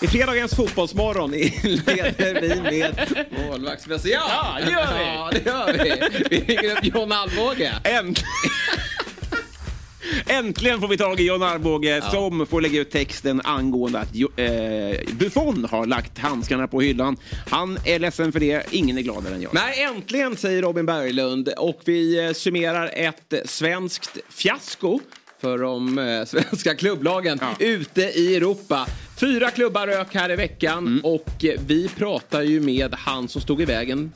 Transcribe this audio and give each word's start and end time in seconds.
I 0.00 0.06
fredagens 0.06 0.54
fotbollsmorgon 0.54 1.34
inleder 1.34 2.40
vi 2.40 2.80
med 2.80 3.24
målvaktsspecial. 3.48 4.22
Ja, 4.28 4.56
det 4.64 4.70
gör 4.70 4.98
vi. 4.98 5.04
Ja, 5.04 5.30
det 5.32 5.46
gör 5.46 5.72
vi. 5.72 6.02
Vi 6.30 6.40
ringer 6.54 6.72
upp 6.72 6.84
John 6.84 7.12
Alvbåge. 7.12 7.72
Äntligen! 7.84 8.14
Äntligen 10.26 10.80
får 10.80 10.88
vi 10.88 10.96
tag 10.96 11.20
i 11.20 11.26
John 11.26 11.42
Armbåge 11.42 12.02
som 12.10 12.46
får 12.46 12.60
lägga 12.60 12.80
ut 12.80 12.90
texten 12.90 13.40
angående 13.44 13.98
att 13.98 14.14
eh, 14.36 15.14
Buffon 15.14 15.66
har 15.70 15.86
lagt 15.86 16.18
handskarna 16.18 16.68
på 16.68 16.80
hyllan. 16.80 17.16
Han 17.50 17.78
är 17.84 17.98
ledsen 17.98 18.32
för 18.32 18.40
det, 18.40 18.66
ingen 18.70 18.98
är 18.98 19.02
gladare 19.02 19.34
än 19.34 19.42
jag. 19.42 19.54
Nej, 19.54 19.82
äntligen 19.82 20.36
säger 20.36 20.62
Robin 20.62 20.86
Berglund. 20.86 21.48
Och 21.48 21.80
vi 21.84 22.26
eh, 22.26 22.32
summerar 22.32 22.90
ett 22.94 23.34
svenskt 23.44 24.18
fiasko 24.28 25.00
för 25.40 25.58
de 25.58 25.98
eh, 25.98 26.24
svenska 26.26 26.74
klubblagen 26.74 27.40
ute 27.58 28.02
i 28.02 28.36
Europa. 28.36 28.86
Fyra 29.20 29.50
klubbar 29.50 29.86
rök 29.86 30.14
här 30.14 30.30
i 30.30 30.36
veckan 30.36 31.00
och 31.04 31.44
eh, 31.44 31.60
vi 31.66 31.88
pratar 31.88 32.42
ju 32.42 32.60
med 32.60 32.94
han 32.94 33.28
som 33.28 33.40
stod 33.40 33.62
i 33.62 33.64
vägen 33.64 34.12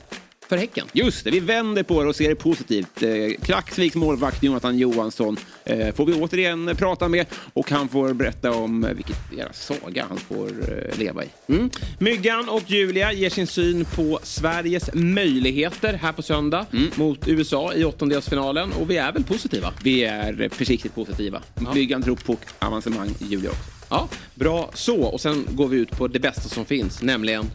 för 0.53 0.57
Häcken. 0.57 0.87
Just 0.93 1.23
det, 1.23 1.31
vi 1.31 1.39
vänder 1.39 1.83
på 1.83 2.03
det 2.03 2.09
och 2.09 2.15
ser 2.15 2.29
det 2.29 2.35
positivt. 2.35 3.03
Eh, 3.03 3.09
Klaxviks 3.41 3.95
målvakt 3.95 4.43
Jonathan 4.43 4.77
Johansson 4.77 5.37
eh, 5.65 5.95
får 5.95 6.05
vi 6.05 6.13
återigen 6.13 6.75
prata 6.77 7.07
med 7.07 7.25
och 7.53 7.71
han 7.71 7.89
får 7.89 8.13
berätta 8.13 8.51
om 8.51 8.83
eh, 8.83 8.93
vilket 8.93 9.17
jävla 9.37 9.53
saga 9.53 10.05
han 10.09 10.17
får 10.17 10.49
leva 10.97 11.23
i. 11.23 11.27
Mm. 11.47 11.69
Myggan 11.99 12.49
och 12.49 12.63
Julia 12.67 13.13
ger 13.13 13.29
sin 13.29 13.47
syn 13.47 13.85
på 13.95 14.19
Sveriges 14.23 14.89
möjligheter 14.93 15.93
här 15.93 16.11
på 16.11 16.21
söndag 16.21 16.65
mot 16.95 17.27
USA 17.27 17.73
i 17.73 17.83
åttondelsfinalen 17.83 18.71
och 18.73 18.89
vi 18.89 18.97
är 18.97 19.11
väl 19.11 19.23
positiva? 19.23 19.73
Vi 19.83 20.03
är 20.03 20.49
försiktigt 20.49 20.95
positiva. 20.95 21.41
Myggan 21.73 22.01
tror 22.01 22.15
på 22.15 22.37
avancemang 22.59 23.09
i 23.19 23.25
juli 23.25 23.47
också. 23.47 23.61
Ja, 23.89 24.09
bra 24.35 24.69
så. 24.73 25.01
Och 25.03 25.21
sen 25.21 25.47
går 25.51 25.67
vi 25.67 25.77
ut 25.77 25.91
på 25.91 26.07
det 26.07 26.19
bästa 26.19 26.49
som 26.49 26.65
finns, 26.65 27.01
nämligen... 27.01 27.45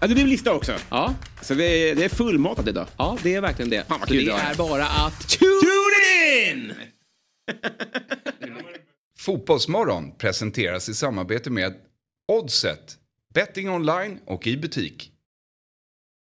Ja, 0.00 0.06
det 0.06 0.14
blir 0.14 0.24
en 0.24 0.30
lista 0.30 0.52
också. 0.54 0.76
Ja, 0.90 1.14
Så 1.42 1.54
det 1.54 1.64
är, 1.64 1.94
det 1.94 2.04
är 2.04 2.08
fullmatat 2.08 2.66
idag. 2.68 2.86
ja 2.96 3.18
det 3.22 3.34
är 3.34 3.40
verkligen 3.40 3.70
det. 3.70 3.84
Fan, 3.88 4.00
vad 4.00 4.08
Så 4.08 4.14
kul 4.14 4.24
det 4.24 4.30
det 4.30 4.36
var. 4.36 4.50
är 4.50 4.54
bara 4.54 4.86
att... 4.86 5.28
Tune 5.28 6.52
in! 6.52 6.74
Fotbollsmorgon 9.18 10.12
presenteras 10.18 10.88
i 10.88 10.94
samarbete 10.94 11.50
med 11.50 11.74
Oddset, 12.32 12.98
betting 13.34 13.70
online 13.70 14.18
och 14.26 14.46
i 14.46 14.56
butik. 14.56 15.12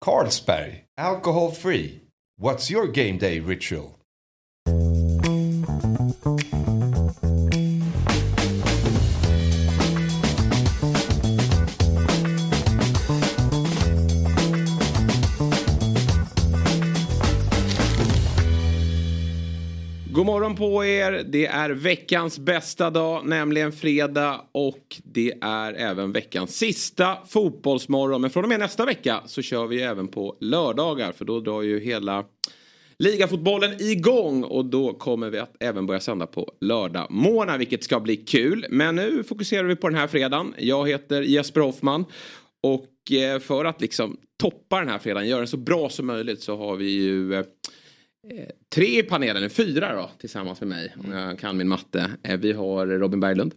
Carlsberg, 0.05 0.84
alcohol 1.00 1.53
free. 1.53 2.00
What's 2.42 2.72
your 2.72 2.86
game 2.86 3.19
day 3.19 3.41
ritual? 3.41 3.91
God 20.25 20.33
morgon 20.33 20.56
på 20.56 20.84
er. 20.84 21.25
Det 21.27 21.47
är 21.47 21.70
veckans 21.70 22.39
bästa 22.39 22.91
dag, 22.91 23.27
nämligen 23.27 23.72
fredag. 23.72 24.41
Och 24.53 25.00
det 25.05 25.33
är 25.41 25.72
även 25.72 26.12
veckans 26.12 26.56
sista 26.56 27.16
fotbollsmorgon. 27.28 28.20
Men 28.20 28.31
från 28.31 28.44
och 28.44 28.48
med 28.48 28.61
nästa 28.61 28.84
vecka 28.84 29.22
så 29.27 29.42
kör 29.42 29.66
vi 29.66 29.83
även 29.83 30.08
på 30.08 30.36
lördagar. 30.41 31.12
För 31.12 31.25
då 31.25 31.41
drar 31.41 31.62
ju 31.62 31.81
hela 31.81 32.25
ligafotbollen 32.98 33.83
igång. 33.83 34.44
Och 34.44 34.64
då 34.64 34.92
kommer 34.92 35.31
vi 35.31 35.39
att 35.39 35.56
även 35.61 35.86
börja 35.86 36.00
sända 36.00 36.27
på 36.27 36.53
lördag 36.61 37.06
morgon, 37.11 37.59
vilket 37.59 37.84
ska 37.84 38.00
bli 38.00 38.16
kul. 38.16 38.66
Men 38.70 38.97
nu 38.97 39.25
fokuserar 39.25 39.64
vi 39.64 39.77
på 39.77 39.88
den 39.88 39.98
här 39.98 40.06
fredagen. 40.06 40.55
Jag 40.59 40.88
heter 40.88 41.22
Jesper 41.22 41.61
Hoffman. 41.61 42.05
Och 42.62 43.12
eh, 43.12 43.41
för 43.41 43.64
att 43.64 43.81
liksom 43.81 44.16
toppa 44.41 44.78
den 44.78 44.88
här 44.88 44.98
fredagen, 44.98 45.28
göra 45.28 45.41
den 45.41 45.48
så 45.48 45.56
bra 45.56 45.88
som 45.88 46.06
möjligt 46.06 46.42
så 46.42 46.56
har 46.56 46.77
vi 46.77 46.91
ju 46.91 47.34
Eh, 47.34 47.44
Tre 48.74 48.98
i 48.98 49.02
panelen, 49.02 49.50
fyra 49.50 49.94
då 49.94 50.10
tillsammans 50.18 50.60
med 50.60 50.68
mig 50.68 50.94
om 51.04 51.12
jag 51.12 51.38
kan 51.38 51.56
min 51.56 51.68
matte. 51.68 52.10
Eh, 52.22 52.36
Vi 52.38 52.52
har 52.52 52.86
Robin 52.86 53.20
Berglund. 53.20 53.54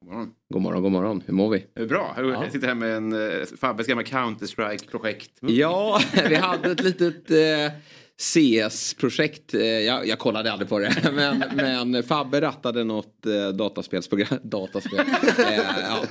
God 0.00 0.10
morgon. 0.12 0.32
God 0.52 0.62
morgon, 0.62 0.82
god 0.82 0.92
morgon. 0.92 1.22
Hur 1.26 1.34
mår 1.34 1.50
vi? 1.50 1.66
Är 1.74 1.86
Bra. 1.86 2.14
Jag 2.16 2.52
sitter 2.52 2.66
här 2.66 2.74
med 2.74 2.96
en 2.96 3.12
uh, 3.12 3.44
Fabbes 3.60 3.86
gamla 3.86 4.04
Counter-Strike-projekt. 4.04 5.30
Ja, 5.40 6.00
vi 6.28 6.34
hade 6.34 6.70
ett 6.72 6.82
litet 6.84 7.30
eh, 7.30 7.72
CS-projekt. 8.20 9.54
Eh, 9.54 9.60
jag, 9.62 10.06
jag 10.06 10.18
kollade 10.18 10.52
aldrig 10.52 10.68
på 10.68 10.78
det. 10.78 10.94
Men, 11.12 11.44
men 11.54 12.02
Fabbe 12.02 12.40
rattade 12.40 12.84
något 12.84 13.26
eh, 13.26 13.48
dataspelsprogram. 13.48 14.38
Dataspel. 14.42 14.98
Eh, 14.98 15.54
ja, 15.82 16.04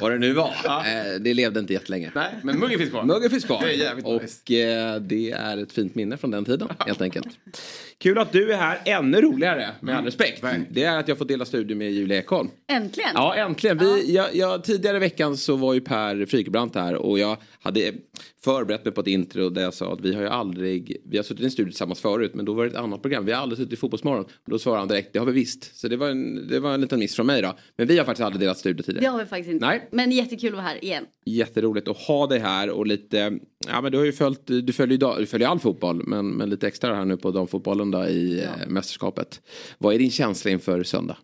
vad 0.00 0.10
det 0.12 0.18
nu 0.18 0.32
var. 0.32 0.48
Eh, 0.64 1.20
det 1.20 1.34
levde 1.34 1.60
inte 1.60 1.72
jättelänge. 1.72 2.10
Nej, 2.14 2.34
men 2.42 2.58
muggen 2.58 2.78
finns 2.78 2.90
kvar. 2.90 3.02
Muggen 3.04 3.30
finns 3.30 3.44
kvar. 3.44 3.60
Det 3.62 3.74
är 3.74 3.78
jävligt 3.78 4.06
och 4.06 4.22
nice. 4.22 4.94
eh, 4.94 5.00
det 5.00 5.30
är 5.30 5.62
ett 5.62 5.72
fint 5.72 5.94
minne 5.94 6.16
från 6.16 6.30
den 6.30 6.44
tiden 6.44 6.68
helt 6.86 7.02
enkelt. 7.02 7.28
Kul 7.98 8.18
att 8.18 8.32
du 8.32 8.52
är 8.52 8.56
här. 8.56 8.80
Ännu 8.84 9.20
roligare 9.20 9.70
med 9.80 9.96
all 9.98 10.04
respekt. 10.04 10.42
verkligen. 10.44 10.66
Det 10.70 10.84
är 10.84 10.98
att 10.98 11.08
jag 11.08 11.18
får 11.18 11.24
dela 11.24 11.44
studio 11.44 11.76
med 11.76 11.92
Julia 11.92 12.18
Ekholm. 12.18 12.50
Äntligen! 12.68 13.10
Ja, 13.14 13.34
äntligen. 13.34 13.78
Vi, 13.78 14.14
jag, 14.14 14.34
jag, 14.34 14.64
tidigare 14.64 14.96
i 14.96 15.00
veckan 15.00 15.36
så 15.36 15.56
var 15.56 15.74
ju 15.74 15.80
Per 15.80 16.26
Frykebrant 16.26 16.74
här 16.74 16.94
och 16.94 17.18
jag 17.18 17.36
hade 17.60 17.92
förberett 18.44 18.84
mig 18.84 18.94
på 18.94 19.00
ett 19.00 19.06
intro 19.06 19.48
där 19.50 19.62
jag 19.62 19.74
sa 19.74 19.92
att 19.92 20.00
vi 20.00 20.14
har 20.14 20.22
ju 20.22 20.28
aldrig, 20.28 20.96
vi 21.04 21.16
har 21.16 21.24
suttit 21.24 21.43
i 21.44 21.46
en 21.46 21.50
studio 21.50 21.70
tillsammans 21.70 22.00
förut 22.00 22.34
men 22.34 22.44
då 22.44 22.54
var 22.54 22.64
det 22.64 22.70
ett 22.70 22.76
annat 22.76 23.02
program. 23.02 23.24
Vi 23.24 23.32
har 23.32 23.42
aldrig 23.42 23.58
suttit 23.58 23.72
i 23.72 23.76
Fotbollsmorgon. 23.76 24.24
Då 24.46 24.58
svarade 24.58 24.80
han 24.80 24.88
direkt, 24.88 25.12
det 25.12 25.18
har 25.18 25.26
vi 25.26 25.32
visst. 25.32 25.76
Så 25.76 25.88
det 25.88 25.96
var 25.96 26.08
en, 26.08 26.48
det 26.48 26.60
var 26.60 26.74
en 26.74 26.80
liten 26.80 26.98
miss 26.98 27.16
från 27.16 27.26
mig 27.26 27.42
då. 27.42 27.56
Men 27.76 27.86
vi 27.86 27.98
har 27.98 28.04
faktiskt 28.04 28.24
aldrig 28.24 28.40
delat 28.40 28.58
studio 28.58 28.82
tidigare. 28.82 29.04
Det 29.04 29.10
har 29.10 29.18
vi 29.18 29.26
faktiskt 29.26 29.50
inte. 29.50 29.66
Nej. 29.66 29.88
Men 29.92 30.10
jättekul 30.10 30.48
att 30.48 30.54
vara 30.54 30.66
här 30.66 30.84
igen. 30.84 31.06
Jätteroligt 31.24 31.88
att 31.88 31.96
ha 31.96 32.26
dig 32.26 32.38
här 32.38 32.70
och 32.70 32.86
lite, 32.86 33.38
ja 33.68 33.80
men 33.80 33.92
du 33.92 33.98
har 33.98 34.04
ju 34.04 34.12
följt, 34.12 34.46
du 34.46 34.72
följer 34.72 34.98
ju 34.98 35.20
du 35.20 35.26
följer 35.26 35.48
all 35.48 35.58
fotboll 35.60 36.02
men, 36.06 36.30
men 36.30 36.50
lite 36.50 36.68
extra 36.68 36.94
här 36.94 37.04
nu 37.04 37.16
på 37.16 37.30
damfotbollen 37.30 37.90
då 37.90 38.06
i 38.06 38.42
eh, 38.42 38.68
mästerskapet. 38.68 39.40
Vad 39.78 39.94
är 39.94 39.98
din 39.98 40.10
känsla 40.10 40.50
inför 40.50 40.82
söndag? 40.82 41.16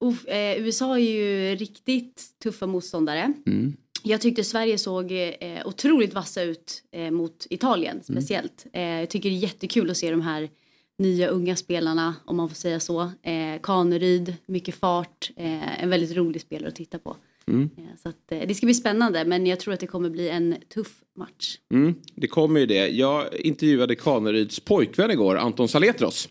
Uff, 0.00 0.26
eh, 0.26 0.62
USA 0.62 0.98
är 0.98 1.02
ju 1.02 1.54
riktigt 1.56 2.22
tuffa 2.42 2.66
motståndare. 2.66 3.32
Mm. 3.46 3.76
Jag 4.02 4.20
tyckte 4.20 4.44
Sverige 4.44 4.78
såg 4.78 5.12
eh, 5.12 5.66
otroligt 5.66 6.14
vassa 6.14 6.42
ut 6.42 6.82
eh, 6.92 7.10
mot 7.10 7.46
Italien 7.50 7.92
Mm. 8.08 8.22
speciellt. 8.22 8.66
Eh, 8.72 8.82
jag 8.82 9.10
tycker 9.10 9.30
det 9.30 9.36
är 9.36 9.38
jättekul 9.38 9.90
att 9.90 9.96
se 9.96 10.10
de 10.10 10.20
här 10.20 10.50
nya 10.98 11.28
unga 11.28 11.56
spelarna 11.56 12.14
om 12.24 12.36
man 12.36 12.48
får 12.48 12.56
säga 12.56 12.80
så. 12.80 13.00
Eh, 13.22 13.60
Kaneryd, 13.62 14.34
mycket 14.46 14.74
fart, 14.74 15.30
eh, 15.36 15.82
en 15.82 15.90
väldigt 15.90 16.16
rolig 16.16 16.40
spelare 16.42 16.68
att 16.68 16.76
titta 16.76 16.98
på. 16.98 17.16
Mm. 17.46 17.70
Eh, 17.76 17.84
så 18.02 18.08
att, 18.08 18.32
eh, 18.32 18.38
det 18.48 18.54
ska 18.54 18.66
bli 18.66 18.74
spännande 18.74 19.24
men 19.24 19.46
jag 19.46 19.60
tror 19.60 19.74
att 19.74 19.80
det 19.80 19.86
kommer 19.86 20.10
bli 20.10 20.28
en 20.28 20.56
tuff 20.74 20.92
match. 21.16 21.58
Mm, 21.72 21.94
det 22.14 22.26
kommer 22.26 22.60
ju 22.60 22.66
det. 22.66 22.88
Jag 22.88 23.34
intervjuade 23.34 23.94
Kaneryds 23.94 24.60
pojkvän 24.60 25.10
igår, 25.10 25.36
Anton 25.36 25.68
Saletros. 25.68 26.28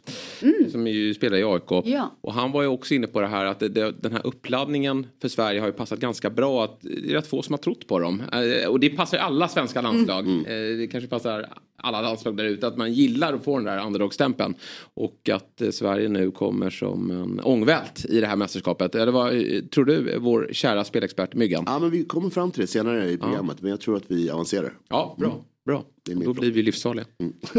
Som 0.72 0.88
ju 0.88 1.14
spelar 1.14 1.38
i 1.38 1.44
AIK. 1.44 1.86
Ja. 1.86 2.18
Och 2.22 2.34
han 2.34 2.52
var 2.52 2.62
ju 2.62 2.68
också 2.68 2.94
inne 2.94 3.08
på 3.08 3.22
det 3.22 3.28
här 3.28 3.46
att 3.46 3.60
det, 3.60 3.70
det, 3.70 3.92
den 3.92 4.12
här 4.12 4.28
uppladdningen 4.28 5.08
för 5.22 5.28
Sverige 5.28 5.60
har 5.60 5.68
ju 5.68 5.74
passat 5.74 6.00
ganska 6.00 6.30
bra. 6.30 6.64
Att 6.64 6.82
det 6.82 7.10
är 7.10 7.14
rätt 7.14 7.28
få 7.28 7.42
som 7.42 7.54
har 7.54 7.58
trott 7.58 7.88
på 7.88 8.00
dem. 8.00 8.24
Eh, 8.34 8.70
och 8.70 8.80
det 8.80 8.90
passar 8.90 9.18
ju 9.18 9.24
alla 9.24 9.48
svenska 9.48 9.82
landslag. 9.82 10.28
Eh, 10.28 10.78
det 10.78 10.88
kanske 10.92 11.08
passar 11.10 11.50
alla 11.84 12.02
landslag 12.02 12.38
där 12.38 12.46
ute. 12.46 12.68
Att 12.68 12.78
man 12.78 12.94
gillar 12.94 13.34
att 13.34 13.44
få 13.44 13.58
den 13.58 13.66
där 13.66 13.86
underdog-stämpeln. 13.86 14.54
Och 14.94 15.30
att 15.34 15.62
eh, 15.62 15.70
Sverige 15.70 16.10
nu 16.10 16.32
kommer 16.32 16.70
som 16.70 17.12
en 17.12 17.40
ångvält 17.40 18.06
i 18.10 18.20
det 18.20 18.28
här 18.28 18.36
mästerskapet. 18.36 18.96
Eller 18.96 19.12
vad 19.12 19.36
eh, 19.36 19.62
tror 19.62 19.86
du, 19.86 20.18
vår 20.20 20.50
kära 20.52 20.84
spelexpert 20.84 21.34
Myggan? 21.34 21.64
Ja, 21.68 21.80
men 21.80 21.90
vi 21.90 22.06
kommer 22.06 22.30
fram 22.30 22.52
till 22.52 22.62
det 22.62 22.68
senare 22.68 23.10
i 23.10 23.18
programmet. 23.18 23.62
Men 23.62 23.70
jag 23.70 23.82
tror 23.82 23.98
att 23.98 24.04
vi 24.08 24.30
avancerar. 24.30 24.74
Ja, 24.90 25.16
bra. 25.20 25.46
bra. 25.66 25.84
Det 26.06 26.12
är 26.12 26.16
min 26.16 26.26
Då 26.26 26.34
fråga. 26.34 26.40
blir 26.40 26.52
vi 26.52 26.64
livsfarliga. 26.64 27.06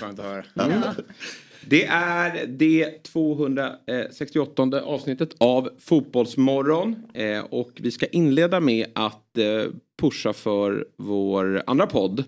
Ja, 0.00 0.06
att 0.06 0.18
höra. 0.18 0.44
Det 1.66 1.84
är 1.86 2.46
det 2.46 3.02
268 3.02 4.82
avsnittet 4.84 5.30
av 5.38 5.70
Fotbollsmorgon. 5.78 6.96
Eh, 7.14 7.44
och 7.50 7.70
vi 7.76 7.90
ska 7.90 8.06
inleda 8.06 8.60
med 8.60 8.86
att 8.94 9.38
pusha 10.00 10.32
för 10.32 10.86
vår 10.96 11.62
andra 11.66 11.86
podd. 11.86 12.24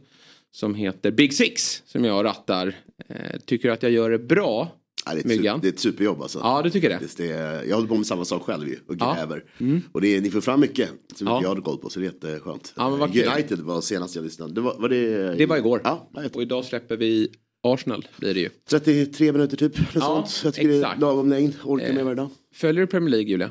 Som 0.52 0.74
heter 0.74 1.10
Big 1.10 1.34
Six. 1.34 1.82
Som 1.86 2.04
jag 2.04 2.24
rattar. 2.24 2.74
Eh, 3.08 3.40
tycker 3.46 3.70
att 3.70 3.82
jag 3.82 3.92
gör 3.92 4.10
det 4.10 4.18
bra. 4.18 4.76
Ja, 5.06 5.14
det, 5.14 5.20
är 5.20 5.24
Myggan. 5.28 5.56
super, 5.56 5.62
det 5.62 5.68
är 5.68 5.72
ett 5.72 5.80
superjobb 5.80 6.22
alltså. 6.22 6.38
Ja, 6.42 6.60
du 6.64 6.70
tycker 6.70 6.88
det? 6.88 7.16
Det 7.16 7.30
är, 7.32 7.64
jag 7.64 7.76
håller 7.76 7.88
på 7.88 7.94
med 7.96 8.06
samma 8.06 8.24
sak 8.24 8.42
själv 8.42 8.68
ju 8.68 8.76
och 8.88 8.94
Ja. 8.98 9.14
gräver. 9.14 9.44
Och 9.92 10.00
det 10.00 10.16
är, 10.16 10.20
ni 10.20 10.30
får 10.30 10.40
fram 10.40 10.60
mycket 10.60 10.88
som 11.14 11.26
Ja. 11.26 11.36
inte 11.36 11.44
jag 11.44 11.48
hade 11.48 11.60
koll 11.60 11.78
på 11.78 11.90
så 11.90 12.00
det 12.00 12.06
är 12.06 12.10
jätteskönt. 12.12 12.72
Ja, 12.76 12.90
men 12.90 12.98
vad 12.98 13.12
kul. 13.12 13.28
United 13.34 13.58
var 13.60 13.80
senast 13.80 14.14
jag 14.16 14.24
lyssnade. 14.24 14.54
Det 14.54 14.60
var, 14.60 14.74
var 14.78 14.88
det... 14.88 15.34
Det 15.34 15.46
var 15.46 15.56
igår. 15.56 15.80
Ja. 15.84 16.10
Och 16.34 16.42
idag 16.42 16.64
släpper 16.64 16.96
vi 16.96 17.28
Arsenal. 17.62 18.08
Blir 18.16 18.34
det 18.34 18.40
ju. 18.40 18.48
33 18.70 19.32
minuter 19.32 19.56
typ. 19.56 19.72
Ja, 19.94 20.00
sånt. 20.00 20.40
Jag 20.44 20.54
tycker 20.54 20.68
det 20.68 20.76
exakt. 20.78 20.96
är 20.96 21.00
lagom 21.00 21.28
längd. 21.30 21.54
Orkar 21.64 21.88
Eh. 21.88 21.94
med 21.94 22.04
varje 22.04 22.16
dag. 22.16 22.28
Följer 22.54 22.80
du 22.80 22.86
Premier 22.86 23.10
League 23.10 23.28
Julia? 23.30 23.50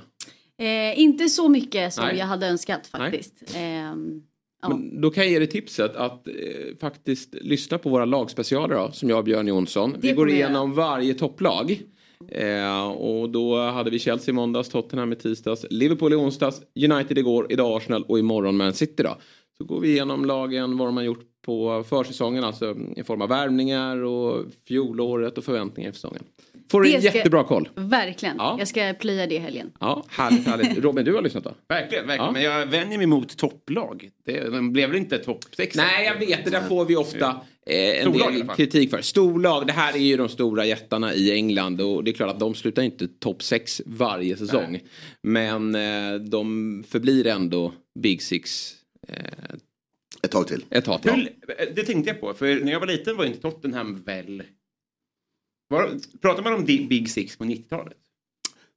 Eh, 0.60 1.00
inte 1.00 1.30
så 1.30 1.50
mycket 1.50 1.94
som 1.94 2.06
Nej. 2.06 2.18
jag 2.18 2.26
hade 2.26 2.48
önskat 2.48 2.90
Nej. 2.94 3.12
faktiskt. 3.12 3.44
Ehm, 3.56 4.22
ja. 4.62 4.70
Men 4.70 5.02
då 5.02 5.10
kan 5.10 5.24
jag 5.24 5.32
ge 5.32 5.40
dig 5.40 5.48
tipset 5.48 5.96
att 5.96 6.28
eh, 6.28 6.34
faktiskt 6.82 7.36
lyssna 7.42 7.78
på 7.78 7.90
våra 7.90 8.06
lagspecialer 8.06 8.76
då, 8.76 8.92
som 8.92 9.10
jag 9.10 9.18
och 9.18 9.24
Björn 9.24 9.48
Jonsson. 9.48 9.96
Vi 10.00 10.08
Det 10.08 10.14
går 10.14 10.26
kommer 10.26 10.40
jag 10.40 10.50
igenom 10.50 10.74
varje 10.74 11.14
topplag. 11.14 11.82
Eh, 12.28 12.88
och 12.88 13.30
då 13.30 13.58
hade 13.58 13.90
vi 13.90 14.00
Chelsea 14.00 14.32
i 14.32 14.36
måndags, 14.36 14.70
Tottenham 14.70 15.14
i 15.14 15.16
tisdags, 15.16 15.66
Liverpool 15.70 16.14
i 16.14 16.16
onsdags, 16.16 16.62
United 16.76 17.18
igår, 17.18 17.48
idag 17.50 17.78
Arsenal 17.78 18.04
och 18.04 18.20
imorgon 18.20 18.58
Man 18.58 18.74
City 18.74 19.04
då. 19.04 19.18
Så 19.58 19.64
går 19.64 19.80
vi 19.80 19.90
igenom 19.90 20.26
lagen, 20.26 20.78
vad 20.78 20.88
de 20.88 20.98
har 20.98 21.04
gjort 21.04 21.26
på 21.46 21.84
försäsongen, 21.84 22.44
alltså 22.44 22.76
i 22.96 23.04
form 23.04 23.22
av 23.22 23.30
värvningar 23.30 23.98
och 24.04 24.46
fjolåret 24.68 25.38
och 25.38 25.44
förväntningar 25.44 25.90
i 25.90 25.94
säsongen. 25.94 26.24
Får 26.72 26.82
du 26.82 26.90
Det 26.90 26.96
en 26.96 27.02
ska- 27.02 27.18
jättebra 27.18 27.44
koll. 27.44 27.70
Verkligen. 27.76 28.36
Ja. 28.38 28.56
Jag 28.60 28.68
ska 28.68 28.94
plöja 29.00 29.28
det 29.28 29.36
i 29.36 29.38
helgen. 29.38 29.72
Ja, 29.80 30.06
härligt, 30.10 30.48
härligt. 30.48 30.78
Robin, 30.84 31.06
du 31.06 31.14
har 31.16 31.22
lyssnat 31.22 31.44
då? 31.44 31.56
Verkligen, 31.68 32.08
verkligen. 32.08 32.26
Ja. 32.26 32.32
Men 32.32 32.42
jag 32.42 32.66
vänjer 32.66 32.98
mig 32.98 33.08
mot 33.08 33.38
topplag. 33.38 34.10
Det, 34.26 34.50
de 34.50 34.74
blev 34.74 34.90
väl 34.90 34.98
inte 34.98 35.18
topp 35.18 35.46
sex? 35.58 35.76
Nej, 35.76 36.06
jag 36.06 36.28
vet. 36.28 36.46
Det 36.46 36.52
där 36.52 36.62
får 36.62 36.86
vi 36.86 36.96
ofta 36.96 37.42
eh, 37.66 37.76
en 38.06 38.14
Storlag 38.14 38.34
del 38.34 38.48
kritik 38.48 38.90
för. 38.90 39.02
Storlag, 39.02 39.68
det 39.68 39.74
här 39.74 39.94
är 39.94 39.98
ju 40.00 40.18
de 40.18 40.30
stora 40.30 40.66
jättarna 40.66 41.14
i 41.14 41.32
England 41.32 41.82
och 41.82 42.04
det 42.04 42.12
är 42.12 42.14
klart 42.14 42.30
att 42.32 42.40
de 42.40 42.56
slutar 42.56 42.82
inte 42.82 43.08
topp 43.08 43.44
6 43.44 43.82
varje 43.86 44.38
säsong. 44.38 44.80
Men 45.22 45.76
eh, 45.76 46.14
de 46.30 46.84
förblir 46.90 47.28
ändå 47.28 47.74
Big 48.00 48.22
Six 48.22 48.74
eh, 49.08 49.16
Ett 50.24 50.32
tag 50.32 50.48
till. 50.48 50.66
ett 50.70 50.86
tag 50.86 51.02
till. 51.02 51.12
Hur, 51.12 51.30
det 51.76 51.84
tänkte 51.84 52.10
jag 52.12 52.22
på, 52.22 52.34
för 52.34 52.56
när 52.66 52.72
jag 52.72 52.80
var 52.80 52.88
liten 52.88 53.18
var 53.18 53.26
inte 53.26 53.42
Tottenham 53.42 54.04
väl... 54.06 54.44
Var, 55.70 55.98
pratar 56.22 56.44
man 56.44 56.54
om 56.54 56.66
Big 56.66 57.10
Six 57.10 57.38
på 57.38 57.44
90-talet? 57.44 57.98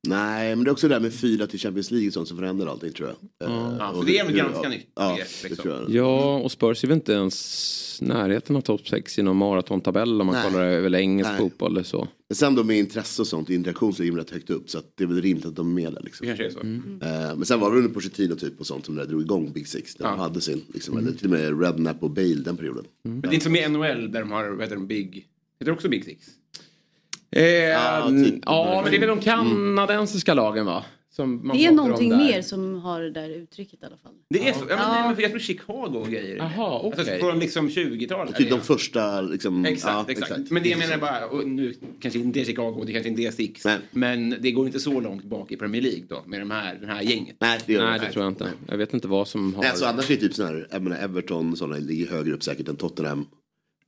Nej, 0.08 0.56
men 0.56 0.64
det 0.64 0.70
är 0.70 0.72
också 0.72 0.88
det 0.88 0.94
där 0.94 1.00
med 1.00 1.14
fyra 1.14 1.46
till 1.46 1.58
Champions 1.58 1.90
League 1.90 2.10
sånt 2.12 2.28
som 2.28 2.36
förändrar 2.36 2.66
allting 2.66 2.92
tror 2.92 3.08
jag. 3.08 3.48
Eh, 3.50 3.76
Ja, 3.78 3.88
och 3.90 3.96
så 3.96 4.02
det 4.02 4.18
är 4.18 4.24
väl 4.24 4.36
ganska 4.36 4.62
ja, 4.62 4.68
nytt 4.68 4.86
Ja, 4.94 5.10
begrepp, 5.12 5.28
det 5.42 5.48
liksom. 5.48 5.94
Ja, 5.94 6.36
och 6.38 6.52
Spurs 6.52 6.84
är 6.84 6.88
väl 6.88 6.94
inte 6.94 7.12
ens 7.12 7.98
närheten 8.02 8.56
av 8.56 8.60
topp 8.60 8.88
6 8.88 9.18
i 9.18 9.22
någon 9.22 9.36
maratontabell 9.36 10.20
om 10.20 10.26
man 10.26 10.36
Nej. 10.36 10.50
kollar 10.50 10.64
över 10.64 10.94
engelsk 10.94 11.30
Nej. 11.30 11.38
fotboll 11.40 11.72
eller 11.72 11.82
så. 11.82 12.08
Men 12.28 12.36
sen 12.36 12.54
då 12.54 12.64
med 12.64 12.78
intresse 12.78 13.22
och 13.22 13.28
sånt, 13.28 13.50
interaktion 13.50 13.92
så 13.94 14.02
ligger 14.02 14.16
rätt 14.16 14.30
högt 14.30 14.50
upp. 14.50 14.70
Så 14.70 14.78
att 14.78 14.92
det 14.96 15.04
är 15.04 15.08
väl 15.08 15.22
rimligt 15.22 15.46
att 15.46 15.56
de 15.56 15.70
är 15.70 15.74
med 15.82 15.92
där 15.92 16.00
Det 16.00 16.04
liksom. 16.04 16.26
kanske 16.26 16.44
är 16.46 16.50
så. 16.50 16.60
Eh, 16.60 17.36
men 17.36 17.44
sen 17.44 17.60
var 17.60 17.70
det 17.70 17.76
under 17.76 17.90
Pochettino 17.90 18.34
typ 18.34 18.60
och 18.60 18.66
sånt 18.66 18.86
som 18.86 18.94
där 18.94 19.04
drog 19.06 19.22
igång 19.22 19.52
Big 19.52 19.68
Six. 19.68 19.98
När 19.98 20.10
de 20.10 20.18
hade 20.18 20.40
sin, 20.40 20.64
liksom, 20.74 20.96
eller 20.98 21.12
till 21.12 21.26
och 21.26 21.30
med 21.30 21.60
Redknapp 21.60 22.02
och 22.02 22.10
Bale 22.10 22.34
den 22.44 22.56
perioden. 22.56 22.84
Men 23.02 23.20
det 23.20 23.28
är 23.28 23.32
inte 23.32 23.44
som 23.44 23.56
i 23.56 23.68
NHL 23.68 24.12
där 24.12 24.20
de 24.20 24.30
har, 24.32 24.48
vad 24.50 24.60
heter 24.60 24.76
de, 24.76 24.86
Big... 24.86 25.14
Heter 25.60 25.64
det 25.64 25.72
också 25.72 25.88
Big 25.88 26.04
Six? 26.04 26.26
Eh, 27.36 27.42
Ja, 27.44 28.08
typ. 28.24 28.34
ja, 28.46 28.80
men 28.82 28.90
det 28.90 28.96
är 28.96 29.00
väl 29.00 29.08
de 29.08 29.20
kanadensiska 29.20 30.34
lagen 30.34 30.66
va? 30.66 30.84
Som 31.16 31.46
man 31.46 31.56
Det 31.56 31.66
är 31.66 31.72
någonting 31.72 32.16
mer 32.16 32.42
som 32.42 32.74
har 32.80 33.00
det 33.00 33.10
där 33.10 33.30
uttrycket 33.30 33.82
i 33.82 33.86
alla 33.86 33.96
fall. 33.96 34.12
Det 34.30 34.48
är 34.48 34.52
så? 34.52 34.58
Ja, 34.60 34.64
men, 34.68 34.78
Ja. 34.78 34.92
nej, 34.92 35.12
men 35.14 35.20
jag 35.22 35.30
tror 35.30 35.40
Chicago 35.40 35.96
och 36.00 36.08
grejer. 36.08 36.36
Jaha, 36.36 36.80
okej. 36.82 36.98
Alltså 36.98 37.14
från 37.26 37.38
liksom 37.38 37.68
20-talet. 37.68 38.36
Typ 38.36 38.50
de 38.50 38.60
första 38.60 39.20
liksom. 39.20 39.64
Exakt, 39.64 39.92
ja, 40.08 40.12
exakt. 40.12 40.50
Men 40.50 40.62
det 40.62 40.68
jag 40.68 40.78
menar 40.78 40.98
bara, 40.98 41.26
och 41.26 41.48
nu 41.48 41.74
kanske 42.00 42.18
inte 42.20 42.40
är 42.40 42.44
Chicago, 42.44 42.82
det 42.86 42.92
kanske 42.92 43.08
inte 43.08 43.22
är 43.22 43.30
Six. 43.30 43.64
Nej. 43.64 43.78
Men 43.90 44.36
det 44.40 44.50
går 44.50 44.66
inte 44.66 44.80
så 44.80 45.00
långt 45.00 45.24
bak 45.24 45.52
i 45.52 45.56
Premier 45.56 45.82
League 45.82 46.02
då, 46.08 46.22
med 46.26 46.40
de 46.40 46.50
här, 46.50 46.74
den 46.74 46.88
här 46.88 47.02
gänget. 47.02 47.36
Nej, 47.40 47.60
det 47.66 47.72
gör 47.72 47.84
Nej, 47.90 47.98
de 47.98 48.06
det 48.06 48.12
tror 48.12 48.24
jag 48.24 48.30
inte. 48.32 48.48
Jag 48.68 48.78
vet 48.78 48.94
inte 48.94 49.08
vad 49.08 49.28
som 49.28 49.54
har... 49.54 49.62
Nej, 49.62 49.70
alltså 49.70 49.84
annars 49.86 50.10
är 50.10 50.14
det 50.14 50.20
typ 50.20 50.34
sådana 50.34 50.54
här, 50.54 50.68
jag 50.70 50.82
menar 50.82 50.96
Everton 50.98 51.56
sådana 51.56 51.76
ligger 51.76 52.06
högre 52.06 52.32
upp 52.34 52.42
säkert 52.42 52.68
än 52.68 52.76
Tottenham. 52.76 53.26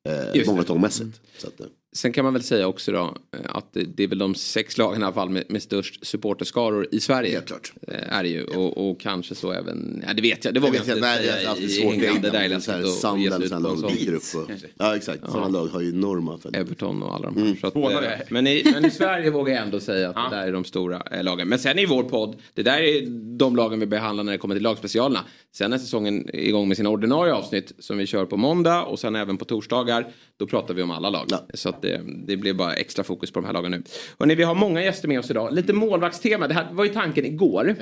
Eh, 0.08 0.46
många 0.46 0.61
det. 0.61 0.67
tångmässigt. 0.67 1.20
Så 1.38 1.46
att, 1.46 1.61
eh, 1.61 1.67
Sen 1.96 2.12
kan 2.12 2.25
man 2.25 2.32
väl 2.32 2.43
säga 2.43 2.67
också 2.69 2.93
då 2.93 2.99
eh, 3.32 3.41
att 3.44 3.73
det, 3.73 3.85
det 3.85 4.02
är 4.02 4.08
väl 4.08 4.19
de 4.19 4.35
sex 4.35 4.79
lagen 4.79 5.00
i 5.00 5.05
alla 5.05 5.14
fall 5.14 5.31
med, 5.31 5.44
med 5.49 5.62
störst 5.62 6.06
supporterskaror 6.06 6.87
i 6.91 7.00
Sverige. 7.00 7.32
Helt 7.32 7.46
klart. 7.46 7.73
Eh, 7.88 8.19
Är 8.19 8.23
det 8.23 8.29
ju. 8.29 8.44
Och, 8.44 8.91
och 8.91 9.00
kanske 9.00 9.35
så 9.35 9.52
även, 9.52 10.05
ja 10.06 10.14
det 10.14 10.23
vet 10.23 10.44
jag, 10.44 10.55
det 10.55 10.61
vågar 10.61 10.75
jag 10.75 10.82
inte, 10.82 10.94
nej, 11.00 11.19
det 11.19 11.25
säga 11.32 11.41
är 11.43 11.49
alltid 11.49 11.64
i 11.64 11.69
svårt. 11.69 11.93
England. 11.93 12.23
Det 12.23 12.31
där 12.31 12.41
är 12.44 12.49
läskigt 12.49 12.75
att 12.75 12.91
sådana 12.91 13.58
lag 13.58 13.93
dyker 13.93 14.14
upp. 14.14 14.23
Och, 14.35 14.50
ja 14.79 14.96
exakt, 14.96 15.31
sådana 15.31 15.49
lag 15.49 15.67
har 15.67 15.81
ju 15.81 15.88
enorma 15.91 16.38
följder. 16.38 16.61
Everton 16.61 17.02
och 17.02 17.14
alla 17.14 17.31
de 17.31 17.43
här. 17.43 17.56
Så 17.61 17.67
att, 17.67 17.76
eh, 17.76 18.11
men, 18.29 18.46
i, 18.46 18.62
men 18.73 18.85
i 18.85 18.91
Sverige 18.91 19.31
vågar 19.31 19.55
jag 19.55 19.62
ändå 19.62 19.81
säga 19.81 20.08
att 20.08 20.17
Ja. 20.17 20.29
det 20.31 20.37
där 20.37 20.46
är 20.49 20.52
de 20.52 20.64
stora 20.64 21.02
eh, 21.11 21.23
lagen. 21.25 21.49
Men 21.49 21.58
sen 21.58 21.79
i 21.79 21.87
vår 21.87 22.02
podd, 22.02 22.37
det 22.55 22.62
där 22.62 22.79
är 22.79 23.06
de 23.38 23.56
lagen 23.56 23.81
vi 23.81 23.87
behandlar 23.87 24.25
när 24.25 24.32
det 24.32 24.38
kommer 24.38 24.55
till 24.55 24.62
lagspecialerna. 24.62 25.20
Sen 25.52 25.73
är 25.73 25.79
säsongen 25.79 26.29
igång 26.32 26.69
med 26.69 26.76
sina 26.76 26.88
ordinarie 26.88 27.32
avsnitt 27.32 27.73
som 27.79 27.99
vi 27.99 28.06
kör 28.06 28.25
på 28.26 28.37
måndag 28.37 28.82
och 28.82 28.99
sen 28.99 29.17
även 29.17 29.37
på 29.37 29.44
torsdagar. 29.44 30.12
Då 30.38 30.46
pratar 30.46 30.75
vi 30.75 30.82
om 30.82 30.90
alla 30.90 31.10
lag. 31.10 31.26
Ja. 31.28 31.46
Så 31.54 31.69
att 31.69 31.82
det, 31.82 32.00
det 32.26 32.36
blir 32.36 32.54
bara 32.54 32.75
extra 32.75 33.04
fokus 33.04 33.31
på 33.32 33.40
de 33.40 33.46
här 33.46 33.52
lagen 33.52 33.70
nu. 33.70 33.82
Hörrni, 34.19 34.34
vi 34.34 34.42
har 34.42 34.54
många 34.54 34.82
gäster 34.82 35.08
med 35.08 35.19
oss 35.19 35.31
idag. 35.31 35.54
Lite 35.54 35.72
målvaktstema. 35.72 36.48
Det 36.48 36.54
här 36.54 36.69
var 36.72 36.84
ju 36.84 36.90
tanken 36.90 37.25
igår. 37.25 37.76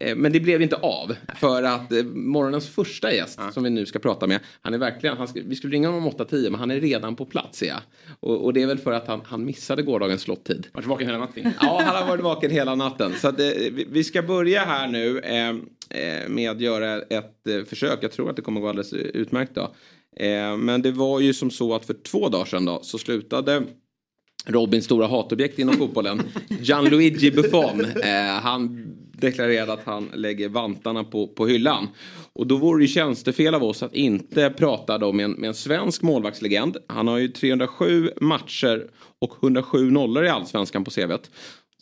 Eh, 0.00 0.16
Men 0.16 0.32
det 0.32 0.40
blev 0.40 0.62
inte 0.62 0.76
av. 0.76 1.16
För 1.36 1.62
att 1.62 1.92
eh, 1.92 2.04
morgonens 2.04 2.68
första 2.68 3.12
gäst 3.12 3.40
som 3.52 3.62
vi 3.62 3.70
nu 3.70 3.86
ska 3.86 3.98
prata 3.98 4.26
med. 4.26 4.40
Han 4.60 4.74
är 4.74 4.78
verkligen, 4.78 5.16
han 5.16 5.28
vi 5.34 5.56
skulle 5.56 5.74
ringa 5.74 5.88
honom 5.88 6.06
om 6.06 6.12
8-10 6.12 6.50
men 6.50 6.60
han 6.60 6.70
är 6.70 6.80
redan 6.80 7.16
på 7.16 7.26
plats 7.26 7.62
jag. 7.62 7.80
Och, 8.20 8.44
och 8.44 8.52
det 8.52 8.62
är 8.62 8.66
väl 8.66 8.78
för 8.78 8.92
att 8.92 9.06
han, 9.06 9.20
han 9.24 9.44
missade 9.44 9.82
gårdagens 9.82 10.22
slottid. 10.22 10.66
Varit 10.72 10.86
vaken 10.86 11.06
hela 11.06 11.18
natten. 11.18 11.52
Ja, 11.60 11.82
han 11.86 11.96
har 12.02 12.08
varit 12.08 12.24
vaken 12.24 12.50
hela 12.50 12.74
natten. 12.74 13.12
Så 13.20 13.28
att, 13.28 13.40
eh, 13.40 13.46
vi, 13.72 13.86
vi 13.90 14.04
ska 14.04 14.22
börja 14.22 14.60
här 14.60 14.88
nu 14.88 15.18
eh, 15.18 16.28
med 16.28 16.50
att 16.50 16.60
göra 16.60 17.02
ett 17.02 17.68
försök. 17.68 17.98
Jag 18.00 18.12
tror 18.12 18.30
att 18.30 18.36
det 18.36 18.42
kommer 18.42 18.60
gå 18.60 18.68
alldeles 18.68 18.92
utmärkt 18.92 19.54
då. 19.54 19.74
Eh, 20.16 20.56
men 20.56 20.82
det 20.82 20.90
var 20.90 21.20
ju 21.20 21.34
som 21.34 21.50
så 21.50 21.74
att 21.74 21.86
för 21.86 21.94
två 21.94 22.28
dagar 22.28 22.44
sedan 22.44 22.64
då 22.64 22.80
så 22.82 22.98
slutade 22.98 23.62
Robins 24.46 24.84
stora 24.84 25.06
hatobjekt 25.06 25.58
inom 25.58 25.76
fotbollen, 25.76 26.22
Gianluigi 26.60 27.30
Buffon. 27.30 27.80
Eh, 27.80 28.40
han 28.42 28.86
deklarerade 29.12 29.72
att 29.72 29.84
han 29.84 30.10
lägger 30.14 30.48
vantarna 30.48 31.04
på, 31.04 31.28
på 31.28 31.46
hyllan. 31.46 31.88
Och 32.32 32.46
då 32.46 32.56
vore 32.56 32.84
det 32.84 32.88
tjänstefel 32.88 33.54
av 33.54 33.64
oss 33.64 33.82
att 33.82 33.94
inte 33.94 34.50
prata 34.50 34.98
då 34.98 35.12
med 35.12 35.24
en, 35.24 35.32
med 35.32 35.48
en 35.48 35.54
svensk 35.54 36.02
målvaktslegend. 36.02 36.76
Han 36.86 37.08
har 37.08 37.18
ju 37.18 37.28
307 37.28 38.10
matcher 38.20 38.90
och 39.20 39.36
107 39.42 39.90
nollor 39.90 40.24
i 40.24 40.28
allsvenskan 40.28 40.84
på 40.84 40.90
CVt. 40.90 41.30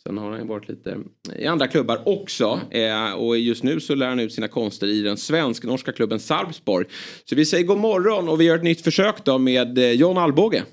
Sen 0.07 0.17
har 0.17 0.31
han 0.31 0.39
ju 0.39 0.47
varit 0.47 0.67
lite 0.67 0.97
i 1.35 1.45
andra 1.45 1.67
klubbar 1.67 2.01
också. 2.05 2.59
Eh, 2.71 3.13
och 3.13 3.37
just 3.37 3.63
nu 3.63 3.79
så 3.79 3.95
lär 3.95 4.07
han 4.07 4.19
ut 4.19 4.33
sina 4.33 4.47
konster 4.47 4.87
i 4.87 5.01
den 5.01 5.17
svensk-norska 5.17 5.91
klubben 5.91 6.19
Sarpsborg. 6.19 6.85
Så 7.25 7.35
vi 7.35 7.45
säger 7.45 7.65
god 7.65 7.77
morgon 7.77 8.29
och 8.29 8.41
vi 8.41 8.45
gör 8.45 8.55
ett 8.55 8.63
nytt 8.63 8.81
försök 8.81 9.25
då 9.25 9.37
med 9.37 9.77
eh, 9.77 9.91
John 9.91 10.17
Alvbåge. 10.17 10.63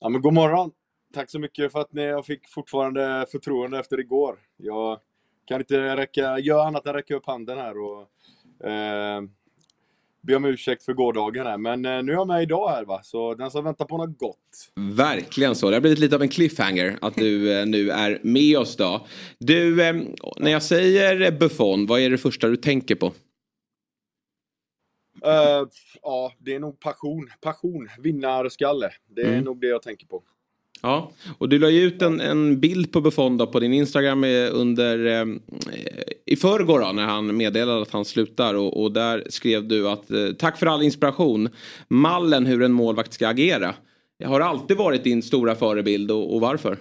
Ja, 0.00 0.08
men 0.08 0.20
god 0.20 0.32
morgon! 0.32 0.70
Tack 1.14 1.30
så 1.30 1.38
mycket 1.38 1.72
för 1.72 1.80
att 1.80 1.92
ni, 1.92 2.02
jag 2.02 2.26
fick 2.26 2.48
fortfarande 2.48 3.26
förtroende 3.32 3.78
efter 3.78 4.00
igår. 4.00 4.38
Jag 4.56 5.00
kan 5.44 5.60
inte 5.60 5.96
räcka, 5.96 6.38
göra 6.38 6.62
annat 6.62 6.86
än 6.86 6.94
räcka 6.94 7.14
upp 7.14 7.26
handen 7.26 7.58
här 7.58 7.74
och 7.78 8.00
eh, 8.68 9.22
be 10.26 10.36
om 10.36 10.44
ursäkt 10.44 10.84
för 10.84 10.92
gårdagen 10.92 11.46
här. 11.46 11.58
Men 11.58 11.84
eh, 11.84 12.02
nu 12.02 12.12
är 12.12 12.16
jag 12.16 12.26
med 12.26 12.42
idag 12.42 12.68
här 12.68 12.84
va, 12.84 13.00
så 13.02 13.34
den 13.34 13.50
som 13.50 13.64
väntar 13.64 13.84
på 13.84 13.96
något 13.98 14.18
gott. 14.18 14.70
Verkligen 14.96 15.54
så. 15.54 15.70
Det 15.70 15.76
har 15.76 15.80
blivit 15.80 15.98
lite 15.98 16.16
av 16.16 16.22
en 16.22 16.28
cliffhanger 16.28 16.98
att 17.00 17.14
du 17.14 17.58
eh, 17.58 17.66
nu 17.66 17.90
är 17.90 18.20
med 18.22 18.58
oss 18.58 18.76
då. 18.76 19.06
Du, 19.38 19.82
eh, 19.82 19.94
när 20.36 20.50
jag 20.50 20.62
säger 20.62 21.30
Buffon, 21.30 21.86
vad 21.86 22.00
är 22.00 22.10
det 22.10 22.18
första 22.18 22.48
du 22.48 22.56
tänker 22.56 22.94
på? 22.94 23.12
Eh, 25.24 25.66
ja, 26.02 26.32
det 26.38 26.54
är 26.54 26.58
nog 26.60 26.80
passion. 26.80 27.30
Passion, 27.40 27.88
vinnarskalle. 27.98 28.90
Det 29.16 29.22
är 29.22 29.26
Mm. 29.32 29.44
nog 29.44 29.60
det 29.60 29.66
jag 29.66 29.82
tänker 29.82 30.06
på. 30.06 30.22
Ja, 30.84 31.10
och 31.38 31.48
du 31.48 31.58
la 31.58 31.70
ju 31.70 31.82
ut 31.82 32.02
en, 32.02 32.20
en 32.20 32.60
bild 32.60 32.92
på 32.92 33.00
Buffon 33.00 33.36
då 33.36 33.46
på 33.46 33.60
din 33.60 33.72
Instagram 33.72 34.24
eh, 34.24 34.48
under 34.52 35.06
eh, 35.06 35.26
i 36.26 36.36
förrgår 36.36 36.80
då, 36.80 36.92
när 36.92 37.04
han 37.04 37.36
meddelade 37.36 37.82
att 37.82 37.90
han 37.90 38.04
slutar 38.04 38.54
och, 38.54 38.82
och 38.82 38.92
där 38.92 39.24
skrev 39.28 39.68
du 39.68 39.88
att 39.88 40.10
eh, 40.10 40.28
tack 40.38 40.58
för 40.58 40.66
all 40.66 40.82
inspiration, 40.82 41.48
mallen 41.88 42.46
hur 42.46 42.62
en 42.62 42.72
målvakt 42.72 43.12
ska 43.12 43.28
agera. 43.28 43.74
Jag 44.18 44.28
har 44.28 44.40
alltid 44.40 44.76
varit 44.76 45.04
din 45.04 45.22
stora 45.22 45.54
förebild 45.54 46.10
och, 46.10 46.34
och 46.34 46.40
varför? 46.40 46.72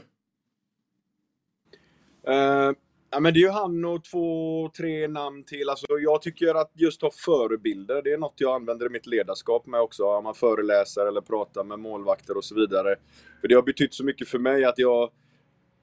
Uh, 2.30 2.76
ja, 3.14 3.20
men 3.20 3.34
det 3.34 3.40
är 3.40 3.42
ju 3.42 3.50
han 3.50 3.86
och 3.86 4.04
två, 4.04 4.70
tre 4.78 5.08
namn 5.08 5.44
till. 5.44 5.70
Alltså, 5.70 5.86
jag 6.00 6.22
tycker 6.22 6.56
att 6.56 6.72
just 6.74 7.02
ha 7.02 7.12
förebilder, 7.12 8.02
det 8.02 8.14
är 8.14 8.18
något 8.18 8.34
jag 8.38 8.56
använder 8.56 8.86
i 8.86 8.90
mitt 8.90 9.06
ledarskap 9.06 9.66
med 9.66 9.82
också. 9.82 10.04
Om 10.04 10.24
man 10.24 10.36
föreläser 10.36 11.06
eller 11.06 11.22
pratar 11.22 11.64
med 11.64 11.80
målvakter 11.80 12.38
och 12.38 12.44
så 12.44 12.56
vidare. 12.56 12.96
För 13.42 13.48
det 13.48 13.56
har 13.56 13.62
betytt 13.62 13.94
så 13.94 14.04
mycket 14.04 14.28
för 14.28 14.40
mig 14.40 14.66
att 14.66 14.78
jag 14.78 15.12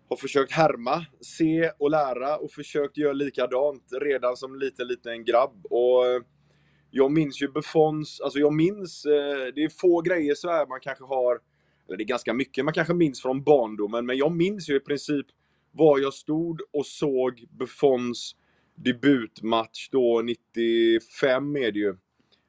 har 0.08 0.16
försökt 0.16 0.52
härma, 0.52 1.06
se 1.20 1.70
och 1.78 1.90
lära 1.90 2.36
och 2.36 2.50
försökt 2.50 2.96
göra 2.96 3.12
likadant 3.12 3.84
redan 4.00 4.36
som 4.36 4.58
liten, 4.58 4.88
liten 4.88 5.24
grabb. 5.24 5.66
Och 5.70 6.06
eh, 6.06 6.22
jag 6.90 7.12
minns 7.12 7.42
ju 7.42 7.48
Buffons, 7.48 8.20
alltså 8.20 8.38
jag 8.38 8.52
minns, 8.52 9.04
eh, 9.04 9.54
det 9.54 9.64
är 9.64 9.80
få 9.80 10.00
grejer 10.00 10.34
så 10.34 10.48
här 10.48 10.66
man 10.66 10.80
kanske 10.80 11.04
har, 11.04 11.40
eller 11.88 11.96
det 11.96 12.02
är 12.02 12.06
ganska 12.06 12.34
mycket 12.34 12.64
man 12.64 12.74
kanske 12.74 12.94
minns 12.94 13.22
från 13.22 13.42
barndomen, 13.42 14.06
men 14.06 14.16
jag 14.16 14.32
minns 14.32 14.70
ju 14.70 14.76
i 14.76 14.80
princip 14.80 15.26
var 15.72 15.98
jag 15.98 16.14
stod 16.14 16.60
och 16.72 16.86
såg 16.86 17.44
Buffons 17.50 18.36
debutmatch 18.74 19.88
då 19.90 20.22
95 20.24 21.56
är 21.56 21.72
det 21.72 21.78
ju. 21.78 21.88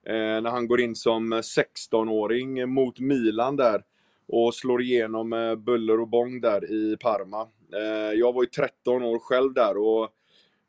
Eh, 0.06 0.42
när 0.42 0.50
han 0.50 0.68
går 0.68 0.82
in 0.82 0.96
som 0.96 1.34
16-åring 1.34 2.74
mot 2.74 3.00
Milan 3.00 3.56
där 3.56 3.84
och 4.28 4.56
slår 4.56 4.82
igenom 4.82 5.30
med 5.30 5.60
buller 5.60 6.00
och 6.00 6.08
bång 6.08 6.42
där 6.42 6.72
i 6.72 6.98
Parma. 6.98 7.48
Eh, 7.74 8.20
jag 8.20 8.34
var 8.34 8.44
ju 8.44 8.50
13 8.50 9.04
år 9.04 9.20
själv 9.20 9.54
där 9.54 9.78
och 9.78 10.10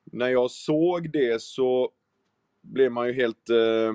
när 0.04 0.28
jag 0.28 0.50
såg 0.50 1.12
det 1.12 1.42
så 1.42 1.90
blev 2.62 2.92
man 2.92 3.06
ju 3.06 3.12
helt... 3.12 3.50
Eh, 3.50 3.94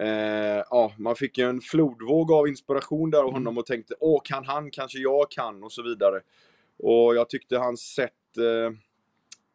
Eh, 0.00 0.64
ja, 0.70 0.92
man 0.98 1.16
fick 1.16 1.38
ju 1.38 1.44
en 1.44 1.60
flodvåg 1.60 2.32
av 2.32 2.48
inspiration 2.48 3.10
där 3.10 3.22
av 3.22 3.32
honom 3.32 3.58
och 3.58 3.66
tänkte, 3.66 3.94
åh, 4.00 4.20
kan 4.24 4.44
han, 4.44 4.70
kanske 4.70 4.98
jag 4.98 5.30
kan 5.30 5.62
och 5.62 5.72
så 5.72 5.82
vidare. 5.82 6.20
Och 6.82 7.14
jag 7.14 7.28
tyckte 7.28 7.58
hans 7.58 7.80
sätt, 7.80 8.36
eh, 8.38 8.76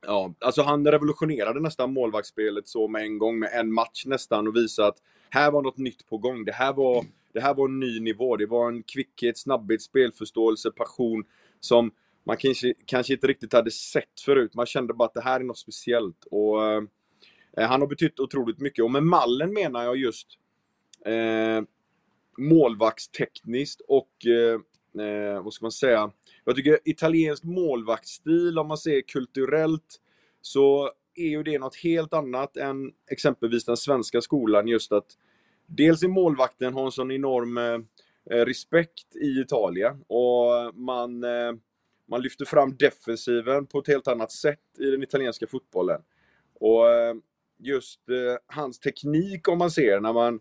ja, 0.06 0.34
alltså 0.40 0.62
han 0.62 0.88
revolutionerade 0.88 1.60
nästan 1.60 1.94
målvaktsspelet 1.94 2.68
så 2.68 2.88
med 2.88 3.02
en 3.02 3.18
gång, 3.18 3.40
med 3.40 3.50
en 3.54 3.74
match 3.74 4.06
nästan 4.06 4.48
och 4.48 4.56
visade 4.56 4.88
att 4.88 4.98
här 5.30 5.52
var 5.52 5.62
något 5.62 5.78
nytt 5.78 6.08
på 6.08 6.18
gång. 6.18 6.46
Det 6.46 6.52
här 6.52 6.74
var, 6.74 7.06
det 7.34 7.40
här 7.40 7.54
var 7.54 7.68
en 7.68 7.80
ny 7.80 8.00
nivå. 8.00 8.38
Det 8.38 8.46
var 8.46 8.68
en 8.68 8.84
kvickhet, 8.84 9.38
snabbhet, 9.38 9.82
spelförståelse, 9.82 10.72
passion 10.72 11.24
som 11.60 11.92
man 12.26 12.38
kanske, 12.38 12.74
kanske 12.86 13.14
inte 13.14 13.28
riktigt 13.28 13.54
hade 13.54 13.72
sett 13.72 14.20
förut. 14.26 14.54
Man 14.54 14.66
kände 14.66 14.94
bara 14.94 15.06
att 15.06 15.14
det 15.14 15.22
här 15.22 15.40
är 15.40 15.44
något 15.44 15.58
speciellt. 15.58 16.26
Och 16.32 16.64
eh, 16.64 16.84
Han 17.58 17.82
har 17.82 17.88
betytt 17.88 18.20
otroligt 18.20 18.60
mycket. 18.60 18.84
Och 18.84 18.92
med 18.92 19.04
mallen 19.04 19.54
menar 19.54 19.84
jag 19.84 19.98
just 19.98 20.28
eh, 21.06 21.64
målvaktstekniskt 22.38 23.82
och 23.88 24.26
eh, 24.26 24.60
eh 25.06 25.44
vad 25.44 25.54
ska 25.54 25.66
man 25.66 25.72
säga? 25.72 26.12
Jag 26.46 26.56
tycker 26.56 26.80
italiensk 26.86 27.44
målvaktsstil, 27.44 28.60
om 28.60 28.68
man 28.68 28.78
ser 28.78 29.02
kulturellt, 29.02 30.02
så 30.42 30.92
är 31.16 31.28
ju 31.28 31.44
det 31.44 31.60
något 31.60 31.76
helt 31.76 32.14
annat 32.14 32.58
än 32.58 32.92
exempelvis 33.12 33.66
den 33.66 33.78
svenska 33.78 34.22
skolan. 34.22 34.68
Just 34.68 34.92
att 34.92 35.06
dels 35.66 36.04
är 36.04 36.08
målvakten 36.08 36.74
har 36.74 36.86
en 36.86 36.92
sån 36.92 37.12
enorm 37.12 37.58
eh, 37.58 37.80
respekt 38.46 39.16
i 39.16 39.40
Italien 39.40 40.04
och 40.08 40.76
man, 40.76 41.24
eh, 41.24 41.54
man 42.10 42.22
lyfter 42.22 42.46
fram 42.46 42.76
defensiven 42.78 43.66
på 43.66 43.80
ett 43.80 43.88
helt 43.88 44.08
annat 44.08 44.32
sätt 44.32 44.80
i 44.80 44.92
den 44.92 45.04
italienska 45.04 45.48
fotbollen. 45.48 46.02
Och 46.54 46.90
eh, 46.90 47.16
just 47.58 48.10
eh, 48.10 48.56
hans 48.56 48.80
teknik 48.80 49.48
om 49.48 49.58
man 49.58 49.72
ser 49.72 50.00
när 50.00 50.14
man 50.14 50.40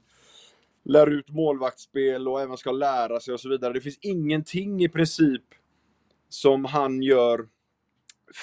lär 0.85 1.11
ut 1.11 1.31
målvaktsspel 1.31 2.29
och 2.29 2.41
även 2.41 2.57
ska 2.57 2.73
lära 2.73 3.21
sig 3.21 3.35
och 3.35 3.41
så 3.41 3.49
vidare. 3.49 3.73
Det 3.73 3.81
finns 3.81 3.99
ingenting 4.01 4.85
i 4.85 4.89
princip 4.89 5.45
som 6.35 6.65
han 6.65 7.03
gör 7.03 7.49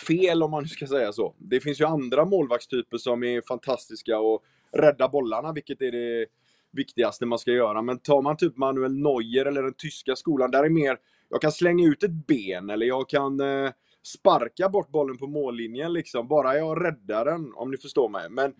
fel 0.07 0.43
om 0.43 0.51
man 0.51 0.67
ska 0.67 0.87
säga 0.87 1.13
så. 1.13 1.35
Det 1.37 1.59
finns 1.59 1.81
ju 1.81 1.85
andra 1.85 2.25
målvaktstyper 2.25 2.97
som 2.97 3.23
är 3.23 3.41
fantastiska 3.41 4.19
och 4.19 4.43
rädda 4.71 5.09
bollarna, 5.09 5.53
vilket 5.53 5.81
är 5.81 5.91
det 5.91 6.25
viktigaste 6.71 7.25
man 7.25 7.39
ska 7.39 7.51
göra. 7.51 7.81
Men 7.81 7.99
tar 7.99 8.21
man 8.21 8.37
typ 8.37 8.57
Manuel 8.57 8.97
Neuer 8.97 9.45
eller 9.45 9.63
den 9.63 9.73
tyska 9.73 10.15
skolan, 10.15 10.51
där 10.51 10.63
är 10.63 10.69
mer, 10.69 10.97
jag 11.29 11.41
kan 11.41 11.51
slänga 11.51 11.87
ut 11.87 12.03
ett 12.03 12.27
ben 12.27 12.69
eller 12.69 12.85
jag 12.85 13.09
kan 13.09 13.39
eh, 13.39 13.71
sparka 14.03 14.69
bort 14.69 14.89
bollen 14.89 15.17
på 15.17 15.27
mållinjen 15.27 15.93
liksom, 15.93 16.27
bara 16.27 16.57
jag 16.57 16.85
räddar 16.85 17.25
den, 17.25 17.53
om 17.55 17.71
ni 17.71 17.77
förstår 17.77 18.09
mig. 18.09 18.29
Men 18.29 18.53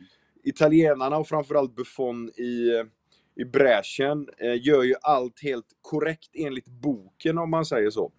italienarna 0.43 1.17
och 1.17 1.27
framförallt 1.27 1.75
Buffon 1.75 2.29
i, 2.29 2.69
eh, 2.75 2.85
i 3.35 3.45
bräschen 3.45 4.29
eh, 4.37 4.67
gör 4.67 4.83
ju 4.83 4.95
allt 5.01 5.43
helt 5.43 5.67
korrekt 5.81 6.29
enligt 6.33 6.67
boken 6.67 7.37
om 7.37 7.49
man 7.49 7.65
säger 7.65 7.89
så. 7.89 8.11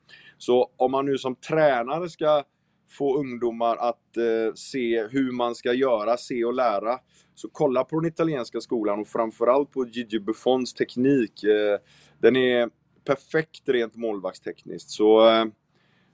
Så 0.42 0.70
om 0.76 0.90
man 0.90 1.06
nu 1.06 1.18
som 1.18 1.34
tränare 1.34 2.08
ska 2.08 2.44
få 2.90 3.18
ungdomar 3.18 3.76
att 3.76 4.16
eh, 4.16 4.54
se 4.54 5.06
hur 5.10 5.32
man 5.32 5.54
ska 5.54 5.72
göra, 5.72 6.16
se 6.16 6.44
och 6.44 6.54
lära. 6.54 6.98
Så 7.34 7.48
kolla 7.52 7.84
på 7.84 8.00
den 8.00 8.08
italienska 8.12 8.60
skolan 8.60 9.00
och 9.00 9.08
framförallt 9.08 9.70
på 9.70 9.86
Gigi 9.86 10.20
Buffons 10.20 10.74
teknik. 10.74 11.44
Eh, 11.44 11.78
den 12.20 12.36
är 12.36 12.70
perfekt 13.04 13.68
rent 13.68 13.96
målvaktstekniskt. 13.96 14.90
Så 14.90 15.28
eh, 15.28 15.44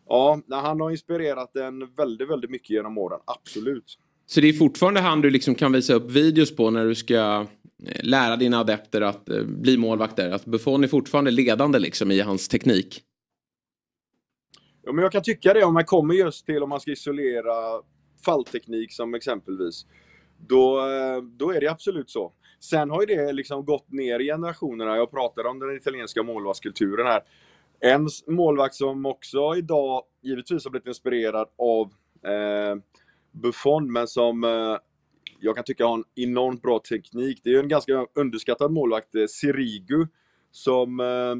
ja, 0.08 0.40
han 0.50 0.80
har 0.80 0.90
inspirerat 0.90 1.56
en 1.56 1.94
väldigt, 1.94 2.30
väldigt 2.30 2.50
mycket 2.50 2.70
genom 2.70 2.98
åren. 2.98 3.20
Absolut. 3.24 3.98
Så 4.26 4.40
det 4.40 4.48
är 4.48 4.52
fortfarande 4.52 5.00
han 5.00 5.20
du 5.20 5.30
liksom 5.30 5.54
kan 5.54 5.72
visa 5.72 5.94
upp 5.94 6.10
videos 6.10 6.56
på 6.56 6.70
när 6.70 6.84
du 6.84 6.94
ska 6.94 7.46
eh, 7.86 8.04
lära 8.04 8.36
dina 8.36 8.60
adepter 8.60 9.00
att 9.00 9.28
eh, 9.28 9.42
bli 9.42 9.76
målvakter? 9.76 10.30
Att 10.30 10.44
Buffon 10.44 10.84
är 10.84 10.88
fortfarande 10.88 11.30
ledande 11.30 11.78
liksom 11.78 12.10
i 12.10 12.20
hans 12.20 12.48
teknik? 12.48 13.04
Ja, 14.88 14.92
men 14.92 15.02
jag 15.02 15.12
kan 15.12 15.22
tycka 15.22 15.54
det 15.54 15.64
om 15.64 15.74
man 15.74 15.84
kommer 15.84 16.14
just 16.14 16.46
till 16.46 16.62
om 16.62 16.68
man 16.68 16.80
ska 16.80 16.90
isolera 16.90 17.82
fallteknik 18.24 18.92
som 18.92 19.14
exempelvis. 19.14 19.86
Då, 20.38 20.78
eh, 20.78 21.22
då 21.22 21.50
är 21.50 21.60
det 21.60 21.68
absolut 21.68 22.10
så. 22.10 22.32
Sen 22.60 22.90
har 22.90 23.00
ju 23.00 23.06
det 23.06 23.32
liksom 23.32 23.64
gått 23.64 23.92
ner 23.92 24.20
i 24.20 24.24
generationerna. 24.24 24.96
Jag 24.96 25.10
pratade 25.10 25.48
om 25.48 25.58
den 25.58 25.76
italienska 25.76 26.22
målvaktskulturen 26.22 27.06
här. 27.06 27.22
En 27.80 28.08
målvakt 28.26 28.74
som 28.74 29.06
också 29.06 29.56
idag 29.56 30.02
givetvis 30.22 30.64
har 30.64 30.70
blivit 30.70 30.88
inspirerad 30.88 31.48
av 31.58 31.86
eh, 32.32 32.76
Buffon, 33.32 33.92
men 33.92 34.08
som 34.08 34.44
eh, 34.44 34.76
jag 35.40 35.54
kan 35.54 35.64
tycka 35.64 35.86
har 35.86 35.94
en 35.94 36.04
enormt 36.14 36.62
bra 36.62 36.80
teknik. 36.88 37.40
Det 37.44 37.50
är 37.54 37.60
en 37.60 37.68
ganska 37.68 38.06
underskattad 38.14 38.72
målvakt, 38.72 39.14
eh, 39.14 39.26
Sirigu, 39.26 40.06
som 40.50 41.00
eh, 41.00 41.34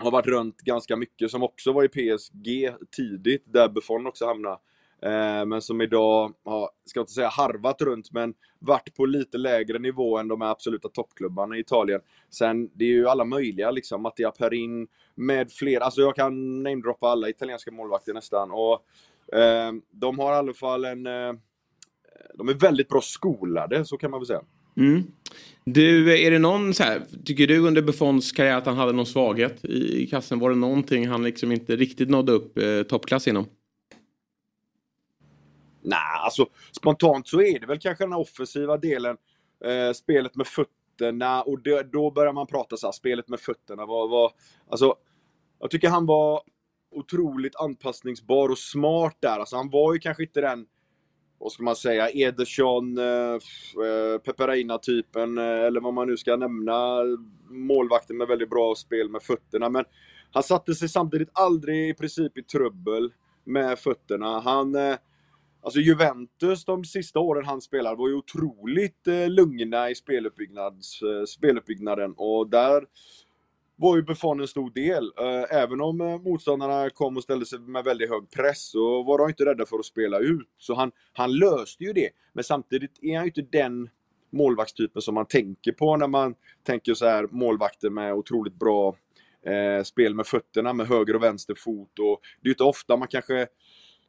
har 0.00 0.10
varit 0.10 0.26
runt 0.26 0.58
ganska 0.60 0.96
mycket, 0.96 1.30
som 1.30 1.42
också 1.42 1.72
var 1.72 1.84
i 1.84 1.88
PSG 1.88 2.74
tidigt, 2.96 3.44
där 3.46 3.68
Buffon 3.68 4.06
också 4.06 4.26
hamnade. 4.26 4.58
Eh, 5.02 5.46
men 5.46 5.62
som 5.62 5.80
idag 5.80 6.34
ja, 6.44 6.70
ska 6.84 7.00
inte 7.00 7.12
säga 7.12 7.28
harvat 7.28 7.82
runt, 7.82 8.12
men 8.12 8.34
varit 8.58 8.94
på 8.96 9.06
lite 9.06 9.38
lägre 9.38 9.78
nivå 9.78 10.18
än 10.18 10.28
de 10.28 10.42
absoluta 10.42 10.88
toppklubbarna 10.88 11.56
i 11.56 11.60
Italien. 11.60 12.00
Sen, 12.30 12.70
det 12.74 12.84
är 12.84 12.88
ju 12.88 13.08
alla 13.08 13.24
möjliga 13.24 13.70
liksom, 13.70 14.02
Mattia 14.02 14.30
Perin 14.30 14.88
med 15.14 15.52
fler, 15.52 15.80
alltså 15.80 16.00
jag 16.00 16.16
kan 16.16 16.62
namedroppa 16.62 17.08
alla 17.08 17.28
italienska 17.28 17.70
målvakter 17.70 18.14
nästan. 18.14 18.50
Och 18.50 18.84
eh, 19.38 19.72
de 19.90 20.18
har 20.18 20.32
i 20.32 20.36
alla 20.36 20.54
fall 20.54 20.84
en, 20.84 21.06
eh, 21.06 21.32
de 22.34 22.48
är 22.48 22.54
väldigt 22.54 22.88
bra 22.88 23.00
skolade, 23.00 23.84
så 23.84 23.96
kan 23.96 24.10
man 24.10 24.20
väl 24.20 24.26
säga. 24.26 24.42
Mm. 24.76 25.02
Du, 25.64 26.18
är 26.26 26.30
det 26.30 26.38
någon 26.38 26.74
så 26.74 26.82
här, 26.82 27.02
tycker 27.24 27.46
du 27.46 27.58
under 27.58 27.82
Buffons 27.82 28.32
karriär 28.32 28.56
att 28.56 28.66
han 28.66 28.76
hade 28.76 28.92
någon 28.92 29.06
svaghet 29.06 29.64
i, 29.64 30.02
i 30.02 30.06
kassen? 30.06 30.38
Var 30.38 30.50
det 30.50 30.56
någonting 30.56 31.08
han 31.08 31.24
liksom 31.24 31.52
inte 31.52 31.76
riktigt 31.76 32.10
nådde 32.10 32.32
upp 32.32 32.58
eh, 32.58 32.82
toppklass 32.82 33.28
inom? 33.28 33.46
Nej, 35.82 35.98
alltså 36.24 36.46
spontant 36.72 37.28
så 37.28 37.40
är 37.40 37.58
det 37.58 37.66
väl 37.66 37.78
kanske 37.78 38.04
den 38.04 38.12
offensiva 38.12 38.76
delen. 38.76 39.16
Eh, 39.64 39.92
spelet 39.92 40.36
med 40.36 40.46
fötterna 40.46 41.42
och 41.42 41.62
det, 41.62 41.92
då 41.92 42.10
börjar 42.10 42.32
man 42.32 42.46
prata 42.46 42.76
så 42.76 42.86
här, 42.86 42.92
spelet 42.92 43.28
med 43.28 43.40
fötterna. 43.40 43.86
Var, 43.86 44.08
var, 44.08 44.32
alltså, 44.70 44.94
jag 45.60 45.70
tycker 45.70 45.88
han 45.88 46.06
var 46.06 46.42
otroligt 46.90 47.56
anpassningsbar 47.56 48.48
och 48.48 48.58
smart 48.58 49.16
där. 49.20 49.38
Alltså, 49.38 49.56
han 49.56 49.70
var 49.70 49.92
ju 49.94 49.98
kanske 49.98 50.22
inte 50.22 50.40
den 50.40 50.66
vad 51.40 51.52
ska 51.52 51.62
man 51.62 51.76
säga, 51.76 52.10
Ederson, 52.10 52.98
eh, 52.98 53.04
eh 53.04 54.18
Peperina-typen 54.24 55.38
eh, 55.38 55.44
eller 55.44 55.80
vad 55.80 55.94
man 55.94 56.08
nu 56.08 56.16
ska 56.16 56.36
nämna. 56.36 56.96
Målvakten 57.48 58.16
med 58.16 58.28
väldigt 58.28 58.50
bra 58.50 58.74
spel 58.74 59.08
med 59.08 59.22
fötterna. 59.22 59.68
Men 59.68 59.84
han 60.32 60.42
satte 60.42 60.74
sig 60.74 60.88
samtidigt 60.88 61.30
aldrig 61.32 61.88
i 61.88 61.94
princip 61.94 62.38
i 62.38 62.42
trubbel 62.42 63.12
med 63.44 63.78
fötterna. 63.78 64.40
Han, 64.40 64.74
eh, 64.74 64.96
alltså 65.62 65.80
Juventus 65.80 66.64
de 66.64 66.84
sista 66.84 67.18
åren 67.18 67.44
han 67.44 67.60
spelade 67.60 67.96
var 67.96 68.08
ju 68.08 68.14
otroligt 68.14 69.06
eh, 69.06 69.28
lugna 69.28 69.90
i 69.90 69.92
eh, 69.92 71.24
speluppbyggnaden 71.26 72.14
och 72.16 72.48
där 72.48 72.84
var 73.80 73.96
ju 73.96 74.02
Buffon 74.02 74.40
en 74.40 74.48
stor 74.48 74.70
del. 74.70 75.12
Eh, 75.18 75.56
även 75.62 75.80
om 75.80 76.00
eh, 76.00 76.18
motståndarna 76.18 76.90
kom 76.90 77.16
och 77.16 77.22
ställde 77.22 77.46
sig 77.46 77.58
med 77.58 77.84
väldigt 77.84 78.10
hög 78.10 78.30
press 78.30 78.70
så 78.70 79.02
var 79.02 79.18
de 79.18 79.28
inte 79.28 79.44
rädda 79.44 79.66
för 79.66 79.78
att 79.78 79.84
spela 79.84 80.18
ut. 80.18 80.48
Så 80.58 80.74
han, 80.74 80.92
han 81.12 81.38
löste 81.38 81.84
ju 81.84 81.92
det. 81.92 82.10
Men 82.32 82.44
samtidigt 82.44 82.98
är 83.02 83.16
han 83.16 83.24
ju 83.24 83.28
inte 83.36 83.58
den 83.58 83.88
målvaktstypen 84.32 85.02
som 85.02 85.14
man 85.14 85.26
tänker 85.26 85.72
på 85.72 85.96
när 85.96 86.06
man 86.06 86.34
tänker 86.66 86.94
så 86.94 87.06
här 87.06 87.28
målvakter 87.30 87.90
med 87.90 88.14
otroligt 88.14 88.54
bra 88.54 88.96
eh, 89.46 89.82
spel 89.84 90.14
med 90.14 90.26
fötterna, 90.26 90.72
med 90.72 90.86
höger 90.86 91.16
och 91.16 91.22
vänster 91.22 91.54
fot. 91.54 91.98
Och 91.98 92.20
det 92.40 92.46
är 92.46 92.48
ju 92.48 92.52
inte 92.52 92.64
ofta 92.64 92.96
man 92.96 93.08
kanske 93.08 93.46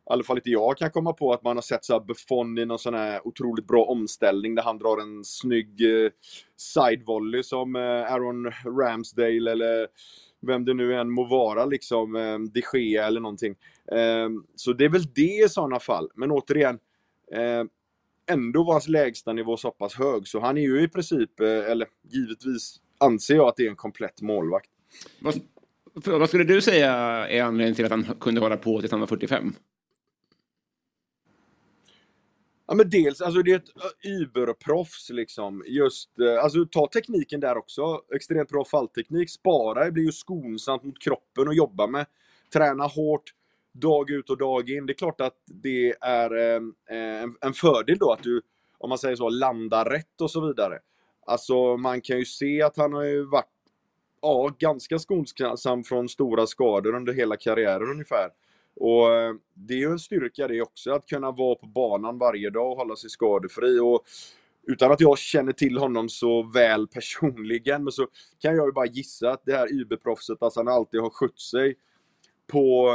i 0.09 0.13
alla 0.13 0.23
fall 0.23 0.37
inte 0.37 0.49
jag 0.49 0.77
kan 0.77 0.91
komma 0.91 1.13
på 1.13 1.33
att 1.33 1.43
man 1.43 1.57
har 1.57 1.61
sett 1.61 1.85
så 1.85 1.99
Buffon 1.99 2.57
i 2.57 2.65
någon 2.65 2.79
sån 2.79 2.93
här 2.93 3.27
otroligt 3.27 3.67
bra 3.67 3.83
omställning 3.83 4.55
där 4.55 4.63
han 4.63 4.77
drar 4.77 5.01
en 5.01 5.23
snygg 5.23 5.81
eh, 5.81 6.11
sidevolley 6.57 7.43
som 7.43 7.75
eh, 7.75 7.81
Aaron 7.81 8.51
Ramsdale 8.65 9.51
eller 9.51 9.87
vem 10.41 10.65
det 10.65 10.73
nu 10.73 10.95
än 10.95 11.09
må 11.09 11.23
vara, 11.23 11.65
liksom 11.65 12.15
eh, 12.15 12.39
de 12.39 12.63
Gea 12.73 13.07
eller 13.07 13.19
någonting. 13.19 13.55
Eh, 13.91 14.29
så 14.55 14.73
det 14.73 14.85
är 14.85 14.89
väl 14.89 15.13
det 15.13 15.43
i 15.45 15.49
sådana 15.49 15.79
fall. 15.79 16.09
Men 16.15 16.31
återigen, 16.31 16.79
eh, 17.31 17.63
ändå 18.31 18.63
var 18.63 18.73
hans 18.73 18.87
lägstanivå 18.87 19.57
så 19.57 19.71
pass 19.71 19.95
hög, 19.95 20.27
så 20.27 20.39
han 20.39 20.57
är 20.57 20.61
ju 20.61 20.81
i 20.83 20.87
princip, 20.87 21.39
eh, 21.39 21.71
eller 21.71 21.87
givetvis 22.09 22.75
anser 22.97 23.35
jag 23.35 23.47
att 23.47 23.55
det 23.55 23.65
är 23.65 23.69
en 23.69 23.75
komplett 23.75 24.21
målvakt. 24.21 24.69
Vad, 25.19 25.41
vad 26.19 26.29
skulle 26.29 26.43
du 26.43 26.61
säga 26.61 26.91
är 27.27 27.43
anledningen 27.43 27.75
till 27.75 27.85
att 27.85 27.91
han 27.91 28.03
kunde 28.19 28.41
hålla 28.41 28.57
på 28.57 28.79
tills 28.79 28.91
han 28.91 28.99
var 28.99 29.07
45? 29.07 29.53
Ja 32.71 32.75
men 32.75 32.89
dels, 32.89 33.21
alltså 33.21 33.41
det 33.41 33.51
är 33.51 33.55
ett 33.55 34.05
überproffs 34.05 35.09
liksom. 35.09 35.63
Just, 35.67 36.19
eh, 36.19 36.43
alltså 36.43 36.65
ta 36.65 36.87
tekniken 36.87 37.39
där 37.39 37.57
också. 37.57 38.01
Extremt 38.15 38.49
bra 38.49 38.65
fallteknik. 38.65 39.29
Spara, 39.29 39.85
det 39.85 39.91
blir 39.91 40.03
ju 40.03 40.11
skonsamt 40.11 40.83
mot 40.83 40.99
kroppen 40.99 41.47
att 41.47 41.55
jobba 41.55 41.87
med. 41.87 42.05
Träna 42.53 42.87
hårt, 42.87 43.23
dag 43.73 44.09
ut 44.09 44.29
och 44.29 44.37
dag 44.37 44.69
in. 44.69 44.85
Det 44.85 44.93
är 44.93 44.95
klart 44.95 45.21
att 45.21 45.37
det 45.45 45.95
är 46.01 46.35
ehm, 46.35 46.73
eh, 46.89 47.21
en, 47.21 47.35
en 47.41 47.53
fördel 47.53 47.97
då 47.97 48.11
att 48.11 48.23
du, 48.23 48.41
om 48.77 48.89
man 48.89 48.97
säger 48.97 49.15
så, 49.15 49.29
landar 49.29 49.85
rätt 49.85 50.21
och 50.21 50.31
så 50.31 50.47
vidare. 50.47 50.79
alltså 51.25 51.77
man 51.77 52.01
kan 52.01 52.17
ju 52.17 52.25
se 52.25 52.61
att 52.61 52.77
han 52.77 52.93
har 52.93 53.03
ju 53.03 53.23
varit 53.23 53.53
ja, 54.21 54.55
ganska 54.59 54.99
skonsam 54.99 55.83
från 55.83 56.09
stora 56.09 56.47
skador 56.47 56.95
under 56.95 57.13
hela 57.13 57.37
karriären 57.37 57.91
ungefär. 57.91 58.29
Och 58.75 59.13
eh, 59.13 59.33
det 59.53 59.73
är 59.73 59.77
ju 59.77 59.91
en 59.91 59.99
styrka 59.99 60.47
det 60.47 60.61
också, 60.61 60.91
att 60.91 61.05
kunna 61.05 61.31
vara 61.31 61.55
på 61.55 61.65
banan 61.65 62.17
varje 62.17 62.49
dag 62.49 62.71
och 62.71 62.77
hålla 62.77 62.95
sig 62.95 63.09
skadefri. 63.09 63.79
Och 63.79 64.01
utan 64.67 64.91
att 64.91 65.01
jag 65.01 65.17
känner 65.17 65.53
till 65.53 65.77
honom 65.77 66.09
så 66.09 66.43
väl 66.43 66.87
personligen, 66.93 67.83
men 67.83 67.91
så 67.91 68.07
kan 68.41 68.55
jag 68.55 68.65
ju 68.65 68.71
bara 68.71 68.85
gissa 68.85 69.31
att 69.31 69.41
det 69.45 69.53
här 69.53 69.67
UB-proffset, 69.67 70.37
alltså 70.43 70.59
han 70.59 70.67
alltid 70.67 71.01
har 71.01 71.09
skött 71.09 71.39
sig 71.39 71.75
på 72.47 72.89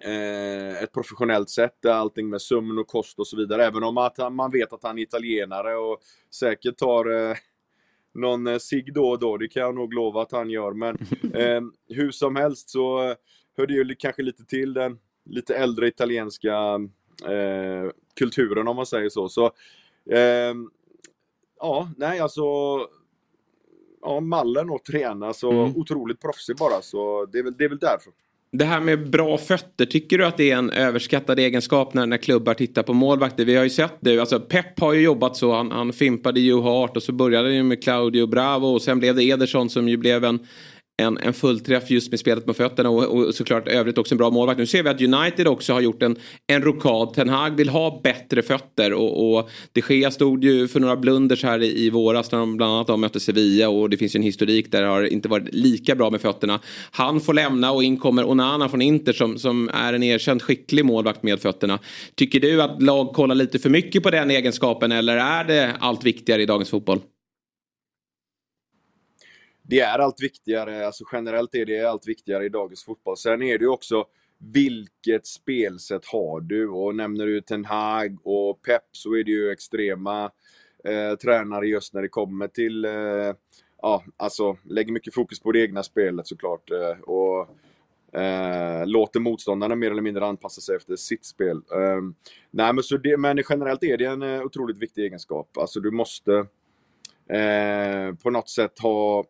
eh, 0.00 0.82
ett 0.82 0.92
professionellt 0.92 1.50
sätt, 1.50 1.86
allting 1.86 2.28
med 2.28 2.42
sömn 2.42 2.78
och 2.78 2.86
kost 2.86 3.18
och 3.18 3.26
så 3.26 3.36
vidare. 3.36 3.64
Även 3.64 3.82
om 3.82 3.98
att 3.98 4.32
man 4.32 4.50
vet 4.50 4.72
att 4.72 4.82
han 4.82 4.98
är 4.98 5.02
italienare 5.02 5.76
och 5.76 5.98
säkert 6.30 6.76
tar 6.76 7.30
eh, 7.30 7.36
någon 8.14 8.46
eh, 8.46 8.58
cigg 8.58 8.94
då 8.94 9.08
och 9.08 9.18
då, 9.18 9.36
det 9.36 9.48
kan 9.48 9.62
jag 9.62 9.74
nog 9.74 9.94
lova 9.94 10.22
att 10.22 10.32
han 10.32 10.50
gör. 10.50 10.72
Men 10.72 10.96
eh, 11.34 11.60
hur 11.88 12.10
som 12.10 12.36
helst 12.36 12.70
så 12.70 13.14
hör 13.56 13.66
det 13.66 13.74
ju 13.74 13.94
kanske 13.98 14.22
lite 14.22 14.44
till 14.44 14.74
den 14.74 14.98
lite 15.24 15.56
äldre 15.56 15.88
italienska 15.88 16.54
eh, 17.24 17.90
kulturen 18.16 18.68
om 18.68 18.76
man 18.76 18.86
säger 18.86 19.08
så. 19.08 19.28
så 19.28 19.46
eh, 20.10 20.54
ja, 21.60 21.88
nej 21.96 22.20
alltså 22.20 22.42
ja, 24.02 24.20
mallen 24.20 24.70
att 24.70 24.84
träna 24.84 25.32
så 25.32 25.50
mm. 25.50 25.76
otroligt 25.76 26.20
proffsig 26.20 26.56
bara 26.56 26.82
så 26.82 27.26
det 27.32 27.38
är 27.38 27.42
väl, 27.42 27.54
det 27.58 27.64
är 27.64 27.68
väl 27.68 27.78
därför. 27.78 28.12
Det 28.54 28.64
här 28.64 28.80
med 28.80 29.10
bra 29.10 29.38
fötter, 29.38 29.86
tycker 29.86 30.18
du 30.18 30.26
att 30.26 30.36
det 30.36 30.50
är 30.50 30.56
en 30.56 30.70
överskattad 30.70 31.38
egenskap 31.38 31.94
när, 31.94 32.06
när 32.06 32.16
klubbar 32.16 32.54
tittar 32.54 32.82
på 32.82 32.92
målvakter? 32.92 33.44
Vi 33.44 33.56
har 33.56 33.64
ju 33.64 33.70
sett 33.70 33.94
det, 34.00 34.18
alltså 34.18 34.40
Pep 34.40 34.80
har 34.80 34.92
ju 34.92 35.00
jobbat 35.00 35.36
så, 35.36 35.52
han, 35.52 35.70
han 35.70 35.92
fimpade 35.92 36.40
ju 36.40 36.60
Hart 36.60 36.96
och 36.96 37.02
så 37.02 37.12
började 37.12 37.48
det 37.48 37.62
med 37.62 37.82
Claudio 37.82 38.26
Bravo 38.26 38.66
och 38.66 38.82
sen 38.82 38.98
blev 38.98 39.14
det 39.14 39.24
Ederson 39.24 39.70
som 39.70 39.88
ju 39.88 39.96
blev 39.96 40.24
en 40.24 40.46
en, 40.96 41.18
en 41.18 41.32
fullträff 41.32 41.90
just 41.90 42.10
med 42.10 42.20
spelet 42.20 42.46
med 42.46 42.56
fötterna 42.56 42.90
och, 42.90 43.04
och 43.04 43.34
såklart 43.34 43.68
övrigt 43.68 43.98
också 43.98 44.14
en 44.14 44.18
bra 44.18 44.30
målvakt. 44.30 44.58
Nu 44.58 44.66
ser 44.66 44.82
vi 44.82 44.88
att 44.88 45.00
United 45.00 45.48
också 45.48 45.72
har 45.72 45.80
gjort 45.80 46.02
en, 46.02 46.16
en 46.46 46.62
rokad. 46.62 47.14
Ten 47.14 47.28
Hag 47.28 47.56
vill 47.56 47.68
ha 47.68 48.00
bättre 48.04 48.42
fötter 48.42 48.92
och, 48.92 49.36
och 49.36 49.50
de 49.72 49.82
Gea 49.88 50.10
stod 50.10 50.44
ju 50.44 50.68
för 50.68 50.80
några 50.80 50.96
blunders 50.96 51.44
här 51.44 51.62
i, 51.62 51.84
i 51.84 51.90
våras 51.90 52.32
när 52.32 52.38
de 52.38 52.56
bland 52.56 52.72
annat 52.72 53.00
mötte 53.00 53.20
Sevilla 53.20 53.68
och 53.68 53.90
det 53.90 53.96
finns 53.96 54.14
ju 54.14 54.18
en 54.18 54.22
historik 54.22 54.72
där 54.72 54.82
det 54.82 54.88
har 54.88 55.02
inte 55.12 55.28
varit 55.28 55.54
lika 55.54 55.94
bra 55.94 56.10
med 56.10 56.20
fötterna. 56.20 56.60
Han 56.90 57.20
får 57.20 57.34
lämna 57.34 57.72
och 57.72 57.84
in 57.84 57.96
kommer 57.96 58.30
Onana 58.30 58.68
från 58.68 58.82
Inter 58.82 59.12
som, 59.12 59.38
som 59.38 59.70
är 59.74 59.92
en 59.92 60.02
erkänt 60.02 60.42
skicklig 60.42 60.84
målvakt 60.84 61.22
med 61.22 61.40
fötterna. 61.40 61.78
Tycker 62.14 62.40
du 62.40 62.62
att 62.62 62.82
lag 62.82 63.12
kollar 63.12 63.34
lite 63.34 63.58
för 63.58 63.70
mycket 63.70 64.02
på 64.02 64.10
den 64.10 64.30
egenskapen 64.30 64.92
eller 64.92 65.16
är 65.16 65.44
det 65.44 65.76
allt 65.80 66.04
viktigare 66.04 66.42
i 66.42 66.46
dagens 66.46 66.70
fotboll? 66.70 67.00
Det 69.62 69.80
är 69.80 69.98
allt 69.98 70.22
viktigare, 70.22 70.86
alltså 70.86 71.04
generellt 71.12 71.54
är 71.54 71.66
det 71.66 71.84
allt 71.84 72.08
viktigare 72.08 72.44
i 72.44 72.48
dagens 72.48 72.84
fotboll. 72.84 73.16
Sen 73.16 73.42
är 73.42 73.58
det 73.58 73.64
ju 73.64 73.70
också 73.70 74.06
vilket 74.38 75.26
spelsätt 75.26 76.06
har 76.06 76.40
du? 76.40 76.68
Och 76.68 76.94
nämner 76.94 77.26
du 77.26 77.40
Ten 77.40 77.64
Hag 77.64 78.18
och 78.24 78.62
Pep 78.62 78.82
så 78.92 79.14
är 79.14 79.24
det 79.24 79.30
ju 79.30 79.50
extrema 79.50 80.30
eh, 80.84 81.14
tränare 81.22 81.66
just 81.66 81.94
när 81.94 82.02
det 82.02 82.08
kommer 82.08 82.48
till, 82.48 82.84
eh, 82.84 83.34
ja, 83.82 84.04
alltså 84.16 84.56
lägger 84.64 84.92
mycket 84.92 85.14
fokus 85.14 85.40
på 85.40 85.52
det 85.52 85.60
egna 85.60 85.82
spelet 85.82 86.26
såklart. 86.26 86.70
Eh, 86.70 87.00
och 87.00 87.48
eh, 88.20 88.86
låter 88.86 89.20
motståndarna 89.20 89.74
mer 89.74 89.90
eller 89.90 90.02
mindre 90.02 90.26
anpassa 90.26 90.60
sig 90.60 90.76
efter 90.76 90.96
sitt 90.96 91.24
spel. 91.24 91.56
Eh, 91.56 92.00
nej, 92.50 92.72
men, 92.72 92.82
så 92.82 92.96
det, 92.96 93.16
men 93.16 93.42
generellt 93.48 93.84
är 93.84 93.96
det 93.96 94.04
en 94.04 94.22
eh, 94.22 94.42
otroligt 94.42 94.78
viktig 94.78 95.04
egenskap. 95.04 95.58
Alltså 95.58 95.80
du 95.80 95.90
måste 95.90 96.32
eh, 97.28 98.14
på 98.22 98.30
något 98.30 98.50
sätt 98.50 98.78
ha 98.78 99.24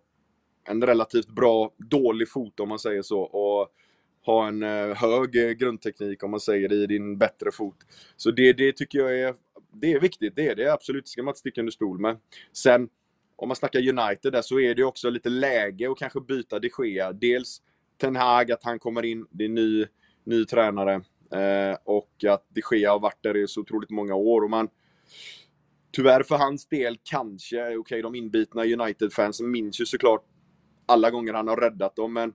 en 0.65 0.87
relativt 0.87 1.29
bra, 1.29 1.73
dålig 1.77 2.29
fot 2.29 2.61
om 2.61 2.69
man 2.69 2.79
säger 2.79 3.03
så. 3.03 3.21
Och 3.21 3.69
ha 4.27 4.49
en 4.49 4.63
eh, 4.63 4.97
hög 4.97 5.37
eh, 5.37 5.51
grundteknik 5.51 6.23
om 6.23 6.31
man 6.31 6.41
säger 6.41 6.69
det 6.69 6.75
i 6.75 6.87
din 6.87 7.19
bättre 7.19 7.53
fot. 7.53 7.77
Så 8.17 8.31
det, 8.31 8.53
det 8.53 8.73
tycker 8.73 8.99
jag 8.99 9.21
är, 9.21 9.35
det 9.73 9.93
är 9.93 10.01
viktigt, 10.01 10.37
det 10.37 10.49
är 10.49 10.55
det 10.55 10.73
absolut, 10.73 11.05
det 11.05 11.11
ska 11.11 11.23
man 11.23 11.31
inte 11.31 11.41
sticka 11.41 11.61
under 11.61 11.73
stol 11.73 11.99
med. 12.01 12.17
Sen 12.53 12.89
om 13.37 13.49
man 13.49 13.57
snackar 13.57 13.79
United 13.79 14.33
där 14.33 14.43
så 14.43 14.61
är 14.61 14.75
det 14.75 14.85
också 14.85 15.11
lite 15.11 15.29
läge 15.29 15.91
att 15.91 15.99
kanske 15.99 16.21
byta 16.21 16.59
de 16.59 16.71
Gea. 16.79 17.13
Dels 17.13 17.63
Ten 18.01 18.17
Hag, 18.17 18.53
att 18.53 18.65
han 18.65 18.79
kommer 18.79 19.05
in, 19.05 19.27
det 19.31 19.45
är 19.45 19.49
ny, 19.49 19.87
ny 20.25 20.45
tränare. 20.45 20.95
Eh, 21.33 21.77
och 21.85 22.25
att 22.29 22.47
de 22.49 22.63
Gea 22.71 22.91
har 22.91 23.01
varit 23.01 23.23
där 23.23 23.37
i 23.37 23.49
så 23.49 23.61
otroligt 23.61 23.91
många 23.91 24.15
år. 24.15 24.45
Och 24.45 24.51
man, 24.51 24.69
tyvärr 25.93 26.23
för 26.23 26.37
hans 26.37 26.67
del 26.67 26.99
kanske, 27.03 27.63
okej 27.63 27.79
okay, 27.79 28.03
de 28.03 28.15
inbitna 28.15 28.65
United-fansen 28.65 29.51
minns 29.51 29.81
ju 29.81 29.87
såklart 29.87 30.25
alla 30.87 31.11
gånger 31.11 31.35
han 31.35 31.49
har 31.49 31.57
räddat 31.57 31.97
dem. 31.97 32.13
Men 32.13 32.29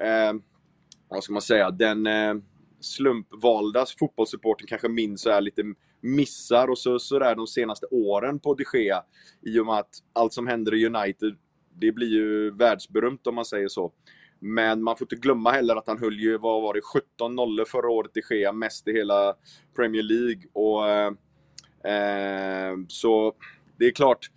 eh, 0.00 0.40
vad 1.08 1.24
ska 1.24 1.32
man 1.32 1.42
säga, 1.42 1.70
den 1.70 2.06
eh, 2.06 2.34
slumpvalda 2.80 3.86
fotbollssupporten 3.98 4.66
kanske 4.66 4.88
minns 4.88 5.22
så 5.22 5.40
lite 5.40 5.62
missar 6.00 6.68
och 6.68 6.78
så, 6.78 6.98
så 6.98 7.18
där 7.18 7.34
de 7.34 7.46
senaste 7.46 7.86
åren 7.86 8.38
på 8.38 8.54
de 8.54 8.64
Gea. 8.74 9.02
I 9.42 9.58
och 9.58 9.66
med 9.66 9.74
att 9.74 10.02
allt 10.12 10.32
som 10.32 10.46
händer 10.46 10.74
i 10.74 10.86
United, 10.86 11.36
det 11.74 11.92
blir 11.92 12.08
ju 12.08 12.50
världsberömt 12.50 13.26
om 13.26 13.34
man 13.34 13.44
säger 13.44 13.68
så. 13.68 13.92
Men 14.38 14.82
man 14.82 14.96
får 14.96 15.04
inte 15.04 15.16
glömma 15.16 15.50
heller 15.50 15.76
att 15.76 15.86
han 15.86 15.98
höll 15.98 16.20
ju, 16.20 16.38
vad 16.38 16.62
var 16.62 16.74
det, 16.74 16.80
17 16.80 17.34
nollor 17.34 17.64
förra 17.64 17.88
året 17.88 18.16
i 18.16 18.20
Gea, 18.30 18.52
mest 18.52 18.88
i 18.88 18.92
hela 18.92 19.34
Premier 19.76 20.02
League. 20.02 20.42
Och, 20.52 20.88
eh, 20.88 21.12
eh 21.94 22.76
så 22.88 23.34
det 23.78 23.86
är 23.86 23.90
klart, 23.90 24.30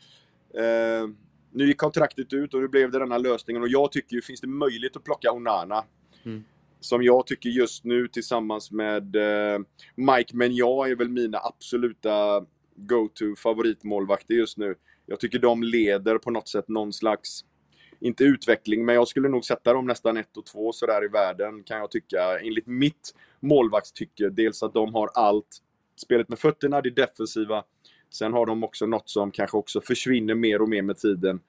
eh, 0.53 1.09
nu 1.51 1.67
gick 1.67 1.77
kontraktet 1.77 2.33
ut 2.33 2.53
och 2.53 2.61
nu 2.61 2.67
blev 2.67 2.91
det 2.91 2.99
denna 2.99 3.17
lösningen 3.17 3.61
och 3.61 3.69
jag 3.69 3.91
tycker 3.91 4.15
ju, 4.15 4.21
finns 4.21 4.41
det 4.41 4.47
möjlighet 4.47 4.95
att 4.95 5.03
plocka 5.03 5.31
Onana? 5.31 5.83
Mm. 6.25 6.43
Som 6.79 7.03
jag 7.03 7.27
tycker 7.27 7.49
just 7.49 7.83
nu 7.83 8.07
tillsammans 8.07 8.71
med 8.71 9.15
eh, 9.15 9.59
Mike 9.95 10.35
Menja 10.35 10.87
är 10.87 10.95
väl 10.95 11.09
mina 11.09 11.39
absoluta 11.43 12.45
go-to 12.75 13.35
favoritmålvakter 13.37 14.33
just 14.33 14.57
nu. 14.57 14.75
Jag 15.05 15.19
tycker 15.19 15.39
de 15.39 15.63
leder 15.63 16.17
på 16.17 16.31
något 16.31 16.47
sätt 16.47 16.67
någon 16.67 16.93
slags, 16.93 17.45
inte 17.99 18.23
utveckling, 18.23 18.85
men 18.85 18.95
jag 18.95 19.07
skulle 19.07 19.29
nog 19.29 19.45
sätta 19.45 19.73
dem 19.73 19.87
nästan 19.87 20.17
ett 20.17 20.37
och 20.37 20.45
två 20.45 20.71
sådär 20.71 21.05
i 21.05 21.07
världen 21.07 21.63
kan 21.63 21.77
jag 21.77 21.91
tycka. 21.91 22.39
Enligt 22.39 22.67
mitt 22.67 23.15
målvaktstycke. 23.39 24.29
Dels 24.29 24.63
att 24.63 24.73
de 24.73 24.93
har 24.93 25.09
allt. 25.13 25.57
Spelet 25.95 26.29
med 26.29 26.39
fötterna, 26.39 26.81
det 26.81 26.89
defensiva 26.89 27.63
Sen 28.09 28.33
har 28.33 28.45
de 28.45 28.63
också 28.63 28.85
något 28.85 29.09
som 29.09 29.31
kanske 29.31 29.57
också 29.57 29.81
försvinner 29.81 30.35
mer 30.35 30.61
och 30.61 30.69
mer 30.69 30.81
med 30.81 30.97
tiden. 30.97 31.39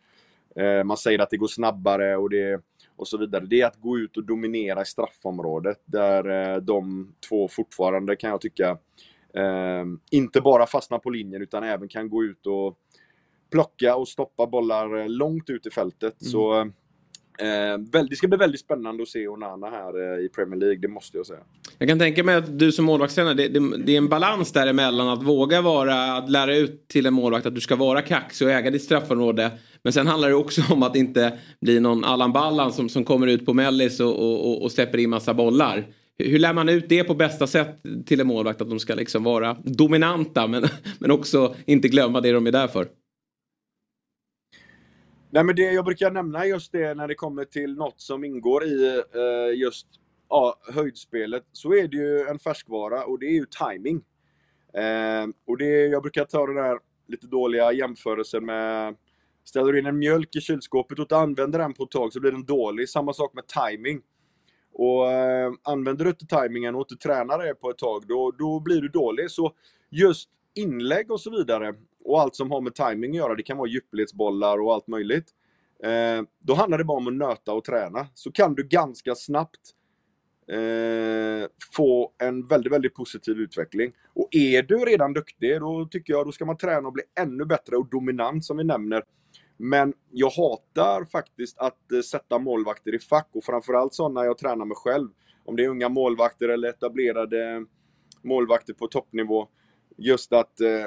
Eh, 0.57 0.85
man 0.85 0.97
säger 0.97 1.19
att 1.19 1.31
det 1.31 1.37
går 1.37 1.47
snabbare 1.47 2.17
och, 2.17 2.31
det, 2.31 2.61
och 2.97 3.09
så 3.09 3.19
vidare. 3.19 3.47
Det 3.47 3.61
är 3.61 3.67
att 3.67 3.81
gå 3.81 3.99
ut 3.99 4.17
och 4.17 4.25
dominera 4.25 4.83
i 4.83 4.85
straffområdet. 4.85 5.81
Där 5.85 6.55
eh, 6.55 6.57
de 6.57 7.13
två 7.29 7.49
fortfarande 7.49 8.17
kan 8.17 8.31
jag 8.31 8.41
tycka 8.41 8.79
eh, 9.35 9.85
inte 10.11 10.41
bara 10.41 10.67
fastnar 10.67 10.99
på 10.99 11.11
linjen 11.11 11.43
utan 11.43 11.63
även 11.63 11.89
kan 11.89 12.11
gå 12.11 12.25
ut 12.25 12.47
och 12.47 12.79
plocka 13.51 13.97
och 13.97 14.09
stoppa 14.09 14.47
bollar 14.47 14.99
eh, 14.99 15.09
långt 15.09 15.51
ut 15.51 15.67
i 15.67 15.71
fältet. 15.71 16.23
Mm. 16.23 16.33
Så 16.33 16.71
Eh, 17.39 18.03
det 18.09 18.17
ska 18.17 18.29
bli 18.29 18.37
väldigt 18.37 18.61
spännande 18.61 19.03
att 19.03 19.09
se 19.09 19.29
Onana 19.29 19.71
här 19.71 20.19
eh, 20.19 20.25
i 20.25 20.29
Premier 20.29 20.61
League, 20.61 20.79
det 20.79 20.89
måste 20.89 21.17
jag 21.17 21.27
säga. 21.27 21.41
Jag 21.79 21.89
kan 21.89 21.99
tänka 21.99 22.25
mig 22.25 22.35
att 22.35 22.59
du 22.59 22.73
som 22.73 22.85
målvaktstränare, 22.85 23.35
det, 23.35 23.49
det, 23.49 23.77
det, 23.77 23.93
är 23.93 23.99
en 23.99 24.09
balans 24.09 24.53
däremellan 24.53 25.09
att 25.09 25.23
våga 25.23 25.63
vara, 25.63 26.13
att 26.13 26.31
lära 26.31 26.57
ut 26.57 26.89
till 26.89 27.07
en 27.07 27.15
målvakt 27.15 27.47
att 27.47 27.55
du 27.55 27.61
ska 27.61 27.77
vara 27.77 28.03
kaxig 28.03 28.47
och 28.47 28.53
äga 28.53 28.71
ditt 28.71 28.83
straffområde. 28.83 29.51
Men 29.83 29.93
sen 29.93 30.07
handlar 30.07 30.29
det 30.29 30.35
också 30.35 30.63
om 30.71 30.83
att 30.83 30.97
inte 30.97 31.39
bli 31.61 31.81
någon 31.81 32.05
Allan 32.05 32.33
Ballan 32.33 32.73
som, 32.73 32.89
som 32.89 33.05
kommer 33.05 33.27
ut 33.27 33.47
på 33.47 33.55
mellis 33.55 34.01
och, 34.01 34.19
och, 34.19 34.63
och 34.63 34.73
släpper 34.73 34.99
in 34.99 35.11
massa 35.11 35.35
bollar. 35.35 35.87
Hur 36.19 36.39
lär 36.39 36.53
man 36.53 36.69
ut 36.69 36.89
det 36.89 37.05
på 37.05 37.15
bästa 37.15 37.47
sätt 37.47 37.83
till 38.07 38.21
en 38.21 38.27
målvakt? 38.27 38.61
Att 38.61 38.71
de 38.71 38.79
ska 38.79 38.95
liksom 38.95 39.25
vara 39.25 39.57
dominanta 39.65 40.47
men, 40.47 40.65
men 40.99 41.11
också 41.11 41.55
inte 41.65 41.89
glömma 41.89 42.21
det 42.21 42.33
de 42.33 42.47
är 42.47 42.53
där 42.53 42.69
för. 42.69 42.87
Nej 45.33 45.45
men 45.45 45.57
det 45.57 45.73
jag 45.73 45.85
brukar 45.85 46.11
nämna 46.11 46.47
just 46.47 46.73
det 46.73 46.95
när 46.95 47.09
det 47.09 47.15
kommer 47.15 47.45
till 47.45 47.75
något 47.75 48.01
som 48.01 48.25
ingår 48.25 48.65
i 48.65 49.03
eh, 49.15 49.59
just 49.59 49.87
ja, 50.29 50.59
höjdspelet 50.75 51.45
så 51.53 51.75
är 51.75 51.89
det 51.89 51.97
ju 51.97 52.21
en 52.21 52.39
färskvara 52.39 53.05
och 53.05 53.19
det 53.19 53.27
är 53.27 53.35
ju 53.35 53.47
timing. 53.47 54.03
Eh, 54.75 55.29
och 55.47 55.59
det, 55.59 55.87
jag 55.87 56.03
brukar 56.03 56.25
ta 56.25 56.47
den 56.47 56.57
här 56.57 56.79
lite 57.09 57.27
dåliga 57.27 57.73
jämförelsen 57.73 58.45
med 58.45 58.97
Ställer 59.45 59.73
du 59.73 59.79
in 59.79 59.87
en 59.87 59.99
mjölk 59.99 60.37
i 60.37 60.41
kylskåpet 60.41 60.99
och 60.99 61.03
inte 61.03 61.17
använder 61.17 61.59
den 61.59 61.75
på 61.75 61.85
ett 61.85 61.91
tag 61.91 62.13
så 62.13 62.21
blir 62.21 62.33
den 62.33 62.45
dålig. 62.45 62.89
Samma 62.89 63.13
sak 63.13 63.35
med 63.35 63.45
timing. 63.47 64.01
Och 64.73 65.13
eh, 65.13 65.53
använder 65.63 66.05
du 66.05 66.11
inte 66.11 66.27
timingen 66.27 66.75
och 66.75 66.81
inte 66.81 67.09
tränar 67.09 67.39
det 67.39 67.55
på 67.55 67.71
ett 67.71 67.79
tag, 67.79 68.05
då, 68.09 68.31
då 68.39 68.61
blir 68.61 68.81
du 68.81 68.89
dålig. 68.89 69.31
Så 69.31 69.53
just 69.91 70.29
inlägg 70.55 71.11
och 71.11 71.21
så 71.21 71.31
vidare 71.31 71.75
och 72.05 72.21
allt 72.21 72.37
som 72.37 72.51
har 72.51 72.61
med 72.61 72.75
timing 72.75 73.11
att 73.11 73.17
göra, 73.17 73.35
det 73.35 73.43
kan 73.43 73.57
vara 73.57 73.69
djupledsbollar 73.69 74.59
och 74.59 74.75
allt 74.75 74.87
möjligt. 74.87 75.35
Eh, 75.83 76.23
då 76.39 76.55
handlar 76.55 76.79
det 76.79 76.85
bara 76.85 76.99
om 76.99 77.07
att 77.07 77.15
nöta 77.15 77.53
och 77.53 77.65
träna. 77.65 78.07
Så 78.15 78.33
kan 78.33 78.55
du 78.55 78.63
ganska 78.63 79.15
snabbt 79.15 79.75
eh, 80.49 81.49
få 81.77 82.13
en 82.19 82.47
väldigt, 82.47 82.73
väldigt 82.73 82.95
positiv 82.95 83.37
utveckling. 83.39 83.93
Och 84.15 84.29
är 84.31 84.63
du 84.63 84.77
redan 84.77 85.13
duktig, 85.13 85.61
då 85.61 85.89
tycker 85.91 86.13
jag 86.13 86.27
då 86.27 86.33
ska 86.33 86.45
man 86.45 86.57
träna 86.57 86.87
och 86.87 86.93
bli 86.93 87.03
ännu 87.21 87.45
bättre 87.45 87.77
och 87.77 87.91
dominant 87.91 88.45
som 88.45 88.57
vi 88.57 88.65
nämner. 88.65 89.03
Men 89.57 89.95
jag 90.11 90.31
hatar 90.31 91.05
faktiskt 91.05 91.59
att 91.59 91.93
eh, 91.93 92.01
sätta 92.01 92.39
målvakter 92.39 92.95
i 92.95 92.99
fack 92.99 93.29
och 93.33 93.45
framförallt 93.45 93.95
sådana 93.95 94.25
jag 94.25 94.39
tränar 94.39 94.65
med 94.65 94.77
själv. 94.77 95.09
Om 95.45 95.57
det 95.57 95.65
är 95.65 95.69
unga 95.69 95.89
målvakter 95.89 96.49
eller 96.49 96.69
etablerade 96.69 97.67
målvakter 98.23 98.73
på 98.73 98.87
toppnivå. 98.87 99.49
Just 99.97 100.33
att 100.33 100.61
eh, 100.61 100.87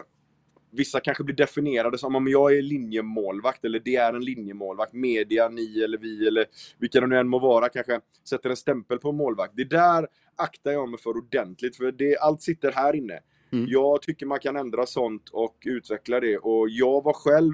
vissa 0.73 0.99
kanske 0.99 1.23
blir 1.23 1.36
definierade 1.36 1.97
som 1.97 2.15
om 2.15 2.27
jag 2.27 2.57
är 2.57 2.62
linjemålvakt 2.62 3.65
eller 3.65 3.79
det 3.79 3.95
är 3.95 4.13
en 4.13 4.25
linjemålvakt. 4.25 4.93
Media, 4.93 5.49
ni 5.49 5.81
eller 5.81 5.97
vi 5.97 6.27
eller 6.27 6.45
vilka 6.77 7.01
det 7.01 7.07
nu 7.07 7.17
än 7.17 7.27
må 7.27 7.39
vara 7.39 7.69
kanske 7.69 7.99
sätter 8.29 8.49
en 8.49 8.55
stämpel 8.55 8.99
på 8.99 9.09
en 9.09 9.15
målvakt. 9.15 9.53
Det 9.55 9.69
där 9.69 10.07
aktar 10.36 10.71
jag 10.71 10.89
mig 10.89 10.99
för 10.99 11.17
ordentligt 11.17 11.75
för 11.75 11.91
det, 11.91 12.17
allt 12.17 12.41
sitter 12.41 12.71
här 12.71 12.95
inne. 12.95 13.19
Mm. 13.51 13.65
Jag 13.69 14.01
tycker 14.01 14.25
man 14.25 14.39
kan 14.39 14.55
ändra 14.55 14.86
sånt 14.86 15.29
och 15.29 15.57
utveckla 15.65 16.19
det 16.19 16.38
och 16.38 16.69
jag 16.69 17.03
var 17.03 17.13
själv 17.13 17.53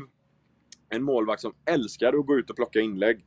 en 0.89 1.03
målvakt 1.03 1.41
som 1.41 1.53
älskade 1.65 2.19
att 2.19 2.25
gå 2.25 2.38
ut 2.38 2.49
och 2.49 2.55
plocka 2.55 2.79
inlägg. 2.79 3.25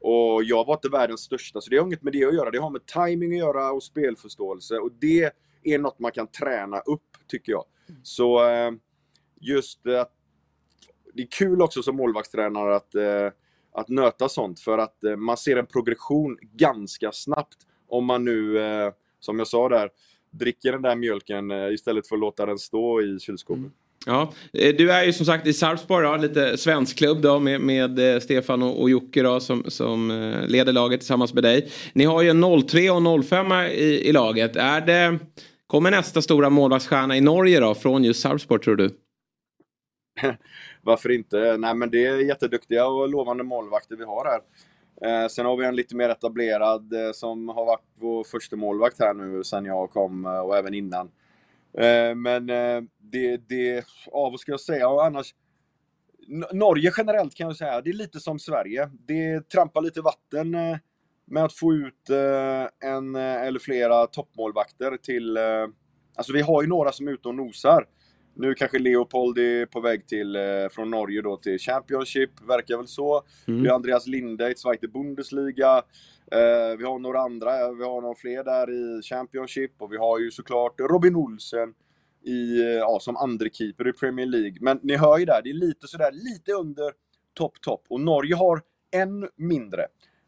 Och 0.00 0.44
jag 0.44 0.66
var 0.66 0.74
inte 0.74 0.88
världens 0.88 1.20
största, 1.20 1.60
så 1.60 1.70
det 1.70 1.76
har 1.76 1.86
inget 1.86 2.02
med 2.02 2.12
det 2.12 2.24
att 2.24 2.34
göra. 2.34 2.50
Det 2.50 2.58
har 2.58 2.70
med 2.70 2.86
timing 2.86 3.32
att 3.32 3.38
göra 3.38 3.72
och 3.72 3.82
spelförståelse. 3.82 4.78
Och 4.78 4.92
det 5.00 5.32
är 5.62 5.78
något 5.78 5.98
man 5.98 6.12
kan 6.12 6.26
träna 6.26 6.78
upp, 6.78 7.08
tycker 7.28 7.52
jag. 7.52 7.64
Så 8.02 8.48
eh, 8.48 8.70
just 9.42 9.86
att 9.86 10.12
det 11.14 11.22
är 11.22 11.26
kul 11.30 11.62
också 11.62 11.82
som 11.82 11.96
målvaktstränare 11.96 12.76
att, 12.76 12.94
eh, 12.94 13.28
att 13.72 13.88
nöta 13.88 14.28
sånt 14.28 14.60
för 14.60 14.78
att 14.78 15.04
eh, 15.04 15.16
man 15.16 15.36
ser 15.36 15.56
en 15.56 15.66
progression 15.66 16.38
ganska 16.52 17.12
snabbt 17.12 17.56
om 17.88 18.04
man 18.04 18.24
nu, 18.24 18.58
eh, 18.58 18.92
som 19.20 19.38
jag 19.38 19.48
sa 19.48 19.68
där, 19.68 19.90
dricker 20.30 20.72
den 20.72 20.82
där 20.82 20.96
mjölken 20.96 21.50
eh, 21.50 21.72
istället 21.72 22.08
för 22.08 22.16
att 22.16 22.20
låta 22.20 22.46
den 22.46 22.58
stå 22.58 23.02
i 23.02 23.18
kylskåpet. 23.20 23.58
Mm. 23.58 23.72
Ja, 24.06 24.32
eh, 24.52 24.74
du 24.76 24.92
är 24.92 25.04
ju 25.04 25.12
som 25.12 25.26
sagt 25.26 25.46
i 25.46 25.52
Sarpsborg, 25.52 26.20
lite 26.20 26.56
svensk 26.56 26.98
klubb 26.98 27.22
då 27.22 27.38
med, 27.38 27.60
med 27.60 28.22
Stefan 28.22 28.62
och, 28.62 28.82
och 28.82 28.90
Jocke 28.90 29.22
då, 29.22 29.40
som, 29.40 29.64
som 29.68 30.08
leder 30.48 30.72
laget 30.72 31.00
tillsammans 31.00 31.34
med 31.34 31.42
dig. 31.42 31.70
Ni 31.92 32.04
har 32.04 32.22
ju 32.22 32.28
en 32.28 32.66
03 32.68 32.90
och 32.90 33.24
05 33.24 33.52
i, 33.52 34.08
i 34.08 34.12
laget. 34.12 34.56
Är 34.56 34.80
det, 34.80 35.18
kommer 35.66 35.90
nästa 35.90 36.22
stora 36.22 36.50
målvaktsstjärna 36.50 37.16
i 37.16 37.20
Norge 37.20 37.60
då 37.60 37.74
från 37.74 38.04
just 38.04 38.20
Sarpsborg 38.20 38.62
tror 38.62 38.76
du? 38.76 38.90
Varför 40.82 41.10
inte? 41.10 41.56
Nej 41.56 41.74
men 41.74 41.90
det 41.90 42.06
är 42.06 42.16
jätteduktiga 42.16 42.86
och 42.86 43.08
lovande 43.08 43.44
målvakter 43.44 43.96
vi 43.96 44.04
har 44.04 44.24
här. 44.24 44.40
Eh, 45.04 45.28
sen 45.28 45.46
har 45.46 45.56
vi 45.56 45.66
en 45.66 45.76
lite 45.76 45.96
mer 45.96 46.08
etablerad 46.08 46.92
eh, 46.92 47.12
som 47.12 47.48
har 47.48 47.66
varit 47.66 47.86
vår 47.94 48.24
första 48.24 48.56
målvakt 48.56 48.98
här 48.98 49.14
nu 49.14 49.44
sen 49.44 49.64
jag 49.64 49.90
kom 49.90 50.26
eh, 50.26 50.38
och 50.38 50.56
även 50.56 50.74
innan. 50.74 51.10
Eh, 51.78 52.14
men 52.14 52.50
eh, 52.50 52.82
det, 52.98 53.36
det, 53.36 53.84
ja 54.06 54.30
vad 54.30 54.40
ska 54.40 54.50
jag 54.50 54.60
säga? 54.60 54.88
Och 54.88 55.04
annars, 55.04 55.34
Norge 56.52 56.92
generellt 56.96 57.34
kan 57.34 57.46
jag 57.46 57.56
säga, 57.56 57.80
det 57.80 57.90
är 57.90 57.94
lite 57.94 58.20
som 58.20 58.38
Sverige. 58.38 58.90
Det 59.06 59.48
trampar 59.48 59.80
lite 59.80 60.00
vatten 60.00 60.54
eh, 60.54 60.76
med 61.26 61.44
att 61.44 61.52
få 61.52 61.72
ut 61.72 62.10
en 62.84 63.14
eller 63.14 63.58
flera 63.58 64.06
toppmålvakter 64.06 64.96
till... 64.96 65.38
Alltså 66.16 66.32
vi 66.32 66.40
har 66.40 66.62
ju 66.62 66.68
några 66.68 66.92
som 66.92 67.08
är 67.08 67.12
ute 67.12 67.28
och 67.28 67.34
nosar. 67.34 67.86
Nu 68.34 68.54
kanske 68.54 68.78
Leopold 68.78 69.38
är 69.38 69.66
på 69.66 69.80
väg 69.80 70.06
till, 70.06 70.36
eh, 70.36 70.42
från 70.70 70.90
Norge 70.90 71.22
då 71.22 71.36
till 71.36 71.58
Championship, 71.58 72.30
verkar 72.48 72.76
väl 72.76 72.86
så. 72.86 73.22
Mm. 73.48 73.62
Vi 73.62 73.68
har 73.68 73.74
Andreas 73.74 74.06
Linde 74.06 74.50
i 74.52 74.54
Zweite 74.54 74.88
Bundesliga. 74.88 75.82
Eh, 76.32 76.76
vi 76.78 76.84
har 76.84 76.98
några 76.98 77.20
andra, 77.20 77.72
vi 77.72 77.84
har 77.84 78.00
några 78.00 78.14
fler 78.14 78.44
där 78.44 78.70
i 78.70 79.02
Championship 79.02 79.72
och 79.78 79.92
vi 79.92 79.96
har 79.96 80.18
ju 80.18 80.30
såklart 80.30 80.80
Robin 80.80 81.16
Olsen 81.16 81.74
i, 82.24 82.60
eh, 82.60 82.66
ja, 82.66 82.98
som 83.00 83.16
andre 83.16 83.48
keeper 83.52 83.88
i 83.88 83.92
Premier 83.92 84.26
League. 84.26 84.56
Men 84.60 84.80
ni 84.82 84.96
hör 84.96 85.18
ju 85.18 85.24
där, 85.24 85.40
det 85.44 85.50
är 85.50 85.54
lite 85.54 85.86
sådär, 85.86 86.10
lite 86.12 86.52
under 86.52 86.92
topp, 87.34 87.60
topp. 87.60 87.84
Och 87.88 88.00
Norge 88.00 88.34
har 88.34 88.62
en 88.90 89.28
mindre. 89.36 89.86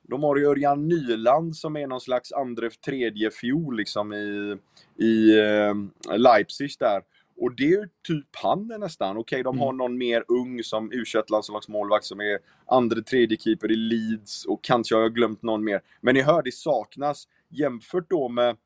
De 0.08 0.22
har 0.22 0.36
ju 0.36 0.46
Örjan 0.46 0.88
Nyland 0.88 1.56
som 1.56 1.76
är 1.76 1.86
någon 1.86 2.00
slags 2.00 2.32
andra, 2.32 2.70
tredje 2.70 3.30
fjol 3.30 3.76
liksom 3.76 4.12
i, 4.12 4.56
i 5.04 5.38
eh, 5.38 5.74
Leipzig 6.16 6.70
där. 6.78 7.02
Och 7.36 7.54
det 7.54 7.62
är 7.62 7.68
ju 7.68 7.88
typ 8.02 8.36
han 8.42 8.72
nästan. 8.78 9.16
Okej, 9.16 9.36
okay, 9.36 9.42
de 9.42 9.58
har 9.58 9.68
mm. 9.68 9.76
någon 9.76 9.98
mer 9.98 10.24
ung 10.28 10.64
som 10.64 10.92
u 10.92 11.04
landslagsmålvakt 11.28 12.04
som 12.04 12.20
är 12.20 12.38
andra, 12.66 13.02
tredje 13.02 13.38
keeper 13.38 13.72
i 13.72 13.76
Leeds 13.76 14.44
och 14.44 14.64
kanske 14.64 14.94
har 14.94 15.02
jag 15.02 15.14
glömt 15.14 15.42
någon 15.42 15.64
mer. 15.64 15.80
Men 16.00 16.14
ni 16.14 16.22
hör, 16.22 16.42
det 16.42 16.54
saknas 16.54 17.28
jämfört 17.48 18.10
då 18.10 18.28
med 18.28 18.56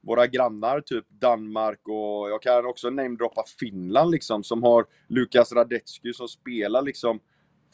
våra 0.00 0.26
grannar, 0.26 0.80
typ 0.80 1.04
Danmark 1.08 1.80
och 1.88 2.30
jag 2.30 2.42
kan 2.42 2.66
också 2.66 2.90
namedroppa 2.90 3.44
Finland 3.60 4.10
liksom, 4.10 4.44
som 4.44 4.62
har 4.62 4.86
Lukas 5.08 5.52
Radetsky 5.52 6.12
som 6.12 6.28
spelar 6.28 6.82
liksom 6.82 7.20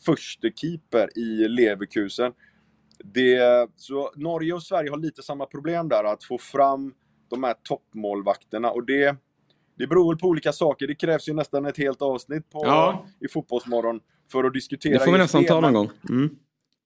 första 0.05 0.49
keeper 0.51 1.19
i 1.19 1.49
Leverkusen. 1.49 2.33
Det, 3.05 3.69
så 3.77 4.13
Norge 4.17 4.53
och 4.53 4.63
Sverige 4.63 4.91
har 4.91 4.99
lite 4.99 5.23
samma 5.23 5.47
problem 5.47 5.89
där, 5.89 6.05
att 6.05 6.25
få 6.25 6.39
fram 6.39 6.95
de 7.31 7.45
här 7.45 7.55
toppmålvakterna 7.63 8.71
och 8.71 8.87
det 8.87 9.17
det 9.77 9.87
beror 9.87 10.13
väl 10.13 10.19
på 10.19 10.27
olika 10.27 10.53
saker. 10.53 10.87
Det 10.87 10.95
krävs 10.95 11.29
ju 11.29 11.35
nästan 11.35 11.67
ett 11.67 11.79
helt 11.79 12.03
avsnitt 12.03 12.51
på, 12.51 12.61
ja. 12.65 13.07
i 13.21 13.29
Fotbollsmorgon 13.29 14.01
för 14.33 14.45
att 14.45 14.53
diskutera 14.53 14.93
Det 14.93 15.05
får 15.05 15.13
vi 15.13 15.19
nästan 15.19 15.45
ta 15.45 15.61
någon 15.61 15.73
gång. 15.73 15.91
Mm. 16.09 16.37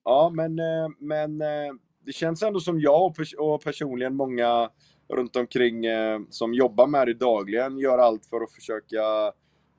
Ja, 0.05 0.31
men, 0.35 0.59
eh, 0.59 0.89
men 0.99 1.41
eh, 1.41 1.75
det 2.07 2.13
känns 2.13 2.43
ändå 2.43 2.61
som 2.61 2.81
jag 2.81 3.15
och 3.39 3.65
personligen 3.65 4.15
många 4.15 4.71
runt 5.09 5.37
omkring 5.37 5.85
eh, 5.85 6.21
som 6.31 6.55
jobbar 6.55 6.87
med 6.87 7.07
det 7.07 7.15
dagligen 7.15 7.79
gör 7.79 7.99
allt 7.99 8.27
för 8.27 8.41
att 8.41 8.53
försöka 8.53 9.33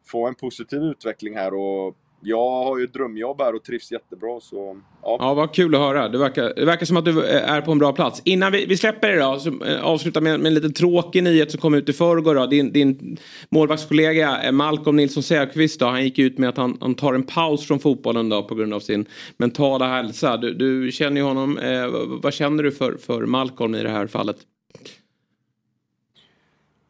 få 0.06 0.28
en 0.28 0.36
positiv 0.36 0.82
utveckling 0.82 1.36
här 1.36 1.54
och 1.54 1.96
jag 2.22 2.64
har 2.64 2.78
ju 2.78 2.84
ett 2.84 2.94
drömjobb 2.94 3.42
här 3.42 3.56
och 3.56 3.64
trivs 3.64 3.92
jättebra. 3.92 4.40
Så, 4.42 4.82
ja. 5.02 5.18
ja, 5.20 5.34
vad 5.34 5.54
kul 5.54 5.76
att 5.76 5.82
höra. 5.82 6.10
Det 6.10 6.18
verkar, 6.18 6.54
det 6.56 6.66
verkar 6.66 6.86
som 6.86 6.98
att 6.98 7.06
du 7.06 7.24
är 7.26 7.62
på 7.62 7.72
en 7.72 7.80
bra 7.80 7.94
plats. 7.94 8.22
Innan 8.26 8.52
vi, 8.52 8.66
vi 8.66 8.78
släpper 8.78 9.16
idag, 9.16 9.42
så 9.42 9.66
eh, 9.66 9.84
avsluta 9.84 10.22
med, 10.22 10.40
med 10.40 10.48
en 10.48 10.54
liten 10.54 10.74
tråkig 10.74 11.24
nyhet 11.24 11.52
som 11.52 11.60
kom 11.60 11.74
ut 11.74 11.90
i 11.90 11.94
förrgår. 11.94 12.48
Din, 12.48 12.72
din 12.72 13.18
målvaktskollega 13.50 14.44
eh, 14.44 14.52
Malcolm 14.52 14.96
Nilsson 14.96 15.24
Säfqvist, 15.24 15.82
han 15.82 16.04
gick 16.04 16.20
ut 16.20 16.38
med 16.38 16.50
att 16.50 16.58
han, 16.58 16.78
han, 16.82 16.96
tar 16.96 17.14
en 17.14 17.24
paus 17.24 17.68
från 17.68 17.80
fotbollen 17.80 18.30
då, 18.30 18.44
på 18.44 18.56
grund 18.56 18.74
av 18.74 18.80
sin 18.80 19.06
mentala 19.38 19.88
hälsa. 19.88 20.38
Du, 20.38 20.54
du 20.54 20.92
känner 20.92 21.22
ju 21.22 21.28
honom. 21.28 21.58
Eh, 21.58 21.88
vad 22.22 22.34
känner 22.34 22.64
du 22.64 22.72
för, 22.72 22.98
för 22.98 23.26
Malcolm 23.26 23.76
i 23.76 23.84
det 23.84 23.90
här 23.90 24.08
fallet? 24.08 24.38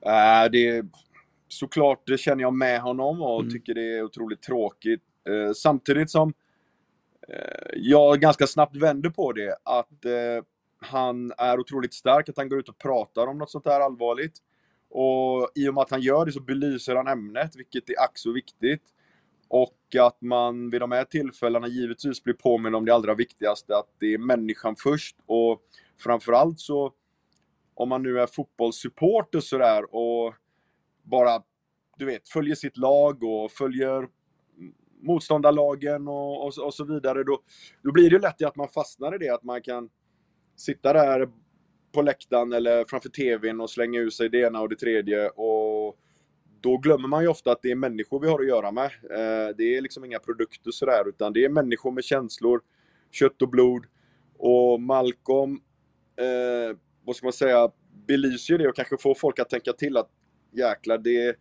Äh, 0.06 0.52
det 0.52 0.86
såklart 1.50 2.04
det 2.06 2.18
känner 2.18 2.42
jag 2.42 2.54
med 2.54 2.82
honom 2.82 3.22
och 3.22 3.40
mm. 3.40 3.54
tycker 3.54 3.74
det 3.74 3.98
är 3.98 4.04
otroligt 4.04 4.42
tråkigt. 4.42 5.04
Eh, 5.30 5.54
samtidigt 5.54 6.10
som 6.10 6.34
eh, 7.28 7.70
jag 7.76 8.20
ganska 8.20 8.48
snabbt 8.48 8.76
vänder 8.76 9.10
på 9.10 9.32
det, 9.32 9.58
att 9.64 10.06
eh, 10.06 10.44
han 10.82 11.32
är 11.38 11.60
otroligt 11.60 11.94
stark, 11.94 12.30
att 12.30 12.38
han 12.38 12.50
går 12.50 12.60
ut 12.60 12.70
och 12.70 12.78
pratar 12.78 13.28
om 13.28 13.38
något 13.38 13.52
sånt 13.52 13.66
här 13.66 13.80
allvarligt. 13.80 14.38
Och 14.90 15.52
i 15.56 15.70
och 15.70 15.74
med 15.74 15.82
att 15.82 15.92
han 15.92 16.02
gör 16.02 16.26
det 16.26 16.32
så 16.32 16.42
belyser 16.42 16.96
han 16.96 17.08
ämnet, 17.08 17.56
vilket 17.56 17.90
är 17.90 18.04
ack 18.04 18.18
så 18.18 18.32
viktigt. 18.32 18.84
Och 19.48 19.96
att 20.00 20.22
man 20.22 20.70
vid 20.70 20.82
de 20.82 20.92
här 20.92 21.04
tillfällena 21.04 21.68
givetvis 21.68 22.24
blir 22.24 22.34
påminn 22.34 22.76
om 22.76 22.86
det 22.86 22.94
allra 22.94 23.14
viktigaste, 23.14 23.78
att 23.78 23.90
det 24.00 24.14
är 24.14 24.18
människan 24.18 24.76
först. 24.76 25.16
Och 25.26 25.62
framförallt 25.98 26.60
så, 26.60 26.94
om 27.74 27.90
man 27.90 28.04
nu 28.04 28.20
är 28.20 28.28
fotbollssupporter 28.28 29.40
sådär 29.40 29.96
och 29.96 30.34
bara, 31.04 31.44
du 31.98 32.06
vet, 32.06 32.30
följer 32.30 32.56
sitt 32.56 32.78
lag 32.78 33.24
och 33.24 33.52
följer 33.52 34.08
motståndarlagen 35.00 36.08
och, 36.08 36.48
och, 36.48 36.66
och, 36.66 36.74
så 36.74 36.84
vidare, 36.84 37.24
då, 37.24 37.42
då 37.84 37.92
blir 37.92 38.10
det 38.10 38.20
lätt 38.20 38.44
att 38.44 38.56
man 38.56 38.70
fastnar 38.70 39.16
i 39.16 39.18
det, 39.18 39.30
att 39.30 39.44
man 39.44 39.62
kan 39.62 39.90
sitta 40.56 40.94
där 40.94 41.30
på 41.92 42.02
läktaren 42.02 42.54
eller 42.54 42.86
framför 42.90 43.10
TVn 43.10 43.62
och 43.62 43.70
slänga 43.70 44.00
ur 44.00 44.10
sig 44.10 44.30
det 44.30 44.42
ena 44.42 44.62
och 44.62 44.70
det 44.70 44.76
tredje 44.76 45.30
och 45.30 45.98
då 46.62 46.78
glömmer 46.78 47.08
man 47.08 47.24
ju 47.24 47.28
ofta 47.28 47.52
att 47.52 47.62
det 47.62 47.72
är 47.72 47.76
människor 47.76 48.20
vi 48.20 48.28
har 48.28 48.40
att 48.40 48.48
göra 48.48 48.72
med. 48.72 48.86
Eh, 48.86 49.56
det 49.58 49.78
är 49.78 49.82
liksom 49.82 50.06
inga 50.06 50.20
produkter 50.20 50.72
sådär, 50.72 51.10
utan 51.10 51.34
det 51.34 51.46
är 51.46 51.50
människor 51.50 51.92
med 51.92 52.04
känslor, 52.04 52.62
kött 53.12 53.42
och 53.42 53.50
blod. 53.50 53.86
Och 54.38 54.82
Malcolm, 54.82 55.60
eh, 56.16 56.78
vad 57.04 57.16
ska 57.16 57.26
man 57.26 57.34
säga, 57.34 57.72
belyser 58.08 58.54
ju 58.54 58.58
det 58.58 58.68
och 58.68 58.76
kanske 58.76 58.98
får 58.98 59.16
folk 59.16 59.40
att 59.40 59.50
tänka 59.50 59.74
till 59.74 59.98
att 59.98 60.10
jäklar, 60.52 60.98
det, 60.98 61.36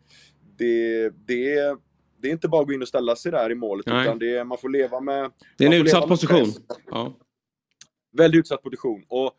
det, 0.57 1.11
det 1.27 1.79
det 2.21 2.29
är 2.29 2.33
inte 2.33 2.49
bara 2.49 2.61
att 2.61 2.67
gå 2.67 2.73
in 2.73 2.83
och 2.83 2.89
ställa 2.89 3.17
sig 3.17 3.33
där 3.33 3.51
i 3.51 3.55
målet, 3.55 3.87
Nej. 3.87 4.03
utan 4.03 4.19
det 4.19 4.37
är, 4.37 4.45
man 4.45 4.59
får 4.59 4.69
leva 4.69 5.01
med... 5.01 5.31
Det 5.59 5.65
är 5.65 5.73
en 5.73 5.81
utsatt 5.83 6.09
position. 6.09 6.47
Ja. 6.91 7.15
Väldigt 8.13 8.39
utsatt 8.39 8.63
position. 8.63 9.05
Och 9.09 9.33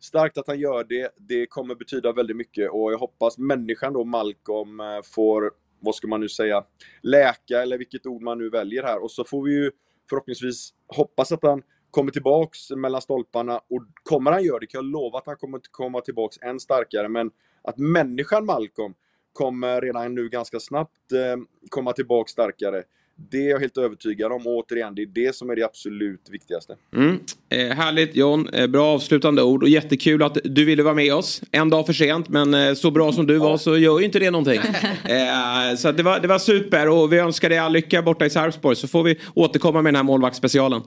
starkt 0.00 0.38
att 0.38 0.46
han 0.46 0.58
gör 0.58 0.84
det, 0.84 1.14
det 1.16 1.46
kommer 1.46 1.74
betyda 1.74 2.12
väldigt 2.12 2.36
mycket 2.36 2.70
och 2.70 2.92
jag 2.92 2.98
hoppas 2.98 3.38
människan 3.38 3.92
då, 3.92 4.04
Malcolm, 4.04 4.80
eh, 4.80 4.86
får, 5.04 5.50
vad 5.80 5.94
ska 5.94 6.08
man 6.08 6.20
nu 6.20 6.28
säga, 6.28 6.64
läka 7.02 7.62
eller 7.62 7.78
vilket 7.78 8.06
ord 8.06 8.22
man 8.22 8.38
nu 8.38 8.50
väljer 8.50 8.82
här. 8.82 9.02
Och 9.02 9.10
så 9.10 9.24
får 9.24 9.44
vi 9.44 9.52
ju 9.52 9.70
förhoppningsvis 10.10 10.70
hoppas 10.86 11.32
att 11.32 11.42
han 11.42 11.62
kommer 11.90 12.12
tillbaks 12.12 12.70
mellan 12.70 13.02
stolparna 13.02 13.58
och 13.58 13.82
kommer 14.02 14.32
han 14.32 14.44
göra 14.44 14.58
det 14.58 14.66
kan 14.66 14.78
jag 14.78 14.90
lova 14.92 15.18
att 15.18 15.26
han 15.26 15.36
kommer 15.36 15.60
komma 15.70 16.00
tillbaks 16.00 16.36
än 16.42 16.60
starkare. 16.60 17.08
Men 17.08 17.30
att 17.62 17.78
människan 17.78 18.46
Malcolm 18.46 18.94
kommer 19.32 19.80
redan 19.80 20.14
nu 20.14 20.28
ganska 20.28 20.60
snabbt 20.60 21.12
eh, 21.12 21.42
komma 21.68 21.92
tillbaka 21.92 22.28
starkare. 22.28 22.82
Det 23.30 23.36
är 23.36 23.50
jag 23.50 23.60
helt 23.60 23.78
övertygad 23.78 24.32
om. 24.32 24.46
Och 24.46 24.56
återigen, 24.56 24.94
det 24.94 25.02
är 25.02 25.06
det 25.06 25.34
som 25.34 25.50
är 25.50 25.56
det 25.56 25.62
absolut 25.62 26.28
viktigaste. 26.30 26.76
Mm. 26.94 27.20
Eh, 27.48 27.76
härligt 27.76 28.16
John, 28.16 28.48
eh, 28.48 28.66
bra 28.66 28.86
avslutande 28.86 29.42
ord 29.42 29.62
och 29.62 29.68
jättekul 29.68 30.22
att 30.22 30.38
du 30.44 30.64
ville 30.64 30.82
vara 30.82 30.94
med 30.94 31.14
oss. 31.14 31.42
En 31.50 31.70
dag 31.70 31.86
för 31.86 31.92
sent 31.92 32.28
men 32.28 32.54
eh, 32.54 32.74
så 32.74 32.90
bra 32.90 33.12
som 33.12 33.26
du 33.26 33.38
var 33.38 33.56
så 33.56 33.76
gör 33.76 33.98
ju 33.98 34.04
inte 34.04 34.18
det 34.18 34.30
någonting. 34.30 34.60
eh, 35.04 35.76
så 35.76 35.92
det 35.92 36.02
var, 36.02 36.20
det 36.20 36.28
var 36.28 36.38
super 36.38 36.88
och 36.88 37.12
vi 37.12 37.18
önskar 37.18 37.48
dig 37.48 37.58
all 37.58 37.72
lycka 37.72 38.02
borta 38.02 38.26
i 38.26 38.30
Sarpsborg 38.30 38.76
så 38.76 38.88
får 38.88 39.02
vi 39.02 39.18
återkomma 39.34 39.82
med 39.82 39.94
den 39.94 39.96
här 39.96 40.02
målvaktsspecialen. 40.02 40.82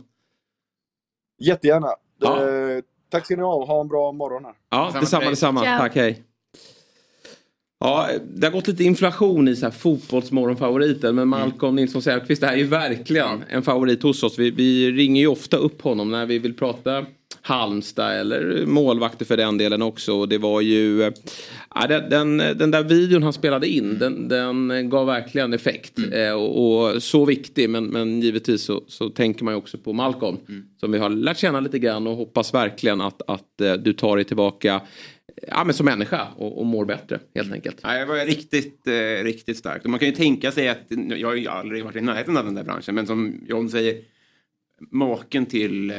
Jättegärna. 1.39 1.87
Ja. 2.19 2.49
Eh, 2.49 2.83
tack 3.09 3.25
ska 3.25 3.35
ni 3.35 3.41
ha. 3.41 3.65
Ha 3.65 3.81
en 3.81 3.87
bra 3.87 4.11
morgon 4.11 4.45
här. 4.45 4.53
Ja, 4.69 4.89
Samma 4.91 4.99
detsamma, 5.01 5.29
detsamma. 5.29 5.61
Tack, 5.61 5.95
hej. 5.95 6.23
Ja, 7.83 8.09
det 8.35 8.47
har 8.47 8.51
gått 8.51 8.67
lite 8.67 8.83
inflation 8.83 9.47
i 9.47 9.55
så 9.55 9.65
här 9.65 9.71
fotbollsmorgonfavoriten 9.71 11.15
men 11.15 11.27
Malcolm 11.27 11.75
Nilsson 11.75 12.01
Säfqvist 12.01 12.43
är 12.43 12.55
ju 12.55 12.63
verkligen 12.63 13.43
en 13.49 13.63
favorit 13.63 14.03
hos 14.03 14.23
oss. 14.23 14.39
Vi, 14.39 14.51
vi 14.51 14.91
ringer 14.91 15.21
ju 15.21 15.27
ofta 15.27 15.57
upp 15.57 15.81
honom 15.81 16.11
när 16.11 16.25
vi 16.25 16.39
vill 16.39 16.53
prata 16.53 17.05
Halmstad 17.41 18.19
eller 18.19 18.65
målvakter 18.65 19.25
för 19.25 19.37
den 19.37 19.57
delen 19.57 19.81
också. 19.81 20.13
Och 20.13 20.29
det 20.29 20.37
var 20.37 20.61
ju, 20.61 21.11
ja, 21.75 21.87
den, 21.87 22.37
den, 22.37 22.71
där 22.71 22.83
videon 22.83 23.23
han 23.23 23.33
spelade 23.33 23.67
in 23.67 23.99
den, 23.99 24.27
den 24.27 24.89
gav 24.89 25.05
verkligen 25.05 25.53
effekt. 25.53 25.93
Eh, 26.11 26.31
och, 26.31 26.93
och 26.93 27.03
så 27.03 27.25
viktig 27.25 27.69
men, 27.69 27.85
men 27.85 28.21
givetvis 28.21 28.63
så, 28.63 28.83
så 28.87 29.09
tänker 29.09 29.43
man 29.43 29.53
ju 29.53 29.57
också 29.57 29.77
på 29.77 29.93
Malcolm. 29.93 30.37
Som 30.79 30.91
vi 30.91 30.97
har 30.97 31.09
lärt 31.09 31.37
känna 31.37 31.59
lite 31.59 31.79
grann 31.79 32.07
och 32.07 32.15
hoppas 32.15 32.53
verkligen 32.53 33.01
att, 33.01 33.21
att 33.27 33.61
eh, 33.61 33.73
du 33.73 33.93
tar 33.93 34.15
dig 34.15 34.25
tillbaka 34.25 34.81
ja, 35.47 35.63
men 35.63 35.73
som 35.73 35.85
människa 35.85 36.27
och, 36.37 36.59
och 36.59 36.65
mår 36.65 36.85
bättre 36.85 37.19
helt 37.35 37.53
enkelt. 37.53 37.79
Ja, 37.83 37.93
det 37.93 38.05
var 38.05 38.25
riktigt, 38.25 38.87
eh, 38.87 39.23
riktigt 39.23 39.57
starkt. 39.57 39.85
Och 39.85 39.91
man 39.91 39.99
kan 39.99 40.09
ju 40.09 40.15
tänka 40.15 40.51
sig 40.51 40.69
att, 40.69 40.85
jag 41.17 41.27
har 41.27 41.35
ju 41.35 41.47
aldrig 41.47 41.83
varit 41.83 41.95
i 41.95 42.01
närheten 42.01 42.37
av 42.37 42.45
den 42.45 42.55
där 42.55 42.63
branschen, 42.63 42.95
men 42.95 43.07
som 43.07 43.45
John 43.47 43.69
säger, 43.69 44.01
maken 44.89 45.45
till 45.45 45.91
eh, 45.91 45.97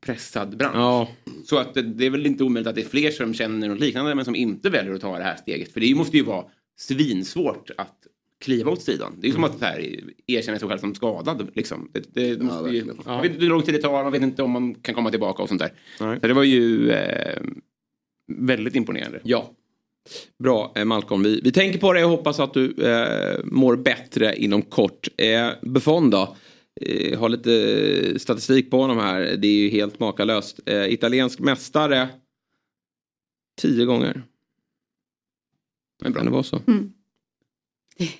pressad 0.00 0.56
bransch. 0.56 0.76
Ja, 0.76 1.08
Så 1.44 1.58
att 1.58 1.74
det, 1.74 1.82
det 1.82 2.06
är 2.06 2.10
väl 2.10 2.26
inte 2.26 2.44
omöjligt 2.44 2.68
att 2.68 2.74
det 2.74 2.80
är 2.80 2.88
fler 2.88 3.10
som 3.10 3.34
känner 3.34 3.68
något 3.68 3.80
liknande 3.80 4.14
men 4.14 4.24
som 4.24 4.34
inte 4.34 4.70
väljer 4.70 4.94
att 4.94 5.00
ta 5.00 5.18
det 5.18 5.24
här 5.24 5.36
steget. 5.36 5.72
För 5.72 5.80
det 5.80 5.94
måste 5.94 6.16
ju 6.16 6.22
vara 6.22 6.44
svinsvårt 6.76 7.70
att 7.76 8.06
kliva 8.42 8.70
åt 8.70 8.82
sidan. 8.82 9.12
Det 9.18 9.26
är 9.26 9.28
ju 9.28 9.34
som 9.34 9.44
att 9.44 9.58
så 9.58 9.64
här, 9.64 10.00
erkänna 10.26 10.58
sig 10.58 10.68
själv 10.68 10.78
som 10.78 10.94
skadad. 10.94 11.48
Liksom. 11.54 11.90
Det, 11.92 12.14
det, 12.14 12.36
det 12.36 12.44
måste 12.44 12.70
ju, 12.70 12.84
man 13.06 13.22
vet 13.22 13.30
inte 13.30 13.44
hur 13.44 13.50
lång 13.50 13.62
tid 13.62 13.74
det 13.74 13.80
tar, 13.80 14.02
man 14.02 14.12
vet 14.12 14.22
inte 14.22 14.42
om 14.42 14.50
man 14.50 14.74
kan 14.74 14.94
komma 14.94 15.10
tillbaka 15.10 15.42
och 15.42 15.48
sånt 15.48 15.60
där. 15.60 15.72
Nej. 16.00 16.20
Så 16.20 16.26
det 16.26 16.34
var 16.34 16.42
ju 16.42 16.90
eh, 16.90 17.42
väldigt 18.32 18.74
imponerande. 18.74 19.20
ja. 19.24 19.50
Bra 20.38 20.72
eh, 20.76 20.84
Malcolm, 20.84 21.22
vi, 21.22 21.40
vi 21.44 21.52
tänker 21.52 21.78
på 21.78 21.92
det 21.92 22.04
och 22.04 22.10
hoppas 22.10 22.40
att 22.40 22.54
du 22.54 22.74
eh, 22.86 23.40
mår 23.44 23.76
bättre 23.76 24.36
inom 24.36 24.62
kort. 24.62 25.08
Eh, 25.16 25.48
Buffon 25.62 26.10
då? 26.10 26.36
Eh, 26.80 27.18
har 27.18 27.28
lite 27.28 28.18
statistik 28.18 28.70
på 28.70 28.80
honom 28.80 28.98
här. 28.98 29.20
Det 29.20 29.48
är 29.48 29.62
ju 29.62 29.68
helt 29.68 30.00
makalöst. 30.00 30.60
Eh, 30.66 30.92
italiensk 30.92 31.38
mästare 31.38 32.08
tio 33.60 33.84
gånger. 33.84 34.22
Men 36.02 36.12
bra. 36.12 36.20
Kan 36.20 36.26
det 36.26 36.32
vara 36.32 36.42
så? 36.42 36.60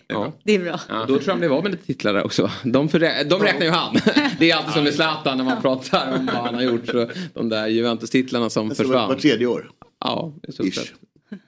Ja. 0.07 0.33
Det 0.45 0.55
är 0.55 0.59
bra. 0.59 0.81
Ja. 0.89 0.99
Då 1.01 1.07
tror 1.07 1.21
jag 1.23 1.31
han 1.33 1.39
blev 1.39 1.53
av 1.53 1.63
med 1.63 1.73
lite 1.73 1.87
titlar 1.87 2.15
där 2.15 2.25
också. 2.25 2.51
De, 2.65 2.89
förrä- 2.89 3.25
de 3.25 3.43
räknar 3.43 3.67
ju 3.67 3.73
han. 3.73 3.97
Det 4.39 4.51
är 4.51 4.57
alltid 4.57 4.73
som 4.73 4.85
med 4.85 4.95
Zlatan 4.95 5.37
när 5.39 5.45
man 5.45 5.63
pratar 5.63 6.19
om 6.19 6.27
vad 6.27 6.35
han 6.35 6.55
har 6.55 6.63
gjort. 6.63 6.87
Så 6.87 7.09
de 7.35 7.49
där 7.49 7.67
Juventus-titlarna 7.69 8.51
som 8.51 8.69
Jag 8.69 8.77
det 8.77 8.85
var 8.85 9.01
försvann. 9.01 9.19
tredje 9.19 9.47
år. 9.47 9.71
Ja, 10.01 10.35
i 10.49 10.71
sett. 10.71 10.93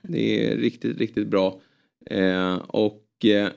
Det 0.02 0.46
är 0.52 0.56
riktigt, 0.56 0.98
riktigt 0.98 1.28
bra. 1.28 1.60
Eh, 2.10 2.54
och... 2.54 3.00
Eh, 3.24 3.48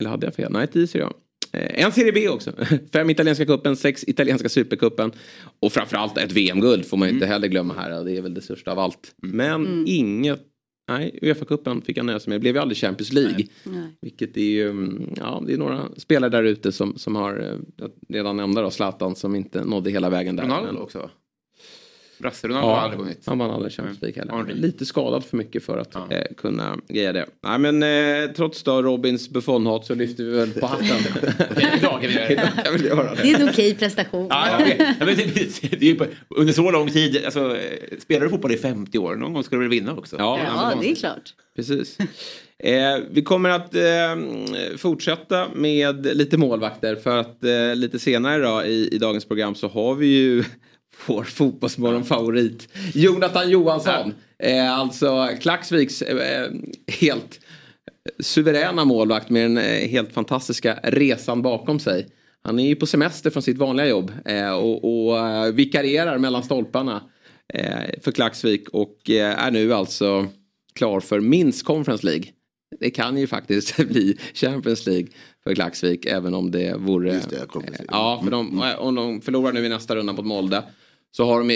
eller 0.00 0.10
hade 0.10 0.26
jag 0.26 0.34
fel? 0.34 0.52
Nej, 0.52 0.66
tio 0.66 0.86
ser 0.86 0.98
jag. 0.98 1.14
Eh, 1.52 1.84
en 1.84 1.92
Serie 1.92 2.12
B 2.12 2.28
också. 2.28 2.52
Fem 2.92 3.10
italienska 3.10 3.46
cupen, 3.46 3.76
sex 3.76 4.04
italienska 4.06 4.48
supercupen. 4.48 5.12
Och 5.60 5.72
framförallt 5.72 6.18
ett 6.18 6.32
VM-guld 6.32 6.86
får 6.86 6.96
man 6.96 7.08
ju 7.08 7.14
inte 7.14 7.26
heller 7.26 7.48
glömma 7.48 7.74
här. 7.74 8.04
Det 8.04 8.16
är 8.16 8.20
väl 8.22 8.34
det 8.34 8.40
största 8.42 8.72
av 8.72 8.78
allt. 8.78 9.14
Men 9.22 9.84
inget... 9.86 10.40
Nej, 10.88 11.18
Uefa-cupen 11.22 11.82
fick 11.82 11.96
han 11.96 12.06
nöja 12.06 12.20
sig 12.20 12.30
med. 12.30 12.36
Det 12.36 12.40
blev 12.40 12.54
ju 12.54 12.60
aldrig 12.62 12.78
Champions 12.78 13.12
League. 13.12 13.46
Nej. 13.64 13.96
Vilket 14.00 14.36
är 14.36 14.40
ju, 14.40 14.70
mm, 14.70 15.14
ja 15.16 15.42
det 15.46 15.52
är 15.52 15.58
några 15.58 15.88
spelare 15.96 16.30
där 16.30 16.42
ute 16.42 16.72
som, 16.72 16.96
som 16.98 17.16
har, 17.16 17.58
eh, 17.80 17.86
redan 18.08 18.36
nämnda 18.36 18.62
då, 18.62 18.70
Zlatan 18.70 19.16
som 19.16 19.34
inte 19.34 19.64
nådde 19.64 19.90
hela 19.90 20.10
vägen 20.10 20.36
där. 20.36 20.42
Ronaldo 20.44 20.72
Men- 20.72 20.82
också 20.82 20.98
va? 20.98 21.10
Brasse 22.18 22.48
Ronaldo 22.48 22.68
har 22.68 22.76
aldrig 22.78 22.98
vunnit. 23.00 23.22
han 23.26 23.38
vann 23.38 23.50
aldrig 23.50 23.72
Champions 23.72 24.02
League 24.02 24.18
heller. 24.22 24.32
Henry. 24.36 24.54
Lite 24.54 24.86
skadad 24.86 25.24
för 25.24 25.36
mycket 25.36 25.64
för 25.64 25.78
att 25.78 25.90
Ja. 25.94 26.06
eh, 26.16 26.24
kunna 26.36 26.76
greja 26.88 27.12
det. 27.12 27.26
Nej 27.44 27.58
men 27.58 27.82
eh, 27.82 28.30
trots 28.36 28.62
då 28.62 28.82
Robins 28.82 29.30
Buffon-hat 29.30 29.86
så 29.86 29.94
lyfter 29.94 30.24
vi 30.24 30.30
väl 30.30 30.50
på 30.50 30.66
hatten. 30.66 30.86
Idag 31.78 32.00
kan 32.00 32.00
vi 32.00 32.12
göra 32.14 32.28
det. 32.28 32.52
jag 32.64 32.72
vill 32.72 32.84
göra 32.84 33.14
Det 33.14 33.22
det. 33.22 33.30
är 33.32 33.40
en 33.40 33.48
okej 33.48 33.74
prestation. 33.74 34.26
Ja, 34.30 34.58
vet. 34.58 34.78
Ja, 35.00 35.06
men 35.06 35.16
det, 35.16 35.80
det 35.80 35.94
på, 35.94 36.06
under 36.28 36.52
så 36.52 36.70
lång 36.70 36.90
tid, 36.90 37.24
alltså, 37.24 37.56
eh, 37.56 37.98
spelar 37.98 38.24
du 38.24 38.30
fotboll 38.30 38.52
i 38.52 38.56
50 38.56 38.98
år, 38.98 39.14
någon 39.16 39.32
gång 39.32 39.44
ska 39.44 39.56
du 39.56 39.60
väl 39.62 39.70
vinna 39.70 39.92
också? 39.96 40.16
Ja, 40.18 40.40
Ja, 40.44 40.74
det 40.80 40.90
är 40.90 40.94
klart. 40.94 41.34
Precis. 41.56 41.98
Eh, 42.58 42.98
vi 43.10 43.22
kommer 43.22 43.50
att 43.50 43.74
eh, 43.74 43.82
fortsätta 44.76 45.46
med 45.54 46.16
lite 46.16 46.36
målvakter 46.38 46.96
för 46.96 47.16
att 47.18 47.44
eh, 47.44 47.74
lite 47.74 47.98
senare 47.98 48.38
då, 48.42 48.64
i, 48.64 48.88
i 48.92 48.98
dagens 48.98 49.24
program 49.24 49.54
så 49.54 49.68
har 49.68 49.94
vi 49.94 50.06
ju 50.06 50.44
vår 51.06 51.24
fotbollsmorgon-favorit 51.24 52.68
Jonathan 52.94 53.50
Johansson. 53.50 54.14
Eh, 54.38 54.72
alltså 54.72 55.28
Klaxviks 55.40 56.02
eh, 56.02 56.50
helt 57.00 57.40
suveräna 58.20 58.84
målvakt 58.84 59.30
med 59.30 59.42
den 59.42 59.58
eh, 59.58 59.88
helt 59.88 60.12
fantastiska 60.12 60.78
resan 60.82 61.42
bakom 61.42 61.78
sig. 61.78 62.06
Han 62.42 62.58
är 62.58 62.66
ju 62.66 62.76
på 62.76 62.86
semester 62.86 63.30
från 63.30 63.42
sitt 63.42 63.58
vanliga 63.58 63.86
jobb 63.86 64.12
eh, 64.24 64.52
och, 64.52 64.84
och 64.84 65.58
vikarierar 65.58 66.18
mellan 66.18 66.42
stolparna 66.42 67.02
för 68.00 68.12
Klaxvik 68.12 68.68
och 68.68 69.10
är 69.10 69.50
nu 69.50 69.74
alltså 69.74 70.26
klar 70.74 71.00
för 71.00 71.20
minst 71.20 71.64
Conference 71.64 72.06
League. 72.06 72.24
Det 72.80 72.90
kan 72.90 73.18
ju 73.18 73.26
faktiskt 73.26 73.76
bli 73.88 74.18
Champions 74.34 74.86
League 74.86 75.08
för 75.44 75.54
Klaxvik 75.54 76.06
även 76.06 76.34
om 76.34 76.50
det 76.50 76.76
vore... 76.78 77.14
Just 77.14 77.30
det, 77.30 77.46
Conference 77.46 77.82
League. 77.82 77.98
Ja, 77.98 78.20
för 78.24 78.30
de, 78.30 78.74
om 78.78 78.94
de 78.94 79.20
förlorar 79.20 79.52
nu 79.52 79.66
i 79.66 79.68
nästa 79.68 79.96
runda 79.96 80.12
mot 80.12 80.26
Molde 80.26 80.62
så 81.16 81.24
har 81.24 81.38
de, 81.38 81.50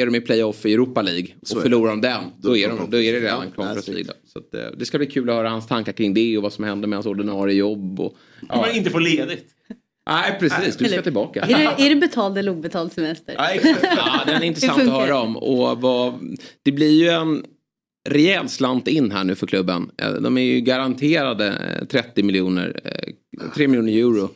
är 0.00 0.06
de 0.06 0.14
i 0.14 0.20
playoff 0.20 0.66
i 0.66 0.74
Europa 0.74 1.02
League 1.02 1.28
och 1.40 1.48
Så 1.48 1.58
är 1.58 1.62
förlorar 1.62 1.90
de 1.90 2.00
den 2.00 2.22
då, 2.38 2.56
är, 2.56 2.68
de, 2.68 2.90
då 2.90 3.00
är 3.00 3.12
det 3.12 3.20
redan 3.20 3.44
Ja, 3.44 3.50
Conference 3.56 3.92
nej, 3.92 4.02
League. 4.02 4.20
Så 4.26 4.38
att, 4.38 4.54
eh, 4.54 4.78
det 4.78 4.86
ska 4.86 4.98
bli 4.98 5.06
kul 5.06 5.30
att 5.30 5.36
höra 5.36 5.48
hans 5.48 5.66
tankar 5.66 5.92
kring 5.92 6.14
det 6.14 6.36
och 6.36 6.42
vad 6.42 6.52
som 6.52 6.64
händer 6.64 6.88
med 6.88 6.96
hans 6.96 7.06
ordinarie 7.06 7.54
jobb. 7.54 8.00
Och, 8.00 8.16
Om 8.48 8.58
man 8.60 8.74
inte 8.74 8.90
får 8.90 9.00
ledigt. 9.00 9.46
Nej, 10.08 10.36
precis. 10.40 10.76
Du 10.76 10.88
ska 10.88 11.02
tillbaka. 11.02 11.40
Är 11.40 11.48
det, 11.76 11.84
är 11.84 11.88
det 11.88 11.96
betald 11.96 12.38
eller 12.38 12.52
obetald 12.52 12.92
semester? 12.92 13.34
Ja, 13.38 13.48
exakt. 13.50 13.84
Ja, 13.96 14.20
den 14.26 14.42
är 14.42 14.42
intressant 14.46 14.82
att 14.82 14.88
höra 14.88 15.20
om. 15.20 15.36
Och 15.36 15.80
vad, 15.80 16.36
det 16.62 16.72
blir 16.72 17.02
ju 17.02 17.08
en 17.08 17.44
rejäl 18.08 18.48
slant 18.48 18.88
in 18.88 19.10
här 19.10 19.24
nu 19.24 19.34
för 19.34 19.46
klubben. 19.46 19.90
Eh, 19.98 20.12
De 20.12 20.38
är 20.38 20.42
ju 20.42 20.60
garanterade 20.60 21.78
eh, 21.80 21.86
30 21.86 22.22
miljoner, 22.22 22.80
eh, 22.84 23.50
3 23.54 23.68
miljoner 23.68 23.92
euro. 23.92 24.30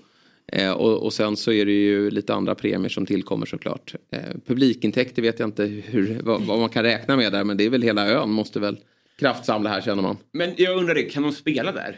Eh, 0.53 0.71
Och, 0.71 1.03
och 1.03 1.13
sen 1.13 1.37
så 1.37 1.53
är 1.53 1.67
det 1.67 1.73
ju 1.73 2.11
lite 2.11 2.35
andra 2.35 2.55
premier 2.55 2.89
som 2.89 3.07
tillkommer 3.07 3.47
såklart. 3.47 3.95
Eh, 4.13 4.21
Publikintäkter 4.47 5.23
vet 5.23 5.39
jag 5.39 5.49
inte 5.49 5.65
hur, 5.65 6.21
vad, 6.25 6.43
vad 6.43 6.59
man 6.59 6.69
kan 6.69 6.83
räkna 6.83 7.17
med 7.17 7.33
där 7.33 7.45
men 7.45 7.57
det 7.57 7.65
är 7.65 7.71
väl 7.71 7.83
hela 7.83 8.09
ön 8.09 8.31
måste 8.31 8.61
väl 8.61 8.77
kraftsamla 9.19 9.71
här 9.71 9.81
känner 9.81 10.03
man. 10.03 10.17
Men 10.33 10.51
jag 10.57 10.77
undrar 10.79 10.95
det, 10.95 11.03
kan 11.03 11.23
de 11.23 11.33
spela 11.33 11.73
där? 11.73 11.97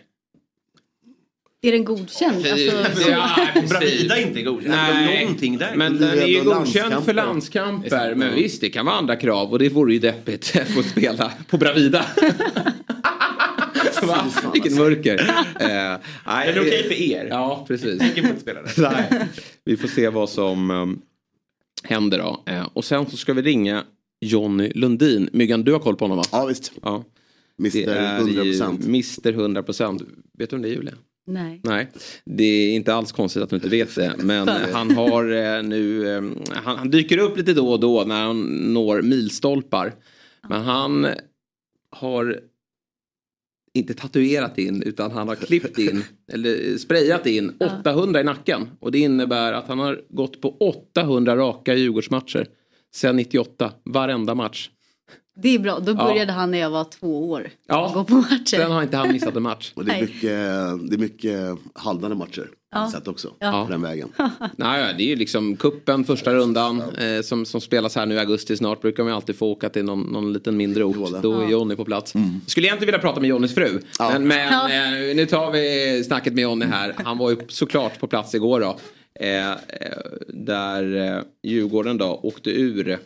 Är 1.64 1.72
den 1.72 1.84
godkänd? 1.84 2.36
Alltså, 2.36 3.10
Ja, 3.10 3.30
Bravida 3.68 4.16
är 4.18 4.26
inte 4.26 4.42
godkänd. 4.42 4.74
Nej, 4.74 5.22
Någonting 5.24 5.58
där. 5.58 5.72
Men 5.76 5.98
Det 5.98 6.06
är 6.06 6.10
den 6.10 6.22
är 6.22 6.26
ju 6.26 6.44
godkänd 6.44 7.04
för 7.04 7.12
landskamper. 7.14 7.14
landskamper. 7.14 8.14
Men 8.14 8.34
visst, 8.34 8.60
det 8.60 8.70
kan 8.70 8.86
vara 8.86 8.96
andra 8.96 9.16
krav 9.16 9.50
och 9.52 9.58
det 9.58 9.68
vore 9.68 9.92
ju 9.92 9.98
deppigt 9.98 10.56
att 10.62 10.68
få 10.68 10.82
spela 10.82 11.32
på 11.48 11.56
Bravida. 11.58 12.06
Va? 14.06 14.32
Vilken 14.52 14.74
mörker. 14.74 15.18
Eh, 15.60 15.98
nej, 16.26 16.48
är 16.48 16.52
det 16.54 16.60
okej 16.60 16.82
för 16.82 16.94
er? 16.94 17.26
Ja, 17.30 17.64
precis. 17.68 18.02
Nej. 18.76 19.28
Vi 19.64 19.76
får 19.76 19.88
se 19.88 20.08
vad 20.08 20.30
som 20.30 20.70
um, 20.70 21.02
händer 21.84 22.18
då. 22.18 22.42
Eh, 22.46 22.68
och 22.72 22.84
sen 22.84 23.10
så 23.10 23.16
ska 23.16 23.32
vi 23.32 23.42
ringa 23.42 23.84
Jonny 24.20 24.72
Lundin. 24.74 25.28
Myggan, 25.32 25.62
du 25.62 25.72
har 25.72 25.78
koll 25.78 25.96
på 25.96 26.04
honom 26.04 26.16
va? 26.16 26.24
Ja 26.32 26.46
visst. 26.46 26.72
Ja. 26.82 27.04
Det 27.56 27.84
Mr 27.84 27.88
är 27.88 28.18
100 28.18 28.44
ju 28.44 28.52
procent. 28.52 28.84
Mr 28.84 29.32
100 29.32 29.62
procent. 29.62 30.02
Vet 30.38 30.50
du 30.50 30.56
om 30.56 30.62
det 30.62 30.68
är 30.68 30.72
Julia? 30.72 30.94
nej. 31.26 31.60
Nej, 31.64 31.88
det 32.24 32.44
är 32.44 32.74
inte 32.74 32.94
alls 32.94 33.12
konstigt 33.12 33.42
att 33.42 33.50
du 33.50 33.56
inte 33.56 33.68
vet 33.68 33.94
det. 33.94 34.14
Men 34.18 34.48
han 34.72 34.96
har 34.96 35.32
eh, 35.32 35.62
nu, 35.62 36.08
eh, 36.16 36.22
han, 36.52 36.78
han 36.78 36.90
dyker 36.90 37.18
upp 37.18 37.36
lite 37.36 37.54
då 37.54 37.72
och 37.72 37.80
då 37.80 38.04
när 38.06 38.22
han 38.22 38.42
når 38.72 39.02
milstolpar. 39.02 39.94
Men 40.48 40.62
han 40.62 41.06
har 41.90 42.40
inte 43.74 43.94
tatuerat 43.94 44.58
in 44.58 44.82
utan 44.82 45.10
han 45.10 45.28
har 45.28 45.34
klippt 45.34 45.78
in 45.78 46.04
eller 46.32 46.78
sprayat 46.78 47.26
in 47.26 47.52
800 47.82 48.20
i 48.20 48.24
nacken. 48.24 48.68
Och 48.80 48.92
det 48.92 48.98
innebär 48.98 49.52
att 49.52 49.68
han 49.68 49.78
har 49.78 50.00
gått 50.08 50.40
på 50.40 50.56
800 50.60 51.36
raka 51.36 51.74
Djurgårdsmatcher. 51.74 52.46
Sen 52.94 53.16
98, 53.16 53.72
varenda 53.84 54.34
match. 54.34 54.70
Det 55.36 55.48
är 55.48 55.58
bra, 55.58 55.78
då 55.78 55.94
började 55.94 56.32
han 56.32 56.50
när 56.50 56.58
jag 56.58 56.70
var 56.70 56.84
två 56.84 57.30
år. 57.30 57.50
Ja. 57.66 57.90
Gå 57.94 58.04
på 58.04 58.14
matcher. 58.14 58.56
Sen 58.56 58.70
har 58.70 58.82
inte 58.82 58.96
han 58.96 59.12
missat 59.12 59.36
en 59.36 59.42
match. 59.42 59.72
Och 59.74 59.84
det 59.84 59.92
är 59.92 60.00
mycket, 60.00 60.20
det 60.90 60.96
är 60.96 60.98
mycket 60.98 61.58
halvnande 61.74 62.16
matcher. 62.16 62.50
Ja. 62.72 62.90
Sett 62.92 63.08
också. 63.08 63.34
Ja. 63.38 63.64
På 63.66 63.72
den 63.72 63.82
vägen. 63.82 64.08
Nej, 64.56 64.94
det 64.98 65.02
är 65.02 65.06
ju 65.06 65.16
liksom 65.16 65.56
kuppen 65.56 66.04
första 66.04 66.34
rundan 66.34 66.82
eh, 66.98 67.22
som, 67.22 67.46
som 67.46 67.60
spelas 67.60 67.96
här 67.96 68.06
nu 68.06 68.14
i 68.14 68.18
augusti 68.18 68.56
snart. 68.56 68.80
Brukar 68.82 69.02
man 69.02 69.12
ju 69.12 69.16
alltid 69.16 69.36
få 69.36 69.46
åka 69.46 69.68
till 69.68 69.84
någon, 69.84 70.00
någon 70.00 70.32
liten 70.32 70.56
mindre 70.56 70.84
ort. 70.84 70.96
Båda. 70.96 71.20
Då 71.20 71.40
är 71.40 71.48
Jonny 71.50 71.76
på 71.76 71.84
plats. 71.84 72.14
Skulle 72.46 72.66
egentligen 72.66 72.86
vilja 72.86 72.98
prata 73.00 73.20
med 73.20 73.28
Jonnys 73.30 73.54
fru. 73.54 73.80
Ja. 73.98 74.10
Men, 74.12 74.28
men 74.28 74.52
Ja. 74.52 74.68
eh, 75.08 75.16
nu 75.16 75.26
tar 75.26 75.50
vi 75.50 76.04
snacket 76.04 76.32
med 76.34 76.42
Jonny 76.42 76.66
här. 76.66 76.94
Han 77.04 77.18
var 77.18 77.30
ju 77.30 77.36
såklart 77.48 78.00
på 78.00 78.06
plats 78.06 78.34
igår 78.34 78.60
då. 78.60 78.76
Eh, 79.20 79.50
eh, 79.50 79.56
där 80.28 80.96
eh, 81.16 81.22
Djurgården 81.42 81.98
då 81.98 82.20
åkte 82.22 82.50
ur 82.50 82.88
eh, 82.90 82.96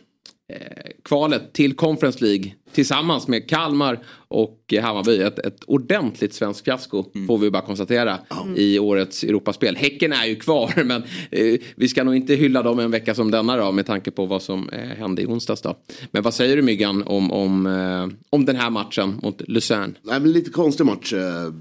kvalet 1.03 1.53
till 1.53 1.75
Conference 1.75 2.23
League 2.25 2.51
tillsammans 2.71 3.27
med 3.27 3.49
Kalmar 3.49 3.99
och 4.27 4.73
eh, 4.73 4.83
Hammarby. 4.83 5.17
Ett, 5.21 5.39
ett 5.39 5.63
ordentligt 5.63 6.33
svenskt 6.33 6.65
fiasko 6.65 7.05
får 7.27 7.37
vi 7.37 7.51
bara 7.51 7.61
konstatera 7.61 8.19
i 8.55 8.79
årets 8.79 9.23
Europaspel. 9.23 9.75
Häcken 9.75 10.13
är 10.13 10.25
ju 10.25 10.35
kvar 10.35 10.73
men 10.85 11.03
eh, 11.31 11.59
vi 11.75 11.87
ska 11.87 12.03
nog 12.03 12.15
inte 12.15 12.35
hylla 12.35 12.63
dem 12.63 12.79
en 12.79 12.91
vecka 12.91 13.15
som 13.15 13.31
denna 13.31 13.57
då 13.57 13.71
med 13.71 13.85
tanke 13.85 14.11
på 14.11 14.25
vad 14.25 14.41
som 14.41 14.69
eh, 14.69 14.79
hände 14.79 15.21
i 15.21 15.25
onsdags 15.25 15.61
då. 15.61 15.77
Men 16.11 16.23
vad 16.23 16.33
säger 16.33 16.55
du 16.55 16.61
Myggan 16.61 17.03
om, 17.03 17.31
om, 17.31 17.65
eh, 17.65 18.17
om 18.29 18.45
den 18.45 18.55
här 18.55 18.69
matchen 18.69 19.19
mot 19.23 19.41
Luzern? 19.47 19.97
Nej, 20.01 20.19
men 20.19 20.31
lite 20.31 20.49
konstig 20.51 20.85
match. 20.85 21.13
eh, 21.13 21.53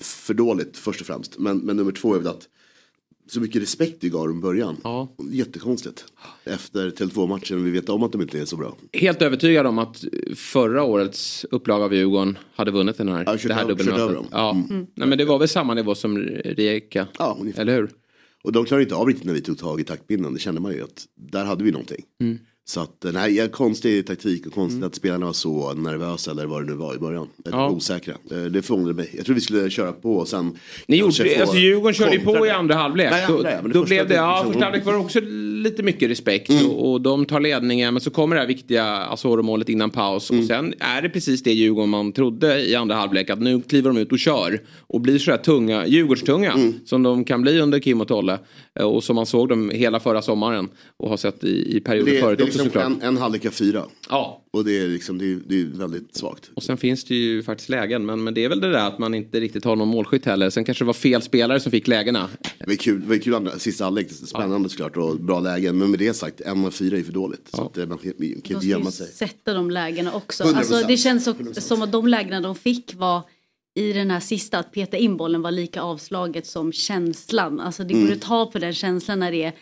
För 0.00 0.34
dåligt 0.34 0.76
först 0.76 1.00
och 1.00 1.06
främst. 1.06 1.38
Men, 1.38 1.58
men 1.58 1.76
nummer 1.76 1.92
två 1.92 2.14
är 2.14 2.18
väl 2.18 2.28
att 2.28 2.48
så 3.28 3.40
mycket 3.40 3.62
respekt 3.62 3.96
vi 4.00 4.08
gav 4.08 4.28
dem 4.28 4.38
i 4.38 4.40
början. 4.42 4.76
Ja. 4.84 5.08
Jättekonstigt. 5.30 6.04
Efter 6.44 6.90
Tele2-matchen, 6.90 7.64
vi 7.64 7.70
vet 7.70 7.88
om 7.88 8.02
att 8.02 8.12
de 8.12 8.22
inte 8.22 8.38
är 8.40 8.44
så 8.44 8.56
bra. 8.56 8.76
Helt 8.92 9.22
övertygad 9.22 9.66
om 9.66 9.78
att 9.78 10.04
förra 10.34 10.82
årets 10.82 11.46
upplaga 11.50 11.84
av 11.84 11.94
Djurgården 11.94 12.38
hade 12.54 12.70
vunnit 12.70 12.98
den 12.98 13.08
här, 13.08 13.24
Ja, 13.26 13.36
det 13.48 13.54
här 13.54 13.62
över- 13.62 13.74
dubbelmötet. 13.74 14.26
Ja. 14.30 14.64
Nej, 14.94 15.08
men 15.08 15.18
det 15.18 15.24
var 15.24 15.38
väl 15.38 15.48
samma 15.48 15.74
nivå 15.74 15.94
som 15.94 16.18
Rijeka, 16.18 17.06
Ja, 17.18 17.38
eller 17.56 17.74
hur? 17.74 17.90
Och 18.44 18.52
de 18.52 18.64
klarade 18.64 18.82
inte 18.82 18.94
av 18.94 19.06
riktigt 19.06 19.24
när 19.26 19.32
vi 19.34 19.40
tog 19.40 19.58
tag 19.58 19.80
i 19.80 19.84
taktpinnen. 19.84 20.34
Det 20.34 20.40
kände 20.40 20.60
man 20.60 20.72
ju 20.72 20.82
att 20.82 21.04
där 21.14 21.44
hade 21.44 21.64
vi 21.64 21.70
någonting. 21.72 22.04
Mm. 22.20 22.38
Så 22.68 22.80
att 22.80 23.04
eh, 23.04 23.12
nej, 23.12 23.48
konstig 23.52 24.06
taktik 24.06 24.46
och 24.46 24.52
konstigt 24.52 24.84
att 24.84 24.94
spelarna 24.94 25.26
var 25.26 25.32
så 25.32 25.72
nervösa 25.74 26.30
eller 26.30 26.46
vad 26.46 26.62
det 26.66 26.72
nu 26.72 26.78
var 26.78 26.94
i 26.94 26.98
början. 26.98 27.28
Ja. 27.44 27.70
osäkra. 27.70 28.14
Eh, 28.30 28.38
Det 28.38 28.62
förvånade 28.62 28.94
mig. 28.94 29.10
Jag 29.16 29.26
tror 29.26 29.34
vi 29.34 29.40
skulle 29.40 29.70
köra 29.70 29.92
på 29.92 30.16
och 30.16 30.28
sen. 30.28 30.58
Ni 30.88 30.96
gjorde, 30.96 31.40
alltså 31.40 31.56
Djurgården 31.56 31.94
körde 31.94 32.12
ju 32.12 32.20
på 32.20 32.46
i 32.46 32.50
andra 32.50 32.74
halvlek. 32.74 33.10
Nej, 33.10 33.24
andra, 33.24 33.50
ja, 33.52 33.58
då 33.72 33.84
blev 33.84 34.08
det, 34.08 34.14
ja, 34.14 34.34
liksom- 34.36 34.52
första 34.52 34.64
halvlek 34.64 34.84
var 34.86 34.92
det 34.92 34.98
också 34.98 35.20
lite 35.64 35.82
mycket 35.82 36.10
respekt 36.10 36.50
Mm. 36.50 36.66
och, 36.70 36.92
och 36.92 37.00
de 37.00 37.24
tar 37.26 37.40
ledningen 37.40 37.94
men 37.94 38.00
så 38.00 38.10
kommer 38.10 38.36
det 38.36 38.40
här 38.42 38.48
viktiga 38.48 38.84
Asoro-målet 38.96 39.68
innan 39.68 39.90
paus 39.90 40.30
Mm. 40.30 40.42
och 40.42 40.46
sen 40.48 40.74
är 40.78 41.02
det 41.02 41.08
precis 41.08 41.42
det 41.42 41.52
Djurgården 41.52 41.88
man 41.90 42.12
trodde 42.12 42.60
i 42.70 42.74
andra 42.74 42.94
halvlek 42.94 43.30
att 43.30 43.40
nu 43.40 43.60
kliver 43.60 43.90
de 43.90 43.96
ut 43.98 44.12
och 44.12 44.18
kör 44.18 44.60
och 44.86 45.00
blir 45.00 45.18
sådär 45.18 45.38
tunga, 45.38 45.86
Djurgårdstunga 45.86 46.52
Mm. 46.52 46.74
som 46.84 47.02
de 47.02 47.24
kan 47.24 47.42
bli 47.42 47.60
under 47.60 47.78
Kim 47.78 48.00
och 48.00 48.08
Tolle 48.08 48.38
eh, 48.80 48.86
och 48.86 49.04
som 49.04 49.16
man 49.16 49.26
såg 49.26 49.48
dem 49.48 49.70
hela 49.74 50.00
förra 50.00 50.22
sommaren 50.22 50.68
och 50.96 51.08
har 51.08 51.16
sett 51.16 51.44
i, 51.44 51.76
i 51.76 51.80
perioder 51.80 52.20
förut 52.20 52.55
liksom 52.64 52.82
såklart. 52.82 53.02
en, 53.02 53.08
en 53.08 53.16
halvlek 53.16 53.44
av 53.46 53.50
fyra. 53.50 53.84
Ja, 54.08 54.42
Och 54.52 54.64
det 54.64 54.78
är 54.78 54.88
liksom, 54.88 55.18
det 55.18 55.24
är, 55.32 55.40
det 55.46 55.60
är 55.60 55.64
väldigt 55.64 56.16
svagt. 56.16 56.50
och 56.54 56.62
sen 56.62 56.76
finns 56.76 57.04
det 57.04 57.14
ju 57.14 57.42
faktiskt 57.42 57.68
lägen 57.68 58.06
men, 58.06 58.24
men 58.24 58.34
det 58.34 58.44
är 58.44 58.48
väl 58.48 58.60
det 58.60 58.70
där 58.72 58.86
att 58.88 58.98
man 58.98 59.14
inte 59.14 59.40
riktigt 59.40 59.64
har 59.64 59.76
någon 59.76 59.88
målskytt 59.88 60.24
heller. 60.24 60.50
Sen 60.50 60.64
kanske 60.64 60.84
det 60.84 60.86
var 60.86 60.92
fel 60.92 61.22
spelare 61.22 61.60
som 61.60 61.72
fick 61.72 61.86
lägena. 61.88 62.28
Det 62.58 62.66
var 62.66 62.74
kul, 62.74 63.00
det 63.00 63.06
var 63.08 63.16
kul 63.18 63.34
andra, 63.34 63.58
sista 63.58 63.84
halvlek, 63.84 64.10
spännande 64.10 64.68
såklart 64.68 64.96
och 64.96 65.16
bra 65.20 65.40
lägen. 65.40 65.78
Men 65.78 65.90
med 65.90 65.98
det 65.98 66.14
sagt, 66.14 66.40
en 66.40 66.64
av 66.64 66.70
fyra 66.70 66.98
är 66.98 67.02
för 67.02 67.12
dåligt. 67.12 67.48
Så 67.54 67.62
att, 67.62 67.78
eh, 67.78 67.86
man 67.86 67.98
kan 67.98 68.12
inte 68.24 68.66
gömma 68.66 68.90
sig. 68.90 69.06
sätta 69.06 69.54
de 69.54 69.70
lägena 69.70 70.12
också. 70.12 70.44
100%. 70.44 70.56
Alltså, 70.58 70.82
det 70.88 70.96
känns 70.96 71.28
100%. 71.28 71.60
som 71.60 71.82
att 71.82 71.92
de 71.92 72.06
lägena 72.08 72.40
de 72.40 72.54
fick 72.54 72.94
var 72.94 73.22
i 73.74 73.92
den 73.92 74.10
här 74.10 74.20
sista, 74.20 74.58
att 74.58 74.72
peta 74.72 74.96
in 74.96 75.16
bollen 75.16 75.42
var 75.42 75.50
lika 75.50 75.82
avslaget 75.82 76.46
som 76.46 76.72
känslan. 76.72 77.60
Alltså 77.60 77.84
det 77.84 77.94
Mm. 77.94 78.06
går 78.06 78.14
att 78.14 78.20
ta 78.20 78.46
på 78.46 78.58
den 78.58 78.72
känslan 78.72 79.18
när 79.20 79.32
det 79.32 79.42
är 79.42 79.52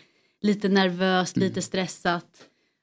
lite 0.41 0.69
nervöst, 0.69 1.37
lite 1.37 1.61
stressat. 1.61 2.25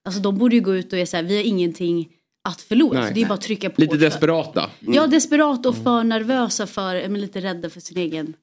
Alltså 0.04 0.20
de 0.20 0.38
borde 0.38 0.54
ju 0.54 0.60
gå 0.60 0.74
ut 0.74 0.92
och 0.92 0.98
är 0.98 1.04
så 1.06 1.16
här, 1.16 1.24
vi 1.24 1.36
har 1.36 1.44
ingenting 1.44 2.08
att 2.44 2.60
förlora. 2.60 2.98
Nej. 3.00 3.08
så 3.08 3.14
det 3.14 3.22
är 3.22 3.26
bara 3.28 3.34
att 3.34 3.40
trycka 3.40 3.70
på. 3.70 3.80
Lite 3.80 3.96
desperata. 3.96 4.70
Ja, 4.80 5.06
desperat 5.06 5.66
och 5.66 5.76
för 5.76 6.04
nervösa 6.04 6.66
för, 6.66 6.94
ja, 6.94 7.08
men 7.08 7.20
lite 7.20 7.40
rädda 7.40 7.70
för 7.70 7.80
sin 7.80 7.98
egen 7.98 8.34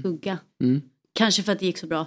skugga. 0.00 0.38
Mm. 0.62 0.82
Kanske 1.12 1.42
för 1.42 1.52
att 1.52 1.58
det 1.58 1.66
gick 1.66 1.78
så 1.78 1.86
bra 1.86 2.06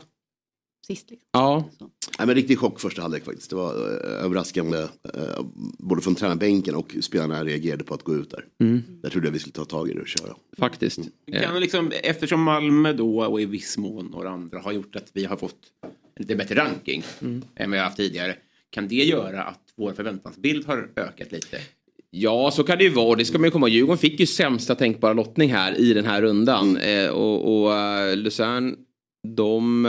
sist. 0.87 1.09
Liksom. 1.09 1.27
Ja, 1.31 1.69
Så. 1.79 1.89
Nej, 2.17 2.27
men 2.27 2.35
riktig 2.35 2.59
chock 2.59 2.79
första 2.79 3.01
halvlek 3.01 3.25
faktiskt. 3.25 3.49
Det 3.49 3.55
var 3.55 3.73
eh, 3.73 4.25
överraskande. 4.25 4.77
Eh, 5.13 5.43
både 5.79 6.01
från 6.01 6.15
tränarbänken 6.15 6.75
och 6.75 6.95
spelarna 7.01 7.43
reagerade 7.43 7.83
på 7.83 7.93
att 7.93 8.03
gå 8.03 8.15
ut 8.15 8.29
där. 8.29 8.45
Mm. 8.61 8.81
Där 9.01 9.09
trodde 9.09 9.27
jag 9.27 9.31
vi 9.31 9.39
skulle 9.39 9.53
ta 9.53 9.65
tag 9.65 9.89
i 9.89 9.93
det 9.93 10.01
och 10.01 10.07
köra. 10.07 10.35
faktiskt. 10.57 10.99
Eh, 11.31 11.41
Kan 11.43 11.59
liksom, 11.59 11.91
eftersom 12.03 12.43
Malmö 12.43 12.93
då 12.93 13.23
och 13.25 13.41
i 13.41 13.45
viss 13.45 13.77
mån 13.77 14.05
några 14.05 14.29
andra 14.29 14.59
har 14.59 14.71
gjort 14.71 14.95
att 14.95 15.09
vi 15.13 15.25
har 15.25 15.35
fått 15.37 15.55
en 15.83 15.89
lite 16.17 16.35
bättre 16.35 16.55
ranking 16.55 17.03
Mm. 17.21 17.41
än 17.55 17.71
vi 17.71 17.77
har 17.77 17.85
haft 17.85 17.97
tidigare. 17.97 18.35
Kan 18.69 18.87
det 18.87 18.95
göra 18.95 19.43
att 19.43 19.63
vår 19.75 19.93
förväntansbild 19.93 20.67
har 20.67 20.89
ökat 20.95 21.31
lite? 21.31 21.57
Ja, 22.11 22.51
så 22.51 22.63
kan 22.63 22.77
det 22.77 22.83
ju 22.83 22.89
vara. 22.89 23.15
Det 23.15 23.25
ska 23.25 23.37
man 23.37 23.47
ju 23.47 23.51
komma. 23.51 23.67
Djurgården 23.67 23.97
fick 23.97 24.19
ju 24.19 24.25
sämsta 24.25 24.75
tänkbara 24.75 25.13
lottning 25.13 25.53
här 25.53 25.79
i 25.79 25.93
den 25.93 26.05
här 26.05 26.21
rundan. 26.21 26.77
Eh, 26.77 27.09
och 27.09 27.63
och 27.63 27.71
uh, 27.71 28.15
Luzern, 28.15 28.75
de... 29.35 29.83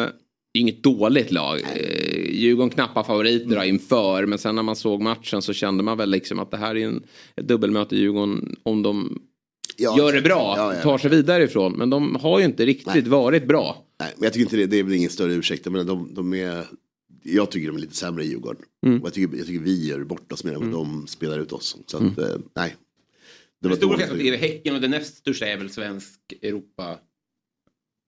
Det 0.53 0.59
är 0.59 0.61
inget 0.61 0.83
dåligt 0.83 1.33
lag. 1.33 1.61
Eh, 1.61 2.31
Djurgården 2.31 2.71
knappa 2.71 3.05
favoriter 3.05 3.57
mm. 3.57 3.69
inför. 3.69 4.27
Men 4.27 4.39
sen 4.39 4.55
när 4.55 4.63
man 4.63 4.77
såg 4.77 5.03
matchen 5.03 5.43
så 5.43 5.53
kände 5.53 5.83
man 5.83 5.99
väl 5.99 6.11
liksom 6.11 6.39
att 6.39 6.51
det 6.51 6.57
här 6.57 6.77
är 6.77 6.87
en, 6.87 7.03
ett 7.37 7.49
dubbelmöte 7.49 7.97
Djurgården. 7.97 8.57
Om 8.63 8.83
de 8.83 9.21
Ja, 9.77 9.99
gör 9.99 10.13
det 10.13 10.23
bra, 10.23 10.55
ja, 10.57 10.75
ja. 10.75 10.83
tar 10.83 10.99
sig 10.99 11.11
vidare 11.11 11.45
ifrån. 11.45 11.73
Men 11.73 11.91
de 11.91 12.17
har 12.17 12.39
ju 12.39 12.45
inte 12.45 12.67
riktigt 12.67 12.95
Nej. 12.95 13.03
varit 13.03 13.49
bra. 13.49 13.85
Nej, 14.01 14.13
men 14.17 14.25
jag 14.25 14.33
tycker 14.33 14.45
inte 14.45 14.57
det, 14.57 14.67
det 14.67 14.79
är 14.79 14.83
väl 14.83 14.95
ingen 14.95 15.11
större 15.11 15.33
ursäkt. 15.33 15.67
Men 15.67 15.87
de, 15.87 16.15
de 16.15 16.35
är, 16.35 16.65
jag 17.23 17.51
tycker 17.51 17.67
de 17.69 17.77
är 17.77 17.81
lite 17.81 17.97
sämre 17.97 18.25
i 18.25 18.29
Djurgården. 18.29 18.63
Mm. 18.87 19.01
Och 19.01 19.07
jag, 19.07 19.15
tycker, 19.15 19.37
jag 19.37 19.47
tycker 19.47 19.61
vi 19.61 19.89
gör 19.89 20.05
bort 20.05 20.33
oss 20.33 20.45
mer 20.45 20.53
än 20.55 20.61
vad 20.61 20.71
de 20.87 21.07
spelar 21.07 21.39
ut 21.39 21.53
oss. 21.53 21.77
Så 21.87 21.97
att, 21.97 22.03
Mm. 22.03 22.19
eh, 22.19 22.37
nej. 22.57 22.77
Det 23.63 23.69
var 23.69 23.77
stora 23.77 24.07
dåligt. 24.07 24.27
är 24.35 24.37
Häcken 24.39 24.75
och 24.75 24.81
det 24.81 24.89
näst 24.89 25.17
största 25.17 25.47
är 25.47 25.57
väl 25.57 25.71
svensk 25.71 26.19
Europa. 26.43 26.99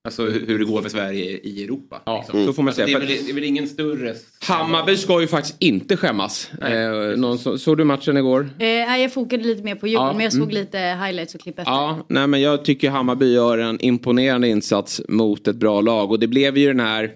Alltså 0.04 0.24
hur 0.26 0.58
det 0.58 0.64
går 0.64 0.82
för 0.82 0.88
Sverige 0.88 1.38
i 1.38 1.64
Europa. 1.64 2.02
Ja, 2.06 2.18
liksom. 2.18 2.46
så 2.46 2.52
får 2.52 2.62
man 2.62 2.68
Alltså, 2.68 2.84
säga. 2.86 2.98
det, 2.98 3.04
är 3.04 3.08
väl, 3.08 3.24
det 3.24 3.30
är 3.30 3.34
väl 3.34 3.44
ingen 3.44 3.68
större... 3.68 4.14
Hammarby 4.40 4.96
ska 4.96 5.20
ju 5.20 5.26
faktiskt 5.26 5.56
inte 5.58 5.96
skämmas. 5.96 6.50
Nej, 6.60 6.72
Eh, 6.72 7.16
någon, 7.18 7.38
så, 7.38 7.58
såg 7.58 7.78
du 7.78 7.84
matchen 7.84 8.16
igår? 8.16 8.50
Eh, 8.58 8.66
jag 8.66 9.12
fokade 9.12 9.44
lite 9.44 9.62
mer 9.62 9.74
på 9.74 9.86
Djurgården 9.86 10.08
Ja, 10.08 10.12
men 10.16 10.24
jag 10.24 10.32
såg 10.32 10.42
mm. 10.42 10.54
lite 10.54 10.78
highlights 10.78 11.34
och 11.34 11.40
klipp 11.40 11.58
efter. 11.58 11.72
Ja, 11.72 12.06
nej 12.08 12.26
men 12.26 12.40
jag 12.40 12.64
tycker 12.64 12.90
Hammarby 12.90 13.32
gör 13.32 13.58
en 13.58 13.80
imponerande 13.80 14.48
insats 14.48 15.02
mot 15.08 15.48
ett 15.48 15.56
bra 15.56 15.80
lag 15.80 16.10
och 16.10 16.18
det 16.18 16.28
blev 16.28 16.58
ju 16.58 16.66
den 16.66 16.80
här 16.80 17.10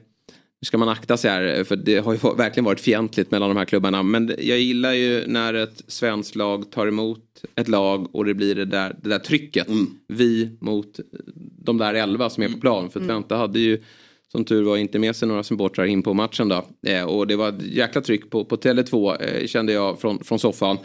nu 0.60 0.66
ska 0.66 0.78
man 0.78 0.88
akta 0.88 1.16
sig 1.16 1.30
här 1.30 1.64
för 1.64 1.76
det 1.76 1.98
har 1.98 2.12
ju 2.12 2.18
verkligen 2.36 2.64
varit 2.64 2.80
fientligt 2.80 3.30
mellan 3.30 3.48
de 3.48 3.56
här 3.56 3.64
klubbarna. 3.64 4.02
Men 4.02 4.34
jag 4.38 4.58
gillar 4.58 4.92
ju 4.92 5.26
när 5.26 5.54
ett 5.54 5.82
svenskt 5.86 6.36
lag 6.36 6.70
tar 6.70 6.86
emot 6.86 7.44
ett 7.54 7.68
lag 7.68 8.14
och 8.14 8.24
det 8.24 8.34
blir 8.34 8.54
det 8.54 8.64
där, 8.64 8.96
det 9.02 9.08
där 9.08 9.18
trycket. 9.18 9.66
Vi 10.08 10.56
mot 10.60 11.00
de 11.58 11.78
där 11.78 11.94
elva 11.94 12.30
som 12.30 12.42
är 12.42 12.48
på 12.48 12.58
plan. 12.58 12.90
För 12.90 13.00
Twente 13.00 13.34
hade 13.34 13.58
ju 13.58 13.82
som 14.32 14.44
tur 14.44 14.62
var 14.62 14.76
inte 14.76 14.98
med 14.98 15.16
sig 15.16 15.28
några 15.28 15.42
supportrar 15.42 15.84
in 15.84 16.02
på 16.02 16.14
matchen 16.14 16.48
då. 16.48 16.66
Eh, 16.86 17.04
och 17.04 17.26
det 17.26 17.36
var 17.36 17.48
ett 17.48 17.62
jäkla 17.62 18.00
tryck 18.00 18.30
på, 18.30 18.44
på 18.44 18.56
Tele2 18.56 19.22
eh, 19.22 19.46
kände 19.46 19.72
jag 19.72 20.00
från, 20.00 20.24
från 20.24 20.38
soffan. 20.38 20.78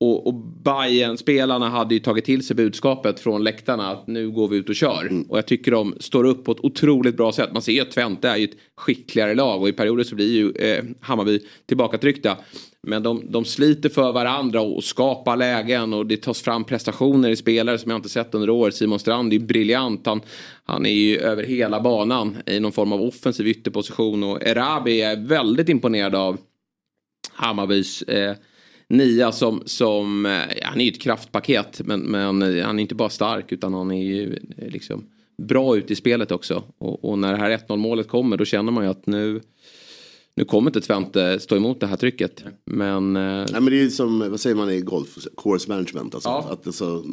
Och, 0.00 0.26
och 0.26 0.34
bayern 0.34 1.16
spelarna 1.16 1.68
hade 1.68 1.94
ju 1.94 2.00
tagit 2.00 2.24
till 2.24 2.46
sig 2.46 2.56
budskapet 2.56 3.20
från 3.20 3.44
läktarna 3.44 3.90
att 3.90 4.06
nu 4.06 4.30
går 4.30 4.48
vi 4.48 4.56
ut 4.56 4.68
och 4.68 4.74
kör. 4.74 5.24
Och 5.28 5.38
jag 5.38 5.46
tycker 5.46 5.70
de 5.70 5.94
står 6.00 6.24
upp 6.24 6.44
på 6.44 6.52
ett 6.52 6.60
otroligt 6.60 7.16
bra 7.16 7.32
sätt. 7.32 7.52
Man 7.52 7.62
ser 7.62 7.72
ju 7.72 7.80
att 7.80 7.90
Twente 7.90 8.28
är 8.28 8.36
ju 8.36 8.44
ett 8.44 8.56
skickligare 8.76 9.34
lag 9.34 9.62
och 9.62 9.68
i 9.68 9.72
perioder 9.72 10.04
så 10.04 10.14
blir 10.14 10.32
ju 10.32 10.52
eh, 10.52 10.84
Hammarby 11.00 11.40
tillbakatryckta. 11.66 12.36
Men 12.82 13.02
de, 13.02 13.22
de 13.28 13.44
sliter 13.44 13.88
för 13.88 14.12
varandra 14.12 14.60
och 14.60 14.84
skapar 14.84 15.36
lägen 15.36 15.92
och 15.92 16.06
det 16.06 16.16
tas 16.16 16.42
fram 16.42 16.64
prestationer 16.64 17.30
i 17.30 17.36
spelare 17.36 17.78
som 17.78 17.90
jag 17.90 17.98
inte 17.98 18.08
sett 18.08 18.34
under 18.34 18.50
året. 18.50 18.74
Simon 18.74 18.98
Strand 18.98 19.32
är 19.32 19.36
ju 19.38 19.46
briljant. 19.46 20.06
Han, 20.06 20.20
han 20.64 20.86
är 20.86 20.90
ju 20.90 21.18
över 21.18 21.42
hela 21.42 21.80
banan 21.80 22.36
i 22.46 22.60
någon 22.60 22.72
form 22.72 22.92
av 22.92 23.02
offensiv 23.02 23.48
ytterposition 23.48 24.22
och 24.22 24.42
Erabi 24.42 25.00
är 25.00 25.26
väldigt 25.26 25.68
imponerad 25.68 26.14
av 26.14 26.38
Hammarbys 27.32 28.02
eh, 28.02 28.36
nia 28.90 29.32
som, 29.32 29.62
som 29.64 30.26
eh, 30.26 30.32
ja, 30.32 30.66
han 30.66 30.80
är 30.80 30.84
ju 30.84 30.90
ett 30.90 31.00
kraftpaket 31.00 31.80
men, 31.84 32.00
men 32.00 32.42
han 32.62 32.78
är 32.78 32.82
inte 32.82 32.94
bara 32.94 33.08
stark 33.08 33.52
utan 33.52 33.74
han 33.74 33.90
är 33.90 34.02
ju 34.04 34.38
eh, 34.56 34.68
liksom 34.68 35.04
bra 35.42 35.76
ute 35.76 35.92
i 35.92 35.96
spelet 35.96 36.32
också. 36.32 36.62
Och, 36.78 37.04
och 37.04 37.18
när 37.18 37.32
det 37.32 37.38
här 37.38 37.58
1-0 37.58 37.76
målet 37.76 38.08
kommer 38.08 38.36
då 38.36 38.44
känner 38.44 38.72
man 38.72 38.84
ju 38.84 38.90
att 38.90 39.06
nu 39.06 39.40
nu 40.34 40.44
kommer 40.44 40.70
inte 40.70 40.80
Twente 40.80 41.40
stå 41.40 41.56
emot 41.56 41.80
det 41.80 41.86
här 41.86 41.96
trycket. 41.96 42.44
Men 42.64 43.16
eh, 43.16 43.22
Nej, 43.22 43.46
men 43.52 43.64
det 43.64 43.76
är 43.76 43.82
ju 43.82 43.90
som, 43.90 44.30
vad 44.30 44.40
säger 44.40 44.56
man 44.56 44.70
i 44.70 44.80
golf, 44.80 45.08
course 45.36 45.68
management. 45.68 46.14
Alltså, 46.14 46.28
Ja. 46.28 46.48
att 46.50 46.66
alltså, 46.66 47.04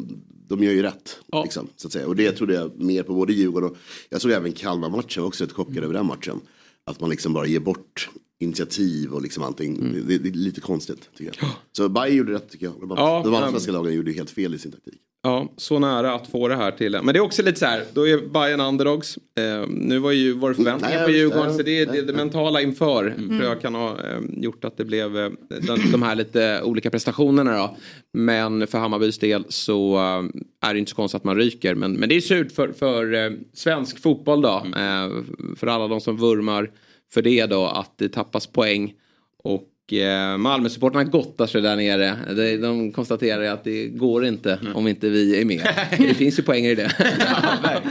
de 0.48 0.62
gör 0.64 0.72
ju 0.72 0.82
rätt. 0.82 1.18
Ja. 1.26 1.42
Liksom, 1.42 1.68
så 1.76 1.86
att 1.88 1.92
säga. 1.92 2.06
Och 2.06 2.16
det 2.16 2.32
trodde 2.32 2.54
jag 2.54 2.80
mer 2.80 3.02
på 3.02 3.14
både 3.14 3.32
Djurgården 3.32 3.70
och 3.70 3.76
jag 4.10 4.20
såg 4.20 4.30
även 4.30 4.52
Kalmar-matchen, 4.52 5.22
var 5.22 5.28
också 5.28 5.44
rätt 5.44 5.52
chockad 5.52 5.84
över 5.84 5.94
den 5.94 6.06
matchen. 6.06 6.40
Att 6.84 7.00
man 7.00 7.10
liksom 7.10 7.32
bara 7.32 7.46
ger 7.46 7.60
bort 7.60 8.10
initiativ 8.40 9.12
och 9.12 9.22
liksom 9.22 9.42
allting. 9.42 9.92
Det, 10.08 10.18
det 10.18 10.28
är 10.28 10.32
lite 10.32 10.60
konstigt 10.60 11.08
tycker 11.18 11.32
jag. 11.40 11.50
Så 11.72 11.88
Bayern 11.88 12.16
gjorde 12.16 12.32
rätt 12.32 12.50
tycker 12.50 12.66
jag. 12.66 12.74
De, 12.80 12.90
Ja, 12.96 13.22
de 13.24 13.34
andra 13.34 13.50
svenska 13.50 13.72
lagen 13.72 13.94
gjorde 13.94 14.12
helt 14.12 14.30
fel 14.30 14.54
i 14.54 14.58
sin 14.58 14.72
taktik. 14.72 14.94
Ja, 15.22 15.52
så 15.56 15.78
nära 15.78 16.14
att 16.14 16.26
få 16.28 16.48
det 16.48 16.56
här 16.56 16.70
till. 16.70 16.92
Men 17.02 17.06
det 17.06 17.18
är 17.18 17.20
också 17.20 17.42
lite 17.42 17.58
så 17.58 17.66
här, 17.66 17.84
då 17.92 18.08
är 18.08 18.28
Bayern 18.28 18.60
underdogs. 18.60 19.16
Eh, 19.38 19.68
nu 19.68 19.98
var 19.98 20.12
ju 20.12 20.32
var 20.32 20.48
det 20.48 20.54
förväntningar 20.54 20.96
Nej, 20.96 21.04
på 21.06 21.10
Djurgården 21.10 21.56
så 21.56 21.62
det, 21.62 21.80
är- 21.80 21.86
det, 21.86 22.02
det 22.02 22.12
mentala 22.12 22.60
inför 22.62 23.14
tror 23.28 23.42
jag 23.42 23.60
kan 23.60 23.74
ha 23.74 23.90
eh, 23.90 24.20
gjort 24.36 24.64
att 24.64 24.76
det 24.76 24.84
blev 24.84 25.18
eh, 25.18 25.30
de, 25.66 25.90
de 25.92 26.02
här 26.02 26.14
lite 26.14 26.62
olika 26.64 26.90
prestationerna 26.90 27.56
då. 27.58 27.76
Men 28.12 28.66
för 28.66 28.78
Hammarbys 28.78 29.18
del 29.18 29.44
så 29.48 29.96
eh, 29.96 30.68
är 30.68 30.72
det 30.74 30.78
inte 30.78 30.90
så 30.90 30.96
konstigt 30.96 31.16
att 31.16 31.24
man 31.24 31.36
ryker. 31.36 31.74
Men, 31.74 31.92
men 31.92 32.08
det 32.08 32.14
är 32.16 32.20
surt 32.20 32.52
för, 32.52 32.72
för 32.72 33.14
eh, 33.14 33.30
svensk 33.54 33.98
fotboll 34.02 34.42
då. 34.42 34.62
Eh, 34.76 35.10
för 35.56 35.66
alla 35.66 35.88
de 35.88 36.00
som 36.00 36.16
vurmar 36.16 36.70
för 37.14 37.22
det 37.22 37.46
då 37.46 37.66
att 37.66 37.98
det 37.98 38.08
tappas 38.08 38.46
poäng. 38.46 38.94
Och 39.42 39.92
eh, 39.92 40.36
Malmösupportrarna 40.36 41.04
gottar 41.04 41.46
sig 41.46 41.60
där 41.60 41.76
nere. 41.76 42.16
De, 42.34 42.56
de 42.56 42.92
konstaterar 42.92 43.42
att 43.42 43.64
det 43.64 43.86
går 43.86 44.26
inte 44.26 44.58
om 44.74 44.88
inte 44.88 45.08
vi 45.08 45.40
är 45.40 45.44
med. 45.44 45.74
det 45.98 46.14
finns 46.14 46.38
ju 46.38 46.42
poänger 46.42 46.70
i 46.70 46.74
det. 46.74 46.92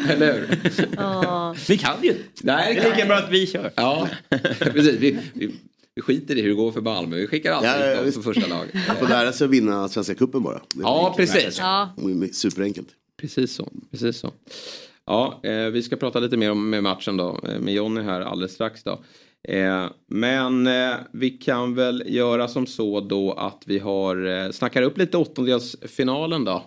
Eller 0.10 0.34
hur? 0.34 0.60
Ja, 0.98 1.56
Vi 1.68 1.78
kan 1.78 1.96
ju. 2.04 2.16
Nej, 2.42 2.76
Det 2.76 2.82
är 2.82 2.92
lika 2.96 3.06
bra 3.06 3.16
att 3.18 3.32
vi 3.32 3.48
kör. 3.48 3.72
Ja, 3.76 4.08
precis. 4.60 4.96
Vi, 5.00 5.18
vi, 5.34 5.56
vi 5.96 6.02
skiter 6.02 6.36
i 6.38 6.42
hur 6.42 6.50
det 6.50 6.56
går 6.56 6.72
för 6.72 6.82
Malmö. 6.82 7.16
Vi 7.16 7.28
skickar 7.28 7.52
alltid 7.52 7.70
Ja, 7.70 7.86
ja, 7.86 8.02
ut 8.02 8.14
dem 8.14 8.24
för 8.24 8.34
första 8.34 8.48
lag. 8.48 8.66
Man 8.88 8.96
får 8.96 9.08
lära 9.08 9.32
sig 9.34 9.46
att 9.46 9.52
vinna 9.52 9.88
Svenska 9.90 10.16
cupen 10.16 10.44
bara. 10.44 10.62
Ja, 10.76 11.08
enkelt. 11.10 11.34
precis. 11.34 11.60
ja. 11.60 11.90
Superenkelt. 12.32 12.88
Precis 13.22 13.54
så. 13.56 13.70
Precis 13.92 14.18
så. 14.18 14.32
Ja, 15.08 15.40
eh, 15.44 15.66
vi 15.66 15.84
ska 15.84 15.96
prata 15.96 16.20
lite 16.20 16.38
mer 16.38 16.52
om 16.52 16.70
med 16.70 16.84
matchen 16.84 17.18
då. 17.18 17.40
Eh, 17.48 17.60
med 17.60 17.74
Jonny 17.74 18.02
här 18.02 18.22
alldeles 18.22 18.54
strax 18.54 18.84
då. 18.84 19.04
Eh, 19.48 19.86
men 20.08 20.68
eh, 20.68 20.96
vi 21.14 21.30
kan 21.30 21.76
väl 21.76 22.04
göra 22.08 22.48
som 22.48 22.66
så 22.66 23.00
då 23.00 23.32
att 23.32 23.64
vi 23.66 23.80
har 23.80 24.26
eh, 24.26 24.52
snackar 24.52 24.82
upp 24.82 24.98
lite 24.98 25.18
åttondelsfinalen 25.18 26.46
då. 26.46 26.64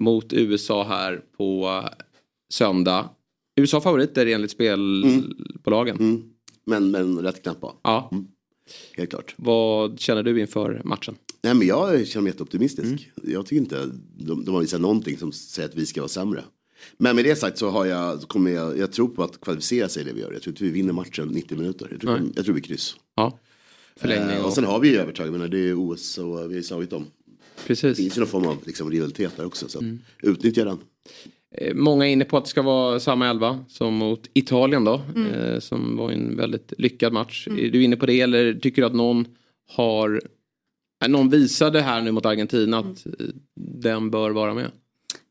Mot 0.00 0.32
USA 0.32 0.84
här 0.84 1.20
på 1.36 1.82
söndag. 2.52 3.08
USA 3.60 3.80
favoriter 3.80 4.26
enligt 4.26 4.50
spelbolagen. 4.50 5.96
Mm. 5.96 6.22
Men, 6.66 6.90
men 6.90 7.18
rätt 7.18 7.42
knappa, 7.42 7.72
Ja, 7.82 8.10
helt 8.96 9.10
klart. 9.10 9.34
vad 9.36 10.00
känner 10.00 10.22
du 10.22 10.40
inför 10.40 10.82
matchen? 10.84 11.14
Nej, 11.42 11.54
men 11.54 11.66
jag 11.66 12.06
känner 12.06 12.22
mig 12.22 12.30
jätteoptimistisk. 12.32 12.86
Mm. 12.86 13.34
Jag 13.34 13.46
tycker 13.46 13.62
inte 13.62 13.90
de, 14.18 14.44
de 14.44 14.54
har 14.54 14.60
visat 14.60 14.80
någonting 14.80 15.18
som 15.18 15.32
säger 15.32 15.68
att 15.68 15.74
vi 15.74 15.86
ska 15.86 16.00
vara 16.00 16.08
sämre. 16.08 16.44
Men 16.98 17.16
med 17.16 17.24
det 17.24 17.36
sagt 17.36 17.58
så 17.58 17.68
har 17.70 17.86
jag, 17.86 18.20
kommer 18.20 18.50
jag, 18.50 18.78
jag 18.78 18.92
tror 18.92 19.08
på 19.08 19.22
att 19.22 19.40
kvalificera 19.40 19.88
sig 19.88 20.04
det 20.04 20.12
vi 20.12 20.20
gör. 20.20 20.32
Jag 20.32 20.42
tror 20.42 20.52
inte 20.52 20.64
vi 20.64 20.70
vinner 20.70 20.92
matchen 20.92 21.28
90 21.28 21.58
minuter. 21.58 21.88
Jag 21.90 22.00
tror, 22.00 22.18
Nej. 22.18 22.30
jag 22.36 22.44
tror 22.44 22.54
vi 22.54 22.60
kryss. 22.60 22.96
Ja, 23.16 23.38
förlängning 23.96 24.30
Eh, 24.36 24.40
och... 24.40 24.46
och 24.46 24.52
sen 24.52 24.64
har 24.64 24.80
vi 24.80 24.88
ju 24.88 24.96
övertag, 24.98 25.26
jag 25.26 25.32
menar, 25.32 25.48
det 25.48 25.58
är 25.58 25.74
OS 25.92 26.18
och 26.18 26.26
vi 26.38 26.42
har 26.42 26.50
ju 26.50 26.62
slagit 26.62 26.90
dem. 26.90 27.06
Det 27.56 27.66
Precis. 27.66 27.96
finns 27.96 28.16
ju 28.16 28.20
någon 28.20 28.28
form 28.28 28.46
av 28.46 28.56
liksom, 28.66 28.90
rivalitet 28.90 29.36
där 29.36 29.46
också. 29.46 29.68
Så 29.68 29.78
Mm. 29.78 29.98
utnyttja 30.22 30.64
den. 30.64 30.78
Eh, 31.58 31.74
Många 31.74 32.06
är 32.08 32.12
inne 32.12 32.24
på 32.24 32.36
att 32.36 32.44
det 32.44 32.50
ska 32.50 32.62
vara 32.62 33.00
samma 33.00 33.28
elva 33.30 33.64
som 33.68 33.94
mot 33.94 34.28
Italien 34.32 34.84
då. 34.84 35.02
Eh, 35.34 35.58
som 35.58 35.96
var 35.96 36.10
en 36.10 36.36
väldigt 36.36 36.72
lyckad 36.78 37.12
match. 37.12 37.48
Är 37.48 37.70
du 37.70 37.82
inne 37.82 37.96
på 37.96 38.06
det 38.06 38.20
eller 38.20 38.54
tycker 38.54 38.82
du 38.82 38.86
att 38.86 38.94
någon 38.94 39.24
har... 39.72 40.22
eh, 41.04 41.08
Någon 41.08 41.28
visade 41.30 41.80
här 41.80 42.00
nu 42.02 42.12
mot 42.12 42.26
Argentina 42.26 42.78
att 42.78 43.06
eh, 43.06 43.12
den 43.80 44.10
bör 44.10 44.30
vara 44.30 44.54
med. 44.54 44.70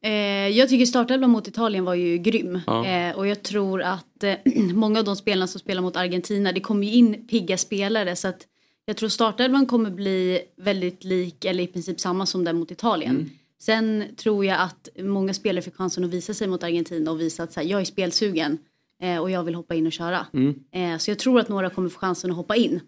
Eh, 0.04 0.12
jag 0.58 0.70
tycker 0.70 0.86
startelvan 0.86 1.30
mot 1.30 1.48
Italien 1.48 1.86
var 1.86 1.94
ju 1.94 2.18
grym. 2.18 2.60
Ja. 2.68 2.86
Eh, 2.86 3.18
och 3.18 3.28
jag 3.28 3.44
tror 3.44 3.82
att 3.82 4.24
eh, 4.24 4.36
många 4.74 5.00
av 5.00 5.06
de 5.06 5.16
spelarna 5.16 5.48
som 5.48 5.60
spelar 5.60 5.82
mot 5.82 5.96
Argentina, 5.96 6.52
det 6.52 6.60
kommer 6.60 6.88
ju 6.88 6.94
in 6.94 7.28
pigga 7.28 7.58
spelare. 7.58 8.16
Så 8.16 8.28
att 8.28 8.48
jag 8.86 8.98
tror 8.98 9.10
startelvan 9.10 9.66
kommer 9.66 9.92
bli 9.92 10.42
väldigt 10.58 11.04
lik, 11.04 11.46
eller 11.46 11.64
i 11.64 11.68
princip 11.68 12.00
samma 12.00 12.26
som 12.26 12.44
den 12.44 12.58
mot 12.58 12.72
Italien. 12.72 13.16
Mm. 13.16 13.30
Sen 13.62 14.04
tror 14.18 14.46
jag 14.46 14.62
att 14.62 14.90
många 15.00 15.34
spelare 15.34 15.62
fick 15.62 15.76
chansen 15.76 16.04
att 16.04 16.10
visa 16.10 16.34
sig 16.34 16.48
mot 16.48 16.64
Argentina 16.64 17.12
och 17.12 17.22
visa 17.22 17.44
att 17.44 17.54
så 17.54 17.60
här, 17.60 17.68
jag 17.68 17.82
är 17.82 17.86
spelsugen. 17.86 18.58
Eh, 19.02 19.18
och 19.18 19.32
jag 19.32 19.44
vill 19.44 19.56
hoppa 19.56 19.76
in 19.76 19.88
och 19.88 19.92
köra. 19.92 20.26
Mm. 20.34 20.56
Eh, 20.72 20.98
så 20.98 21.12
jag 21.12 21.20
tror 21.20 21.40
att 21.40 21.50
några 21.50 21.70
kommer 21.70 21.90
få 21.90 22.00
chansen 22.00 22.32
att 22.32 22.38
hoppa 22.38 22.56
in. 22.56 22.80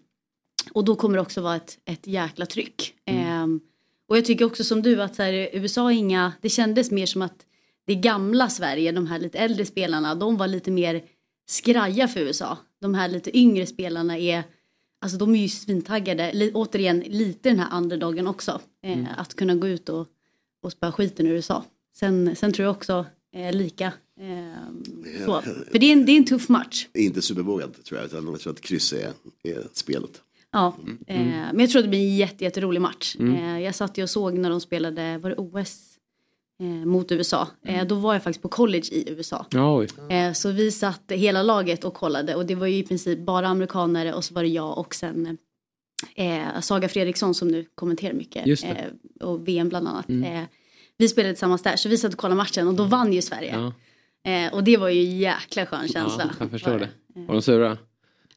Och 0.72 0.84
då 0.84 0.94
kommer 0.94 1.16
det 1.16 1.22
också 1.22 1.40
vara 1.40 1.56
ett, 1.56 1.78
ett 1.84 2.06
jäkla 2.06 2.46
tryck. 2.46 2.94
Ehm, 3.06 3.60
och 4.12 4.18
jag 4.18 4.24
tycker 4.24 4.44
också 4.44 4.64
som 4.64 4.82
du 4.82 5.02
att 5.02 5.14
så 5.14 5.22
här, 5.22 5.48
USA 5.52 5.92
inga, 5.92 6.32
det 6.40 6.48
kändes 6.48 6.90
mer 6.90 7.06
som 7.06 7.22
att 7.22 7.46
det 7.86 7.94
gamla 7.94 8.48
Sverige, 8.48 8.92
de 8.92 9.06
här 9.06 9.18
lite 9.18 9.38
äldre 9.38 9.64
spelarna, 9.66 10.14
de 10.14 10.36
var 10.36 10.46
lite 10.46 10.70
mer 10.70 11.02
skraja 11.46 12.08
för 12.08 12.20
USA. 12.20 12.58
De 12.80 12.94
här 12.94 13.08
lite 13.08 13.38
yngre 13.38 13.66
spelarna 13.66 14.18
är, 14.18 14.42
alltså 15.00 15.18
de 15.18 15.34
är 15.34 15.42
ju 15.42 15.48
svintaggade. 15.48 16.32
Li, 16.32 16.50
återigen, 16.54 17.00
lite 17.00 17.48
den 17.48 17.58
här 17.58 17.78
underdogen 17.78 18.26
också. 18.26 18.60
Eh, 18.82 19.20
Att 19.20 19.34
kunna 19.34 19.54
gå 19.54 19.68
ut 19.68 19.88
och, 19.88 20.06
och 20.62 20.72
spöa 20.72 20.92
skiten 20.92 21.26
ur 21.26 21.32
USA. 21.32 21.64
Sen, 21.96 22.36
sen 22.36 22.52
tror 22.52 22.64
jag 22.64 22.76
också 22.76 23.06
eh, 23.34 23.52
lika. 23.56 23.92
ehm, 24.20 24.82
så. 25.24 25.40
För 25.42 25.78
det 25.78 25.86
är, 25.86 25.92
en, 25.92 26.06
det 26.06 26.12
är 26.12 26.16
en 26.16 26.24
tuff 26.24 26.48
match. 26.48 26.86
Inte 26.94 27.22
supervågad 27.22 27.84
tror 27.84 28.00
jag, 28.00 28.06
utan 28.06 28.26
jag 28.26 28.40
tror 28.40 28.52
att 28.52 28.60
kryss 28.60 28.92
är, 28.92 29.12
är 29.42 29.66
spelet. 29.72 30.22
Ja, 30.52 30.76
eh, 31.06 31.16
men 31.16 31.60
jag 31.60 31.70
tror 31.70 31.78
att 31.80 31.84
det 31.84 31.90
blir 31.90 32.00
en 32.00 32.16
jätte, 32.16 32.44
jätterolig 32.44 32.80
match. 32.80 33.16
Mm. 33.18 33.34
Eh, 33.34 33.64
jag 33.64 33.74
satt 33.74 33.98
ju 33.98 34.02
och 34.02 34.10
såg 34.10 34.38
när 34.38 34.50
de 34.50 34.60
spelade, 34.60 35.18
var 35.18 35.30
det 35.30 35.36
OS? 35.36 35.92
Eh, 36.62 36.86
mot 36.86 37.12
USA. 37.12 37.48
Eh, 37.64 37.86
då 37.86 37.94
var 37.94 38.12
jag 38.12 38.22
faktiskt 38.22 38.42
på 38.42 38.48
college 38.48 38.88
i 38.92 39.10
USA. 39.10 39.46
Oj. 39.54 39.88
Eh, 40.10 40.32
så 40.32 40.50
vi 40.50 40.70
satt 40.70 41.02
hela 41.08 41.42
laget 41.42 41.84
och 41.84 41.94
kollade 41.94 42.34
och 42.34 42.46
det 42.46 42.54
var 42.54 42.66
ju 42.66 42.76
i 42.76 42.82
princip 42.82 43.18
bara 43.18 43.48
amerikanare 43.48 44.14
och 44.14 44.24
så 44.24 44.34
var 44.34 44.42
det 44.42 44.48
jag 44.48 44.78
och 44.78 44.94
sen 44.94 45.38
Saga 46.60 46.88
Fredriksson 46.88 47.34
som 47.34 47.48
nu 47.48 47.66
kommenterar 47.74 48.14
mycket. 48.14 48.64
Mm. 48.64 48.76
Och 49.20 49.48
VM 49.48 49.68
bland 49.68 49.88
annat. 49.88 50.08
Eh, 50.08 50.42
vi 50.98 51.08
spelade 51.08 51.34
tillsammans 51.34 51.62
där 51.62 51.76
så 51.76 51.88
vi 51.88 51.98
satt 51.98 52.12
och 52.12 52.18
kollade 52.18 52.36
matchen 52.36 52.68
och 52.68 52.74
då 52.74 52.84
vann 52.84 53.12
ju 53.12 53.22
Sverige. 53.22 53.72
Ja, 54.24 54.50
och 54.52 54.64
det 54.64 54.76
var 54.76 54.88
ju 54.88 55.02
jäkla 55.02 55.66
skön 55.66 55.88
känsla. 55.88 56.24
ja, 56.24 56.34
jag 56.38 56.50
förstår 56.50 56.78
det. 56.78 56.88
Var 57.14 57.34
de 57.34 57.42
sura? 57.42 57.78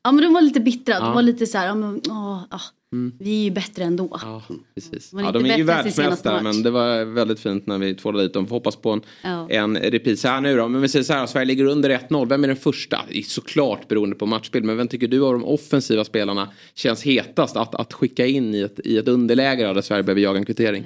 Ja 0.06 0.12
men 0.12 0.24
de 0.24 0.34
var 0.34 0.42
lite 0.42 0.60
bittra. 0.60 0.94
Ja. 0.94 1.00
De 1.00 1.14
var 1.16 1.22
lite 1.22 1.48
så 1.48 1.58
här, 1.58 1.68
ja, 1.68 1.76
men, 1.76 2.02
åh, 2.10 2.44
ah, 2.50 2.60
Mm. 2.94 3.14
vi 3.20 3.40
är 3.40 3.44
ju 3.44 3.52
bättre 3.52 3.84
ändå. 3.84 4.20
Ja, 4.22 4.44
precis. 4.76 5.12
Ja, 5.14 5.32
de 5.32 5.46
är 5.46 5.58
ju 5.58 5.64
världsmästare 5.64 6.42
men 6.42 6.64
det 6.64 6.72
var 6.72 7.06
väldigt 7.06 7.40
fint 7.40 7.68
när 7.68 7.78
vi 7.78 7.96
tvålade 7.96 8.24
dit 8.24 8.34
dem. 8.34 8.48
Får 8.48 8.56
hoppas 8.56 8.76
på 8.76 8.92
en, 8.92 9.02
Ja. 9.24 9.50
en 9.50 9.78
repris 9.78 10.24
här 10.24 10.42
nu 10.42 10.58
då. 10.58 10.68
Men 10.68 10.82
vi 10.82 10.90
säger 10.90 11.04
så 11.04 11.14
här, 11.14 11.26
Sverige 11.26 11.46
ligger 11.46 11.66
under 11.66 11.90
1-0. 11.90 12.30
Vem 12.30 12.44
är 12.44 12.48
den 12.48 12.58
första? 12.58 13.02
Såklart 13.26 13.88
beroende 13.88 14.16
på 14.16 14.26
matchbild. 14.26 14.66
Men 14.66 14.78
vem 14.78 14.88
tycker 14.88 15.08
du 15.08 15.24
av 15.26 15.34
de 15.34 15.44
offensiva 15.46 16.04
spelarna 16.04 16.50
känns 16.76 17.04
hetast 17.04 17.56
att, 17.58 17.76
att 17.76 17.94
skicka 17.94 18.26
in 18.26 18.56
i 18.56 18.60
ett, 18.62 18.80
i 18.84 18.98
ett 18.98 19.08
underläge 19.08 19.74
där 19.74 19.82
Sverige 19.82 20.04
behöver 20.04 20.22
jaga 20.22 20.40
en 20.40 20.46
kvittering? 20.46 20.86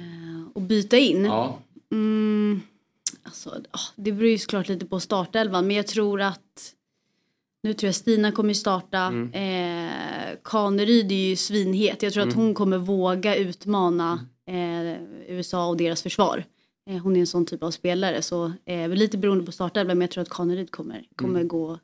Och 0.54 0.62
byta 0.62 0.96
in. 0.96 1.24
Ja. 1.24 1.58
Mm, 1.92 2.60
alltså, 3.22 3.50
ah, 3.70 3.78
det 3.96 4.12
beror 4.12 4.30
ju 4.30 4.38
såklart 4.38 4.68
lite 4.68 4.86
på 4.86 5.00
startelvan 5.00 5.66
men 5.66 5.76
jag 5.76 5.86
tror 5.86 6.20
att 6.20 6.72
nu 7.62 7.72
tror 7.74 7.88
jag 7.88 7.94
Stina 7.94 8.32
kommer 8.32 8.54
starta. 8.54 8.98
Mm. 8.98 9.32
Eh, 9.32 10.36
Kaneryd 10.44 11.12
är 11.12 11.28
ju 11.28 11.36
svinhet. 11.36 12.02
Jag 12.02 12.12
tror 12.12 12.28
att 12.28 12.34
hon 12.34 12.54
kommer 12.54 12.78
våga 12.78 13.36
utmana 13.36 14.26
eh, 14.48 15.02
USA 15.28 15.66
och 15.68 15.76
deras 15.76 16.02
försvar. 16.02 16.44
Eh, 16.90 16.96
hon 17.02 17.16
är 17.16 17.20
en 17.20 17.26
sån 17.26 17.46
typ 17.46 17.62
av 17.62 17.70
spelare 17.70 18.22
så 18.22 18.52
eh, 18.66 18.88
lite 18.88 19.18
beroende 19.18 19.44
på 19.44 19.52
startelvan 19.52 19.98
men 19.98 20.02
jag 20.04 20.10
tror 20.10 20.22
att 20.22 20.28
Kaneryd 20.30 20.70
kommer, 20.70 21.04
kommer 21.16 21.44
gå 21.44 21.78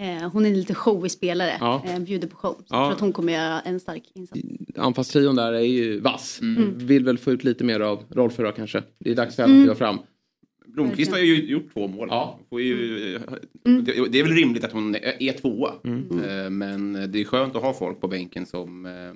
eh, 0.00 0.30
hon 0.32 0.44
är 0.46 0.50
en 0.50 0.56
lite 0.58 0.74
showig 0.74 1.10
spelare, 1.10 1.50
Mm. 1.50 1.66
Ja. 1.68 1.82
eh, 1.86 1.98
bjuder 1.98 2.28
på 2.28 2.36
show. 2.36 2.54
Så 2.54 2.64
Ja. 2.68 2.76
jag 2.76 2.84
tror 2.86 2.94
att 2.94 3.00
hon 3.00 3.12
kommer 3.12 3.32
göra 3.32 3.60
en 3.60 3.80
stark 3.80 4.02
insats. 4.14 4.40
Anfallstrion 4.76 5.36
där 5.36 5.52
är 5.52 5.60
ju 5.60 6.00
vass. 6.00 6.38
Mm. 6.42 6.78
Vill 6.78 7.04
väl 7.04 7.18
få 7.18 7.30
ut 7.32 7.44
lite 7.44 7.64
mer 7.64 7.80
av 7.80 8.02
Rolf 8.10 8.40
idag 8.40 8.56
kanske. 8.56 8.82
Det 8.98 9.10
är 9.10 9.14
dags 9.14 9.36
för 9.36 9.42
henne 9.42 9.54
att 9.54 9.60
kliva 9.62 9.74
fram. 9.74 9.98
Blomqvist 10.74 11.10
har 11.10 11.18
ju 11.18 11.44
gjort 11.44 11.72
två 11.72 11.88
mål. 11.88 12.08
Ja. 12.10 12.38
Får 12.50 12.60
ju, 12.62 13.18
Mm. 13.66 13.84
det, 13.84 14.08
det 14.08 14.18
är 14.18 14.22
väl 14.22 14.32
rimligt 14.32 14.64
att 14.64 14.72
hon 14.72 14.94
är 14.94 15.32
tvåa. 15.32 15.72
Mm. 15.84 16.24
Eh, 16.24 16.50
Men 16.50 16.92
det 17.12 17.20
är 17.20 17.24
skönt 17.24 17.56
att 17.56 17.62
ha 17.62 17.74
folk 17.74 18.00
på 18.00 18.08
bänken 18.08 18.46
som, 18.46 18.86
eh, 18.86 19.12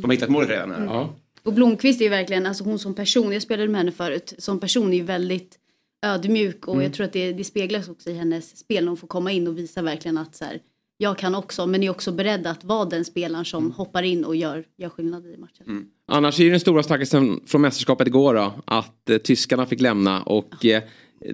som 0.00 0.04
har 0.04 0.12
hittat 0.12 0.28
målet 0.30 0.48
redan. 0.50 0.70
Här. 0.70 0.84
Ja. 0.84 1.14
Och 1.42 1.52
Blomqvist 1.52 2.00
är 2.00 2.04
ju 2.04 2.10
verkligen, 2.10 2.46
alltså 2.46 2.64
hon 2.64 2.78
som 2.78 2.94
person, 2.94 3.32
jag 3.32 3.42
spelade 3.42 3.68
med 3.68 3.78
henne 3.80 3.92
förut, 3.92 4.34
som 4.38 4.60
person 4.60 4.92
är 4.92 4.96
ju 4.96 5.02
väldigt 5.02 5.58
ödmjuk 6.02 6.68
och 6.68 6.74
Mm. 6.74 6.84
jag 6.84 6.92
tror 6.92 7.06
att 7.06 7.12
det, 7.12 7.32
det 7.32 7.44
speglas 7.44 7.88
också 7.88 8.10
i 8.10 8.14
hennes 8.14 8.56
spel 8.58 8.84
när 8.84 8.88
hon 8.90 8.96
får 8.96 9.08
komma 9.08 9.32
in 9.32 9.48
och 9.48 9.58
visa 9.58 9.82
verkligen 9.82 10.18
att 10.18 10.34
så 10.34 10.44
här, 10.44 10.60
jag 11.00 11.18
kan 11.18 11.34
också, 11.34 11.66
men 11.66 11.82
är 11.82 11.90
också 11.90 12.12
beredd 12.12 12.46
att 12.46 12.64
vara 12.64 12.84
den 12.84 13.04
spelaren 13.04 13.44
som 13.44 13.62
Mm. 13.64 13.72
hoppar 13.72 14.02
in 14.02 14.24
och 14.24 14.36
gör, 14.36 14.64
gör 14.78 14.88
skillnad 14.88 15.26
i 15.26 15.36
matchen. 15.36 15.86
Annars 16.08 16.40
är 16.40 16.44
ju 16.44 16.50
den 16.50 16.60
stora 16.60 16.82
stackelsen 16.82 17.40
från 17.46 17.60
mästerskapet 17.60 18.06
igår 18.06 18.34
då. 18.34 18.52
Att 18.64 19.10
eh, 19.10 19.18
tyskarna 19.18 19.66
fick 19.66 19.80
lämna 19.80 20.22
och 20.22 20.64
eh, 20.66 20.82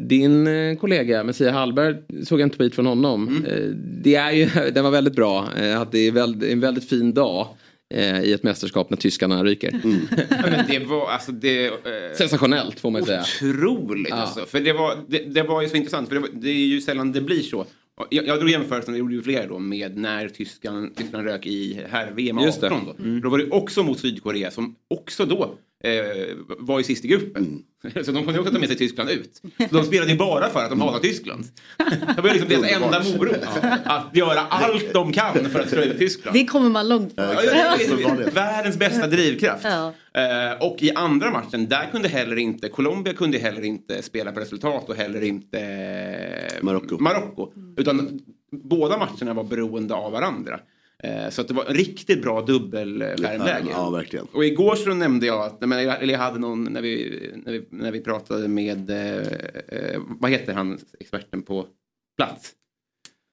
din 0.01 0.47
eh, 0.47 0.77
kollega 0.77 1.25
Messia 1.25 1.53
Hallberg 1.53 1.97
såg 2.25 2.41
en 2.41 2.51
tweet 2.51 2.75
från 2.75 2.87
honom. 2.87 3.45
Eh, 3.49 3.61
det 4.03 4.15
är 4.15 4.31
ju, 4.33 4.47
den 4.75 4.85
var 4.85 4.91
väldigt 4.91 5.15
bra. 5.15 5.49
Eh, 5.57 5.81
att 5.81 5.93
det 5.93 5.99
är 5.99 6.45
en 6.53 6.61
väldigt 6.61 6.89
fin 6.89 7.15
dag 7.15 7.49
eh, 7.95 8.21
i 8.23 8.33
ett 8.33 8.43
mästerskap 8.43 8.91
när 8.91 8.97
tyskarna 8.97 9.45
ryker. 9.45 9.81
Men 10.31 10.67
det 10.69 10.79
var 10.87 11.11
alltså 11.11 11.33
det... 11.33 11.67
Eh, 11.67 11.73
Sensationellt 12.19 12.81
får 12.81 12.91
man 12.91 13.01
ju 13.01 13.07
säga. 13.07 13.21
Otroligt 13.21 14.09
Ja. 14.11 14.17
alltså. 14.17 14.41
För 14.47 14.61
det 14.61 14.73
var, 14.73 14.97
det, 15.09 15.19
det 15.19 15.43
var 15.43 15.63
ju 15.63 15.69
så 15.69 15.77
intressant. 15.77 16.09
För 16.09 16.15
det, 16.15 16.21
var, 16.21 16.29
det 16.33 16.51
är 16.51 16.67
ju 16.67 16.81
sällan 16.81 17.13
det 17.13 17.21
blir 17.21 17.43
så. 17.43 17.65
Jag, 18.11 18.27
jag 18.27 18.39
drog 18.39 18.51
jämförelsen, 18.51 18.93
det 18.93 18.99
gjorde 18.99 19.15
ju 19.15 19.23
flera 19.23 19.47
då, 19.47 19.59
med 19.59 19.97
när 19.97 20.29
Tyskland, 20.29 20.97
Tyskland 20.97 21.25
rök 21.25 21.47
i 21.47 21.87
herr-VM 21.91 22.39
Just 22.39 22.61
det. 22.61 22.67
18 22.67 22.85
då. 22.87 23.21
Då 23.21 23.29
var 23.29 23.39
det 23.39 23.51
också 23.51 23.83
mot 23.83 23.99
Sydkorea 23.99 24.51
som 24.51 24.77
också 24.89 25.27
då 25.27 25.55
var 26.59 26.79
ju 26.79 26.85
sist 26.85 27.05
i 27.05 27.09
gruppen. 27.09 27.63
Så 28.05 28.13
de 28.13 28.25
kunde 28.25 28.41
också 28.41 28.53
ta 28.53 28.59
med 28.59 28.69
sig 28.69 28.77
Tyskland 28.77 29.11
ut. 29.11 29.43
Så 29.59 29.67
de 29.77 29.85
spelade 29.85 30.13
ju 30.13 30.19
bara 30.19 30.51
för 30.51 30.65
att 30.65 30.71
de 30.71 30.81
hatar 30.81 30.99
Tyskland. 30.99 31.45
Det 32.17 32.23
var 32.23 32.31
liksom 32.31 32.49
deras 32.49 32.73
enda 32.73 33.03
morot. 33.19 33.37
Att 33.85 34.17
göra 34.17 34.41
allt 34.41 34.93
de 34.93 35.13
kan 35.13 35.51
för 35.51 35.61
att 35.61 35.69
slå 35.69 35.83
ut 35.83 35.99
Tyskland. 35.99 36.37
Det 36.37 36.47
kommer 36.47 36.71
man 36.71 36.89
långt 36.89 37.17
på. 37.17 37.23
Ja, 37.23 38.17
Världens 38.33 38.77
bästa 38.77 39.07
drivkraft. 39.07 39.65
Ja. 39.65 39.93
Eh, 40.21 40.63
och 40.67 40.83
i 40.83 40.91
andra 40.95 41.31
matchen, 41.31 41.69
där 41.69 41.89
kunde 41.93 42.09
heller 42.09 42.37
inte, 42.37 42.69
Colombia 42.69 43.15
kunde 43.15 43.39
heller 43.39 43.65
inte 43.65 44.03
spela 44.03 44.33
på 44.33 44.41
resultat 44.41 44.89
och 44.89 44.97
heller 44.97 45.23
inte 45.23 45.61
eh, 45.61 46.63
Marocko. 46.63 46.99
Marocko. 46.99 47.53
Utan 47.77 48.21
båda 48.51 48.99
matcherna 48.99 49.35
var 49.35 49.45
beroende 49.45 49.95
av 49.95 50.13
varandra. 50.13 50.61
Eh, 51.05 51.31
så 51.31 51.41
att 51.41 51.49
det 51.49 51.55
var 51.55 51.65
en 51.65 51.75
riktigt 51.75 52.23
bra 52.23 52.41
dubbelskärmläge. 52.43 53.69
Ja, 53.71 53.91
verkligen. 53.91 54.27
Och 54.33 54.45
igår 54.45 54.75
så 54.75 54.95
nämnde 54.95 55.27
jag 55.27 55.41
att, 55.41 55.63
eller 55.63 56.13
jag 56.13 56.19
hade 56.19 56.39
någon, 56.39 56.65
när 56.65 56.83
vi, 56.83 57.31
när 57.45 57.53
vi, 57.53 57.67
när 57.71 57.93
vi 57.93 58.01
pratade 58.01 58.49
med, 58.49 58.91
eh, 58.91 59.19
eh, 59.69 60.01
vad 60.07 60.31
heter 60.31 60.53
han, 60.53 60.79
experten 61.01 61.43
på 61.43 61.67
plats? 62.17 62.53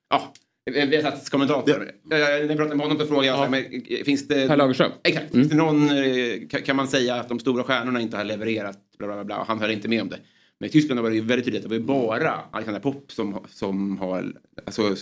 Ja, 0.10 0.34
vi 0.66 0.96
har 0.96 1.12
satt 1.12 1.30
kommentator. 1.30 1.92
Ja. 2.10 2.10
När 2.10 2.18
jag 2.18 2.48
pratade 2.48 2.76
med 2.76 2.86
honom 2.86 3.00
så 3.00 3.08
frågade 3.08 3.28
jag, 3.28 3.38
här, 3.38 3.50
men, 3.50 3.64
eh, 3.90 4.04
finns 4.04 4.28
det... 4.28 4.48
Per 4.48 4.58
Lagerström. 4.58 4.92
Exakt. 5.04 5.32
Det 5.32 5.56
någon, 5.56 5.90
eh, 5.90 6.64
kan, 6.66 6.76
man 6.76 6.88
säga 6.88 7.16
att 7.16 7.30
de 7.30 7.40
stora 7.40 7.64
stjärnorna 7.64 8.02
inte 8.02 8.18
har 8.18 8.24
levererat? 8.24 8.78
Bla, 8.98 9.08
bla, 9.08 9.16
bla, 9.16 9.24
bla. 9.24 9.46
Han 9.48 9.60
höll 9.60 9.72
inte 9.72 9.88
med 9.88 10.02
om 10.02 10.10
det. 10.10 10.20
Men 10.60 10.70
i 10.70 10.72
Tyskland 10.72 11.00
var 11.00 11.10
det 11.10 11.16
ju 11.16 11.22
väldigt 11.22 11.46
tydligt 11.46 11.66
att 11.66 11.70
det 11.70 11.76
var 11.78 11.82
ju 11.82 11.88
bara 11.88 12.34
Alexander 12.52 12.82
Popp 12.82 13.12
som, 13.12 13.46
som 13.50 13.98
har, 13.98 14.34
alltså, 14.66 14.96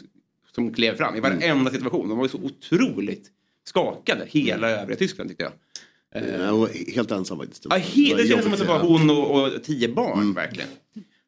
som 0.60 0.74
klev 0.74 0.96
fram 0.96 1.16
i 1.16 1.20
varenda 1.20 1.72
situation. 1.72 2.10
De 2.10 2.18
var 2.18 2.26
ju 2.26 2.30
så 2.30 2.38
otroligt 2.38 3.28
skakade, 3.68 4.26
hela 4.28 4.70
övriga 4.70 4.98
Tyskland 4.98 5.30
tyckte 5.30 5.44
jag. 5.44 5.54
Eh, 6.24 6.42
Jag 6.42 6.58
var 6.58 6.94
helt 6.96 7.12
ensam 7.12 7.38
faktiskt. 7.38 7.66
Ja, 7.70 7.76
helt, 7.76 8.18
det 8.18 8.28
kändes 8.28 8.44
som 8.44 8.54
att 8.54 8.60
det 8.60 8.66
var 8.66 8.80
hon 8.80 9.10
och, 9.10 9.44
och 9.44 9.64
tio 9.64 9.88
barn 9.88 10.34
verkligen. 10.34 10.70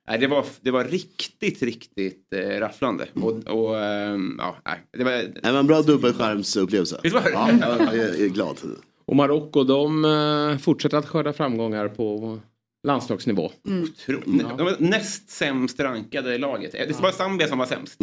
Nej, 0.07 0.19
det, 0.19 0.27
var, 0.27 0.45
det 0.61 0.71
var 0.71 0.83
riktigt, 0.83 1.61
riktigt 1.63 2.33
eh, 2.33 2.59
rafflande. 2.59 3.07
Och, 3.13 3.47
och 3.47 3.79
ehm, 3.79 4.35
ja, 4.39 4.55
nej, 4.65 4.79
det 4.97 5.03
var... 5.03 5.11
Nej, 5.43 5.53
men 5.53 5.67
bra 5.67 5.81
dubbelskärmsupplevelse. 5.81 6.99
Visst 7.03 7.15
var 7.15 7.21
det? 7.21 7.29
Ja, 7.29 7.49
jag 7.59 7.95
är, 7.95 8.07
jag 8.07 8.19
är 8.21 8.27
glad. 8.27 8.57
Och 9.05 9.15
Marocko 9.15 9.63
de 9.63 10.05
eh, 10.05 10.57
fortsätter 10.57 10.97
att 10.97 11.07
skörda 11.07 11.33
framgångar 11.33 11.87
på 11.87 12.39
landslagsnivå. 12.83 13.51
De 13.63 14.57
var 14.57 14.75
näst 14.79 15.29
sämst 15.29 15.79
rankade 15.79 16.37
laget. 16.37 16.71
Det 16.71 16.99
var 16.99 17.11
Zambia 17.11 17.47
som 17.47 17.57
var 17.57 17.65
sämst. 17.65 18.01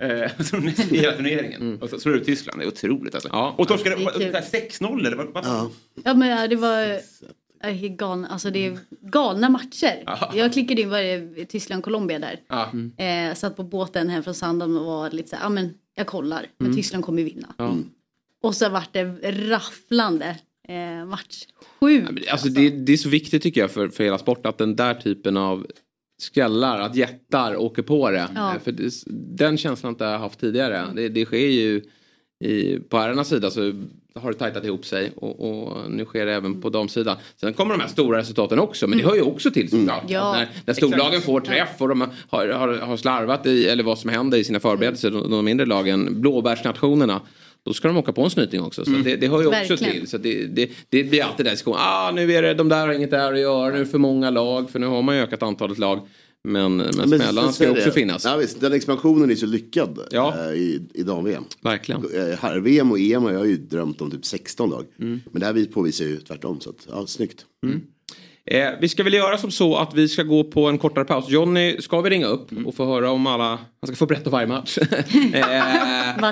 Eh, 0.00 0.30
så 0.44 0.56
näst 0.56 0.92
i 0.92 0.98
hela 0.98 1.16
turneringen. 1.16 1.82
Och 1.82 1.90
så 1.90 1.98
slår 1.98 2.16
ut 2.16 2.24
Tyskland. 2.24 2.60
Det 2.60 2.64
är 2.64 2.68
otroligt 2.68 3.14
alltså. 3.14 3.28
Ja. 3.32 3.54
Och 3.58 3.68
torskade 3.68 3.96
här 3.96 4.42
6-0 4.42 5.06
eller 5.06 5.16
vad? 5.16 5.44
Ja. 5.44 5.70
Ja 6.04 6.14
men 6.14 6.28
ja, 6.28 6.48
det 6.48 6.56
var 6.56 7.00
galna, 7.72 8.28
alltså 8.28 8.50
det 8.50 8.66
är 8.66 8.78
galna 9.00 9.48
matcher. 9.48 10.02
Ja. 10.06 10.32
Jag 10.34 10.52
klickade 10.52 10.80
in 10.80 10.90
varje 10.90 11.44
Tyskland-Colombia 11.44 12.18
där. 12.18 12.40
Ja. 12.48 12.70
Eh, 13.04 13.34
satt 13.34 13.56
på 13.56 13.62
båten 13.62 14.08
hem 14.08 14.22
från 14.22 14.34
Sandhamn 14.34 14.76
och 14.76 14.84
var 14.84 15.10
lite 15.10 15.28
så 15.28 15.36
här, 15.36 15.42
ja 15.42 15.48
men 15.48 15.74
jag 15.94 16.06
kollar, 16.06 16.46
men 16.58 16.76
Tyskland 16.76 17.04
kommer 17.04 17.22
ju 17.22 17.24
vinna. 17.24 17.54
Ja. 17.58 17.76
Och 18.42 18.54
så 18.54 18.68
vart 18.68 18.92
det 18.92 19.04
rafflande 19.50 20.38
eh, 20.68 21.04
match 21.06 21.44
sju. 21.86 21.94
Ja, 21.96 22.02
men 22.04 22.14
det- 22.14 22.28
Alltså, 22.28 22.48
det, 22.48 22.70
det 22.70 22.92
är 22.92 22.96
så 22.96 23.08
viktigt 23.08 23.42
tycker 23.42 23.60
jag 23.60 23.70
för, 23.70 23.88
för 23.88 24.04
hela 24.04 24.18
sport 24.18 24.46
att 24.46 24.58
den 24.58 24.76
där 24.76 24.94
typen 24.94 25.36
av 25.36 25.66
skrällar, 26.22 26.80
att 26.80 26.96
jättar 26.96 27.56
åker 27.56 27.82
på 27.82 28.10
det. 28.10 28.28
Ja. 28.34 28.54
Eh, 28.54 28.60
För 28.60 28.72
det, 28.72 28.92
den 29.36 29.58
känslan 29.58 29.88
har 29.88 29.92
inte 29.94 30.04
jag 30.04 30.18
haft 30.18 30.40
tidigare. 30.40 30.84
Det, 30.96 31.08
det 31.08 31.24
sker 31.24 31.38
ju 31.48 31.82
i, 32.44 32.78
på 32.88 32.98
herrarnas 32.98 33.28
sida 33.28 33.50
så 33.50 33.72
har 34.14 34.32
det 34.32 34.38
tajtat 34.38 34.64
ihop 34.64 34.86
sig 34.86 35.12
och, 35.16 35.40
och 35.68 35.90
nu 35.90 36.04
sker 36.04 36.26
det 36.26 36.32
även 36.34 36.60
på 36.60 36.70
damsidan. 36.70 37.16
Sen 37.40 37.52
kommer 37.52 37.74
de 37.74 37.80
här 37.80 37.88
stora 37.88 38.18
resultaten 38.18 38.58
också 38.58 38.86
men 38.86 38.98
det 38.98 39.04
hör 39.04 39.14
ju 39.14 39.22
också 39.22 39.50
till 39.50 39.70
såklart. 39.70 40.04
Ja. 40.08 40.30
Att 40.34 40.36
När, 40.38 40.48
när 40.66 40.74
storlagen 40.74 41.20
får 41.20 41.40
träff 41.40 41.68
och 41.78 41.88
de 41.88 42.00
har, 42.28 42.48
har, 42.48 42.68
har 42.78 42.96
slarvat 42.96 43.46
i, 43.46 43.66
eller 43.68 43.82
vad 43.84 43.98
som 43.98 44.10
händer 44.10 44.38
i 44.38 44.44
sina 44.44 44.60
förberedelser, 44.60 45.10
de, 45.10 45.30
de 45.30 45.44
mindre 45.44 45.66
lagen, 45.66 46.20
blåbärsnationerna. 46.20 47.20
Då 47.64 47.72
ska 47.74 47.88
de 47.88 47.96
åka 47.96 48.12
på 48.12 48.22
en 48.22 48.30
snyting 48.30 48.62
också. 48.62 48.84
Så 48.84 48.90
det, 48.90 49.16
det 49.16 49.28
hör 49.28 49.40
ju 49.40 49.46
också 49.46 49.58
Verkligen. 49.68 49.92
till. 49.92 50.08
Så 50.08 50.18
det, 50.18 50.46
det, 50.46 50.70
det 50.88 51.04
blir 51.04 51.22
alltid 51.24 51.46
den 51.46 51.52
diskussionen. 51.54 51.80
Ah, 51.82 52.10
nu 52.10 52.32
är 52.32 52.42
det, 52.42 52.54
de 52.54 52.68
där 52.68 52.86
har 52.86 52.94
inget 52.94 53.10
där 53.10 53.32
att 53.32 53.38
göra. 53.40 53.68
Nu 53.70 53.74
är 53.76 53.78
det 53.80 53.86
för 53.86 53.98
många 53.98 54.30
lag. 54.30 54.70
För 54.70 54.78
nu 54.78 54.86
har 54.86 55.02
man 55.02 55.16
ju 55.16 55.22
ökat 55.22 55.42
antalet 55.42 55.78
lag. 55.78 56.08
Men, 56.48 56.76
men, 56.76 56.86
Men 56.96 57.08
smällarna 57.08 57.52
ska 57.52 57.64
ju 57.64 57.70
också 57.70 57.90
finnas. 57.90 58.24
Ja, 58.24 58.36
visst, 58.36 58.60
den 58.60 58.72
expansionen 58.72 59.30
är 59.30 59.34
så 59.34 59.46
lyckad 59.46 59.98
Ja. 60.10 60.34
eh, 60.38 60.54
i, 60.54 60.82
i 60.94 61.02
dam-VM. 61.02 61.44
Verkligen. 61.60 62.00
Eh, 62.14 62.38
Herr-VM 62.38 62.90
och 62.90 62.98
EM 62.98 63.22
har 63.22 63.32
jag 63.32 63.46
ju 63.46 63.56
drömt 63.56 64.00
om 64.00 64.10
typ 64.10 64.24
16 64.24 64.70
lag. 64.70 64.84
Mm. 65.00 65.20
Men 65.30 65.40
det 65.40 65.46
här 65.46 65.52
vi- 65.52 65.66
påvisar 65.66 66.04
ju 66.04 66.16
tvärtom. 66.16 66.60
Så 66.60 66.70
att, 66.70 66.86
ja, 66.90 67.06
snyggt. 67.06 67.46
Eh, 68.50 68.68
vi 68.80 68.88
ska 68.88 69.02
väl 69.02 69.14
göra 69.14 69.38
som 69.38 69.50
så 69.50 69.76
att 69.76 69.94
vi 69.94 70.08
ska 70.08 70.22
gå 70.22 70.44
på 70.44 70.68
en 70.68 70.78
kortare 70.78 71.04
paus. 71.04 71.28
Johnny 71.28 71.76
ska 71.80 72.00
vi 72.00 72.10
ringa 72.10 72.26
upp 72.26 72.48
och 72.66 72.74
få 72.74 72.84
höra 72.84 73.10
om 73.10 73.26
alla, 73.26 73.46
han 73.46 73.86
ska 73.86 73.96
få 73.96 74.06
berätta 74.06 74.30
varje 74.30 74.46
match. 74.46 74.78
eh, 74.78 74.86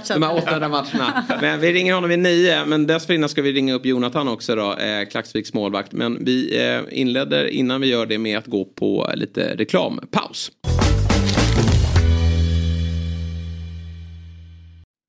de 0.08 0.22
här 0.22 0.36
800 0.36 0.68
matcherna. 0.68 1.24
Men 1.40 1.60
vi 1.60 1.72
ringer 1.72 1.94
honom 1.94 2.10
vid 2.10 2.18
nio 2.18 2.64
men 2.66 2.86
dessförinnan 2.86 3.28
ska 3.28 3.42
vi 3.42 3.52
ringa 3.52 3.74
upp 3.74 3.86
Jonathan 3.86 4.28
också 4.28 4.54
då, 4.54 4.76
eh, 4.76 5.08
Klaxviks 5.10 5.54
målvakt. 5.54 5.92
Men 5.92 6.24
vi 6.24 6.66
eh, 6.66 7.00
inleder 7.00 7.46
innan 7.46 7.80
vi 7.80 7.86
gör 7.86 8.06
det 8.06 8.18
med 8.18 8.38
att 8.38 8.46
gå 8.46 8.64
på 8.64 9.10
lite 9.14 9.54
reklampaus. 9.56 10.50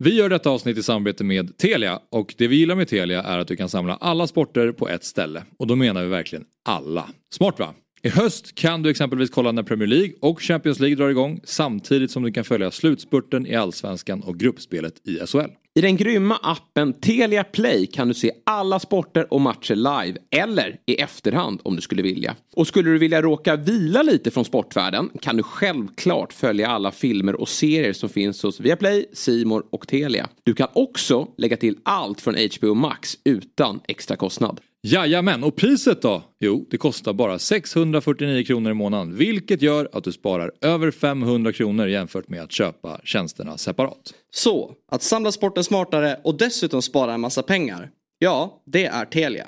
Vi 0.03 0.15
gör 0.15 0.29
detta 0.29 0.49
avsnitt 0.49 0.77
i 0.77 0.83
samarbete 0.83 1.23
med 1.23 1.57
Telia 1.57 1.99
och 2.09 2.35
det 2.37 2.47
vi 2.47 2.55
gillar 2.55 2.75
med 2.75 2.87
Telia 2.87 3.23
är 3.23 3.39
att 3.39 3.47
du 3.47 3.55
kan 3.55 3.69
samla 3.69 3.95
alla 3.95 4.27
sporter 4.27 4.71
på 4.71 4.89
ett 4.89 5.03
ställe. 5.03 5.43
Och 5.57 5.67
då 5.67 5.75
menar 5.75 6.03
vi 6.03 6.09
verkligen 6.09 6.45
alla. 6.65 7.09
Smart 7.33 7.59
va? 7.59 7.73
I 8.01 8.09
höst 8.09 8.55
kan 8.55 8.83
du 8.83 8.89
exempelvis 8.89 9.29
kolla 9.29 9.51
när 9.51 9.63
Premier 9.63 9.87
League 9.87 10.13
och 10.21 10.41
Champions 10.41 10.79
League 10.79 10.95
drar 10.95 11.09
igång 11.09 11.39
samtidigt 11.43 12.11
som 12.11 12.23
du 12.23 12.31
kan 12.31 12.43
följa 12.43 12.71
slutspurten 12.71 13.47
i 13.47 13.55
Allsvenskan 13.55 14.23
och 14.23 14.39
gruppspelet 14.39 15.07
i 15.07 15.19
SHL. 15.27 15.49
I 15.76 15.82
den 15.82 15.97
grymma 15.97 16.39
appen 16.41 16.93
Telia 16.93 17.43
Play 17.43 17.86
kan 17.86 18.07
du 18.07 18.13
se 18.13 18.32
alla 18.43 18.80
sporter 18.80 19.34
och 19.34 19.41
matcher 19.41 19.76
live 19.76 20.17
eller 20.32 20.80
i 20.86 20.95
efterhand 20.95 21.59
om 21.63 21.76
du 21.76 21.82
skulle 21.82 22.01
vilja. 22.01 22.36
Och 22.55 22.67
skulle 22.67 22.91
du 22.91 22.97
vilja 22.97 23.21
råka 23.21 23.55
vila 23.55 24.03
lite 24.03 24.32
från 24.32 24.45
sportvärlden 24.45 25.09
kan 25.21 25.38
du 25.38 25.43
självklart 25.43 26.34
följa 26.34 26.67
alla 26.67 26.91
filmer 26.91 27.36
och 27.41 27.49
serier 27.49 27.93
som 27.93 28.09
finns 28.09 28.43
hos 28.43 28.59
Viaplay, 28.59 29.05
Simor 29.13 29.63
och 29.71 29.88
Telia. 29.88 30.30
Du 30.43 30.53
kan 30.53 30.67
också 30.74 31.28
lägga 31.38 31.57
till 31.57 31.78
allt 31.84 32.21
från 32.21 32.36
HBO 32.36 32.74
Max 32.74 33.17
utan 33.24 33.80
extra 33.88 34.15
kostnad. 34.15 34.59
Jajamän, 34.86 35.43
och 35.43 35.55
priset 35.55 36.01
då? 36.01 36.23
Jo, 36.39 36.67
det 36.71 36.77
kostar 36.77 37.13
bara 37.13 37.39
649 37.39 38.43
kronor 38.43 38.71
i 38.71 38.73
månaden 38.73 39.15
vilket 39.15 39.61
gör 39.61 39.89
att 39.93 40.03
du 40.03 40.11
sparar 40.11 40.51
över 40.61 40.91
500 40.91 41.53
kronor 41.53 41.88
jämfört 41.88 42.29
med 42.29 42.41
att 42.41 42.51
köpa 42.51 43.01
tjänsterna 43.03 43.57
separat. 43.57 44.13
Så, 44.31 44.73
att 44.91 45.03
samla 45.03 45.31
sporten 45.31 45.63
smartare 45.63 46.19
och 46.23 46.38
dessutom 46.38 46.81
spara 46.81 47.13
en 47.13 47.21
massa 47.21 47.43
pengar. 47.43 47.89
Ja, 48.19 48.61
det 48.65 48.86
är 48.86 49.05
Telia. 49.05 49.47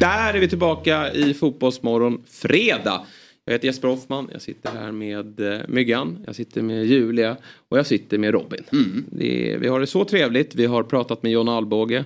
Där 0.00 0.34
är 0.34 0.40
vi 0.40 0.48
tillbaka 0.48 1.12
i 1.12 1.34
Fotbollsmorgon 1.34 2.22
fredag. 2.26 3.06
Jag 3.44 3.52
heter 3.52 3.66
Jesper 3.66 3.88
Hoffman, 3.88 4.28
jag 4.32 4.42
sitter 4.42 4.70
här 4.70 4.92
med 4.92 5.40
eh, 5.40 5.60
Myggan, 5.68 6.24
jag 6.26 6.36
sitter 6.36 6.62
med 6.62 6.86
Julia 6.86 7.36
och 7.68 7.78
jag 7.78 7.86
sitter 7.86 8.18
med 8.18 8.32
Robin. 8.32 8.64
Det 9.10 9.52
är, 9.52 9.58
vi 9.58 9.68
har 9.68 9.80
det 9.80 9.86
så 9.86 10.04
trevligt, 10.04 10.54
vi 10.54 10.66
har 10.66 10.82
pratat 10.82 11.22
med 11.22 11.32
John 11.32 11.48
Alvbåge. 11.48 12.04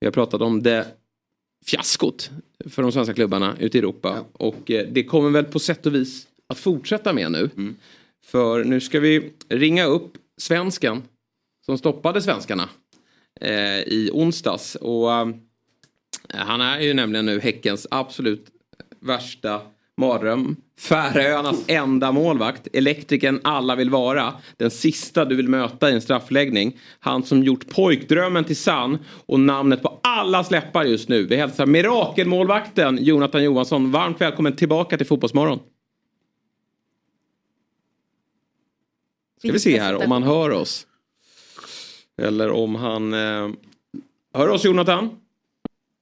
Vi 0.00 0.06
har 0.06 0.12
pratat 0.12 0.40
om 0.40 0.62
det 0.62 0.86
fiaskot 1.66 2.30
för 2.66 2.82
de 2.82 2.92
svenska 2.92 3.14
klubbarna 3.14 3.56
ute 3.60 3.78
i 3.78 3.80
Europa. 3.80 4.24
Och 4.32 4.70
eh, 4.70 4.86
det 4.90 5.04
kommer 5.04 5.30
väl 5.30 5.44
på 5.44 5.58
sätt 5.58 5.86
och 5.86 5.94
vis 5.94 6.26
att 6.48 6.58
fortsätta 6.58 7.12
med 7.12 7.32
nu. 7.32 7.50
För 8.24 8.64
nu 8.64 8.80
ska 8.80 9.00
vi 9.00 9.32
ringa 9.48 9.84
upp 9.84 10.12
svensken 10.40 11.02
som 11.66 11.78
stoppade 11.78 12.22
svenskarna 12.22 12.68
eh, 13.40 13.78
i 13.78 14.10
onsdags. 14.12 14.74
Och 14.74 15.12
eh, 15.12 15.28
han 16.28 16.60
är 16.60 16.80
ju 16.80 16.94
nämligen 16.94 17.26
nu 17.26 17.40
Häckens 17.40 17.86
absolut 17.90 18.46
värsta 19.00 19.60
Mardröm. 19.98 20.56
Färöarnas 20.78 21.64
enda 21.66 22.12
målvakt. 22.12 22.68
Elektrikern 22.72 23.40
alla 23.44 23.76
vill 23.76 23.90
vara. 23.90 24.34
Den 24.56 24.70
sista 24.70 25.24
du 25.24 25.36
vill 25.36 25.48
möta 25.48 25.90
i 25.90 25.92
en 25.92 26.00
straffläggning. 26.00 26.76
Han 27.00 27.22
som 27.22 27.42
gjort 27.42 27.68
pojkdrömmen 27.68 28.44
till 28.44 28.56
sann. 28.56 28.98
Och 29.26 29.40
namnet 29.40 29.82
på 29.82 30.00
alla 30.02 30.44
släppar 30.44 30.84
just 30.84 31.08
nu. 31.08 31.26
Vi 31.26 31.36
hälsar 31.36 31.66
mirakelmålvakten 31.66 32.98
Jonathan 33.04 33.44
Johansson. 33.44 33.92
Varmt 33.92 34.20
välkommen 34.20 34.56
tillbaka 34.56 34.96
till 34.96 35.06
Fotbollsmorgon. 35.06 35.58
Ska 39.38 39.52
vi 39.52 39.58
se 39.58 39.80
här 39.80 40.04
om 40.04 40.10
han 40.10 40.22
hör 40.22 40.50
oss. 40.50 40.86
Eller 42.22 42.50
om 42.50 42.74
han... 42.74 43.14
Eh... 43.14 43.48
Hör 44.34 44.48
oss 44.48 44.64
Jonathan? 44.64 45.10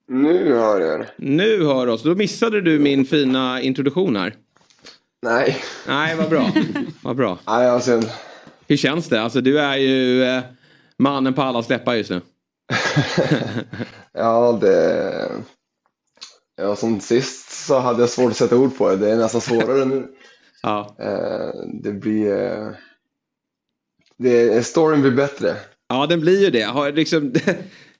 Nu 0.07 0.53
hör 0.53 0.79
jag 0.81 0.99
er. 0.99 1.09
Nu 1.17 1.63
hör 1.65 1.87
oss. 1.87 2.03
Då 2.03 2.15
missade 2.15 2.61
du 2.61 2.79
min 2.79 3.05
fina 3.05 3.61
introduktion 3.61 4.15
här. 4.15 4.35
Nej. 5.21 5.57
Nej, 5.87 6.15
vad 6.15 6.29
bra. 6.29 6.51
vad 7.03 7.15
bra. 7.15 7.39
Nej, 7.47 7.65
jag 7.65 7.83
ser 7.83 8.03
Hur 8.67 8.77
känns 8.77 9.09
det? 9.09 9.21
Alltså 9.21 9.41
du 9.41 9.59
är 9.59 9.77
ju 9.77 10.23
eh, 10.23 10.41
mannen 10.97 11.33
på 11.33 11.41
alla 11.41 11.63
släppar 11.63 11.93
just 11.95 12.09
nu. 12.09 12.21
Ja, 14.13 14.57
det... 14.61 15.29
Ja, 16.61 16.75
som 16.75 16.99
sist 16.99 17.51
så 17.65 17.79
hade 17.79 17.99
jag 17.99 18.09
svårt 18.09 18.31
att 18.31 18.37
sätta 18.37 18.55
ord 18.57 18.77
på 18.77 18.89
det. 18.89 18.95
Det 18.95 19.11
är 19.11 19.15
nästan 19.17 19.41
svårare 19.41 19.85
nu. 19.85 20.07
Ja. 20.63 20.95
Eh, 20.99 21.61
Det 21.83 21.91
blir... 21.91 22.31
eh, 22.51 22.67
Det, 24.17 24.65
storyn 24.65 25.01
blir 25.01 25.11
bättre. 25.11 25.55
Ja, 25.89 26.05
den 26.07 26.19
blir 26.19 26.43
ju 26.43 26.49
det. 26.49 26.61
Har, 26.61 26.91
liksom, 26.91 27.33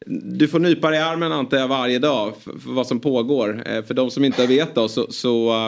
du 0.10 0.48
får 0.48 0.60
nypa 0.60 0.90
dig 0.90 1.00
i 1.00 1.04
armen 1.04 1.32
antar 1.32 1.58
jag 1.58 1.68
varje 1.68 2.00
dag 2.00 2.34
för, 2.44 2.60
för 2.60 2.70
vad 2.72 2.88
som 2.88 3.00
pågår. 3.00 3.64
Eh, 3.66 3.84
För 3.84 3.94
de 3.94 4.12
som 4.12 4.26
inte 4.26 4.48
vet 4.48 4.76
då 4.76 4.88
så, 4.88 5.08
så 5.10 5.68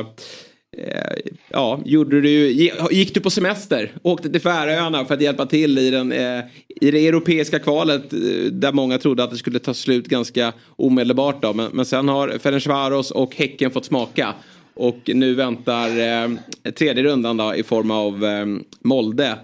eh, 0.77 1.31
ja, 1.49 1.79
gjorde 1.85 2.21
du, 2.21 2.51
gick 2.91 3.13
du 3.13 3.19
på 3.19 3.29
semester, 3.29 3.91
åkte 4.01 4.29
till 4.29 4.41
Färöarna 4.41 5.05
för 5.05 5.13
att 5.13 5.21
hjälpa 5.21 5.45
till 5.45 5.77
i, 5.77 5.89
den, 5.89 6.11
eh, 6.11 6.39
i 6.81 6.91
det 6.91 7.07
europeiska 7.07 7.59
kvalet 7.59 8.13
eh, 8.13 8.19
där 8.51 8.71
många 8.71 8.97
trodde 8.97 9.23
att 9.23 9.31
det 9.31 9.37
skulle 9.37 9.59
ta 9.59 9.73
slut 9.73 10.07
ganska 10.07 10.53
omedelbart. 10.75 11.41
Då. 11.41 11.53
Men, 11.53 11.71
men 11.73 11.85
sen 11.85 12.07
har 12.07 12.37
Ferencvaros 12.39 13.11
och 13.11 13.35
Häcken 13.35 13.71
fått 13.71 13.85
smaka. 13.85 14.33
Och 14.73 14.99
nu 15.13 15.33
väntar 15.33 15.87
eh, 15.87 16.29
tredje 16.71 17.03
rundan 17.03 17.37
då, 17.37 17.55
i 17.55 17.63
form 17.63 17.91
av 17.91 18.25
eh, 18.25 18.45
Molde. 18.79 19.35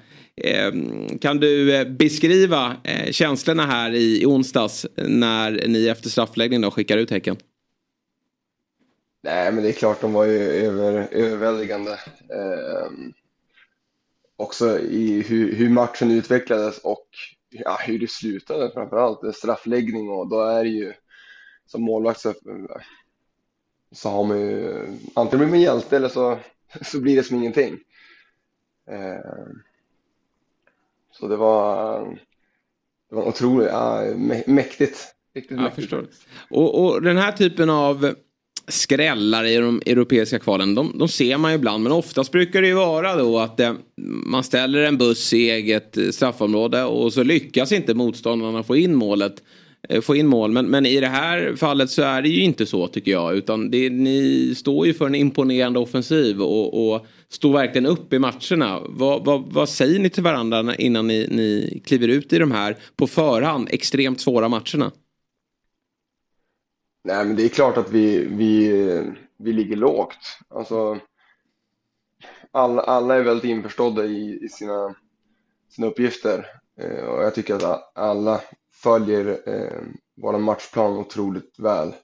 Ehm, 0.43 1.19
kan 1.19 1.37
du 1.37 1.75
eh, 1.75 1.87
beskriva 1.87 2.77
eh, 2.83 3.11
känslorna 3.11 3.65
här 3.65 3.93
i, 3.93 4.25
onsdags 4.25 4.85
när 4.97 5.67
ni 5.67 5.87
efter 5.87 6.09
straffläggning 6.09 6.61
då 6.61 6.71
skickar 6.71 6.97
ut 6.97 7.11
Häcken? 7.11 7.37
Nej, 9.23 9.51
men 9.51 9.63
det 9.63 9.69
är 9.69 9.73
klart 9.73 10.01
de 10.01 10.13
var 10.13 10.25
ju 10.25 10.39
över, 10.39 11.07
överväldigande. 11.11 11.91
Eh, 12.29 12.91
också 14.35 14.79
i 14.79 15.21
hur, 15.21 15.55
hur 15.55 15.69
matchen 15.69 16.11
utvecklades 16.11 16.77
och 16.77 17.07
ja, 17.49 17.77
hur 17.85 17.99
det 17.99 18.11
slutade 18.11 18.71
framför 18.73 18.97
allt. 18.97 19.23
Eh, 19.23 19.31
straffläggning 19.31 20.09
och 20.09 20.29
då 20.29 20.41
är 20.41 20.63
det 20.63 20.69
ju 20.69 20.93
som 21.65 21.81
målvakt 21.81 22.19
så, 22.19 22.33
så 23.91 24.09
har 24.09 24.23
man 24.23 24.39
ju 24.39 24.87
antingen 25.13 25.39
blir 25.39 25.47
man 25.47 25.61
hjälte 25.61 25.95
eller 25.95 26.09
så, 26.09 26.39
så 26.81 26.99
blir 26.99 27.15
det 27.15 27.23
som 27.23 27.37
ingenting. 27.37 27.77
Eh, 28.91 29.45
så 31.19 31.27
det 31.27 31.35
var, 31.35 31.99
det 33.09 33.15
var 33.15 33.27
otroligt 33.27 33.67
ja, 33.71 34.01
mä- 34.15 34.49
mäktigt. 34.49 34.97
Riktigt 35.35 35.57
Jag 35.57 35.63
mäktigt. 35.63 35.81
förstår. 35.89 36.07
Och, 36.49 36.85
och 36.85 37.01
den 37.01 37.17
här 37.17 37.31
typen 37.31 37.69
av 37.69 38.13
skrällar 38.67 39.43
i 39.43 39.55
de 39.57 39.81
europeiska 39.85 40.39
kvalen, 40.39 40.75
de, 40.75 40.97
de 40.99 41.07
ser 41.07 41.37
man 41.37 41.51
ju 41.51 41.55
ibland. 41.55 41.83
Men 41.83 41.91
oftast 41.91 42.31
brukar 42.31 42.61
det 42.61 42.67
ju 42.67 42.73
vara 42.73 43.15
då 43.15 43.39
att 43.39 43.59
eh, 43.59 43.73
man 44.25 44.43
ställer 44.43 44.83
en 44.83 44.97
buss 44.97 45.33
i 45.33 45.49
eget 45.49 45.97
eh, 45.97 46.09
straffområde 46.09 46.83
och 46.83 47.13
så 47.13 47.23
lyckas 47.23 47.71
inte 47.71 47.93
motståndarna 47.93 48.63
få 48.63 48.75
in 48.75 48.95
målet. 48.95 49.43
Eh, 49.89 50.01
få 50.01 50.15
in 50.15 50.27
mål. 50.27 50.51
Men, 50.51 50.69
men 50.69 50.85
i 50.85 50.99
det 50.99 51.07
här 51.07 51.55
fallet 51.55 51.89
så 51.89 52.01
är 52.01 52.21
det 52.21 52.29
ju 52.29 52.41
inte 52.41 52.65
så 52.65 52.87
tycker 52.87 53.11
jag. 53.11 53.35
Utan 53.35 53.71
det, 53.71 53.89
ni 53.89 54.53
står 54.55 54.87
ju 54.87 54.93
för 54.93 55.05
en 55.05 55.15
imponerande 55.15 55.79
offensiv 55.79 56.41
och, 56.41 56.93
och 56.93 57.05
står 57.29 57.53
verkligen 57.53 57.85
upp 57.85 58.13
i 58.13 58.19
matcherna. 58.19 58.81
Vad, 58.89 59.25
vad, 59.25 59.53
vad 59.53 59.69
säger 59.69 59.99
ni 59.99 60.09
till 60.09 60.23
varandra 60.23 60.75
innan 60.75 61.07
ni, 61.07 61.27
ni 61.31 61.81
kliver 61.85 62.07
ut 62.07 62.33
i 62.33 62.39
de 62.39 62.51
här 62.51 62.77
på 62.95 63.07
förhand 63.07 63.67
extremt 63.71 64.21
svåra 64.21 64.49
matcherna? 64.49 64.91
Nej, 67.03 67.25
men 67.25 67.35
det 67.35 67.43
är 67.43 67.49
klart 67.49 67.77
att 67.77 67.91
vi, 67.91 68.25
vi, 68.25 68.71
vi 69.37 69.53
ligger 69.53 69.75
lågt. 69.75 70.17
Alltså, 70.49 70.99
alla, 72.51 72.81
alla 72.81 73.15
är 73.15 73.23
väldigt 73.23 73.49
införstådda 73.49 74.05
i, 74.05 74.39
i 74.41 74.49
sina, 74.49 74.95
sina 75.69 75.87
uppgifter 75.87 76.45
eh, 76.81 77.05
och 77.05 77.23
jag 77.23 77.35
tycker 77.35 77.55
att 77.55 77.97
alla 77.97 78.41
följer 78.83 79.49
eh, 79.49 79.81
vår 80.15 80.37
matchplan 80.37 80.97
otroligt 80.97 81.59
väl. 81.59 81.95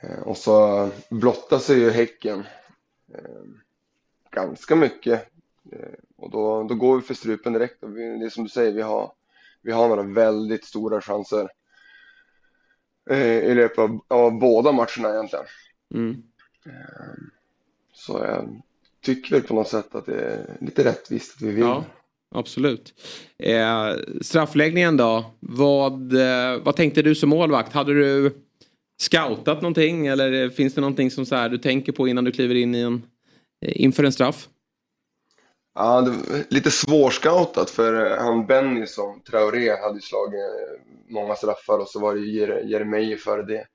Eh, 0.00 0.18
och 0.18 0.36
så 0.36 0.88
blottar 1.10 1.58
sig 1.58 1.78
ju 1.78 1.90
Häcken 1.90 2.44
eh, 3.14 3.42
ganska 4.30 4.76
mycket 4.76 5.28
eh, 5.72 5.98
och 6.16 6.30
då, 6.30 6.62
då 6.62 6.74
går 6.74 6.96
vi 6.96 7.02
för 7.02 7.14
strupen 7.14 7.52
direkt. 7.52 7.82
Och 7.82 7.96
vi, 7.96 8.18
det 8.18 8.26
är 8.26 8.30
som 8.30 8.44
du 8.44 8.50
säger, 8.50 8.72
vi 8.72 8.82
har, 8.82 9.12
vi 9.62 9.72
har 9.72 9.88
några 9.88 10.02
väldigt 10.02 10.64
stora 10.64 11.00
chanser 11.00 11.48
eh, 13.10 13.38
i 13.38 13.54
löpet 13.54 13.78
av, 13.78 14.00
av 14.08 14.38
båda 14.38 14.72
matcherna 14.72 15.10
egentligen. 15.14 15.46
Mm. 15.94 16.22
Så 17.92 18.18
jag 18.18 18.62
tycker 19.00 19.34
väl 19.34 19.42
på 19.42 19.54
något 19.54 19.68
sätt 19.68 19.94
att 19.94 20.06
det 20.06 20.20
är 20.20 20.56
lite 20.60 20.84
rättvist 20.84 21.36
att 21.36 21.42
vi 21.42 21.50
vinner. 21.50 21.68
Ja, 21.68 21.84
absolut. 22.34 22.94
Eh, 23.38 23.88
straffläggningen 24.20 24.96
då. 24.96 25.24
Vad, 25.40 26.12
eh, 26.12 26.62
vad 26.62 26.76
tänkte 26.76 27.02
du 27.02 27.14
som 27.14 27.28
målvakt? 27.28 27.72
Hade 27.72 27.94
du 27.94 28.32
scoutat 29.00 29.62
någonting 29.62 30.06
eller 30.06 30.50
finns 30.50 30.74
det 30.74 30.80
någonting 30.80 31.10
som 31.10 31.26
så 31.26 31.34
här, 31.34 31.48
du 31.48 31.58
tänker 31.58 31.92
på 31.92 32.08
innan 32.08 32.24
du 32.24 32.32
kliver 32.32 32.54
in 32.54 32.74
i 32.74 32.80
en, 32.80 33.02
eh, 33.66 33.82
inför 33.82 34.04
en 34.04 34.12
straff? 34.12 34.48
Ja, 35.74 36.00
det 36.00 36.10
var 36.10 36.44
lite 36.54 36.70
svårscoutat 36.70 37.70
för 37.70 38.06
eh, 38.06 38.24
han 38.24 38.46
Benny 38.46 38.86
som 38.86 39.20
Traoré 39.20 39.76
hade 39.76 39.94
ju 39.94 40.00
slagit 40.00 40.40
eh, 40.40 41.12
många 41.14 41.34
straffar 41.34 41.78
och 41.78 41.88
så 41.88 42.00
var 42.00 42.14
det 42.14 42.20
ju 42.20 42.38
Jeremejeff 42.70 43.20
före 43.20 43.42
det. 43.42 43.66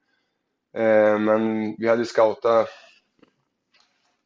Eh, 0.78 1.20
Men 1.20 1.76
vi 1.78 1.88
hade 1.88 2.02
ju 2.02 2.06
scoutat 2.06 2.68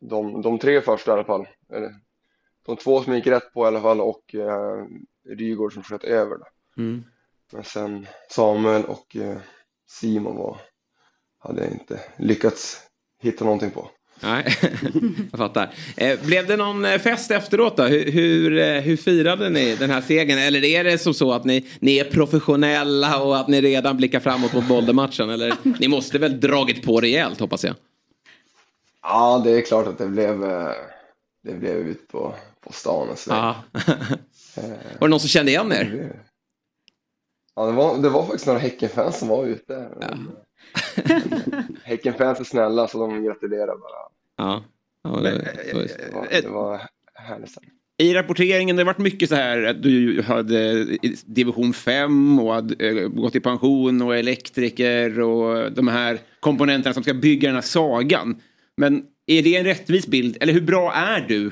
de, 0.01 0.41
de 0.41 0.59
tre 0.59 0.81
första 0.81 1.11
i 1.11 1.13
alla 1.13 1.23
fall. 1.23 1.47
Eller, 1.73 1.91
de 2.71 2.77
två 2.77 3.03
som 3.03 3.15
gick 3.15 3.27
rätt 3.27 3.53
på 3.53 3.65
i 3.65 3.67
alla 3.67 3.81
fall 3.81 4.01
och 4.01 4.35
eh, 4.35 4.85
Rygaard 5.37 5.73
som 5.73 5.83
sköt 5.83 6.03
över. 6.03 6.37
Då. 6.37 6.45
Mm. 6.77 7.03
Men 7.53 7.63
sen 7.63 8.07
Samuel 8.29 8.85
och 8.85 9.15
eh, 9.15 9.37
Simon 9.89 10.35
var, 10.35 10.57
hade 11.39 11.63
jag 11.63 11.71
inte 11.71 11.99
lyckats 12.17 12.81
hitta 13.21 13.45
någonting 13.45 13.71
på. 13.71 13.89
Nej, 14.19 14.45
jag 15.31 15.37
fattar. 15.37 15.73
Eh, 15.97 16.25
blev 16.25 16.47
det 16.47 16.57
någon 16.57 16.85
eh, 16.85 16.97
fest 16.97 17.31
efteråt 17.31 17.77
då? 17.77 17.83
Hur, 17.83 18.11
hur, 18.11 18.57
eh, 18.57 18.81
hur 18.81 18.97
firade 18.97 19.49
ni 19.49 19.75
den 19.75 19.89
här 19.89 20.01
segern? 20.01 20.39
Eller 20.39 20.63
är 20.63 20.83
det 20.83 20.97
som 20.97 21.13
så 21.13 21.33
att 21.33 21.45
ni, 21.45 21.65
ni 21.79 21.97
är 21.97 22.03
professionella 22.03 23.21
och 23.21 23.37
att 23.37 23.47
ni 23.47 23.61
redan 23.61 23.97
blickar 23.97 24.19
framåt 24.19 24.53
mot 24.53 24.67
Bolde-matchen? 24.67 25.29
Eller 25.29 25.53
ni 25.79 25.87
måste 25.87 26.19
väl 26.19 26.39
dragit 26.39 26.85
på 26.85 27.01
rejält 27.01 27.39
hoppas 27.39 27.63
jag? 27.63 27.75
Ja, 29.01 29.41
det 29.43 29.51
är 29.51 29.61
klart 29.61 29.87
att 29.87 29.97
det 29.97 30.07
blev, 30.07 30.39
det 31.43 31.53
blev 31.53 31.75
ut 31.75 32.07
på, 32.07 32.35
på 32.61 32.73
stan 32.73 33.17
sådär. 33.17 33.37
Ja. 33.37 33.63
Var 34.99 35.07
det 35.07 35.07
någon 35.07 35.19
som 35.19 35.29
kände 35.29 35.51
igen 35.51 35.71
er? 35.71 36.15
Ja, 37.55 37.65
det 37.65 37.71
var, 37.71 37.97
det 37.97 38.09
var 38.09 38.23
faktiskt 38.23 38.47
några 38.47 38.59
Häckenfans 38.59 39.19
som 39.19 39.27
var 39.27 39.45
ute. 39.45 39.89
Häckenfans 41.83 42.39
är 42.39 42.43
snälla 42.43 42.87
så 42.87 43.07
de 43.07 43.23
gratulerar 43.23 43.77
bara. 43.77 44.11
Ja. 44.37 44.63
ja 45.03 45.09
det, 45.09 45.31
Det 45.31 46.13
var, 46.13 46.41
det 46.41 46.49
var 46.49 46.81
härligt. 47.13 47.57
I 47.97 48.13
rapporteringen 48.13 48.75
det 48.75 48.81
har 48.81 48.85
varit 48.85 48.97
mycket 48.97 49.29
så 49.29 49.35
här 49.35 49.63
att 49.63 49.83
du 49.83 50.21
hade 50.21 50.85
division 51.25 51.73
5 51.73 52.39
och 52.39 52.53
hade 52.53 52.89
eh, 52.89 53.07
gått 53.07 53.35
i 53.35 53.39
pension 53.39 54.01
och 54.01 54.17
elektriker 54.17 55.19
och 55.19 55.71
de 55.71 55.87
här 55.87 56.19
komponenterna 56.39 56.93
som 56.93 57.03
ska 57.03 57.13
bygga 57.13 57.49
den 57.49 57.55
här 57.55 57.61
sagan. 57.61 58.41
Men 58.77 59.03
är 59.25 59.43
det 59.43 59.55
en 59.55 59.65
rättvis 59.65 60.07
bild? 60.07 60.37
Eller 60.41 60.53
hur 60.53 60.61
bra 60.61 60.93
är 60.93 61.25
du? 61.27 61.51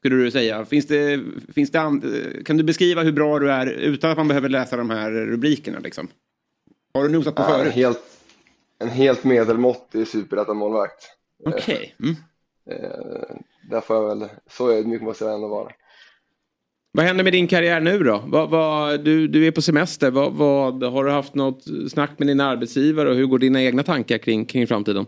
Skulle 0.00 0.16
du 0.16 0.30
säga. 0.30 0.64
Finns 0.64 0.86
det, 0.86 1.20
finns 1.54 1.70
det 1.70 1.80
an- 1.80 2.02
kan 2.44 2.56
du 2.56 2.62
beskriva 2.64 3.02
hur 3.02 3.12
bra 3.12 3.38
du 3.38 3.50
är 3.52 3.66
utan 3.66 4.10
att 4.10 4.16
man 4.16 4.28
behöver 4.28 4.48
läsa 4.48 4.76
de 4.76 4.90
här 4.90 5.10
rubrikerna? 5.10 5.78
Liksom? 5.78 6.08
Har 6.94 7.02
du 7.02 7.08
nosat 7.08 7.34
på 7.34 7.42
Ja, 7.42 7.54
en, 7.54 7.60
förut? 7.60 7.72
helt, 7.74 8.00
en 8.78 8.88
helt 8.88 9.24
medelmåttig 9.24 10.06
superettan-målvakt. 10.08 11.04
Okej. 11.46 11.94
Mm. 12.02 12.16
Eh, 12.70 13.36
där 13.70 13.80
får 13.80 13.96
jag 13.96 14.08
väl, 14.18 14.28
så 14.50 14.70
ödmjuk 14.72 15.02
måste 15.02 15.24
jag 15.24 15.34
ändå 15.34 15.48
vara. 15.48 15.70
Vad 16.92 17.04
händer 17.06 17.24
med 17.24 17.32
din 17.32 17.48
karriär 17.48 17.80
nu 17.80 17.98
då? 17.98 18.24
Vad, 18.26 18.50
vad, 18.50 19.04
du, 19.04 19.28
du 19.28 19.46
är 19.46 19.50
på 19.50 19.62
semester. 19.62 20.10
Vad, 20.10 20.32
vad, 20.32 20.82
har 20.84 21.04
du 21.04 21.10
haft 21.10 21.34
något 21.34 21.64
snack 21.90 22.10
med 22.18 22.28
din 22.28 22.40
arbetsgivare 22.40 23.08
och 23.10 23.14
hur 23.16 23.26
går 23.26 23.38
dina 23.38 23.62
egna 23.62 23.82
tankar 23.82 24.18
kring, 24.18 24.46
kring 24.46 24.66
framtiden? 24.66 25.06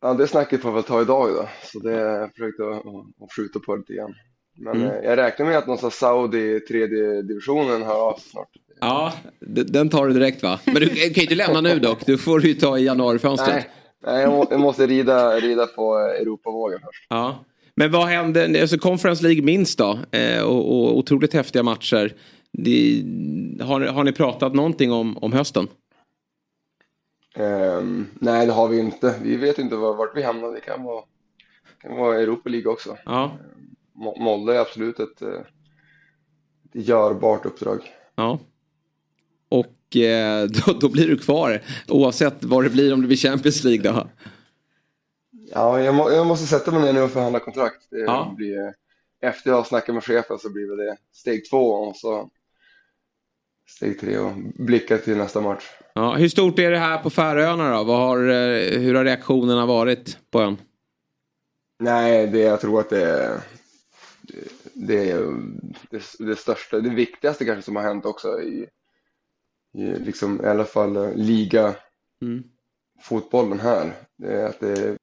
Ja, 0.00 0.14
det 0.14 0.26
snacket 0.28 0.62
får 0.62 0.72
vi 0.72 0.82
ta 0.82 1.02
idag 1.02 1.28
då. 1.28 1.48
Så 1.64 1.78
det 1.78 1.92
jag 1.92 2.30
försökte 2.32 2.62
att 2.62 3.32
skjuta 3.36 3.58
på 3.58 3.76
lite 3.76 3.92
grann. 3.92 4.14
Men 4.60 4.76
Mm. 4.76 4.88
eh, 4.88 5.04
jag 5.04 5.16
räknar 5.16 5.46
med 5.46 5.58
att 5.58 5.66
någonstans 5.66 5.94
Saudi 5.94 6.60
tredje 6.60 7.22
divisionen 7.22 7.82
hör 7.82 8.08
av 8.08 8.18
snart. 8.18 8.48
Ja, 8.80 9.12
den 9.66 9.88
tar 9.88 10.06
du 10.06 10.12
direkt 10.12 10.42
va? 10.42 10.60
Men 10.64 10.74
du 10.74 10.86
kan 10.88 10.96
ju 10.96 11.22
inte 11.22 11.34
lämna 11.34 11.60
nu 11.60 11.78
dock. 11.78 12.06
Du 12.06 12.18
får 12.18 12.46
ju 12.46 12.54
ta 12.54 12.78
i 12.78 12.84
januarifönstret. 12.84 13.54
Nej, 13.54 13.68
nej 14.06 14.22
jag, 14.22 14.32
må, 14.32 14.46
jag 14.50 14.60
måste 14.60 14.86
rida, 14.86 15.36
rida 15.40 15.66
på 15.66 15.98
eh, 15.98 16.20
Europavågen 16.22 16.78
först. 16.84 17.06
Ja. 17.08 17.44
Men 17.74 17.90
vad 17.92 18.06
händer, 18.06 18.60
alltså 18.60 18.78
Conference 18.78 19.22
League 19.22 19.42
minst 19.42 19.78
då? 19.78 19.98
Eh, 20.10 20.42
och, 20.42 20.72
och 20.74 20.98
otroligt 20.98 21.34
häftiga 21.34 21.62
matcher. 21.62 22.12
Det, 22.52 23.02
har, 23.64 23.80
har 23.80 24.04
ni 24.04 24.12
pratat 24.12 24.54
någonting 24.54 24.92
om, 24.92 25.18
om 25.18 25.32
hösten? 25.32 25.68
Ehm, 27.38 28.06
nej, 28.20 28.46
det 28.46 28.52
har 28.52 28.68
vi 28.68 28.78
inte. 28.78 29.14
Vi 29.22 29.36
vet 29.36 29.58
inte 29.58 29.76
var, 29.76 29.94
vart 29.94 30.16
vi 30.16 30.22
hamnar. 30.22 30.52
Det 30.52 30.60
kan 30.60 30.82
vara, 30.82 31.04
kan 31.82 31.96
vara 31.96 32.20
Europa 32.20 32.48
League 32.48 32.72
också. 32.72 32.96
Ja. 33.04 33.38
Mo- 33.94 34.20
Molde 34.22 34.54
är 34.56 34.60
absolut 34.60 35.00
ett, 35.00 35.22
eh, 35.22 35.28
ett 36.74 36.86
görbart 36.86 37.46
uppdrag. 37.46 37.80
Ja. 38.14 38.38
Och 39.48 39.96
eh, 39.96 40.46
då, 40.66 40.72
då 40.72 40.88
blir 40.88 41.08
du 41.08 41.18
kvar 41.18 41.62
oavsett 41.88 42.44
vad 42.44 42.64
det 42.64 42.70
blir 42.70 42.92
om 42.94 43.00
det 43.00 43.06
blir 43.06 43.16
Champions 43.16 43.64
League 43.64 43.92
då. 43.92 44.08
Ja, 45.54 45.80
jag, 45.80 45.94
må, 45.94 46.10
jag 46.10 46.26
måste 46.26 46.46
sätta 46.46 46.70
mig 46.70 46.82
ner 46.82 46.92
nu 46.92 47.02
och 47.02 47.10
förhandla 47.10 47.40
kontrakt. 47.40 47.86
Det 47.90 47.98
Ja. 47.98 48.34
blir, 48.36 48.58
eh, 48.58 48.70
efter 49.30 49.50
jag 49.50 49.56
har 49.56 49.64
snackat 49.64 49.94
med 49.94 50.04
chefen 50.04 50.38
så 50.38 50.52
blir 50.52 50.76
det 50.76 50.96
steg 51.12 51.50
två 51.50 51.70
och 51.72 51.96
så 51.96 52.30
steg 53.68 54.00
tre 54.00 54.18
och 54.18 54.32
blicka 54.54 54.98
till 54.98 55.16
nästa 55.16 55.40
match. 55.40 55.64
Ja, 55.94 56.14
hur 56.14 56.28
stort 56.28 56.58
är 56.58 56.70
det 56.70 56.78
här 56.78 57.02
på 57.02 57.10
Färöarna 57.10 57.76
då? 57.76 57.84
Vad 57.84 57.98
har, 57.98 58.18
eh, 58.18 58.80
hur 58.80 58.94
har 58.94 59.04
reaktionerna 59.04 59.66
varit 59.66 60.18
på 60.30 60.40
ön? 60.40 60.56
Nej, 61.80 62.26
det, 62.26 62.38
jag 62.38 62.60
tror 62.60 62.80
att 62.80 62.90
det 62.90 63.04
är 63.06 63.40
det, 64.74 65.10
är 65.10 65.18
det, 65.90 66.02
det 66.18 66.36
största, 66.36 66.80
det 66.80 66.90
viktigaste 66.90 67.44
kanske 67.44 67.62
som 67.62 67.76
har 67.76 67.82
hänt 67.82 68.04
också 68.06 68.40
i, 68.40 68.66
i 69.78 69.84
liksom, 69.98 70.44
i 70.44 70.46
alla 70.48 70.64
fall 70.64 70.96
eh, 70.96 71.14
liga 71.14 71.74
Mm. 72.22 72.44
fotbollen 73.02 73.60
här. 73.60 73.92
Det 74.16 74.32
är 74.32 74.46
att 74.46 74.60
det 74.60 74.96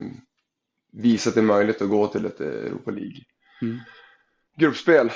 visar 0.92 1.32
att 1.32 1.36
det 1.36 1.42
är 1.42 1.46
möjligt 1.46 1.82
att 1.82 1.90
gå 1.90 2.08
till 2.08 2.26
ett 2.26 2.40
Europa 2.42 2.92
League. 2.92 3.18
Mm. 3.62 3.78
Gruppspel. 4.58 5.12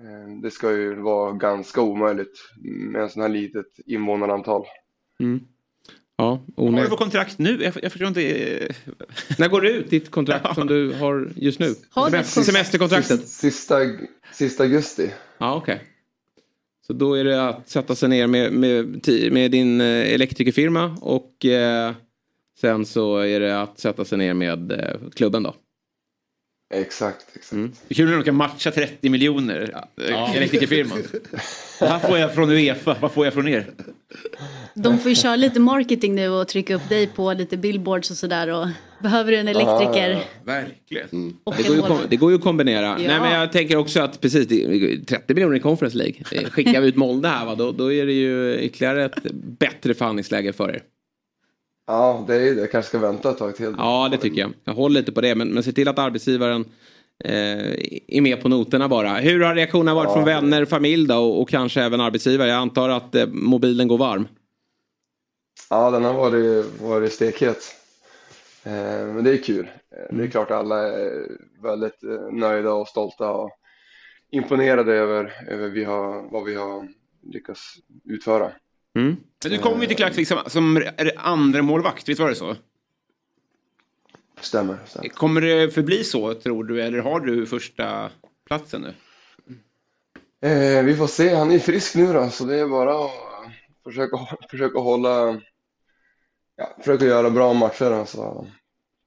Eh, 0.00 0.40
Det 0.42 0.50
ska 0.50 0.70
ju 0.72 0.94
vara 0.94 1.32
ganska 1.32 1.80
omöjligt 1.80 2.38
med 2.92 3.02
en 3.02 3.10
sån 3.10 3.22
här 3.22 3.28
litet 3.28 3.66
invånarantal. 3.86 4.64
Mm. 5.20 5.40
Ja, 6.16 6.24
Vad 6.26 6.36
har 6.36 6.64
du 6.64 6.68
onödigt. 6.68 6.88
för 6.90 6.96
kontrakt 6.96 7.38
nu? 7.38 7.62
Jag, 7.62 7.74
jag 7.82 7.92
förstår 7.92 8.08
inte. 8.08 8.20
När 9.38 9.48
går 9.48 9.60
det 9.60 9.70
ut 9.70 9.90
ditt 9.90 10.10
kontrakt 10.10 10.54
som 10.54 10.66
du 10.66 10.92
har 10.92 11.28
just 11.36 11.58
nu? 11.60 11.74
Har 11.90 12.10
Semester-? 12.10 12.42
Semesterkontraktet? 12.42 13.28
Sista, 13.28 13.76
sista 14.32 14.62
augusti. 14.62 15.10
Ja, 15.38 15.54
okej. 15.56 15.82
Så 16.86 16.92
då 16.92 17.14
är 17.14 17.24
det 17.24 17.48
att 17.48 17.68
sätta 17.68 17.94
sig 17.94 18.08
ner 18.08 18.26
med, 18.26 18.52
med, 18.52 19.00
med 19.32 19.50
din 19.50 19.80
eh, 19.80 19.86
elektrikerfirma 20.14 20.96
och 21.00 21.44
eh, 21.46 21.92
sen 22.60 22.86
så 22.86 23.18
är 23.18 23.40
det 23.40 23.60
att 23.62 23.78
sätta 23.80 24.04
sig 24.04 24.18
ner 24.18 24.34
med 24.34 24.72
eh, 24.72 24.96
klubben 25.14 25.42
då. 25.42 25.54
Exakt, 26.74 27.26
exakt. 27.34 27.52
Mm. 27.52 27.72
Kul 27.88 28.08
när 28.08 28.16
de 28.16 28.24
kan 28.24 28.34
matcha 28.34 28.70
30 28.70 29.08
miljoner. 29.10 29.84
Ja. 30.10 30.34
Elektrikerfirman. 30.34 30.98
Här 31.80 31.98
får 31.98 32.18
jag 32.18 32.34
från 32.34 32.50
Uefa. 32.50 32.96
Vad 33.00 33.12
får 33.12 33.24
jag 33.24 33.34
från 33.34 33.48
er? 33.48 33.66
De 34.74 34.98
får 34.98 35.08
ju 35.08 35.14
köra 35.14 35.36
lite 35.36 35.60
marketing 35.60 36.14
nu 36.14 36.28
och 36.28 36.48
trycka 36.48 36.74
upp 36.74 36.88
dig 36.88 37.06
på 37.06 37.32
lite 37.32 37.56
billboards 37.56 38.10
och 38.10 38.16
sådär. 38.16 38.48
Och 38.48 38.66
behöver 39.02 39.32
du 39.32 39.38
en 39.38 39.48
elektriker 39.48 40.24
Verkligen. 40.44 41.36
och 41.44 41.54
Det 41.56 41.62
går, 41.68 41.76
ju, 41.76 41.82
det 42.08 42.16
går 42.16 42.30
ju 42.30 42.36
att 42.36 42.42
kombinera. 42.42 42.86
Ja. 42.86 42.96
Nej, 42.96 43.20
men 43.20 43.32
jag 43.40 43.52
tänker 43.52 43.76
också 43.76 44.00
att 44.00 44.20
precis 44.20 44.46
det- 44.46 45.06
30 45.06 45.34
miljoner 45.34 45.56
i 45.56 45.60
Conference 45.60 45.96
League. 45.98 46.14
Skickar 46.50 46.80
vi 46.80 46.88
ut 46.88 46.96
Molde 46.96 47.28
här 47.28 47.46
va, 47.46 47.54
då, 47.54 47.72
då 47.72 47.92
är 47.92 48.06
det 48.06 48.12
ju 48.12 48.58
ytterligare 48.60 49.04
ett 49.04 49.22
bättre 49.58 49.94
förhandlingsläge 49.94 50.52
för 50.52 50.68
er. 50.70 50.82
Ja, 51.90 52.24
det 52.26 52.34
är 52.34 52.54
det. 52.54 52.60
Jag 52.60 52.70
kanske 52.70 52.88
ska 52.88 52.98
vänta 52.98 53.30
ett 53.30 53.38
tag 53.38 53.56
till. 53.56 53.74
Ja, 53.78 54.08
det 54.10 54.16
tycker 54.18 54.40
jag. 54.40 54.52
Jag 54.64 54.74
håller 54.74 55.00
lite 55.00 55.12
på 55.12 55.20
det. 55.20 55.34
Men, 55.34 55.48
men 55.48 55.62
se 55.62 55.72
till 55.72 55.88
att 55.88 55.98
arbetsgivaren 55.98 56.64
eh, 57.24 57.74
är 58.08 58.20
med 58.20 58.42
på 58.42 58.48
noterna 58.48 58.88
bara. 58.88 59.14
Hur 59.14 59.40
har 59.40 59.54
reaktionerna 59.54 59.94
varit 59.94 60.08
Ja. 60.08 60.14
från 60.14 60.24
vänner, 60.24 60.64
familj 60.64 61.08
då 61.08 61.16
och, 61.16 61.42
och 61.42 61.48
kanske 61.48 61.82
även 61.82 62.00
arbetsgivare? 62.00 62.48
Jag 62.48 62.56
antar 62.58 62.88
att 62.88 63.14
eh, 63.14 63.26
mobilen 63.26 63.88
går 63.88 63.98
varm. 63.98 64.28
Ja, 65.70 65.90
den 65.90 66.04
har 66.04 66.14
varit, 66.14 66.80
varit 66.80 67.12
stekhet. 67.12 67.74
Eh, 68.64 68.72
men 69.06 69.24
det 69.24 69.32
är 69.32 69.36
kul. 69.42 69.68
Det 69.90 69.96
är 69.96 70.12
Mm. 70.12 70.30
klart 70.30 70.50
alla 70.50 70.88
är 70.88 71.26
väldigt 71.62 72.02
eh, 72.02 72.32
nöjda 72.32 72.72
och 72.72 72.88
stolta 72.88 73.30
och 73.30 73.50
imponerade 74.32 74.92
över, 74.94 75.32
över 75.48 75.68
vi 75.68 75.84
har, 75.84 76.30
vad 76.32 76.44
vi 76.44 76.54
har 76.54 76.88
lyckats 77.32 77.74
utföra. 78.04 78.50
Mm. 78.98 79.16
Men 79.44 79.52
du 79.52 79.58
kommer 79.58 79.80
ju 79.80 79.86
till 79.86 79.96
Klaxvik 79.96 80.28
som, 80.28 80.38
som 80.46 80.74
det 80.74 81.12
andra 81.16 81.62
målvakt, 81.62 82.08
visst 82.08 82.20
var 82.20 82.28
det 82.28 82.34
så? 82.34 82.56
Stämmer. 84.40 84.78
stämmer. 84.86 85.08
Kommer 85.08 85.40
det 85.40 85.70
förbli 85.70 86.04
så 86.04 86.34
tror 86.34 86.64
du 86.64 86.82
eller 86.82 86.98
har 86.98 87.20
du 87.20 87.46
första 87.46 88.10
platsen 88.46 88.80
nu? 88.80 88.94
Eh, 90.48 90.84
vi 90.84 90.96
får 90.96 91.06
se, 91.06 91.34
han 91.34 91.52
är 91.52 91.58
frisk 91.58 91.94
nu 91.94 92.12
då, 92.12 92.30
så 92.30 92.44
det 92.44 92.58
är 92.60 92.66
bara 92.66 93.04
att 93.04 93.10
försöka, 93.84 94.16
försöka 94.50 94.78
hålla, 94.78 95.40
ja, 96.56 96.76
försöka 96.78 97.04
göra 97.04 97.30
bra 97.30 97.52
matcher. 97.52 97.90
då, 97.90 98.06
Så, 98.06 98.46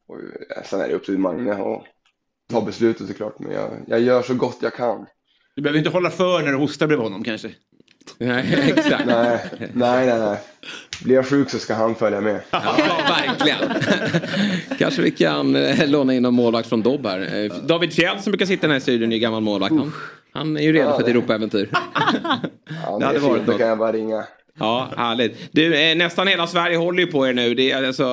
och, 0.08 0.20
sen 0.66 0.82
är 0.82 0.88
det 0.88 0.94
upp 0.94 1.06
till 1.06 1.18
Magne 1.18 1.54
att 1.54 1.84
ta 2.50 2.62
beslutet 2.62 3.08
såklart, 3.08 3.40
men 3.40 3.52
jag, 3.52 3.72
jag 3.88 4.00
gör 4.02 4.22
så 4.22 4.34
gott 4.34 4.58
jag 4.62 4.74
kan. 4.74 5.06
Du 5.56 5.62
behöver 5.62 5.78
inte 5.78 5.90
hålla 5.90 6.10
för 6.10 6.42
när 6.44 6.52
du 6.52 6.58
hostar 6.58 6.88
bredvid 6.88 7.04
honom 7.04 7.24
kanske? 7.24 7.56
Nej, 8.18 8.54
exakt. 8.78 9.06
Nej, 9.06 9.40
nej, 9.74 10.06
nej, 10.08 10.20
nej. 10.20 10.38
Blir 11.04 11.16
jag 11.16 11.28
sjuk 11.28 11.50
så 11.50 11.60
ska 11.60 11.74
han 11.74 11.96
följa 11.96 12.22
med. 12.22 12.42
Ja, 12.52 12.76
verkligen. 13.08 13.60
Kanske 14.80 15.02
vi 15.02 15.12
kan 15.12 15.56
eh, 15.56 15.88
låna 15.88 16.14
in 16.14 16.24
någon 16.24 16.34
målvakt 16.34 16.70
från 16.70 16.82
Dobb 16.82 17.06
här. 17.06 17.44
Eh, 17.46 17.52
David 17.66 17.94
Fjell 17.94 18.20
som 18.22 18.32
brukar 18.32 18.46
sitta 18.46 18.60
i 18.66 18.68
den 18.68 18.72
här 18.72 18.80
studion 18.80 19.12
är 19.12 19.16
ju 19.16 19.20
gammal 19.22 19.42
målvakt. 19.42 19.76
Han, 19.76 19.92
han 20.34 20.58
är 20.58 20.62
ju 20.62 20.74
redo 20.74 20.90
Ja, 20.90 20.96
för 20.96 21.04
ett 21.04 21.10
Europaäventyr. 21.10 21.70
Ja, 21.72 21.80
Det 23.00 23.06
hade 23.06 23.18
är 23.18 23.20
varit 23.22 23.36
fint, 23.36 23.46
då 23.46 23.52
något. 23.52 23.60
kan 23.60 23.68
jag 23.68 23.78
bara 23.78 23.92
ringa. 23.92 24.24
Ja, 24.60 24.90
härligt. 24.98 25.50
Du, 25.52 25.76
eh, 25.76 25.96
nästan 25.98 26.28
hela 26.28 26.48
Sverige 26.48 26.78
håller 26.78 27.00
ju 27.00 27.08
på 27.12 27.28
er 27.28 27.34
nu. 27.34 27.54
Det 27.56 27.72
är 27.72 27.84
alltså, 27.88 28.04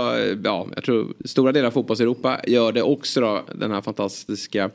ja, 0.44 0.66
jag 0.74 0.84
tror 0.84 1.12
stora 1.24 1.52
delar 1.52 1.66
av 1.66 1.70
fotbolls-Europa 1.70 2.40
gör 2.46 2.72
det 2.72 2.82
också 2.82 3.20
då, 3.20 3.44
den 3.54 3.70
här 3.70 3.80
fantastiska 3.80 4.70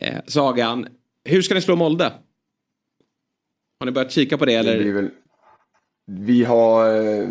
eh, 0.00 0.14
sagan. 0.26 0.86
Hur 1.24 1.42
ska 1.42 1.54
ni 1.54 1.60
slå 1.60 1.76
Molde? 1.76 2.12
Har 3.82 3.86
ni 3.86 3.92
börjat 3.92 4.12
kika 4.12 4.38
på 4.38 4.44
det 4.44 4.52
Det 4.52 4.58
eller? 4.58 4.78
blir 4.78 4.92
väl, 4.92 5.08
vi 6.06 6.44
har, 6.44 6.86
eh, 6.88 7.28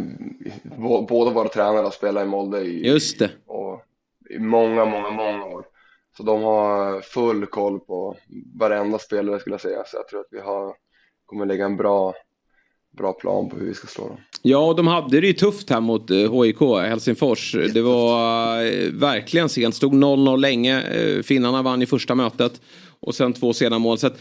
bå- 0.64 1.08
båda 1.10 1.32
våra 1.32 1.48
tränare 1.50 1.84
har 1.84 1.92
spelat 1.92 2.24
i 2.24 2.28
Molde 2.28 2.60
i, 2.62 2.88
Just 2.88 3.20
det. 3.20 3.30
och, 3.48 3.82
i 4.30 4.40
många, 4.40 4.86
många, 4.86 5.10
många 5.10 5.46
år. 5.46 5.66
Så 6.18 6.24
de 6.24 6.44
har 6.44 7.02
full 7.02 7.46
koll 7.46 7.80
på 7.80 8.16
varenda 8.60 9.00
spelare 9.00 9.40
skulle 9.40 9.54
jag 9.54 9.62
säga. 9.62 9.84
Så 9.86 9.98
jag 9.98 10.08
tror 10.08 10.20
att 10.20 10.28
vi 10.32 10.40
har, 10.40 10.74
kommer 11.26 11.46
lägga 11.46 11.66
en 11.66 11.78
bra, 11.78 12.14
bra 12.98 13.14
plan 13.14 13.50
på 13.50 13.56
hur 13.58 13.66
vi 13.66 13.74
ska 13.74 13.88
slå 13.88 14.08
dem. 14.08 14.18
Ja, 14.42 14.68
och 14.68 14.76
de 14.76 14.88
hade 14.88 15.22
det 15.22 15.28
ju 15.28 15.34
tufft 15.34 15.70
här 15.70 15.82
mot 15.82 16.12
eh, 16.12 16.18
HIK, 16.44 16.60
Helsingfors. 16.90 17.56
Det 17.74 17.82
var 17.82 18.58
eh, 18.64 18.92
verkligen 18.94 19.50
sent. 19.50 19.76
Stod 19.76 19.94
0-0 19.94 20.38
länge. 20.38 20.82
Eh, 20.82 21.22
Finnarna 21.22 21.62
vann 21.62 21.82
i 21.82 21.86
första 21.86 22.16
mötet. 22.16 22.62
Och 23.00 23.16
sen 23.16 23.34
två 23.34 23.54
sena 23.54 23.80
mål. 23.80 23.98
Så 23.98 24.08
att, 24.08 24.18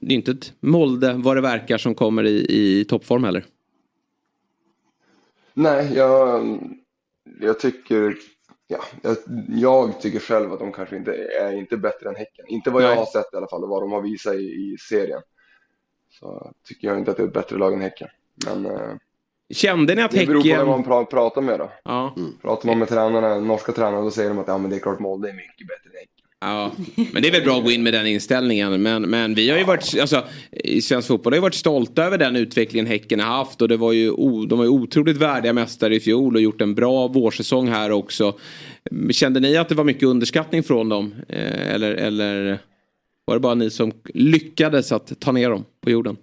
det 0.00 0.14
är 0.14 0.16
inte 0.16 0.30
ett 0.30 0.52
Molde 0.60 1.14
vad 1.16 1.36
det 1.36 1.40
verkar 1.40 1.78
som 1.78 1.94
kommer 1.94 2.24
i, 2.24 2.46
i 2.48 2.84
toppform 2.84 3.24
heller. 3.24 3.44
Nej, 5.54 5.92
jag, 5.94 6.58
jag 7.40 7.60
tycker, 7.60 8.16
ja, 8.66 8.78
jag, 9.02 9.16
jag 9.48 10.00
tycker 10.00 10.18
själv 10.18 10.52
att 10.52 10.58
de 10.58 10.72
kanske 10.72 10.96
inte 10.96 11.12
är 11.14 11.52
inte 11.52 11.76
bättre 11.76 12.08
än 12.08 12.16
Häcken. 12.16 12.44
Inte 12.48 12.70
vad 12.70 12.82
jag 12.82 12.88
Nej. 12.88 12.98
har 12.98 13.06
sett 13.06 13.34
i 13.34 13.36
alla 13.36 13.48
fall 13.48 13.62
och 13.62 13.68
vad 13.68 13.82
de 13.82 13.92
har 13.92 14.02
visat 14.02 14.34
i, 14.34 14.38
i 14.38 14.76
serien. 14.80 15.22
Så 16.10 16.52
tycker 16.64 16.88
jag 16.88 16.98
inte 16.98 17.10
att 17.10 17.16
det 17.16 17.22
är 17.22 17.26
ett 17.26 17.34
bättre 17.34 17.58
lag 17.58 17.74
än 17.74 17.80
Häcken. 17.80 18.08
Men 18.46 18.66
eh, 18.66 18.94
Kände 19.50 19.94
ni 19.94 20.02
att 20.02 20.10
det 20.10 20.26
beror 20.26 20.40
på 20.40 20.48
vem 20.48 20.56
Häcken... 20.56 20.68
man 20.68 20.84
pra, 20.84 21.04
pratar 21.04 21.40
med 21.42 21.58
då. 21.58 21.70
Ja, 21.84 22.14
Pratar 22.42 22.66
man 22.66 22.78
med 22.78 22.88
tränarna, 22.88 23.40
norska 23.40 23.72
tränarna, 23.72 24.00
då 24.00 24.10
säger 24.10 24.28
de 24.28 24.38
att 24.38 24.48
ja, 24.48 24.58
men 24.58 24.70
det 24.70 24.76
är 24.76 24.80
klart 24.80 25.00
Molde 25.00 25.28
är 25.28 25.34
mycket 25.34 25.66
bättre 25.68 25.90
än 25.90 25.96
Häcken. 25.96 26.19
Ja, 26.40 26.72
men 27.12 27.22
det 27.22 27.28
är 27.28 27.32
väl 27.32 27.42
bra 27.42 27.58
att 27.58 27.64
gå 27.64 27.70
in 27.70 27.82
med 27.82 27.92
den 27.92 28.06
inställningen. 28.06 28.82
Men, 28.82 29.02
men 29.02 29.34
vi 29.34 29.50
har 29.50 29.58
ju 29.58 29.64
varit, 29.64 30.00
alltså, 30.00 30.24
i 30.50 30.82
svensk 30.82 31.08
fotboll 31.08 31.32
har 31.32 31.36
ju 31.36 31.42
varit 31.42 31.54
stolta 31.54 32.04
över 32.04 32.18
den 32.18 32.36
utvecklingen 32.36 32.86
Häcken 32.86 33.20
har 33.20 33.26
haft. 33.26 33.62
Och 33.62 33.68
det 33.68 33.76
var 33.76 33.92
ju, 33.92 34.10
de 34.46 34.58
var 34.58 34.64
ju 34.64 34.70
otroligt 34.70 35.16
värdiga 35.16 35.52
mästare 35.52 35.94
i 35.94 36.00
fjol 36.00 36.36
och 36.36 36.42
gjort 36.42 36.60
en 36.60 36.74
bra 36.74 37.08
vårsäsong 37.08 37.68
här 37.68 37.90
också. 37.92 38.38
Kände 39.10 39.40
ni 39.40 39.56
att 39.56 39.68
det 39.68 39.74
var 39.74 39.84
mycket 39.84 40.02
underskattning 40.02 40.62
från 40.62 40.88
dem? 40.88 41.14
Eh, 41.28 41.74
eller, 41.74 41.94
eller 41.94 42.58
var 43.24 43.34
det 43.34 43.40
bara 43.40 43.54
ni 43.54 43.70
som 43.70 43.92
lyckades 44.04 44.92
att 44.92 45.20
ta 45.20 45.32
ner 45.32 45.50
dem 45.50 45.64
på 45.80 45.90
jorden? 45.90 46.16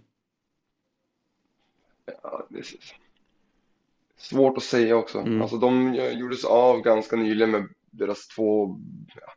Ja, 2.24 2.48
det 2.50 2.60
är 2.60 2.66
svårt 4.18 4.58
att 4.58 4.64
säga 4.64 4.96
också. 4.96 5.20
Mm. 5.20 5.42
Alltså 5.42 5.58
de 5.58 5.96
gjorde 6.14 6.36
sig 6.36 6.48
av 6.48 6.82
ganska 6.82 7.16
nyligen 7.16 7.52
med 7.52 7.68
deras 7.92 8.28
två 8.28 8.80
ja, 9.16 9.34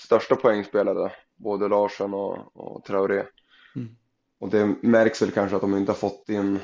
största 0.00 0.36
poängspelare, 0.36 1.12
både 1.36 1.68
Larsson 1.68 2.14
och, 2.14 2.56
och 2.56 2.84
Traoré. 2.84 3.22
Mm. 3.76 3.96
Och 4.38 4.48
det 4.48 4.74
märks 4.80 5.22
väl 5.22 5.30
kanske 5.30 5.56
att 5.56 5.62
de 5.62 5.76
inte 5.76 5.92
har 5.92 5.96
fått 5.96 6.28
in 6.28 6.58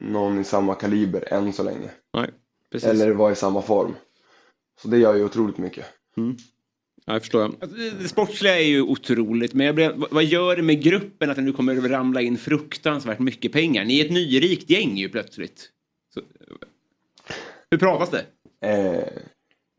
någon 0.00 0.38
i 0.38 0.44
samma 0.44 0.74
kaliber 0.74 1.32
än 1.32 1.52
så 1.52 1.62
länge. 1.62 1.90
Nej, 2.14 2.30
precis. 2.72 2.88
Eller 2.88 3.10
var 3.10 3.30
i 3.30 3.34
samma 3.34 3.62
form. 3.62 3.94
Så 4.82 4.88
det 4.88 4.98
gör 4.98 5.14
ju 5.14 5.24
otroligt 5.24 5.58
mycket. 5.58 5.86
Ja, 7.04 7.12
jag 7.12 7.22
förstår. 7.22 7.44
Alltså, 7.44 7.76
det, 7.76 8.08
sportsliga 8.08 8.58
är 8.58 8.64
ju 8.64 8.82
otroligt, 8.82 9.54
men 9.54 9.66
jag 9.66 9.74
blir, 9.74 9.92
vad, 9.92 10.12
vad 10.12 10.24
gör 10.24 10.56
det 10.56 10.62
med 10.62 10.82
gruppen 10.82 11.30
att 11.30 11.36
det 11.36 11.42
nu 11.42 11.52
kommer 11.52 11.76
att 11.76 11.90
ramla 11.90 12.20
in 12.20 12.38
fruktansvärt 12.38 13.18
mycket 13.18 13.52
pengar? 13.52 13.84
Ni 13.84 14.00
är 14.00 14.04
ett 14.04 14.12
nyrikt 14.12 14.70
gäng 14.70 14.96
ju 14.96 15.08
plötsligt. 15.08 15.70
Så, 16.14 16.20
hur 17.70 17.78
pratas 17.78 18.10
det? 18.10 18.26
Eh, 18.68 19.22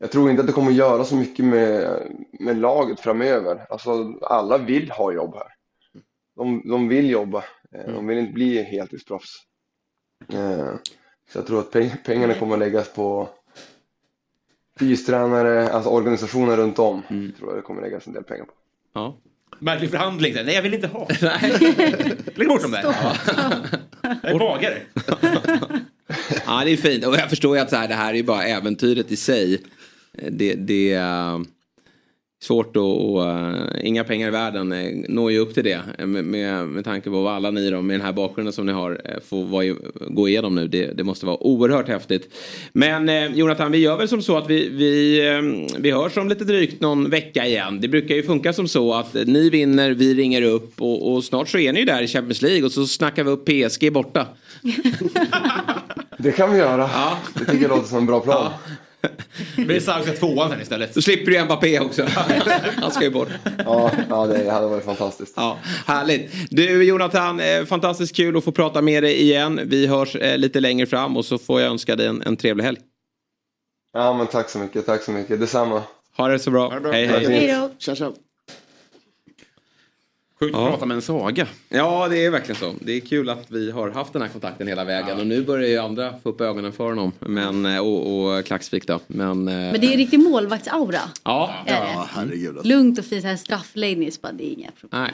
jag 0.02 0.10
tror 0.10 0.30
inte 0.30 0.40
att 0.40 0.46
det 0.46 0.52
kommer 0.52 0.70
att 0.70 0.76
göra 0.76 1.04
så 1.04 1.16
mycket 1.16 1.44
med, 1.44 2.02
med 2.40 2.58
laget 2.58 3.00
framöver. 3.00 3.66
Alltså, 3.70 4.18
alla 4.22 4.58
vill 4.58 4.90
ha 4.90 5.12
jobb 5.12 5.34
här. 5.34 5.46
De, 6.36 6.62
de 6.68 6.88
vill 6.88 7.10
jobba. 7.10 7.44
Eh, 7.74 7.94
de 7.94 8.06
vill 8.06 8.18
inte 8.18 8.32
bli 8.32 8.62
heltidsproffs. 8.62 9.30
Eh, 10.32 10.74
så 11.32 11.38
jag 11.38 11.46
tror 11.46 11.60
att 11.60 11.70
peng, 11.70 11.90
pengarna 12.04 12.34
kommer 12.34 12.54
att 12.54 12.58
läggas 12.58 12.92
på 12.92 13.28
fystränare, 14.78 15.70
alltså 15.70 15.90
organisationen 15.90 16.56
runt 16.56 16.78
om. 16.78 17.02
Tror 17.08 17.50
jag 17.50 17.58
det 17.58 17.62
kommer 17.62 17.82
att 17.82 17.88
läggas 17.88 18.06
en 18.06 18.12
del 18.12 18.24
pengar 18.24 18.44
på. 18.44 18.52
Ja. 18.92 19.16
Märklig 19.58 19.90
förhandling. 19.90 20.34
Nej, 20.34 20.54
jag 20.54 20.62
vill 20.62 20.74
inte 20.74 20.86
ha. 20.86 21.08
Lägg 22.34 22.48
bort 22.48 22.62
dem 22.62 22.70
där. 22.70 22.82
Ja. 22.82 23.16
Jag 24.22 24.34
är 24.34 24.38
bagare. 24.38 24.82
Ja, 26.46 26.62
det 26.64 26.70
är 26.70 26.76
fint. 26.76 27.06
Och 27.06 27.14
jag 27.14 27.30
förstår 27.30 27.56
ju 27.56 27.62
att 27.62 27.70
så 27.70 27.76
här, 27.76 27.88
det 27.88 27.94
här 27.94 28.10
är 28.10 28.16
ju 28.16 28.22
bara 28.22 28.44
äventyret 28.44 29.12
i 29.12 29.16
sig. 29.16 29.60
Det, 30.30 30.54
det 30.54 30.92
är 30.92 31.40
svårt 32.44 32.76
att, 32.76 32.82
och, 32.82 33.22
uh, 33.22 33.64
inga 33.82 34.04
pengar 34.04 34.28
i 34.28 34.30
världen 34.30 34.72
eh, 34.72 34.92
når 35.08 35.32
ju 35.32 35.38
upp 35.38 35.54
till 35.54 35.64
det. 35.64 35.80
eh, 35.98 36.06
Med, 36.06 36.24
med, 36.24 36.68
med 36.68 36.84
tanke 36.84 37.10
på 37.10 37.22
vad 37.22 37.34
alla 37.34 37.50
ni 37.50 37.70
då, 37.70 37.82
med 37.82 37.94
den 37.94 38.06
här 38.06 38.12
bakgrunden 38.12 38.52
som 38.52 38.66
ni 38.66 38.72
har, 38.72 39.00
eh, 39.04 39.20
får 39.28 39.44
vara, 39.44 39.64
i- 39.64 39.76
gå 40.10 40.28
igenom 40.28 40.54
nu. 40.54 40.68
Det, 40.68 40.86
det 40.96 41.04
måste 41.04 41.26
vara 41.26 41.42
oerhört 41.42 41.88
häftigt. 41.88 42.34
Men 42.72 43.08
eh, 43.08 43.26
Jonathan, 43.34 43.72
vi 43.72 43.78
gör 43.78 43.96
väl 43.96 44.08
som 44.08 44.22
så 44.22 44.36
att 44.36 44.50
vi, 44.50 44.68
vi, 44.68 45.18
eh, 45.28 45.76
vi 45.80 45.90
hörs 45.90 46.16
om 46.16 46.28
lite 46.28 46.44
drygt 46.44 46.80
någon 46.80 47.10
vecka 47.10 47.46
igen. 47.46 47.80
Det 47.80 47.88
brukar 47.88 48.14
ju 48.14 48.22
funka 48.22 48.52
som 48.52 48.68
så 48.68 48.94
att 48.94 49.14
eh, 49.14 49.22
ni 49.26 49.50
vinner, 49.50 49.90
vi 49.90 50.14
ringer 50.14 50.42
upp 50.42 50.80
och, 50.82 51.12
och 51.12 51.24
snart 51.24 51.48
så 51.48 51.58
är 51.58 51.72
ni 51.72 51.78
ju 51.78 51.84
där 51.84 52.02
i 52.02 52.06
Champions 52.06 52.42
League 52.42 52.64
och 52.64 52.72
så 52.72 52.86
snackar 52.86 53.24
vi 53.24 53.30
upp 53.30 53.44
PSG 53.46 53.92
borta. 53.92 54.26
Det 56.18 56.32
kan 56.32 56.52
vi 56.52 56.58
göra. 56.58 56.90
Det 57.34 57.44
tycker 57.44 57.62
jag 57.62 57.68
låter 57.68 57.88
som 57.88 57.98
en 57.98 58.06
bra 58.06 58.20
plan. 58.20 58.52
Det 59.56 59.64
blir 59.64 59.80
Sauka 59.80 60.12
tvåan 60.12 60.50
sen 60.50 60.60
istället. 60.60 60.94
Så 60.94 61.02
slipper 61.02 61.32
du 61.32 61.44
Mbappé 61.44 61.80
också. 61.80 62.06
Han 62.76 62.90
ska 62.90 63.04
ju 63.04 63.10
bort. 63.10 63.28
Ja, 63.64 63.90
ja 64.08 64.26
det 64.26 64.50
hade 64.50 64.66
varit 64.66 64.84
fantastiskt. 64.84 65.34
Ja, 65.36 65.58
härligt. 65.86 66.32
Du 66.50 66.84
Jonathan, 66.84 67.40
eh, 67.40 67.64
fantastiskt 67.64 68.16
kul 68.16 68.36
att 68.36 68.44
få 68.44 68.52
prata 68.52 68.82
med 68.82 69.02
dig 69.02 69.20
igen. 69.20 69.60
Vi 69.64 69.86
hörs 69.86 70.16
eh, 70.16 70.38
lite 70.38 70.60
längre 70.60 70.86
fram 70.86 71.16
och 71.16 71.24
så 71.24 71.38
får 71.38 71.60
jag 71.60 71.70
önska 71.70 71.96
dig 71.96 72.06
en, 72.06 72.22
en 72.22 72.36
trevlig 72.36 72.64
helg. 72.64 72.78
Ja, 73.92 74.12
men 74.12 74.26
tack 74.26 74.50
så 74.50 74.58
mycket. 74.58 74.86
Tack 74.86 75.02
så 75.02 75.10
mycket. 75.10 75.40
Detsamma. 75.40 75.82
Ha 76.16 76.28
det 76.28 76.38
så 76.38 76.50
bra. 76.50 76.70
Hej 76.92 77.06
hej. 77.06 77.26
Hej 77.26 77.56
då. 77.60 77.70
Tja, 77.78 77.94
tja. 77.94 78.12
Sjukt 80.42 80.54
att 80.54 80.70
prata 80.70 80.86
med 80.86 80.94
en 80.94 81.02
saga. 81.02 81.46
Ja, 81.68 82.08
det 82.08 82.24
är 82.24 82.30
verkligen 82.30 82.60
så. 82.60 82.74
Det 82.80 82.92
är 82.92 83.00
kul 83.00 83.28
att 83.28 83.50
vi 83.50 83.70
har 83.70 83.90
haft 83.90 84.12
den 84.12 84.22
här 84.22 84.28
kontakten 84.28 84.68
hela 84.68 84.84
vägen. 84.84 85.20
Och 85.20 85.26
nu 85.26 85.42
börjar 85.42 85.68
ju 85.68 85.78
andra 85.78 86.14
få 86.22 86.28
upp 86.28 86.40
ögonen 86.40 86.72
för 86.72 86.84
honom. 86.84 87.12
Men, 87.18 87.66
eh, 87.66 87.78
och, 87.78 88.24
och 88.36 88.44
Klaxvik 88.44 88.86
då. 88.86 89.00
Men, 89.06 89.48
eh, 89.48 89.54
Men 89.54 89.80
det 89.80 89.94
är 89.94 89.96
riktig 89.96 90.20
målvaktsaura. 90.20 91.00
Ja, 91.24 91.54
Är 91.66 91.80
det? 91.80 91.92
Ja, 91.92 92.08
herregud. 92.10 92.66
Lugnt 92.66 92.98
och 92.98 93.04
fint, 93.04 93.24
här 93.24 93.36
straffläggning, 93.36 94.10
det 94.32 94.44
är 94.44 94.52
inga 94.52 94.70
problem. 94.80 95.02
nej. 95.02 95.12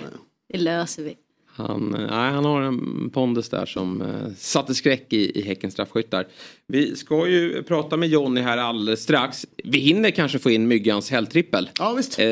Det 0.52 0.58
löser 0.58 1.02
vi. 1.02 1.14
Han, 1.46 1.94
eh, 1.94 2.00
nej, 2.00 2.32
han 2.32 2.44
har 2.44 2.62
en 2.62 3.10
pondus 3.10 3.48
där 3.48 3.66
som 3.66 4.02
eh, 4.02 4.32
satte 4.36 4.74
skräck 4.74 5.12
i, 5.12 5.38
i 5.38 5.42
Häckens 5.42 5.74
straffskyttar. 5.74 6.26
Vi 6.66 6.96
ska 6.96 7.28
ju 7.28 7.62
prata 7.62 7.96
med 7.96 8.08
Jonny 8.08 8.40
här 8.40 8.58
alldeles 8.58 9.02
strax. 9.02 9.46
Vi 9.64 9.78
hinner 9.78 10.10
kanske 10.10 10.38
få 10.38 10.50
in 10.50 10.68
Myggans 10.68 11.10
helgtrippel. 11.10 11.70
Ja, 11.78 11.92
visst. 11.92 12.18
Eh, 12.18 12.26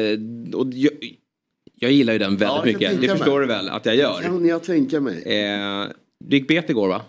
och 0.55 0.67
jag, 0.73 0.93
jag 1.81 1.93
gillar 1.93 2.13
ju 2.13 2.19
den 2.19 2.37
väldigt 2.37 2.57
Ja, 2.57 2.63
mycket. 2.65 3.01
Det 3.01 3.07
mig. 3.09 3.17
förstår 3.19 3.41
du 3.41 3.47
väl 3.47 3.69
att 3.69 3.87
jag 3.87 3.97
gör. 3.97 4.23
Kan 4.23 4.47
jag 4.47 4.65
tänka 4.65 5.01
mig. 5.01 5.23
Eh, 5.23 5.87
det 6.25 6.37
gick 6.37 6.49
bet 6.49 6.71
igår 6.71 6.89
va? 6.89 7.03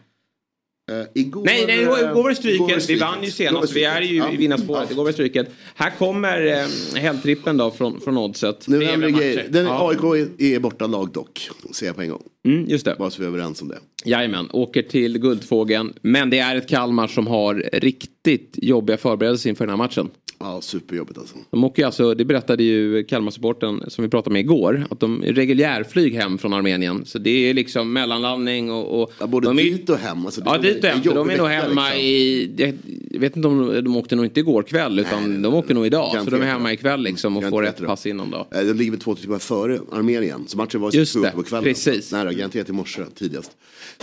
Eh, 0.91 1.07
igår, 1.15 1.43
Nej, 1.45 1.63
nej, 1.67 1.81
igår, 1.81 1.99
igår 1.99 2.23
var 2.23 2.29
det 2.29 2.35
stryket. 2.35 2.89
Vi 2.89 2.95
vann 2.95 3.23
ju 3.23 3.31
senast. 3.31 3.73
Vi 3.75 3.83
är 3.83 4.01
ju 4.01 4.23
i 4.33 4.37
vinnarspåret. 4.37 4.91
Igår 4.91 5.03
var 5.03 5.09
det 5.09 5.13
stryket. 5.13 5.49
Här 5.75 5.89
kommer 5.97 6.45
eh, 6.45 6.99
helgtrippen 7.01 7.57
då 7.57 7.71
från, 7.71 8.01
från 8.01 8.17
Oddset. 8.17 8.67
Nu 8.67 8.85
händer 8.85 9.09
grejer. 9.09 9.45
Den, 9.49 9.65
Ja. 9.65 9.89
AIK 9.89 10.03
är, 10.39 10.43
är 10.55 10.59
borta 10.59 10.87
lag 10.87 11.11
dock, 11.11 11.49
ser 11.73 11.85
jag 11.85 11.95
på 11.95 12.01
en 12.01 12.09
gång. 12.09 12.23
Mm, 12.47 12.65
just 12.69 12.85
det. 12.85 12.95
Bara 12.99 13.09
så 13.09 13.19
vi 13.21 13.25
är 13.25 13.29
överens 13.29 13.61
om 13.61 13.67
det. 13.67 13.77
Jajamän, 14.05 14.49
åker 14.53 14.81
till 14.81 15.17
Guldfågeln. 15.17 15.93
Men 16.01 16.29
det 16.29 16.39
är 16.39 16.55
ett 16.55 16.69
Kalmar 16.69 17.07
som 17.07 17.27
har 17.27 17.69
riktigt 17.73 18.53
jobbiga 18.53 18.97
förberedelser 18.97 19.49
inför 19.49 19.65
den 19.65 19.69
här 19.69 19.77
matchen. 19.77 20.09
Ja, 20.39 20.61
superjobbigt 20.61 21.17
alltså. 21.19 21.35
De 21.51 21.63
åker 21.63 21.81
ju 21.81 21.85
alltså, 21.85 22.13
det 22.13 22.25
berättade 22.25 22.63
ju 22.63 23.03
Kalmar-supporten 23.03 23.83
som 23.87 24.03
vi 24.03 24.09
pratade 24.09 24.33
med 24.33 24.39
igår, 24.39 24.85
att 24.89 24.99
de 24.99 25.23
är 25.23 25.33
reguljärflyg 25.33 26.15
hem 26.15 26.37
från 26.37 26.53
Armenien. 26.53 27.05
Så 27.05 27.19
det 27.19 27.29
är 27.49 27.53
liksom 27.53 27.93
mellanlandning 27.93 28.71
och... 28.71 29.01
och 29.01 29.11
Ja, 29.19 29.27
både 29.27 29.47
de 29.47 29.59
är, 29.59 29.63
dit 29.63 29.89
och 29.89 29.97
hem. 29.97 30.25
Alltså, 30.25 30.41
Ja, 30.45 30.57
dit 30.57 30.83
och 30.83 30.89
hem. 30.89 31.01
de 31.03 31.29
är 31.29 31.37
nog 31.37 31.47
hemma 31.47 31.85
liksom. 31.89 32.01
i... 32.01 32.73
Jag, 33.11 33.19
vet 33.19 33.35
inte 33.35 33.47
om 33.47 33.83
de 33.83 33.97
åkte 33.97 34.15
nog 34.15 34.25
inte 34.25 34.39
igår 34.39 34.63
kväll 34.63 34.99
utan 34.99 35.41
de 35.41 35.53
åker 35.53 35.73
nog 35.73 35.85
idag. 35.85 36.23
Så 36.23 36.29
de 36.29 36.41
är 36.41 36.45
hemma 36.45 36.73
ikväll 36.73 37.01
liksom 37.01 37.37
och 37.37 37.43
får 37.43 37.65
ett 37.65 37.85
pass 37.85 38.05
innan 38.05 38.31
då. 38.31 38.47
Eh, 38.51 38.61
De 38.65 38.73
ligger 38.73 38.97
två 38.97 39.15
timmar 39.15 39.39
före 39.39 39.79
Armenien. 39.91 40.43
Så 40.47 40.57
matchen 40.57 40.81
var 40.81 40.91
det, 41.23 41.31
på 41.31 41.43
kvällen. 41.43 41.63
precis. 41.63 42.11
Nära, 42.11 42.33
garanterat 42.33 42.69
i 42.69 42.71
morse 42.71 43.01
tidigast. 43.15 43.51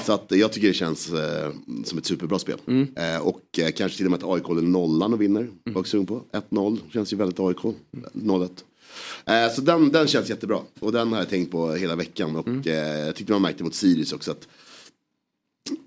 Så 0.03 0.13
att, 0.13 0.27
jag 0.29 0.53
tycker 0.53 0.69
det 0.69 0.75
känns 0.75 1.13
eh, 1.13 1.53
som 1.85 1.99
ett 1.99 2.07
superbra 2.07 2.39
spel. 2.39 2.59
Mm. 2.67 2.89
Eh, 2.97 3.19
och 3.27 3.59
eh, 3.59 3.71
kanske 3.71 3.97
till 3.97 4.07
och 4.07 4.11
med 4.11 4.23
att 4.25 4.31
AIK 4.31 4.45
håller 4.45 4.63
nollan 4.63 5.13
och 5.13 5.21
vinner. 5.23 5.49
Var 5.65 5.81
också 5.81 5.91
sugen 5.91 6.07
på. 6.07 6.23
1-0 6.51 6.79
känns 6.93 7.13
ju 7.13 7.17
väldigt 7.17 7.41
AIK. 7.41 7.59
0-1. 8.13 8.49
Eh, 9.27 9.55
så 9.55 9.61
den, 9.61 9.93
den 9.93 10.07
känns 10.07 10.31
jättebra. 10.31 10.59
Och 10.81 10.93
den 10.93 11.13
har 11.13 11.19
jag 11.19 11.29
tänkt 11.29 11.51
på 11.51 11.73
hela 11.73 11.97
veckan. 11.97 12.37
Och 12.37 12.47
Mm. 12.49 12.61
eh, 12.67 12.75
jag 13.07 13.17
tyckte 13.17 13.33
man 13.33 13.43
märkte 13.43 13.65
mot 13.65 13.75
Sirius 13.75 14.13
också 14.13 14.31
att 14.31 14.49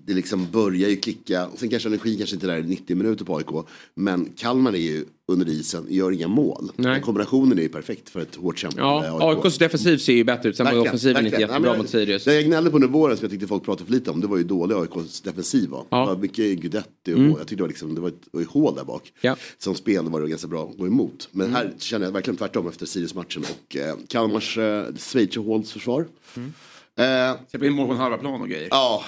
det 0.06 0.14
liksom 0.14 0.46
börjar 0.52 0.88
ju 0.88 0.96
klicka. 0.96 1.48
Sen 1.56 1.68
kanske 1.68 1.88
energin 1.88 2.18
kanske 2.18 2.36
inte 2.36 2.46
är 2.46 2.50
där 2.50 2.58
i 2.58 2.62
90 2.62 2.96
minuter 2.96 3.24
på 3.24 3.36
AIK. 3.36 3.66
Men 3.94 4.32
Kalmar 4.36 4.72
är 4.72 4.78
ju 4.78 5.04
under 5.26 5.48
isen, 5.48 5.86
gör 5.88 6.12
inga 6.12 6.28
mål. 6.28 6.70
Nej. 6.76 6.92
Den 6.92 7.02
kombinationen 7.02 7.58
är 7.58 7.62
ju 7.62 7.68
perfekt 7.68 8.08
för 8.08 8.20
ett 8.20 8.34
hårt 8.34 8.58
kämpande 8.58 9.06
Ja, 9.06 9.30
AIK. 9.30 9.44
AIKs 9.44 9.58
defensiv 9.58 9.98
ser 9.98 10.12
ju 10.12 10.24
bättre 10.24 10.48
ut. 10.48 10.56
Sen 10.56 10.66
var 10.66 10.78
offensiven 10.78 11.26
inte 11.26 11.40
jättebra 11.40 11.66
Ja, 11.66 11.72
men 11.72 11.78
mot 11.78 11.90
Sirius. 11.90 12.24
Det 12.24 12.34
jag 12.34 12.44
gnällde 12.44 12.70
på 12.70 12.76
under 12.76 12.88
våren 12.88 13.16
som 13.16 13.24
jag 13.24 13.30
tyckte 13.30 13.46
folk 13.46 13.64
pratade 13.64 13.86
för 13.86 13.92
lite 13.92 14.10
om. 14.10 14.20
Det 14.20 14.26
var 14.26 14.36
ju 14.36 14.44
dålig 14.44 14.74
AIKs 14.74 15.20
defensiv 15.20 15.68
var. 15.68 15.84
Ja. 15.90 16.00
Det 16.00 16.06
var 16.06 16.16
mycket 16.16 16.58
Guidetti 16.58 17.12
och 17.12 17.18
Mm. 17.18 17.30
Jag 17.30 17.38
tyckte 17.38 17.54
det 17.56 17.62
var, 17.62 17.68
liksom, 17.68 17.94
det 17.94 18.00
var 18.00 18.08
ett, 18.08 18.28
det 18.32 18.44
hål 18.48 18.74
där 18.74 18.84
bak. 18.84 19.12
Ja. 19.20 19.36
Som 19.58 19.74
spel 19.74 20.04
var 20.08 20.20
det 20.20 20.28
ganska 20.28 20.48
bra 20.48 20.68
att 20.70 20.78
gå 20.78 20.86
emot. 20.86 21.28
Men 21.32 21.54
här 21.54 21.72
känner 21.78 22.06
jag 22.06 22.12
verkligen 22.12 22.36
tvärtom 22.36 22.68
efter 22.68 22.86
Sirius-matchen. 22.86 23.44
Och 23.50 23.76
eh, 23.76 23.94
Kalmars 24.08 24.58
eh, 24.58 24.84
Schweizerhålsförsvar. 24.98 26.06
Eh, 26.96 27.36
Släpper 27.50 27.66
in 27.66 27.72
mål 27.72 27.86
på 27.86 27.92
en 27.92 27.98
halva 27.98 28.18
plan 28.18 28.40
och 28.40 28.48
grejer. 28.48 28.68
Ja. 28.70 29.02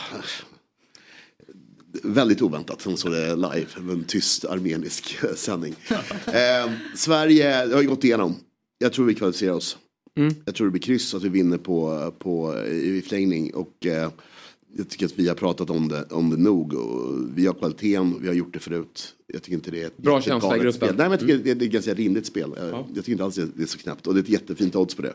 Väldigt 2.02 2.42
oväntat 2.42 2.80
som 2.80 2.96
såg 2.96 3.12
det 3.12 3.36
live, 3.36 3.66
en 3.76 4.04
tyst 4.04 4.44
armenisk 4.44 5.18
sändning. 5.36 5.74
eh, 6.26 6.72
Sverige 6.94 7.68
har 7.72 7.82
ju 7.82 7.88
gått 7.88 8.04
igenom. 8.04 8.34
Jag 8.78 8.92
tror 8.92 9.06
vi 9.06 9.14
kvalificerar 9.14 9.52
oss. 9.52 9.78
Mm. 10.18 10.34
Jag 10.44 10.54
tror 10.54 10.66
det 10.66 10.70
blir 10.70 10.80
kryss 10.82 11.14
att 11.14 11.22
vi 11.22 11.28
vinner 11.28 11.58
på, 11.58 12.10
på, 12.18 12.64
i 12.68 13.02
förlängning. 13.02 13.54
Och 13.54 13.86
eh, 13.86 14.10
jag 14.76 14.88
tycker 14.88 15.06
att 15.06 15.18
vi 15.18 15.28
har 15.28 15.34
pratat 15.34 15.70
om 15.70 15.88
det, 15.88 16.04
om 16.10 16.30
det 16.30 16.36
nog. 16.36 16.74
Och 16.74 17.16
vi 17.34 17.46
har 17.46 17.54
kvaliteten, 17.54 18.18
vi 18.20 18.26
har 18.28 18.34
gjort 18.34 18.52
det 18.52 18.58
förut. 18.58 19.14
Jag 19.26 19.42
tycker 19.42 19.54
inte 19.56 19.70
det 19.70 19.82
är 19.82 19.86
ett 19.86 19.96
Bra 19.96 20.22
känsla 20.22 20.56
i 20.56 20.60
gruppen. 20.60 20.72
Spel. 20.72 20.88
Nej, 20.96 21.08
men 21.08 21.10
jag 21.10 21.20
tycker 21.20 21.38
det, 21.38 21.54
det 21.54 21.64
är 21.64 21.66
ett 21.66 21.72
ganska 21.72 21.94
rimligt 21.94 22.26
spel. 22.26 22.50
Eh, 22.58 22.64
Jag 22.68 22.86
tycker 22.94 23.12
inte 23.12 23.24
alls 23.24 23.34
det 23.34 23.62
är 23.62 23.66
så 23.66 23.78
knappt. 23.78 24.06
Och 24.06 24.14
det 24.14 24.20
är 24.20 24.22
ett 24.22 24.28
jättefint 24.28 24.76
odds 24.76 24.94
på 24.94 25.02
det. 25.02 25.14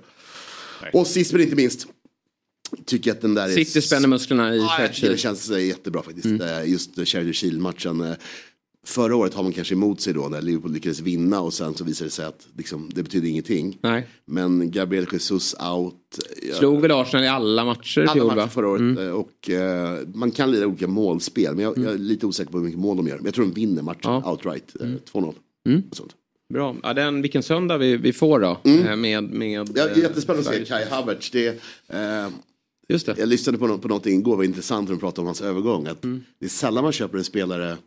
Och 0.93 1.07
sist 1.07 1.31
men 1.31 1.41
inte 1.41 1.55
minst. 1.55 1.87
Tycker 2.85 3.11
att 3.11 3.21
den 3.21 3.33
där 3.35 3.43
är... 3.49 3.49
City 3.49 3.81
spänner 3.81 4.07
musklerna 4.07 4.55
i 4.55 4.57
jag 4.79 4.93
tycker 4.93 5.09
det 5.09 5.17
känns 5.17 5.49
eh, 5.49 5.65
jättebra 5.67 6.01
faktiskt. 6.03 6.25
Mm. 6.25 6.41
Eh, 6.41 6.69
Just 6.71 6.95
Charity 7.07 7.33
Shield-matchen. 7.33 8.01
eh, 8.01 8.13
Förra 8.87 9.15
året 9.15 9.33
har 9.33 9.43
man 9.43 9.51
kanske 9.53 9.73
emot 9.73 10.01
sig 10.01 10.13
då 10.13 10.27
när 10.27 10.41
Liverpool 10.41 10.71
lyckades 10.73 10.99
vinna 10.99 11.41
och 11.41 11.53
sen 11.53 11.73
så 11.73 11.83
visade 11.83 12.07
det 12.07 12.11
sig 12.11 12.25
att 12.25 12.47
liksom, 12.57 12.89
det 12.93 13.03
betyder 13.03 13.27
ingenting. 13.27 13.77
Nej. 13.81 14.07
Men 14.25 14.71
Gabriel 14.71 15.05
Jesus 15.11 15.55
out. 15.75 15.95
Slog 16.53 16.81
väl 16.81 16.91
Arsenal 16.91 17.23
i 17.25 17.27
alla 17.27 17.65
matcher 17.65 17.99
i 17.99 18.03
alla 18.03 18.13
fjol 18.13 18.35
matcher 18.35 18.47
förra 18.47 18.67
året. 18.69 18.79
Mm. 18.81 19.13
Och 19.13 19.49
eh, 19.49 19.99
man 20.13 20.31
kan 20.31 20.51
lira 20.51 20.67
olika 20.67 20.87
målspel. 20.87 21.55
Men 21.55 21.63
jag, 21.63 21.77
jag 21.77 21.93
är 21.93 21.97
lite 21.97 22.25
osäker 22.25 22.51
på 22.51 22.57
hur 22.57 22.65
mycket 22.65 22.79
mål 22.79 22.97
de 22.97 23.07
gör. 23.07 23.15
Men 23.15 23.25
jag 23.25 23.33
tror 23.33 23.45
de 23.45 23.53
vinner 23.53 23.81
matchen 23.81 23.99
Ja. 24.03 24.31
outright. 24.31 24.75
eh, 24.81 24.87
2-0. 25.13 25.33
Mm. 25.67 25.83
Bra. 26.53 26.75
Ja, 26.83 26.93
den, 26.93 27.21
vilken 27.21 27.43
söndag 27.43 27.77
vi, 27.77 27.97
vi 27.97 28.13
får 28.13 28.39
då. 28.39 28.57
Eh, 28.63 28.95
Med, 28.95 29.23
med, 29.23 29.69
Ja, 29.75 29.87
jättespännande 29.95 30.49
att 30.49 30.55
se 30.55 30.65
Kai 30.65 30.85
Havertz. 30.89 31.31
Det, 31.31 31.47
eh, 31.87 32.27
Just 32.87 33.05
det. 33.05 33.15
Jag 33.17 33.29
lyssnade 33.29 33.57
på, 33.57 33.67
nå- 33.67 33.77
på 33.77 33.87
någonting 33.87 34.19
igår, 34.19 34.31
det 34.31 34.37
var 34.37 34.43
intressant 34.43 34.89
när 34.89 34.95
de 34.95 34.99
pratade 34.99 35.21
om 35.21 35.25
hans 35.25 35.41
övergång. 35.41 35.87
Att 35.87 36.03
Mm. 36.03 36.23
Det 36.39 36.45
är 36.45 36.49
sällan 36.49 36.83
man 36.83 36.93
köper 36.93 37.17
en 37.17 37.23
spelare, 37.23 37.77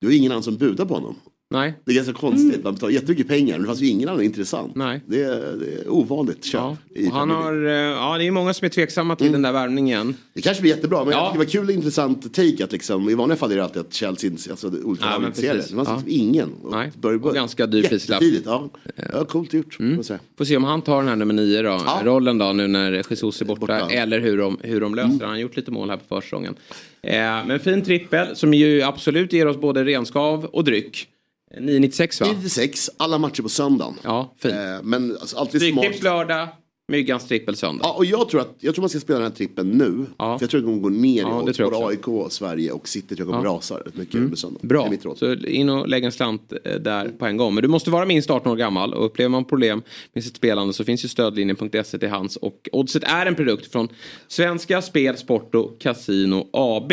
det 0.00 0.06
är 0.06 0.10
ingen 0.10 0.32
annan 0.32 0.42
som 0.42 0.56
budar 0.56 0.84
på 0.84 0.94
honom. 0.94 1.16
Nej. 1.50 1.74
Det 1.84 1.92
är 1.92 1.94
ganska 1.96 2.12
konstigt. 2.12 2.64
Man 2.64 2.74
betalar 2.74 2.92
jättemycket 2.92 3.28
pengar 3.28 3.52
men 3.52 3.60
det 3.60 3.66
fanns 3.66 3.80
ju 3.80 3.86
ingen 3.86 4.08
annan 4.08 4.22
intressant. 4.22 4.72
Nej. 4.74 5.00
Det, 5.06 5.22
är, 5.22 5.56
det 5.60 5.74
är 5.82 5.88
ovanligt 5.88 6.44
köp. 6.44 6.62
i 6.94 7.08
Och 7.08 7.12
han 7.12 7.30
har, 7.30 7.66
eh, 7.66 7.70
ja 7.72 8.18
det 8.18 8.26
är 8.26 8.30
många 8.30 8.54
som 8.54 8.64
är 8.64 8.68
tveksamma 8.68 9.16
till 9.16 9.32
den 9.32 9.42
där 9.42 9.52
värvningen. 9.52 10.14
Det 10.34 10.40
kanske 10.42 10.60
blir 10.60 10.70
jättebra 10.74 11.04
men 11.04 11.12
Ja. 11.12 11.18
jag 11.18 11.26
tycker 11.26 11.38
det 11.38 11.44
var 11.44 11.50
kul 11.50 11.68
och 11.68 11.74
intressant 11.74 12.34
take 12.34 12.64
att 12.64 12.72
liksom, 12.72 13.10
i 13.10 13.14
vanliga 13.14 13.36
fall 13.36 13.52
är 13.52 13.56
det 13.56 13.64
alltid 13.64 13.80
att 13.82 13.94
Chelsea, 13.94 14.32
alltså 14.50 14.66
olika 14.84 15.04
Ja, 15.04 15.32
sig. 15.34 15.48
Det 15.48 15.74
fanns 15.74 15.88
Ja. 15.88 15.94
liksom 15.96 16.02
ingen. 16.06 16.50
Nej. 16.70 16.92
började- 17.00 17.24
Och 17.28 17.34
ganska 17.34 17.66
dyr 17.66 17.82
prislapp. 17.82 18.22
Mm. 18.22 18.34
Jättetidigt, 18.34 18.46
ja. 18.94 19.10
ja. 19.12 19.24
Coolt 19.24 19.52
gjort. 19.52 19.78
säga. 20.02 20.18
Får 20.38 20.44
se 20.44 20.56
om 20.56 20.64
han 20.64 20.82
tar 20.82 20.98
den 20.98 21.08
här 21.08 21.16
nummer 21.16 21.34
nio 21.34 21.62
då, 21.62 21.80
rollen 22.04 22.38
då 22.38 22.52
nu 22.52 22.66
när 22.66 22.92
Jesus 22.92 23.40
är 23.40 23.44
borta. 23.44 23.60
Borta. 23.60 23.88
Eller 23.90 24.20
hur 24.20 24.38
de, 24.38 24.58
hur 24.62 24.80
de 24.80 24.94
löser 24.94 25.08
det. 25.18 25.24
Han 25.24 25.30
har 25.34 25.36
gjort 25.40 25.56
lite 25.56 25.70
mål 25.70 25.90
här 25.90 25.96
på 25.96 26.04
försäsongen. 26.20 26.54
Eh, 27.02 27.16
men 27.46 27.60
fin 27.60 27.82
trippel 27.82 28.26
som 28.36 28.54
ju 28.54 28.82
absolut 28.82 29.32
ger 29.32 29.46
oss 29.46 29.56
både 29.60 29.84
renskav 29.84 30.44
och 30.44 30.64
dryck. 30.64 31.08
Eh, 31.56 31.62
996 31.62 32.20
va? 32.20 32.26
96, 32.36 32.90
alla 32.96 33.18
matcher 33.18 33.42
på 33.42 33.48
söndagen. 33.48 33.94
Ja, 34.02 34.34
fint. 34.38 34.54
Eh, 34.54 34.60
men 34.82 35.10
alltså, 35.20 35.36
alltid. 35.36 35.60
Stryktips 35.60 36.02
lördag, 36.02 36.48
Myggans 36.92 37.28
trippel 37.28 37.56
söndag. 37.56 37.80
Ja, 37.84 37.92
och 37.92 38.04
jag 38.04 38.28
tror, 38.28 38.40
att, 38.40 38.54
jag 38.60 38.74
tror 38.74 38.82
man 38.82 38.88
ska 38.88 39.00
spela 39.00 39.18
den 39.18 39.28
här 39.30 39.36
trippen 39.36 39.70
nu. 39.70 40.06
Ja. 40.18 40.38
För 40.38 40.44
jag 40.44 40.50
tror 40.50 40.58
att 40.60 40.64
det 40.64 40.70
kommer 40.70 40.82
gå 40.82 40.88
ner 40.88 41.22
Ja, 41.22 41.48
i 41.50 41.52
jag 41.58 41.72
Både. 41.72 41.86
AIK, 41.86 42.32
Sverige 42.32 42.70
och 42.72 42.88
City 42.88 43.16
tror 43.16 43.28
jag 43.28 43.34
kommer 43.34 43.50
Ja. 43.50 43.56
rasa 43.56 43.74
rätt 43.74 43.96
mycket 43.96 44.14
Mm. 44.14 44.24
under 44.24 44.36
söndag. 44.36 44.58
Det 44.62 44.66
Bra, 44.66 44.90
så 45.16 45.34
in 45.34 45.68
och 45.68 45.88
lägg 45.88 46.04
en 46.04 46.12
slant 46.12 46.52
eh, 46.64 46.74
där 46.74 47.08
på 47.08 47.26
en 47.26 47.36
gång. 47.36 47.54
Men 47.54 47.62
du 47.62 47.68
måste 47.68 47.90
vara 47.90 48.06
minst 48.06 48.30
18 48.30 48.52
år 48.52 48.56
gammal 48.56 48.94
och 48.94 49.06
upplever 49.06 49.28
man 49.28 49.44
problem 49.44 49.82
med 50.12 50.24
sitt 50.24 50.36
spelande 50.36 50.72
så 50.72 50.84
finns 50.84 51.04
ju 51.04 51.08
stödlinjen.se 51.08 51.98
till 51.98 52.08
hands. 52.08 52.36
Och 52.36 52.68
Oddset 52.72 53.02
är 53.04 53.26
en 53.26 53.34
produkt 53.34 53.72
från 53.72 53.88
Svenska 54.28 54.82
Spel, 54.82 55.16
Sport 55.16 55.54
och 55.54 55.78
Casino 55.80 56.48
AB. 56.52 56.92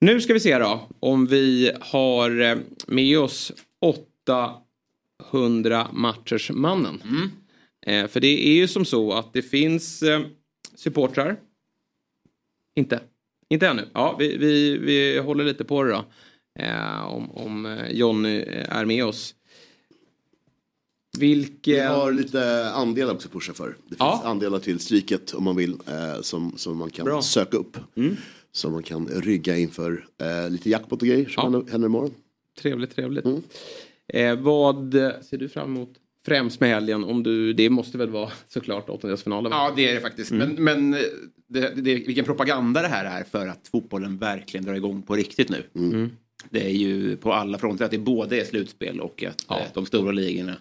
Nu 0.00 0.20
ska 0.20 0.32
vi 0.32 0.40
se 0.40 0.58
då 0.58 0.88
om 1.00 1.26
vi 1.26 1.72
har 1.80 2.40
eh, 2.40 2.58
med 2.86 3.18
oss 3.18 3.52
800 5.30 5.88
matchers 5.92 6.50
mannen. 6.50 7.02
Eh, 7.86 8.06
för 8.06 8.20
det 8.20 8.48
är 8.48 8.52
ju 8.54 8.68
som 8.68 8.84
så 8.84 9.12
att 9.12 9.32
det 9.32 9.42
finns 9.42 10.02
eh, 10.02 10.20
supportrar. 10.74 11.40
Inte. 12.76 13.00
Inte 13.50 13.66
ännu. 13.68 13.88
Ja, 13.94 14.16
vi, 14.18 14.36
vi, 14.36 14.78
vi 14.78 15.18
håller 15.18 15.44
lite 15.44 15.64
på 15.64 15.82
det 15.82 15.90
då. 15.92 16.04
Eh, 16.58 17.06
om, 17.06 17.30
om 17.30 17.66
eh, 17.66 17.90
Jonny 17.90 18.38
eh, 18.40 18.76
är 18.76 18.84
med 18.84 19.04
oss. 19.04 19.34
Vilken... 21.18 21.74
Vi 21.74 21.80
har 21.80 22.12
lite 22.12 22.70
andelar 22.70 23.14
också 23.14 23.28
att 23.28 23.32
pusha 23.32 23.52
för. 23.52 23.68
Det 23.68 23.88
finns 23.88 23.98
Ja. 23.98 24.22
andelar 24.24 24.58
till 24.58 24.78
Stryket 24.80 25.34
om 25.34 25.44
man 25.44 25.56
vill 25.56 25.76
som, 26.22 26.52
som 26.58 26.76
man 26.78 26.90
kan 26.90 27.04
Bra. 27.04 27.12
Mm. 27.14 27.22
söka 27.22 27.56
upp. 27.56 27.76
Så 28.52 28.70
man 28.70 28.82
kan 28.82 29.06
rygga 29.06 29.56
inför 29.56 30.06
eh, 30.20 30.50
lite 30.50 30.70
jackpot 30.70 31.02
och 31.02 31.08
grejer 31.08 31.28
som 31.28 31.42
händer, 31.42 31.72
händer 31.72 31.88
imorgon. 31.88 32.14
Trevligt, 32.58 32.96
trevligt. 32.96 33.24
Mm. 33.24 33.42
Eh, 34.08 34.38
vad 34.38 34.92
ser 35.22 35.36
du 35.36 35.48
fram 35.48 35.76
emot 35.76 35.94
främst 36.26 36.60
med 36.60 36.70
helgen? 36.70 37.04
Om 37.04 37.22
du, 37.22 37.52
det 37.52 37.70
måste 37.70 37.98
väl 37.98 38.10
vara 38.10 38.30
såklart 38.48 38.88
åttondelsfinalen? 38.88 39.52
Ja, 39.52 39.72
det 39.76 39.88
är 39.88 39.94
det 39.94 40.00
faktiskt. 40.00 40.30
Mm. 40.30 40.48
Men, 40.48 40.64
men 40.64 40.94
eh, 40.94 41.00
det, 41.48 41.72
det, 41.74 41.94
vilken 41.94 42.24
propaganda 42.24 42.82
det 42.82 42.88
här 42.88 43.20
är 43.20 43.24
för 43.24 43.46
att 43.46 43.68
fotbollen 43.68 44.18
verkligen 44.18 44.64
drar 44.64 44.74
igång 44.74 45.02
på 45.02 45.14
riktigt 45.14 45.48
nu. 45.48 45.62
Mm. 45.74 46.10
Det 46.50 46.66
är 46.66 46.74
ju 46.74 47.16
på 47.16 47.32
alla 47.32 47.58
fronter 47.58 47.84
att 47.84 47.90
det 47.90 47.98
både 47.98 48.40
är 48.40 48.44
slutspel 48.44 49.00
och 49.00 49.24
att 49.24 49.50
eh, 49.50 49.66
de 49.74 49.86
stora 49.86 50.12
ligorna 50.12 50.56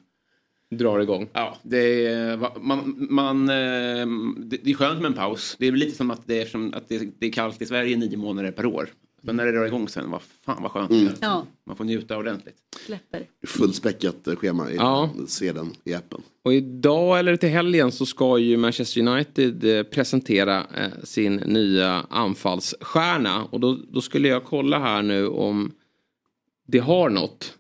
drar 0.69 0.99
igång. 0.99 1.29
Ja, 1.33 1.57
det 1.63 2.05
är, 2.05 2.37
man, 2.61 3.07
man, 3.09 3.49
eh, 3.49 4.07
det, 4.37 4.69
är 4.71 4.73
skönt 4.73 5.01
med 5.01 5.07
en 5.09 5.13
paus. 5.13 5.55
Det 5.59 5.67
är 5.67 5.71
lite 5.71 5.97
som 5.97 6.11
att 6.11 6.21
det 6.25 6.41
är, 6.41 6.45
som 6.45 6.73
att 6.73 6.89
det, 6.89 7.25
är 7.27 7.31
kallt 7.31 7.61
i 7.61 7.65
Sverige 7.65 7.97
nio 7.97 8.17
månader 8.17 8.51
per 8.51 8.65
år. 8.65 8.89
Men 9.21 9.35
när 9.35 9.45
det 9.45 9.51
drar 9.51 9.65
igång 9.65 9.89
sen, 9.89 10.11
vad 10.11 10.21
fan 10.45 10.61
vad 10.61 10.71
skönt. 10.71 10.91
Mm. 10.91 11.13
Ja, 11.21 11.45
Man 11.65 11.75
får 11.75 11.83
njuta 11.83 12.17
ordentligt. 12.17 12.55
släpper. 12.85 13.25
Fullspäckat 13.47 14.27
eh, 14.27 14.35
schema. 14.35 14.71
I, 14.71 14.75
Ja. 14.75 15.09
Se 15.27 15.51
den 15.51 15.71
i 15.83 15.93
appen. 15.93 16.21
Och 16.43 16.53
idag 16.53 17.19
eller 17.19 17.37
till 17.37 17.49
helgen 17.49 17.91
så 17.91 18.05
ska 18.05 18.37
ju 18.37 18.57
Manchester 18.57 19.07
United 19.07 19.77
eh, 19.77 19.83
presentera 19.83 20.63
sin 21.03 21.35
nya 21.35 22.05
anfallsstjärna. 22.09 23.43
Och 23.45 23.59
då, 23.59 23.77
då 23.89 24.01
skulle 24.01 24.27
jag 24.27 24.43
kolla 24.43 24.79
här 24.79 25.01
nu 25.01 25.27
om 25.27 25.71
det 26.67 26.79
har 26.79 27.09
något. 27.09 27.57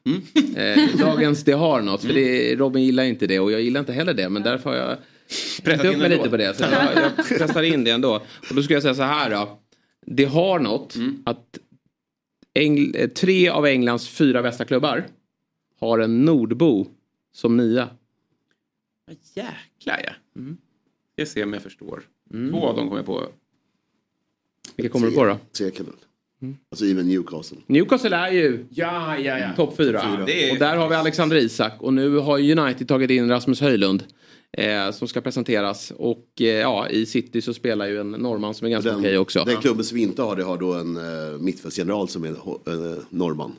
Eh, 0.55 0.97
dagens 0.99 1.43
det 1.43 1.51
har 1.51 1.81
något. 1.81 2.01
För 2.01 2.13
det, 2.13 2.55
Robin 2.55 2.83
gillar 2.83 3.03
inte 3.03 3.27
det 3.27 3.39
och 3.39 3.51
jag 3.51 3.61
gillar 3.61 3.79
inte 3.79 3.93
heller 3.93 4.13
det. 4.13 4.29
Men 4.29 4.43
därför 4.43 4.69
har 4.69 4.77
jag 4.77 4.97
pressat 5.63 5.85
upp 5.85 5.97
mig 5.97 6.09
lite 6.09 6.29
på 6.29 6.37
det. 6.37 6.57
Så 6.57 6.63
jag, 6.63 6.73
jag 6.95 7.27
pressar 7.39 7.63
in 7.63 7.83
det 7.83 7.91
ändå. 7.91 8.15
Och 8.49 8.55
då 8.55 8.63
skulle 8.63 8.75
jag 8.75 8.83
säga 8.83 8.95
så 8.95 9.01
här 9.03 9.29
då. 9.29 9.59
Det 10.05 10.25
har 10.25 10.59
något 10.59 10.95
att 11.25 11.57
Engl- 12.53 12.95
eh, 12.97 13.07
tre 13.07 13.49
av 13.49 13.65
Englands 13.65 14.07
fyra 14.09 14.41
bästa 14.41 14.65
klubbar 14.65 15.07
har 15.79 15.99
en 15.99 16.25
nordbo 16.25 16.87
som 17.33 17.57
nia. 17.57 17.89
Jäklar 19.33 20.01
ja. 20.05 20.11
Mm. 20.35 20.57
Jag 21.15 21.27
ser 21.27 21.43
om 21.43 21.53
jag 21.53 21.61
förstår. 21.61 22.03
Två 22.51 22.67
av 22.67 22.75
dem 22.75 22.87
kommer 22.87 22.99
jag 22.99 23.05
på. 23.05 23.27
Vilka 24.75 24.91
kommer 24.91 25.07
du 25.07 25.13
på 25.15 25.25
då? 25.25 25.37
Se 25.51 25.71
kan 25.71 25.85
du. 25.85 25.91
Mm. 26.41 26.55
Alltså 26.71 26.85
även 26.85 27.07
Newcastle. 27.07 27.57
Newcastle 27.67 28.15
är 28.15 28.31
ju 28.31 28.65
Ja, 28.69 29.17
ja, 29.17 29.39
ja. 29.39 29.47
topp 29.55 29.77
fyra. 29.77 30.01
Är- 30.27 30.51
Och 30.51 30.57
där 30.57 30.75
har 30.75 30.89
vi 30.89 30.95
Alexander 30.95 31.35
Isak 31.35 31.73
och 31.79 31.93
nu 31.93 32.17
har 32.17 32.39
United 32.59 32.87
tagit 32.87 33.11
in 33.11 33.29
Rasmus 33.29 33.61
Höjlund. 33.61 34.03
Eh, 34.57 34.91
som 34.91 35.07
ska 35.07 35.21
presenteras 35.21 35.91
och 35.97 36.25
eh, 36.39 36.45
ja 36.45 36.89
i 36.89 37.05
City 37.05 37.41
så 37.41 37.53
spelar 37.53 37.85
ju 37.87 37.99
en 37.99 38.11
norrman 38.11 38.53
som 38.53 38.67
är 38.67 38.71
ganska 38.71 38.95
okej 38.97 39.17
också. 39.17 39.43
den 39.43 39.57
klubben 39.61 39.83
som 39.85 39.95
vi 39.95 40.01
inte 40.01 40.21
har 40.21 40.35
det 40.35 40.43
har 40.43 40.57
då 40.57 40.73
en 40.73 40.97
uh, 40.97 41.39
mittfältsgeneral 41.39 42.09
som 42.09 42.23
är 42.23 42.29
uh, 42.29 42.97
norrman. 43.09 43.51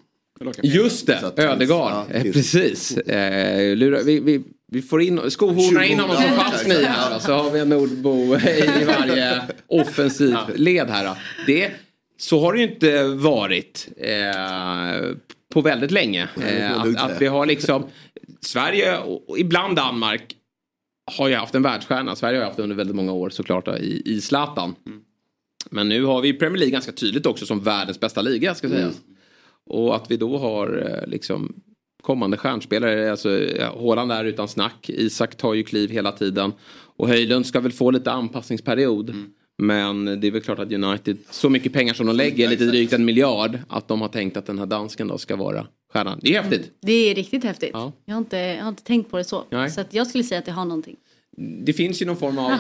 Just 0.63 1.07
det, 1.07 1.33
Ödegaard. 1.37 1.93
ja, 1.93 2.07
eh, 2.11 2.23
precis. 2.33 2.97
Eh, 2.97 3.77
lura, 3.77 4.03
vi, 4.03 4.21
vi, 4.21 4.43
vi 4.73 4.83
får 4.83 5.03
in, 5.03 5.31
skohornar 5.31 5.83
in 5.83 5.99
honom 6.01 6.17
som 6.17 6.25
Ja, 6.25 6.31
falsk 6.31 6.67
nia 6.69 6.89
här 6.89 7.19
så 7.19 7.33
har 7.33 7.51
vi 7.51 7.59
en 7.61 7.69
nordbo 7.69 8.37
i 8.37 8.85
varje 8.87 9.43
offensiv 9.67 10.37
led 10.57 10.89
här. 10.91 11.05
då. 11.05 11.17
Det, 11.47 11.71
så 12.21 12.41
har 12.41 12.53
det 12.53 12.59
ju 12.59 12.73
inte 12.73 13.05
varit 13.05 13.89
eh, 13.97 15.17
på 15.55 15.61
väldigt 15.61 15.91
länge. 15.91 16.29
Eh, 16.43 16.81
att, 16.81 16.97
att 16.97 17.23
vi 17.23 17.27
har 17.27 17.47
liksom 17.47 17.85
Sverige 18.41 18.99
och 18.99 19.39
ibland 19.39 19.77
Danmark 19.77 20.35
har 21.17 21.29
ju 21.29 21.35
haft 21.35 21.55
en 21.55 21.63
världsstjärna. 21.63 22.17
Sverige 22.17 22.39
har 22.39 22.45
haft 22.45 22.57
det 22.57 22.63
under 22.63 22.77
väldigt 22.77 22.97
många 22.97 23.13
år 23.13 23.31
såklart 23.31 23.69
i, 23.69 24.03
i 24.05 24.21
Zlatan. 24.21 24.75
Men 25.71 25.89
nu 25.89 26.05
har 26.05 26.21
vi 26.21 26.33
Premier 26.33 26.59
League 26.59 26.73
ganska 26.73 26.93
tydligt 26.93 27.27
också 27.27 27.47
som 27.47 27.61
världens 27.61 28.01
bästa 28.01 28.23
liga 28.23 28.55
ska 28.55 28.69
sägas. 28.69 29.01
Och 29.67 29.97
att 29.97 30.11
vi 30.11 30.17
då 30.17 30.39
har 30.39 30.87
eh, 30.87 31.11
liksom 31.11 31.55
kommande 32.03 32.37
stjärnspelare. 32.37 33.11
Alltså, 33.11 33.31
ja, 33.39 33.77
Haaland 33.81 34.13
är 34.13 34.25
utan 34.25 34.49
snack. 34.49 34.91
Isak 34.91 35.37
tar 35.37 35.55
ju 35.55 35.63
kliv 35.63 35.91
hela 35.91 36.13
tiden. 36.13 36.53
Och 36.97 37.09
Höjlund 37.09 37.47
ska 37.47 37.61
väl 37.61 37.73
få 37.73 37.91
lite 37.91 38.13
anpassningsperiod. 38.13 39.15
Men 39.63 40.05
det 40.05 40.27
är 40.27 40.31
väl 40.31 40.41
klart 40.41 40.59
att 40.59 40.73
United, 40.73 41.17
så 41.31 41.51
mycket 41.51 41.73
pengar 41.73 41.95
som 41.95 42.07
de 42.07 42.17
lägger, 42.17 42.49
lite 42.49 42.65
drygt 42.65 42.93
en 42.93 43.05
miljard, 43.05 43.59
att 43.69 43.89
de 43.89 44.01
har 44.01 44.09
tänkt 44.09 44.37
att 44.37 44.47
den 44.47 44.59
här 44.59 44.67
dansken 44.67 45.09
då 45.09 45.19
ska 45.19 45.37
vara 45.37 45.67
stjärnan. 45.93 46.19
Det 46.23 46.35
är 46.35 46.43
häftigt. 46.43 46.73
Det 46.81 46.93
är 46.93 47.15
riktigt 47.15 47.45
häftigt. 47.45 47.71
Ja. 47.73 47.93
Jag, 48.05 48.15
har 48.15 48.19
inte, 48.19 48.37
jag 48.37 48.63
har 48.63 48.69
inte 48.69 48.83
tänkt 48.83 49.11
på 49.11 49.17
det 49.17 49.25
så. 49.25 49.45
Nej. 49.51 49.71
Så 49.71 49.85
jag 49.91 50.07
skulle 50.07 50.25
säga 50.25 50.39
att 50.39 50.45
det 50.45 50.53
har 50.53 50.65
någonting. 50.65 50.97
Det 51.41 51.73
finns 51.73 52.03
ju 52.03 52.07
någon 52.07 52.17
form 52.17 52.39
av 52.39 52.51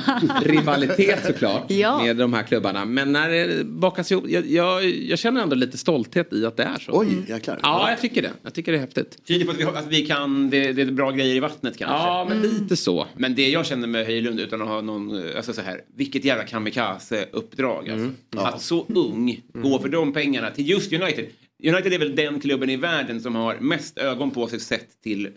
rivalitet 0.42 1.26
såklart 1.26 1.64
Ja. 1.70 2.02
med 2.02 2.16
de 2.16 2.32
här 2.32 2.42
klubbarna. 2.42 2.84
Men 2.84 3.12
när 3.12 3.30
det 3.30 3.64
bakas 3.64 4.12
ihop, 4.12 4.24
jag, 4.28 4.46
jag, 4.46 4.84
jag 4.84 5.18
känner 5.18 5.42
ändå 5.42 5.56
lite 5.56 5.78
stolthet 5.78 6.32
i 6.32 6.46
att 6.46 6.56
det 6.56 6.62
är 6.62 6.78
så. 6.78 6.92
Oj, 7.00 7.08
jäklar. 7.28 7.58
Ja, 7.62 7.90
jag 7.90 8.00
tycker 8.00 8.22
det. 8.22 8.30
Jag 8.42 8.54
tycker 8.54 8.72
det 8.72 8.78
är 8.78 8.80
häftigt. 8.80 9.24
Tyder 9.26 9.44
på 9.44 9.50
att 9.50 9.58
vi, 9.58 9.64
att 9.64 9.86
vi 9.88 10.06
kan, 10.06 10.50
det, 10.50 10.72
det 10.72 10.82
är 10.82 10.86
bra 10.86 11.10
grejer 11.10 11.36
i 11.36 11.40
vattnet 11.40 11.78
kanske. 11.78 11.96
Ja, 11.96 12.26
men 12.28 12.42
lite 12.42 12.76
så. 12.76 13.06
Men 13.16 13.34
det 13.34 13.48
jag 13.48 13.66
känner 13.66 13.88
med 13.88 14.06
Höjlund 14.06 14.40
utan 14.40 14.62
att 14.62 14.68
ha 14.68 14.80
någon, 14.80 15.36
alltså 15.36 15.52
så 15.52 15.60
här, 15.60 15.80
vilket 15.96 16.24
jävla 16.24 16.44
kamikaze-uppdrag. 16.44 17.90
Alltså. 17.90 18.10
Att 18.36 18.62
så 18.62 18.86
ung 18.88 19.40
gå 19.54 19.78
för 19.78 19.88
de 19.88 20.12
pengarna 20.12 20.50
till 20.50 20.68
just 20.68 20.92
United. 20.92 21.26
United 21.64 21.92
är 21.92 21.98
väl 21.98 22.16
den 22.16 22.40
klubben 22.40 22.70
i 22.70 22.76
världen 22.76 23.20
som 23.20 23.34
har 23.34 23.56
mest 23.60 23.98
ögon 23.98 24.30
på 24.30 24.46
sig 24.46 24.60
sett 24.60 25.02
till 25.02 25.28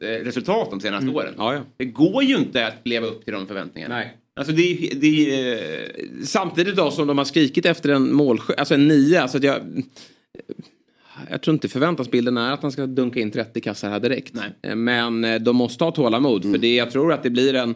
resultat 0.00 0.70
de 0.70 0.80
senaste 0.80 1.10
åren. 1.10 1.34
Ja, 1.38 1.54
ja. 1.54 1.60
Det 1.76 1.84
går 1.84 2.22
ju 2.22 2.36
inte 2.36 2.66
att 2.66 2.74
leva 2.84 3.06
upp 3.06 3.24
till 3.24 3.34
de 3.34 3.46
förväntningarna. 3.46 3.94
Nej. 3.94 4.16
Alltså 4.34 4.52
det, 4.52 4.90
det 5.00 5.52
eh, 5.52 5.88
Samtidigt 6.24 6.76
då 6.76 6.90
som 6.90 7.06
de 7.06 7.18
har 7.18 7.24
skrikit 7.24 7.66
efter 7.66 7.88
en 7.88 8.12
målskytt, 8.12 8.58
alltså 8.58 8.74
en 8.74 8.88
nia. 8.88 9.22
Alltså 9.22 9.38
att 9.38 9.44
jag, 9.44 9.82
jag 11.30 11.42
tror 11.42 11.54
inte 11.54 11.68
förväntansbilden 11.68 12.36
är 12.36 12.52
att 12.52 12.62
han 12.62 12.72
ska 12.72 12.86
dunka 12.86 13.20
in 13.20 13.30
30 13.30 13.60
kassar 13.60 13.90
här 13.90 14.00
direkt. 14.00 14.34
Nej. 14.34 14.76
Men 14.76 15.24
eh, 15.24 15.40
de 15.40 15.56
måste 15.56 15.84
ha 15.84 15.90
tålamod. 15.90 16.42
För 16.42 16.58
det, 16.58 16.74
jag 16.74 16.90
tror 16.90 17.12
att 17.12 17.22
det 17.22 17.30
blir 17.30 17.54
en 17.54 17.74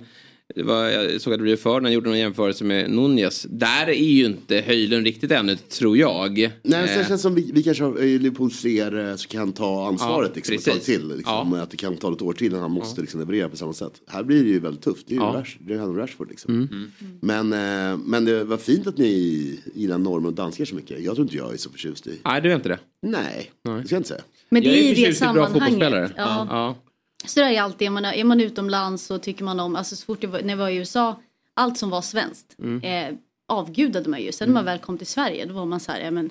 var, 0.57 0.85
jag 0.85 1.21
såg 1.21 1.35
att 1.35 1.41
Rio 1.41 1.57
Ferdinand 1.57 1.95
gjorde 1.95 2.09
någon 2.09 2.19
jämförelse 2.19 2.65
med 2.65 2.91
Nunez. 2.91 3.47
Där 3.51 3.87
är 3.89 3.93
ju 3.95 4.25
inte 4.25 4.61
Höjlund 4.67 5.07
riktigt 5.07 5.31
ännu, 5.31 5.57
tror 5.57 5.97
jag. 5.99 6.39
Nej, 6.63 6.89
så 6.89 6.95
det 6.95 7.01
Eh, 7.01 7.09
känns 7.09 7.23
som 7.23 7.35
vi, 7.35 7.51
vi 7.53 7.63
kanske 7.63 7.85
har 7.85 7.93
är 7.99 8.19
Liverpools 8.19 8.61
fler 8.61 9.09
eh, 9.11 9.17
som 9.17 9.29
kan 9.29 9.53
ta 9.53 9.87
ansvaret 9.89 10.31
Ja, 10.35 10.37
liksom, 10.37 10.55
ett 10.55 10.65
tag 10.65 10.83
till. 10.83 11.09
Liksom, 11.17 11.53
Att 11.53 11.71
det 11.71 11.77
kan 11.77 11.97
ta 11.97 12.13
ett 12.13 12.23
år 12.23 12.33
till 12.33 12.47
innan 12.47 12.61
han 12.61 12.71
måste 12.71 13.01
liksom, 13.01 13.21
leverera 13.21 13.49
på 13.49 13.57
samma 13.57 13.73
sätt. 13.73 13.93
Här 14.07 14.23
blir 14.23 14.45
det 14.45 14.51
ju 14.51 14.59
väldigt 14.61 14.83
tufft. 14.83 15.07
Det 15.09 15.15
är 15.15 15.19
ju 15.19 15.23
Ja. 15.25 15.33
Rash, 15.41 15.57
det 15.59 15.75
är 15.75 15.79
Rashford 15.79 16.29
liksom. 16.31 16.55
Mm. 16.55 16.93
Men, 17.21 17.53
eh, 17.93 17.99
men 18.05 18.25
det 18.25 18.45
var 18.45 18.57
fint 18.57 18.87
att 18.87 18.99
ni 18.99 19.59
gillar 19.75 19.99
norrmän 19.99 20.27
och 20.27 20.33
danskar 20.35 20.65
så 20.65 20.75
mycket. 20.75 21.03
Jag 21.05 21.15
tror 21.15 21.25
inte 21.25 21.37
jag 21.37 21.53
är 21.53 21.57
så 21.57 21.71
förtjust 21.71 22.07
i. 22.07 22.19
Nej, 22.25 22.41
du 22.43 22.51
är 22.53 22.57
inte 22.57 22.69
det? 22.69 22.79
Nej, 23.03 23.51
det 23.63 23.87
ska 23.87 23.95
jag 23.95 23.99
inte 24.01 24.09
säga. 24.09 24.23
Men 24.49 24.63
det 24.63 24.69
Jag 24.69 24.79
är 24.79 24.83
ju 24.83 24.89
det 24.89 24.95
förtjust 24.97 25.23
i 25.23 25.25
bra 25.25 25.33
sammanhanget. 25.47 25.63
fotbollsspelare. 25.63 26.11
Ja. 26.17 26.47
Ja. 26.51 26.77
Så 27.25 27.41
det 27.41 27.47
är 27.47 27.63
alltid, 27.63 27.87
är 27.87 27.91
man, 27.91 28.05
är 28.05 28.25
man 28.25 28.41
utomlands 28.41 29.05
så 29.07 29.19
tycker 29.19 29.45
man 29.45 29.61
om, 29.61 29.77
alltså 29.77 29.97
så 29.97 30.05
fort 30.05 30.23
jag 30.23 30.31
var, 30.31 30.41
när 30.43 30.49
jag 30.51 30.57
var 30.59 30.69
i 30.69 30.77
USA, 30.77 31.21
allt 31.55 31.79
som 31.79 31.91
var 31.91 32.03
svenskt 32.03 32.57
Mm. 32.59 32.83
eh, 33.13 33.19
avgudade 33.49 34.11
man 34.11 34.23
ju. 34.23 34.33
Sen 34.33 34.49
när 34.49 34.55
man 34.55 34.65
väl 34.65 34.79
kom 34.79 34.99
till 34.99 35.07
Sverige 35.07 35.45
då 35.47 35.55
var 35.55 35.65
man 35.67 35.81
så 35.81 35.93
här, 35.93 36.01
ja 36.01 36.11
men, 36.11 36.31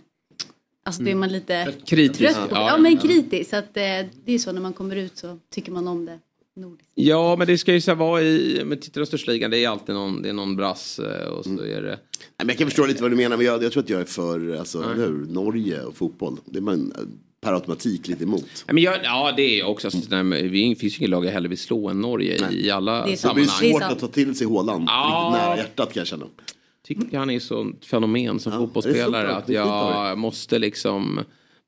alltså 0.84 1.04
då 1.04 1.10
är 1.10 1.16
man 1.16 1.30
lite 1.30 1.74
Kritisk. 1.86 2.20
trött 2.20 2.50
på 2.50 2.56
det. 2.56 2.62
Ja. 2.62 2.68
Ja 2.70 2.78
men 2.78 2.98
kritisk, 2.98 3.50
så 3.50 3.56
att 3.56 3.78
eh, 3.78 3.84
det 4.26 4.34
är 4.34 4.38
så 4.40 4.52
när 4.52 4.62
man 4.62 4.74
kommer 4.74 4.96
ut 4.96 5.18
så 5.18 5.40
tycker 5.50 5.72
man 5.72 5.88
om 5.88 6.06
det. 6.06 6.20
Nordiskt. 6.58 6.92
Ja, 6.96 7.36
men 7.38 7.48
det 7.48 7.58
ska 7.58 7.74
ju 7.74 7.82
så 7.82 7.96
vara 7.96 8.22
i, 8.22 8.62
med 8.66 8.82
tittar 8.82 9.02
och 9.02 9.08
största 9.08 9.32
ligan, 9.32 9.52
det 9.52 9.64
är 9.64 9.70
alltid 9.70 9.96
någon, 9.96 10.22
det 10.22 10.30
är 10.30 10.34
någon 10.34 10.56
brass 10.56 11.00
eh, 11.00 11.28
och 11.28 11.44
så 11.44 11.50
Mm. 11.50 11.66
är 11.78 11.82
det... 11.82 11.88
Nej, 11.90 12.00
men 12.38 12.48
jag 12.48 12.58
kan 12.58 12.68
förstå 12.68 12.86
lite 12.86 13.02
vad 13.02 13.12
du 13.12 13.16
menar, 13.16 13.38
men 13.38 13.46
jag, 13.46 13.64
jag 13.64 13.72
tror 13.72 13.84
att 13.84 13.90
jag 13.90 14.02
är 14.02 14.06
för 14.06 14.56
alltså, 14.56 14.82
hur? 14.82 15.26
Norge 15.30 15.82
och 15.84 15.96
fotboll. 15.98 16.38
Det 16.46 16.58
är 16.58 16.62
man 16.62 16.94
per 17.46 17.54
automatik 17.54 18.08
lite 18.08 18.24
emot. 18.24 18.46
Ja, 18.68 18.74
men 18.74 18.84
jag, 18.84 18.96
ja 19.04 19.34
det 19.38 19.42
är 19.42 19.60
jag 19.60 19.70
också. 19.70 19.88
Alltså, 19.88 20.02
nej, 20.10 20.24
men 20.24 20.52
vi 20.52 20.76
finns 20.76 20.94
ju 20.94 20.98
inget 20.98 21.10
lag 21.10 21.26
jag 21.26 21.32
hellre 21.32 21.50
vill 21.50 21.58
slå 21.58 21.90
än 21.90 22.02
Norge 22.02 22.52
i 22.52 22.70
alla 22.72 22.92
Det 22.94 23.08
är 23.08 23.12
Det 23.12 23.18
sammanhang. 23.18 23.46
blir 23.60 23.72
svårt 23.72 23.82
att 23.84 24.00
ta 24.00 24.08
till 24.08 24.36
sig 24.36 24.48
Haaland 24.48 24.84
Ja. 24.88 25.32
riktigt 25.34 25.42
nära 25.46 25.58
hjärtat 25.58 25.94
kan 25.94 26.02
jag 26.02 26.08
känna. 26.08 26.26
tycker 26.88 27.18
han 27.18 27.30
är 27.30 27.40
så 27.40 27.72
fenomen 27.86 28.40
som 28.40 28.52
Ja, 28.54 28.60
fotbollsspelare 28.60 29.36
att 29.36 29.50
jag 29.50 30.18
måste 30.18 30.60
liksom 30.60 31.20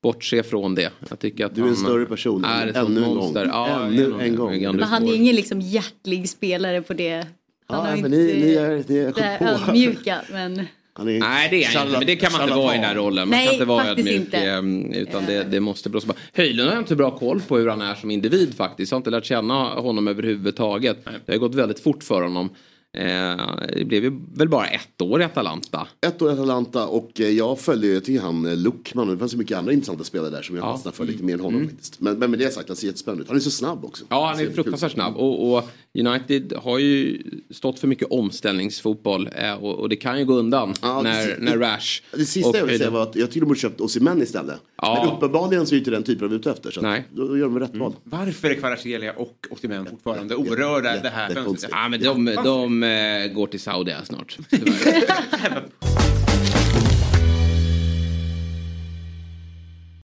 bortse 0.04 0.44
från 0.44 0.76
det. 0.76 0.92
Jag 1.10 1.20
tycker 1.20 1.46
att 1.46 1.56
Du 1.56 1.64
är 1.64 1.68
en 1.68 1.76
större 1.76 2.06
person. 2.06 2.46
är 2.46 2.68
Ännu 2.78 3.04
en 3.04 3.16
gång. 3.16 3.32
Ja, 3.36 3.68
Ännu 3.86 4.14
en 4.22 4.36
gång. 4.36 4.62
Men 4.62 4.84
han 4.84 5.08
är 5.08 5.14
ingen 5.16 5.36
liksom 5.36 5.62
hjärtlig 5.62 6.30
spelare 6.30 6.82
på 6.82 6.94
det. 6.94 7.14
Han 7.16 7.26
Ja, 7.70 7.76
har 7.76 7.86
men 7.86 7.98
inte 7.98 8.10
ni, 8.10 8.24
ni 8.24 8.54
är, 8.56 8.84
ni 8.88 8.98
är 8.98 9.14
det 9.16 9.38
ödmjuka 9.46 10.22
men 10.32 10.66
Nej 11.04 11.48
det 11.52 11.64
är 11.64 11.78
han 11.78 11.88
inte, 11.88 11.98
men 12.00 12.08
det 12.08 12.16
kan 12.16 12.32
man 12.32 12.42
inte 12.42 12.56
vara 12.56 12.74
i 12.74 12.78
den 12.78 12.86
här 12.86 12.96
rollen. 12.96 13.30
Man 13.30 13.38
Nej, 13.38 13.46
kan 13.46 13.54
inte 13.54 13.66
vara 13.66 13.84
faktiskt 13.86 14.08
ödmjuk. 14.08 14.26
inte. 14.26 14.38
ehm, 14.38 14.94
Utan 14.94 15.26
det, 15.26 15.44
det 15.44 15.60
måste 15.60 15.90
blåsa 15.90 16.08
på. 16.08 16.14
Höjlund 16.34 16.70
har 16.70 16.76
jag 16.76 16.82
inte 16.82 16.96
bra 16.96 17.12
koll 17.18 17.42
på 17.48 17.58
hur 17.58 17.68
han 17.68 17.82
är 17.82 17.96
som 17.96 18.12
individ 18.12 18.54
faktiskt. 18.58 18.92
Jag 18.92 18.96
har 18.96 19.00
inte 19.00 19.10
lärt 19.10 19.26
känna 19.26 19.54
honom 19.64 20.08
överhuvudtaget. 20.08 20.98
Det 21.26 21.32
har 21.32 21.40
gått 21.40 21.56
väldigt 21.56 21.80
fort 21.80 22.04
för 22.04 22.22
honom. 22.22 22.50
Eh, 22.98 23.38
det 23.76 23.86
blev 23.86 24.04
ju 24.04 24.20
väl 24.36 24.50
bara 24.50 24.68
ett 24.68 25.02
år 25.02 25.22
i 25.22 25.24
Atalanta. 25.24 25.88
Ett 26.08 26.22
år 26.22 26.30
i 26.30 26.34
Atalanta 26.34 26.88
och 26.88 27.20
eh, 27.22 27.30
jag 27.30 27.60
följde 27.60 27.88
ju, 27.88 28.00
tycker 28.00 28.22
han 28.22 28.46
eh, 28.46 28.56
Luckman, 28.58 29.08
det 29.08 29.18
fanns 29.18 29.32
så 29.32 29.38
mycket 29.38 29.58
andra 29.58 29.74
intressanta 29.74 30.04
spelare 30.04 30.30
där 30.30 30.42
som 30.42 30.56
jag 30.56 30.66
Ja. 30.66 30.74
fastnade 30.74 30.98
för 30.98 31.06
lite 31.06 31.24
mer 31.24 31.34
än 31.34 31.40
honom 31.40 31.62
Mm. 31.62 31.76
Men, 32.00 32.20
men 32.20 32.32
med 32.32 32.40
det 32.40 32.54
sagt, 32.54 32.68
han 32.68 32.76
ser 32.78 32.88
jättespännande 32.88 33.24
ut. 33.24 33.28
Han 33.28 33.38
är 33.38 33.42
så 33.42 33.52
snabb 33.52 33.86
också. 33.86 34.06
Ja, 34.10 34.28
han 34.28 34.40
är 34.40 34.46
kul 34.46 34.54
fruktansvärt 34.54 34.92
snabb. 34.92 35.16
Och, 35.18 35.54
och 35.58 35.64
United 36.00 36.54
har 36.64 36.80
ju 36.80 37.24
stått 37.52 37.80
för 37.80 37.88
mycket 37.88 38.08
omställningsfotboll. 38.12 39.30
Eh, 39.36 39.54
och, 39.54 39.80
och 39.80 39.90
det 39.90 39.96
kan 39.96 40.20
ju 40.20 40.26
gå 40.26 40.34
undan 40.34 40.74
Ja, 40.82 40.96
det 40.98 41.04
när, 41.04 41.26
si- 41.26 41.34
när 41.40 41.58
Rash... 41.58 42.02
Det 42.16 42.26
sista 42.26 42.50
och 42.50 42.58
jag 42.58 42.66
vill 42.66 42.78
säga 42.78 42.90
var 42.90 43.04
att 43.04 43.16
jag 43.16 43.30
tycker 43.30 43.40
de 43.42 43.46
borde 43.46 43.60
köpt 43.60 43.82
Osimhen 43.82 44.22
istället. 44.22 44.56
Ja. 44.82 45.04
Men 45.06 45.16
uppenbarligen 45.18 45.66
så 45.68 45.76
är 45.76 45.80
inte 45.80 45.92
den 45.92 46.04
typen 46.04 46.28
av 46.28 46.34
ute 46.34 46.52
efter. 46.52 46.72
Så 46.72 46.82
Nej. 46.82 47.06
Då, 47.14 47.28
då 47.28 47.38
gör 47.38 47.46
de 47.46 47.60
rätt 47.60 47.76
val. 47.76 47.94
Varför 48.04 48.50
är 48.50 48.54
Kvaratskhelia 48.54 49.14
och 49.14 49.48
Osimhen 49.50 49.86
fortfarande 49.86 50.36
orörda 50.36 51.00
det 51.04 51.10
här 51.10 51.30
fönstret? 51.34 51.72
Ja, 51.74 51.90
men 51.90 52.00
de, 52.04 52.26
de 52.44 52.77
eh, 52.84 53.28
går 53.28 53.48
till 53.48 53.60
Saudi 53.60 53.94
snart. 54.04 54.38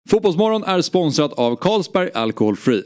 Fotbollsmorgon 0.09 0.63
är 0.63 0.81
sponsrat 0.81 1.33
av 1.33 1.55
Carlsberg 1.55 2.09
Alcohol 2.13 2.55
Free. 2.55 2.83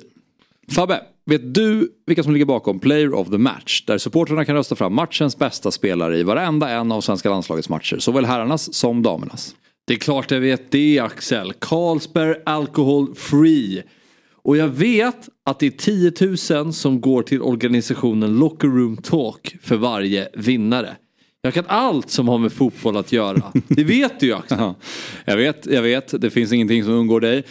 Fabbe, 0.72 1.04
vet 1.26 1.54
du 1.54 1.90
vilka 2.06 2.24
som 2.24 2.34
ligger 2.34 2.46
bakom 2.46 2.80
Player 2.80 3.14
of 3.14 3.30
the 3.30 3.38
Match? 3.38 3.84
Där 3.88 3.98
supportrarna 3.98 4.46
kan 4.46 4.56
rösta 4.56 4.76
fram 4.76 4.96
matchens 4.96 5.38
bästa 5.38 5.72
spelare 5.72 6.18
i 6.18 6.24
varenda 6.24 6.70
en 6.70 6.92
av 6.92 7.02
svenska 7.02 7.30
landslagets 7.30 7.70
matcher. 7.70 7.98
Såväl 8.00 8.26
herrarnas 8.26 8.74
som 8.74 9.04
damernas. 9.04 9.56
Det 9.88 9.94
är 9.94 9.98
klart 9.98 10.32
jag 10.32 10.40
vet 10.40 10.72
det 10.72 11.00
Axel. 11.00 11.54
Carlsberg 11.54 12.36
Alcohol 12.46 13.16
Free. 13.16 13.84
Och 14.44 14.58
jag 14.58 14.68
vet 14.68 15.30
att 15.46 15.60
det 15.60 15.66
är 15.66 15.72
10 16.42 16.64
000 16.64 16.74
som 16.74 17.02
går 17.02 17.24
till 17.24 17.42
organisationen 17.42 18.40
Locker 18.40 18.68
Room 18.68 18.98
Talk 18.98 19.56
för 19.62 19.76
varje 19.76 20.30
vinnare. 20.34 20.96
Jag 21.42 21.54
kan 21.54 21.66
allt 21.68 22.10
som 22.10 22.28
har 22.28 22.38
med 22.38 22.54
fotboll 22.54 22.98
att 22.98 23.12
göra. 23.12 23.52
Det 23.68 23.84
vet 23.84 24.20
du 24.20 24.26
ju 24.26 24.34
Axel. 24.34 24.58
Ja, 24.60 24.76
jag 25.26 25.38
vet, 25.38 25.66
jag 25.66 25.82
vet. 25.82 26.22
Det 26.22 26.30
finns 26.30 26.54
ingenting 26.54 26.84
som 26.84 26.94
undgår 26.94 27.20
dig. 27.20 27.44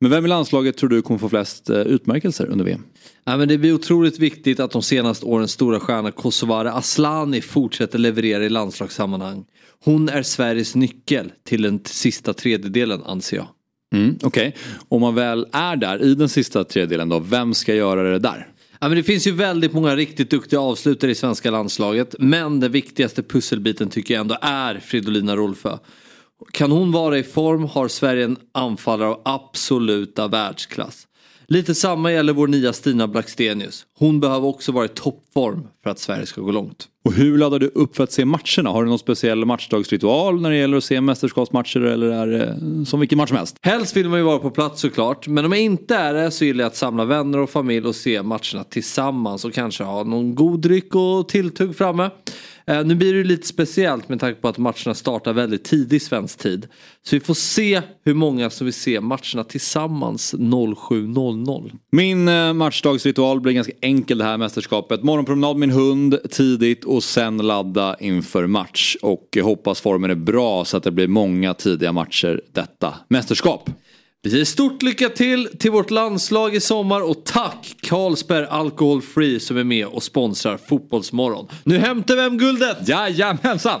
Men 0.00 0.10
vem 0.10 0.24
i 0.24 0.28
landslaget 0.28 0.76
tror 0.76 0.90
du 0.90 1.02
kommer 1.02 1.18
få 1.18 1.28
flest 1.28 1.70
eh, 1.70 1.80
utmärkelser 1.80 2.46
under 2.46 2.64
VM? 2.64 2.84
Ja, 3.24 3.36
men 3.36 3.48
det 3.48 3.58
blir 3.58 3.74
otroligt 3.74 4.18
viktigt 4.18 4.60
att 4.60 4.70
de 4.70 4.82
senaste 4.82 5.26
årens 5.26 5.52
stora 5.52 5.80
stjärna 5.80 6.10
Kosovare 6.10 6.72
Aslani 6.72 7.40
fortsätter 7.40 7.98
leverera 7.98 8.44
i 8.44 8.48
landslagssammanhang. 8.48 9.44
Hon 9.84 10.08
är 10.08 10.22
Sveriges 10.22 10.74
nyckel 10.74 11.32
till 11.44 11.62
den 11.62 11.80
sista 11.84 12.32
tredjedelen 12.32 13.02
anser 13.02 13.36
jag. 13.36 13.46
Mm, 13.92 14.18
Okej, 14.22 14.56
om 14.88 15.00
man 15.00 15.14
väl 15.14 15.46
är 15.52 15.76
där 15.76 16.02
i 16.02 16.14
den 16.14 16.28
sista 16.28 16.64
tredjedelen 16.64 17.08
då, 17.08 17.18
vem 17.18 17.54
ska 17.54 17.74
göra 17.74 18.02
det 18.02 18.18
där? 18.18 18.48
Ja, 18.80 18.88
men 18.88 18.96
det 18.96 19.02
finns 19.02 19.26
ju 19.26 19.32
väldigt 19.32 19.72
många 19.72 19.96
riktigt 19.96 20.30
duktiga 20.30 20.60
avslutare 20.60 21.10
i 21.10 21.14
svenska 21.14 21.50
landslaget. 21.50 22.14
Men 22.18 22.60
den 22.60 22.72
viktigaste 22.72 23.22
pusselbiten 23.22 23.88
tycker 23.88 24.14
jag 24.14 24.20
ändå 24.20 24.36
är 24.40 24.78
Fridolina 24.78 25.36
Rolfö. 25.36 25.78
Kan 26.52 26.70
hon 26.70 26.92
vara 26.92 27.18
i 27.18 27.22
form 27.22 27.64
har 27.64 27.88
Sverige 27.88 28.24
en 28.24 28.36
anfallare 28.52 29.08
av 29.08 29.20
absoluta 29.24 30.28
världsklass. 30.28 31.06
Lite 31.46 31.74
samma 31.74 32.12
gäller 32.12 32.32
vår 32.32 32.46
nya 32.46 32.72
Stina 32.72 33.08
Blackstenius. 33.08 33.86
Hon 33.98 34.20
behöver 34.20 34.46
också 34.48 34.72
vara 34.72 34.84
i 34.84 34.88
toppform 34.88 35.66
för 35.82 35.90
att 35.90 35.98
Sverige 35.98 36.26
ska 36.26 36.40
gå 36.40 36.50
långt. 36.50 36.88
Och 37.04 37.12
hur 37.12 37.38
laddar 37.38 37.58
du 37.58 37.66
upp 37.66 37.96
för 37.96 38.04
att 38.04 38.12
se 38.12 38.24
matcherna? 38.24 38.70
Har 38.70 38.84
du 38.84 38.88
någon 38.88 38.98
speciell 38.98 39.44
matchdagsritual 39.44 40.40
när 40.40 40.50
det 40.50 40.56
gäller 40.56 40.76
att 40.76 40.84
se 40.84 41.00
mästerskapsmatcher 41.00 41.80
eller 41.80 42.06
är 42.06 42.26
det 42.26 42.86
som 42.86 43.00
vilken 43.00 43.18
match 43.18 43.28
som 43.28 43.36
helst? 43.38 43.56
Helst 43.62 43.96
vill 43.96 44.08
man 44.08 44.18
ju 44.18 44.24
vara 44.24 44.38
på 44.38 44.50
plats 44.50 44.80
såklart. 44.80 45.28
Men 45.28 45.44
om 45.44 45.52
jag 45.52 45.60
inte 45.60 45.96
är 45.96 46.14
det 46.14 46.30
så 46.30 46.44
gillar 46.44 46.64
jag 46.64 46.70
att 46.70 46.76
samla 46.76 47.04
vänner 47.04 47.38
och 47.38 47.50
familj 47.50 47.86
och 47.86 47.94
se 47.94 48.22
matcherna 48.22 48.64
tillsammans 48.70 49.44
och 49.44 49.52
kanske 49.52 49.84
ha 49.84 50.04
någon 50.04 50.34
god 50.34 50.60
dryck 50.60 50.94
och 50.94 51.28
tilltugg 51.28 51.76
framme. 51.76 52.10
Eh, 52.70 52.84
nu 52.84 52.94
blir 52.94 53.14
det 53.14 53.24
lite 53.24 53.46
speciellt 53.46 54.08
med 54.08 54.20
tanke 54.20 54.40
på 54.40 54.48
att 54.48 54.58
matcherna 54.58 54.94
startar 54.94 55.32
väldigt 55.32 55.64
tidigt 55.64 56.02
svensk 56.02 56.38
tid. 56.38 56.66
Så 57.02 57.16
vi 57.16 57.20
får 57.20 57.34
se 57.34 57.82
hur 58.04 58.14
många 58.14 58.50
som 58.50 58.64
vill 58.64 58.74
se 58.74 59.00
matcherna 59.00 59.44
tillsammans 59.44 60.34
07.00. 60.34 61.72
Min 61.92 62.28
eh, 62.28 62.52
matchdagsritual 62.52 63.40
blir 63.40 63.52
ganska 63.52 63.72
enkel 63.80 64.18
det 64.18 64.24
här 64.24 64.38
mästerskapet. 64.38 65.02
Morgonpromenad 65.02 65.56
med 65.56 65.68
min 65.68 65.78
hund 65.78 66.18
tidigt 66.30 66.84
och 66.84 66.99
och 67.00 67.04
sen 67.04 67.36
ladda 67.36 67.96
inför 68.00 68.46
match. 68.46 68.96
Och 69.02 69.38
hoppas 69.42 69.80
formen 69.80 70.10
är 70.10 70.14
bra 70.14 70.64
så 70.64 70.76
att 70.76 70.82
det 70.82 70.90
blir 70.90 71.08
många 71.08 71.54
tidiga 71.54 71.92
matcher 71.92 72.40
detta 72.52 72.94
mästerskap. 73.08 73.70
Vi 74.22 74.30
säger 74.30 74.44
stort 74.44 74.82
lycka 74.82 75.08
till 75.08 75.48
till 75.58 75.70
vårt 75.70 75.90
landslag 75.90 76.54
i 76.54 76.60
sommar 76.60 77.00
och 77.00 77.24
tack 77.24 77.76
Carlsberg 77.82 78.46
Alcohol 78.50 79.02
Free 79.02 79.40
som 79.40 79.56
är 79.56 79.64
med 79.64 79.86
och 79.86 80.02
sponsrar 80.02 80.56
Fotbollsmorgon. 80.56 81.48
Nu 81.64 81.78
hämtar 81.78 82.16
vi 82.16 82.22
hem 82.22 82.38
guldet! 82.38 82.88
Jajamensan! 82.88 83.80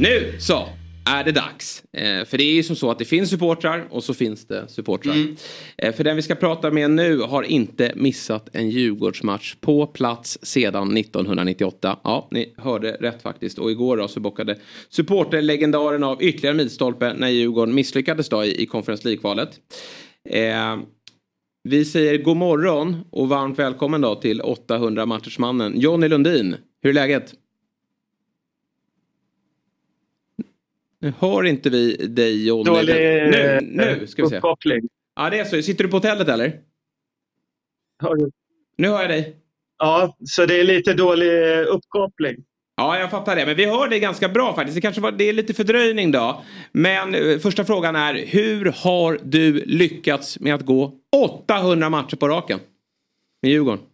Nu 0.00 0.34
så 0.38 0.68
är 1.04 1.24
det 1.24 1.32
dags. 1.32 1.82
Eh, 1.96 2.24
för 2.24 2.38
det 2.38 2.44
är 2.44 2.54
ju 2.54 2.62
som 2.62 2.76
så 2.76 2.90
att 2.90 2.98
det 2.98 3.04
finns 3.04 3.30
supportrar 3.30 3.86
och 3.90 4.04
så 4.04 4.14
finns 4.14 4.46
det 4.46 4.68
supportrar. 4.68 5.14
Eh, 5.78 5.94
för 5.94 6.04
den 6.04 6.16
vi 6.16 6.22
ska 6.22 6.34
prata 6.34 6.70
med 6.70 6.90
nu 6.90 7.18
har 7.18 7.42
inte 7.42 7.92
missat 7.96 8.48
en 8.52 8.70
Djurgårdsmatch 8.70 9.54
på 9.60 9.86
plats 9.86 10.38
sedan 10.42 10.96
1998. 10.96 11.98
Ja, 12.04 12.28
ni 12.30 12.54
hörde 12.56 12.92
rätt 12.92 13.22
faktiskt. 13.22 13.58
Och 13.58 13.70
igår 13.70 13.96
då 13.96 14.08
så 14.08 14.20
bockade 14.20 14.58
supporterlegendaren 14.88 16.04
av 16.04 16.22
ytterligare 16.22 16.56
milstolpe 16.56 17.14
när 17.14 17.28
Djurgården 17.28 17.74
misslyckades 17.74 18.28
då 18.28 18.44
i, 18.44 18.62
i 18.62 18.66
Conference 18.66 19.04
League-kvalet. 19.08 19.50
Eh, 20.30 20.78
Vi 21.68 21.84
säger 21.84 22.18
god 22.18 22.36
morgon 22.36 22.96
och 23.10 23.28
varmt 23.28 23.58
välkommen 23.58 24.00
då 24.00 24.14
till 24.14 24.40
800 24.40 25.06
matchersmannen 25.06 25.80
Jonny 25.80 26.08
Lundin. 26.08 26.56
Hur 26.82 26.90
är 26.90 26.94
läget? 26.94 27.34
Nu 31.00 31.12
hör 31.18 31.44
inte 31.44 31.70
vi 31.70 31.96
dig 31.96 32.46
Jonny. 32.46 32.64
Dålig 32.64 32.94
Nu, 32.94 33.58
nu 33.62 34.06
ska 34.06 34.22
vi 34.22 34.28
se. 34.28 34.36
uppkoppling. 34.36 34.88
Ja 35.16 35.30
det 35.30 35.38
är 35.38 35.44
så. 35.44 35.62
Sitter 35.62 35.84
du 35.84 35.90
på 35.90 35.96
hotellet 35.96 36.28
eller? 36.28 36.60
Hör 38.02 38.16
du? 38.16 38.30
Nu 38.78 38.88
hör 38.88 39.00
jag 39.00 39.10
dig. 39.10 39.36
Ja, 39.78 40.16
så 40.24 40.46
det 40.46 40.60
är 40.60 40.64
lite 40.64 40.94
dålig 40.94 41.58
eh, 41.58 41.66
uppkoppling. 41.74 42.36
Ja, 42.76 42.98
jag 42.98 43.10
fattar 43.10 43.36
det. 43.36 43.46
Men 43.46 43.56
vi 43.56 43.64
hör 43.66 43.88
dig 43.88 44.00
ganska 44.00 44.28
bra 44.28 44.54
faktiskt. 44.54 44.74
Det 44.74 44.80
kanske 44.80 45.00
var, 45.00 45.12
det 45.12 45.24
är 45.24 45.32
lite 45.32 45.54
fördröjning 45.54 46.12
då. 46.12 46.42
Men 46.72 47.14
eh, 47.14 47.38
första 47.38 47.64
frågan 47.64 47.96
är, 47.96 48.14
hur 48.14 48.72
har 48.76 49.18
du 49.24 49.52
lyckats 49.66 50.40
med 50.40 50.54
att 50.54 50.66
gå 50.66 50.92
800 51.48 51.90
matcher 51.90 52.16
på 52.16 52.28
raken? 52.28 52.60
Med 53.42 53.52
Djurgården. 53.52 53.84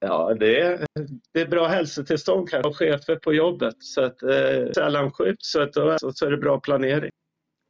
Ja, 0.00 0.34
det 0.40 0.60
är, 0.60 0.86
det 1.32 1.40
är 1.40 1.46
bra 1.46 1.66
hälsotillstånd 1.66 2.48
kanske 2.48 2.68
och 2.68 2.76
chefer 2.76 3.16
på 3.16 3.34
jobbet. 3.34 3.74
Så 3.78 4.02
att 4.02 4.22
eh, 4.22 4.72
sällan 4.74 5.12
sjukt 5.12 5.44
så, 5.44 5.60
att 5.62 5.72
då, 5.72 5.96
så 5.98 6.26
är 6.26 6.30
det 6.30 6.36
bra 6.36 6.60
planering. 6.60 7.10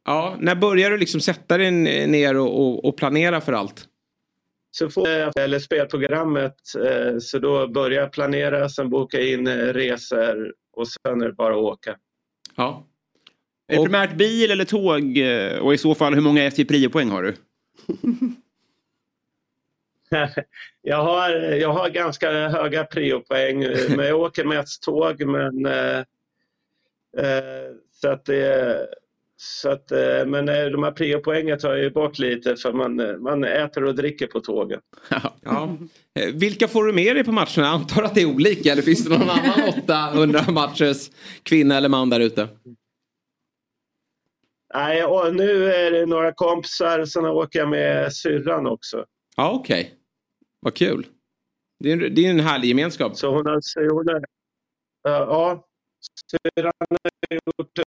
Ja, 0.05 0.35
när 0.39 0.55
börjar 0.55 0.89
du 0.89 0.97
liksom 0.97 1.21
sätta 1.21 1.57
dig 1.57 1.71
ner 2.07 2.37
och, 2.37 2.59
och, 2.59 2.85
och 2.85 2.97
planera 2.97 3.41
för 3.41 3.53
allt? 3.53 3.87
Så 4.71 4.89
får 4.89 5.09
jag, 5.09 5.39
eller 5.39 5.59
spelprogrammet, 5.59 6.55
eh, 6.85 7.17
så 7.19 7.39
då 7.39 7.67
börjar 7.67 8.01
jag 8.01 8.11
planera, 8.11 8.69
sen 8.69 8.89
boka 8.89 9.21
in 9.21 9.47
eh, 9.47 9.53
resor 9.53 10.53
och 10.73 10.87
sen 10.87 11.21
är 11.21 11.25
det 11.25 11.33
bara 11.33 11.53
att 11.53 11.61
åka. 11.61 11.95
Ja. 12.55 12.87
Är 13.67 13.77
det 13.77 13.83
primärt 13.83 14.15
bil 14.15 14.51
eller 14.51 14.65
tåg? 14.65 15.03
Och 15.61 15.73
i 15.73 15.77
så 15.77 15.95
fall, 15.95 16.13
hur 16.13 16.21
många 16.21 16.43
SJ 16.43 16.65
Prio-poäng 16.65 17.09
har 17.09 17.23
du? 17.23 17.35
jag, 20.81 21.03
har, 21.03 21.29
jag 21.35 21.73
har 21.73 21.89
ganska 21.89 22.31
höga 22.31 22.83
priopoäng, 22.83 23.59
men 23.95 24.07
jag 24.07 24.19
åker 24.19 24.45
mest 24.45 24.83
tåg. 24.83 25.25
Men, 25.25 25.65
eh, 25.65 25.97
eh, 27.17 27.71
så 27.91 28.09
att 28.09 28.25
det, 28.25 28.87
så 29.37 29.69
att, 29.69 29.91
eh, 29.91 30.25
men 30.25 30.49
eh, 30.49 30.65
de 30.65 30.83
här 30.83 30.91
priopoängen 30.91 31.59
tar 31.59 31.69
jag 31.69 31.79
ju 31.79 31.89
bort 31.89 32.19
lite 32.19 32.55
för 32.55 32.73
man, 32.73 33.21
man 33.23 33.43
äter 33.43 33.83
och 33.83 33.95
dricker 33.95 34.27
på 34.27 34.39
tågen. 34.39 34.79
Ja. 35.43 35.77
Eh, 36.19 36.33
Vilka 36.33 36.67
får 36.67 36.85
du 36.85 36.93
med 36.93 37.15
dig 37.15 37.23
på 37.23 37.31
matcherna? 37.31 37.51
Jag 37.55 37.65
antar 37.67 38.03
att 38.03 38.15
det 38.15 38.21
är 38.21 38.25
olika. 38.25 38.71
Eller 38.71 38.81
finns 38.81 39.05
det 39.05 39.17
någon 39.17 39.29
annan 39.29 39.73
800 39.83 40.41
matchers 40.47 41.09
kvinna 41.43 41.77
eller 41.77 41.89
man 41.89 42.09
där 42.09 42.19
ute? 42.19 42.47
Nej, 44.73 45.03
och 45.03 45.35
nu 45.35 45.73
är 45.73 45.91
det 45.91 46.05
några 46.05 46.31
kompisar, 46.33 47.05
sen 47.05 47.25
åker 47.25 47.59
jag 47.59 47.69
med 47.69 48.13
syrran 48.13 48.67
också. 48.67 49.05
Ja, 49.35 49.51
okej. 49.51 49.96
Vad 50.67 50.73
kul. 50.73 51.05
Det 51.83 51.91
är, 51.91 51.97
det 51.97 52.25
är 52.25 52.29
en 52.29 52.39
härlig 52.39 52.67
gemenskap. 52.67 53.17
Så 53.17 53.27
hon 53.27 53.45
har, 53.45 53.89
hon 53.93 54.07
har 54.07 54.21
ja, 55.03 55.65
syrran 56.31 56.71
har 56.89 57.35
gjort 57.35 57.79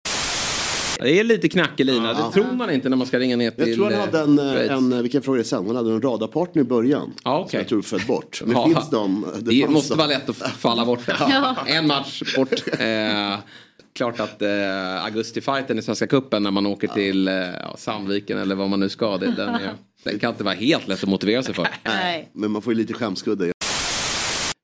Det 0.99 1.21
är 1.21 1.25
lite 1.25 1.49
knack 1.49 1.81
i 1.81 1.85
lina. 1.85 2.09
Ja. 2.09 2.27
Det 2.27 2.33
tror 2.33 2.53
man 2.53 2.71
inte 2.71 2.89
när 2.89 2.97
man 2.97 3.07
ska 3.07 3.19
ringa 3.19 3.37
ner 3.37 3.51
till 3.51 3.69
Jag 3.69 3.77
tror 3.77 3.85
han 3.85 3.95
eh, 3.95 4.01
hade 4.01 4.21
en, 4.21 4.37
Schweiz. 4.39 4.71
en, 4.71 4.93
en 4.93 5.03
vilken 5.03 5.23
fråga 5.23 5.37
är 5.37 5.43
det 5.43 5.49
sen? 5.49 5.67
Han 5.67 5.77
hade 5.77 5.91
en 5.91 6.03
radarpartner 6.03 6.63
i 6.63 6.65
början. 6.65 7.13
Ja, 7.25 7.39
okej. 7.39 7.51
Som 7.51 7.59
jag 7.59 7.69
tror 7.69 7.83
föll 7.83 8.07
bort. 8.07 8.43
Men 8.45 8.57
Ja. 8.57 8.65
finns 8.65 8.91
de? 8.91 9.27
Det, 9.41 9.61
fanns 9.61 9.73
måste 9.75 9.93
de. 9.95 9.99
vara 9.99 10.09
lätt 10.09 10.29
att 10.29 10.37
falla 10.37 10.85
bort. 10.85 11.01
Ja. 11.09 11.57
En 11.67 11.87
match 11.87 12.23
bort. 12.37 12.81
Eh, 12.81 13.39
klart 13.93 14.21
att 14.21 14.43
eh, 14.43 15.05
augusti-fighten 15.05 15.79
i 15.79 15.83
Svenska 15.83 16.07
Cupen 16.07 16.43
när 16.43 16.51
man 16.51 16.67
åker 16.67 16.89
till 16.89 17.29
eh, 17.29 17.35
Sandviken 17.77 18.39
eller 18.39 18.55
vad 18.55 18.69
man 18.69 18.81
nu 18.81 18.89
ska. 18.89 19.17
Det, 19.19 19.27
den, 19.37 19.49
är, 19.55 19.75
den 20.11 20.19
kan 20.19 20.31
inte 20.31 20.45
vara 20.45 20.55
helt 20.55 20.89
lätt 20.89 21.03
att 21.03 21.09
motivera 21.09 21.43
sig 21.43 21.55
för. 21.55 21.69
Nej. 21.85 22.29
Men 22.33 22.51
man 22.51 22.63
får 22.63 22.73
ju 22.73 22.79
lite 22.79 22.93
skämskudde. 22.95 23.53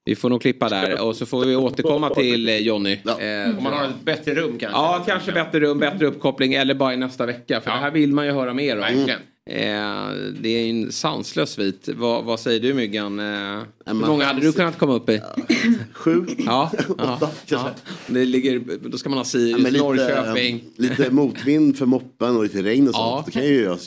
Vi 0.06 0.16
får 0.16 0.30
nog 0.30 0.42
klippa 0.42 0.68
där 0.68 1.00
och 1.00 1.16
så 1.16 1.26
får 1.26 1.44
vi 1.44 1.56
återkomma 1.56 2.10
till 2.10 2.48
eh, 2.48 2.56
Jonny. 2.56 2.92
Eh, 2.92 3.56
Om 3.58 3.64
man 3.64 3.72
har 3.72 3.84
ett 3.84 4.00
bättre 4.04 4.34
rum 4.34 4.58
kanske? 4.58 4.78
Ja, 4.78 5.04
kanske 5.06 5.32
bättre 5.32 5.60
rum, 5.60 5.78
bättre 5.78 6.06
uppkoppling 6.06 6.54
eller 6.54 6.74
bara 6.74 6.94
i 6.94 6.96
nästa 6.96 7.26
vecka. 7.26 7.60
För 7.60 7.70
det 7.70 7.76
här 7.76 7.90
vill 7.90 8.12
man 8.12 8.26
ju 8.26 8.32
höra 8.32 8.54
mer 8.54 8.74
om. 8.74 8.80
Verkligen. 8.80 9.20
Eh, 9.50 10.10
det 10.40 10.48
är 10.48 10.70
en 10.70 10.92
sanslös 10.92 11.50
svit. 11.50 11.88
Vad, 11.96 12.24
vad 12.24 12.40
säger 12.40 12.60
du 12.60 12.74
Myggan? 12.74 13.18
Eh, 13.18 13.62
hur 13.86 13.94
många 13.94 14.24
hade 14.24 14.40
du 14.40 14.52
kunnat 14.52 14.78
komma 14.78 14.92
upp 14.94 15.08
i? 15.08 15.20
Sju? 15.92 16.26
Ja, 16.38 16.72
ja, 16.98 17.30
ja. 17.46 17.70
Det 18.06 18.24
ligger, 18.24 18.62
då 18.88 18.98
ska 18.98 19.08
man 19.08 19.18
ha 19.18 19.24
Sirius, 19.24 19.58
Ja, 19.58 19.68
lite, 19.68 19.84
Norrköping. 19.84 20.64
lite 20.76 21.10
motvind 21.10 21.78
för 21.78 21.86
moppen 21.86 22.36
och 22.36 22.42
lite 22.42 22.62
regn 22.62 22.88
och 22.88 22.94
sånt. 22.94 23.06
Ja. 23.06 23.22
Då 23.26 23.32
kan 23.32 23.44
ju 23.44 23.62
jag 23.62 23.80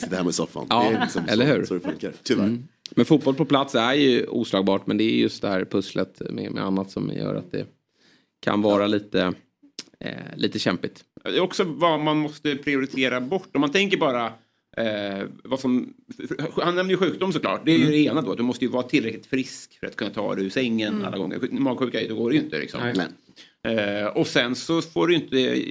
sitta 0.00 0.16
hemma 0.16 0.30
i 0.30 0.32
soffan. 0.32 0.66
Ja, 0.68 0.88
det 0.90 0.96
är 0.96 1.00
liksom 1.00 1.22
eller 1.28 1.46
så, 1.46 1.52
hur? 1.52 1.64
så 1.64 1.74
det 1.74 1.80
funkar. 1.80 2.12
Tyvärr. 2.22 2.44
Mm. 2.44 2.68
Men 2.90 3.04
fotboll 3.04 3.34
på 3.34 3.44
plats 3.44 3.74
är 3.74 3.94
ju 3.94 4.26
oslagbart 4.26 4.86
men 4.86 4.96
det 4.98 5.04
är 5.04 5.16
just 5.16 5.42
det 5.42 5.48
här 5.48 5.64
pusslet 5.64 6.22
med, 6.30 6.52
med 6.52 6.64
annat 6.64 6.90
som 6.90 7.10
gör 7.12 7.34
att 7.34 7.52
det 7.52 7.66
kan 8.40 8.62
vara 8.62 8.86
lite, 8.86 9.32
eh, 10.00 10.12
lite 10.36 10.58
kämpigt. 10.58 11.04
Det 11.24 11.36
är 11.36 11.40
också 11.40 11.64
vad 11.64 12.00
man 12.00 12.16
måste 12.18 12.56
prioritera 12.56 13.20
bort. 13.20 13.48
Om 13.54 13.60
man 13.60 13.72
tänker 13.72 13.96
bara 13.96 14.32
eh, 14.76 15.26
vad 15.44 15.60
som... 15.60 15.94
Han 16.62 16.74
nämnde 16.74 16.92
ju 16.92 16.98
sjukdom 16.98 17.32
såklart. 17.32 17.62
Det 17.64 17.72
är 17.72 17.76
ju 17.76 17.80
Mm. 17.82 17.92
det 17.92 17.98
ena 17.98 18.22
då. 18.22 18.34
Du 18.34 18.42
måste 18.42 18.64
ju 18.64 18.70
vara 18.70 18.82
tillräckligt 18.82 19.26
frisk 19.26 19.78
för 19.80 19.86
att 19.86 19.96
kunna 19.96 20.10
ta 20.10 20.34
dig 20.34 20.44
ur 20.44 20.50
sängen 20.50 20.94
Mm. 20.94 21.04
alla 21.06 21.18
gånger. 21.18 21.38
Magsjuka 21.50 22.00
då 22.08 22.14
går 22.14 22.30
det 22.30 22.36
ju 22.36 22.42
inte 22.42 22.58
liksom. 22.58 22.80
Nej. 22.94 23.76
Eh, 23.78 24.06
och 24.06 24.26
sen 24.26 24.54
så 24.54 24.82
får 24.82 25.06
du 25.06 25.14
inte 25.14 25.64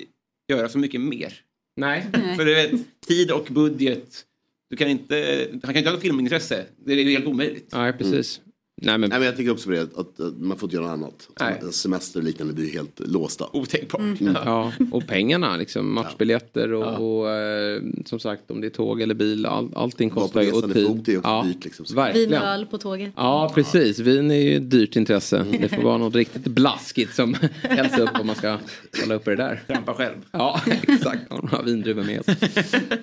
göra 0.51 0.69
så 0.69 0.77
mycket 0.77 1.01
mer. 1.01 1.33
Nej. 1.75 2.05
För 2.37 2.45
du 2.45 2.53
vet, 2.55 2.71
tid 3.07 3.31
och 3.31 3.47
budget. 3.49 4.25
Du 4.69 4.77
kan 4.77 4.87
inte... 4.89 5.47
Han 5.51 5.59
kan 5.61 5.77
inte 5.77 5.89
ha 5.89 5.93
något 5.93 6.01
filmintresse. 6.01 6.65
Det 6.85 6.93
är 6.93 6.97
ju 6.97 7.11
helt 7.11 7.25
omöjligt. 7.25 7.69
Nej, 7.71 7.93
precis. 7.93 8.41
Nej, 8.83 8.97
men... 8.97 9.09
Nej, 9.09 9.19
men 9.19 9.25
jag 9.25 9.37
tycker 9.37 9.51
också 9.51 9.69
på 9.69 9.71
det 9.71 9.81
att, 9.81 10.19
att 10.19 10.37
man 10.39 10.57
får 10.57 10.67
inte 10.67 10.75
göra 10.75 10.95
något 10.95 11.27
annat. 11.39 11.61
Nej. 11.63 11.73
Semester 11.73 12.19
och 12.19 12.23
liknande 12.23 12.53
blir 12.53 12.73
helt 12.73 12.99
låsta. 12.99 13.45
Otänkbart. 13.53 14.01
Mm. 14.01 14.37
Ja, 14.45 14.71
och 14.91 15.07
pengarna 15.07 15.57
liksom. 15.57 15.93
Matchbiljetter 15.93 16.73
och, 16.73 17.19
och 17.19 17.29
eh, 17.29 17.81
som 18.05 18.19
sagt 18.19 18.51
om 18.51 18.61
det 18.61 18.67
är 18.67 18.71
tåg 18.71 19.01
eller 19.01 19.13
bil. 19.13 19.45
All, 19.45 19.69
allting 19.75 20.09
kostar 20.09 20.41
ju. 20.41 20.51
Och 20.51 20.73
tid. 20.73 20.87
fot 20.87 21.07
är 21.07 21.17
också 21.17 21.29
ja, 21.29 21.43
dyrt, 21.47 21.63
liksom. 21.65 21.85
Vin 22.13 22.33
och 22.33 22.39
öl 22.39 22.65
på 22.65 22.77
tåget. 22.77 23.13
Ja, 23.15 23.51
precis. 23.55 23.99
Vin 23.99 24.31
är 24.31 24.35
ju 24.35 24.57
ett 24.57 24.71
dyrt 24.71 24.95
intresse. 24.95 25.45
Det 25.59 25.69
får 25.69 25.81
vara 25.81 25.97
något 25.97 26.15
riktigt 26.15 26.43
blaskigt 26.43 27.15
som 27.15 27.35
hälls 27.61 27.97
upp 27.97 28.19
om 28.19 28.27
man 28.27 28.35
ska 28.35 28.57
hålla 29.01 29.15
uppe 29.15 29.29
det 29.29 29.35
där. 29.35 29.63
Trampa 29.67 29.93
själv. 29.93 30.15
Ja, 30.31 30.61
exakt. 30.87 31.31
Ha 31.31 31.37
några 31.37 31.61
vindruvor 31.61 32.03
med 32.03 32.19
oss. 32.19 32.25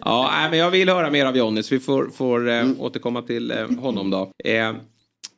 Ja, 0.01 0.47
men 0.51 0.59
jag 0.59 0.71
vill 0.71 0.89
höra 0.89 1.11
mer 1.11 1.27
av 1.27 1.37
Jonny 1.37 1.63
så 1.63 1.75
vi 1.75 1.81
får, 1.81 2.09
får 2.09 2.49
eh, 2.49 2.67
återkomma 2.79 3.23
till 3.23 3.51
eh, 3.51 3.71
honom 3.71 4.11
då. 4.11 4.33
Eh, 4.45 4.73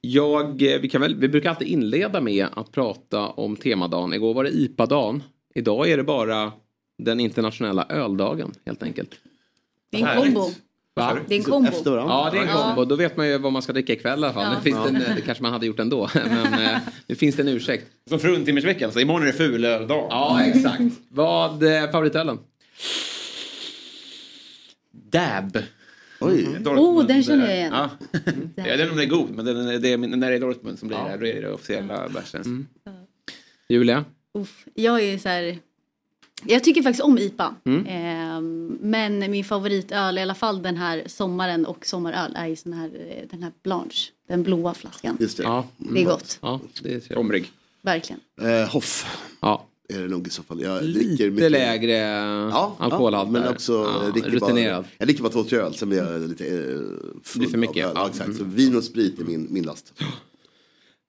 jag, 0.01 0.63
eh, 0.63 0.81
vi, 0.81 0.89
kan 0.89 1.01
väl, 1.01 1.15
vi 1.17 1.29
brukar 1.29 1.51
alltid 1.51 1.69
inleda 1.69 2.21
med 2.21 2.47
att 2.57 2.73
prata 2.73 3.29
om 3.29 3.57
temadagen. 3.57 4.13
Igår 4.15 4.35
var 4.35 4.45
det 4.45 4.51
IPA-dagen. 4.51 5.23
Idag 5.55 5.89
är 5.91 5.97
det 5.97 6.05
bara 6.05 6.53
den 6.99 7.21
internationella 7.21 7.87
öldagen 7.89 8.53
helt 8.67 8.83
enkelt. 8.83 9.11
Det 9.91 10.01
är 10.01 10.07
en 10.17 10.23
kombo. 10.23 10.51
Va? 10.95 11.19
Det 11.29 11.35
är 11.35 11.39
en 11.39 11.45
kombo. 11.45 11.71
Ja, 11.85 12.29
det 12.33 12.39
är 12.39 12.43
en 12.43 12.49
Ja. 12.49 12.63
kombo. 12.67 12.85
Då 12.85 12.97
vet 12.97 13.17
man 13.17 13.29
ju 13.29 13.39
vad 13.39 13.53
man 13.53 13.63
ska 13.63 13.73
dricka 13.73 13.93
ikväll 13.93 14.21
i 14.21 14.25
alla 14.25 14.33
fall. 14.33 14.45
Ja. 14.45 14.55
Nu 14.55 14.61
finns 14.63 14.79
det, 14.85 14.89
en, 15.11 15.17
det 15.17 15.21
kanske 15.21 15.43
man 15.43 15.53
hade 15.53 15.67
gjort 15.67 15.81
ändå. 15.81 16.11
Men 16.15 16.55
eh, 16.55 16.79
nu 17.07 17.15
finns 17.15 17.37
det 17.37 17.43
en 17.43 17.49
ursäkt. 17.49 17.87
Som 18.09 18.19
fruntimmersveckan, 18.19 18.93
så 18.93 19.01
imorgon 19.01 19.23
är 19.23 19.27
det 19.27 19.33
fulöldag. 19.33 20.07
Ja, 20.11 20.41
exakt. 20.45 20.83
Vad 21.09 21.63
eh, 21.63 21.91
favoritölen? 21.91 22.39
Dab. 24.93 25.59
Oj. 26.21 26.59
Oh, 26.67 27.07
den 27.07 27.23
känner 27.23 27.47
jag 27.49 27.57
igen. 27.57 27.73
Ja. 27.73 27.91
jag 28.57 28.65
vet 28.65 28.81
inte 28.81 28.91
om 28.91 28.97
den 28.97 29.07
är 29.07 29.11
god, 29.11 29.31
men 29.31 29.45
den, 29.45 29.83
det 29.83 29.93
är, 29.93 29.97
när 29.99 30.31
det 30.31 30.37
är 30.37 30.41
Dortmund 30.41 30.79
som 30.79 30.89
blir 30.89 30.99
det, 30.99 31.17
då 31.17 31.27
är 31.27 31.43
det 31.43 31.53
officiella 31.53 32.09
bärsen. 32.09 32.69
Julia? 33.69 34.05
Uff, 34.39 34.67
jag 34.75 35.03
är 35.03 35.19
så 35.19 35.29
här... 35.29 35.59
Jag 36.45 36.65
tycker 36.65 36.83
faktiskt 36.83 37.05
om 37.05 37.19
IPA. 37.19 37.55
Mm. 37.65 37.87
Ehm, 37.89 38.79
men 38.81 39.31
min 39.31 39.45
favoritöl, 39.45 40.19
i 40.19 40.23
alla 40.23 40.35
fall 40.35 40.63
den 40.63 40.77
här 40.77 41.03
sommaren 41.07 41.67
och 41.67 41.87
sommaröl, 41.87 42.33
är 42.37 42.47
ju 42.47 42.57
sån 42.57 42.73
här, 42.73 42.87
eh, 42.87 43.29
den 43.31 43.43
här 43.43 43.53
Blanche. 43.63 44.11
Den 44.29 44.43
blåa 44.43 44.75
flaskan. 44.75 45.17
Just 45.21 45.37
det. 45.37 45.43
Ja. 45.43 45.67
Det 45.77 46.01
är 46.01 46.05
gott. 46.05 46.39
Ja, 46.43 46.61
det 46.83 47.11
är 47.11 47.19
Omrig. 47.19 47.53
Verkligen. 47.83 48.21
Eh, 48.41 48.69
Hoff 48.69 49.21
Ja. 49.41 49.67
Är 49.95 50.03
det 50.03 50.09
nog 50.09 50.27
i 50.27 50.31
så 50.31 50.43
fall. 50.43 50.61
Jag 50.63 50.83
dricker 50.83 51.01
Lite 51.11 51.31
mycket. 51.31 51.51
lägre 51.51 51.93
Ja, 51.93 52.77
alkoholhalt 52.79 53.29
ja, 53.29 53.33
men 53.33 53.43
där. 53.43 53.51
också 53.51 53.73
ja, 53.73 54.05
jag 54.05 54.13
dricker 54.13 54.31
rutinerad. 54.31 54.83
Bara, 54.83 54.89
jag 54.99 55.09
dricker 55.09 55.23
bara 55.23 55.33
två, 55.33 55.45
tre 55.45 55.59
öl, 55.59 55.75
sen 55.75 55.89
blir 55.89 55.99
jag 55.99 56.29
lite 56.29 56.47
eh, 56.47 56.53
full 57.23 57.43
Det 57.43 57.47
är 57.47 57.51
för 57.51 57.59
mycket, 57.59 57.85
av 57.87 57.91
öl. 57.91 57.97
ja. 57.97 58.09
Exakt. 58.09 58.37
Så 58.37 58.45
vin 58.45 58.77
och 58.77 58.85
sprit 58.85 59.21
är 59.21 59.25
min, 59.25 59.47
min 59.51 59.65
last. 59.65 59.93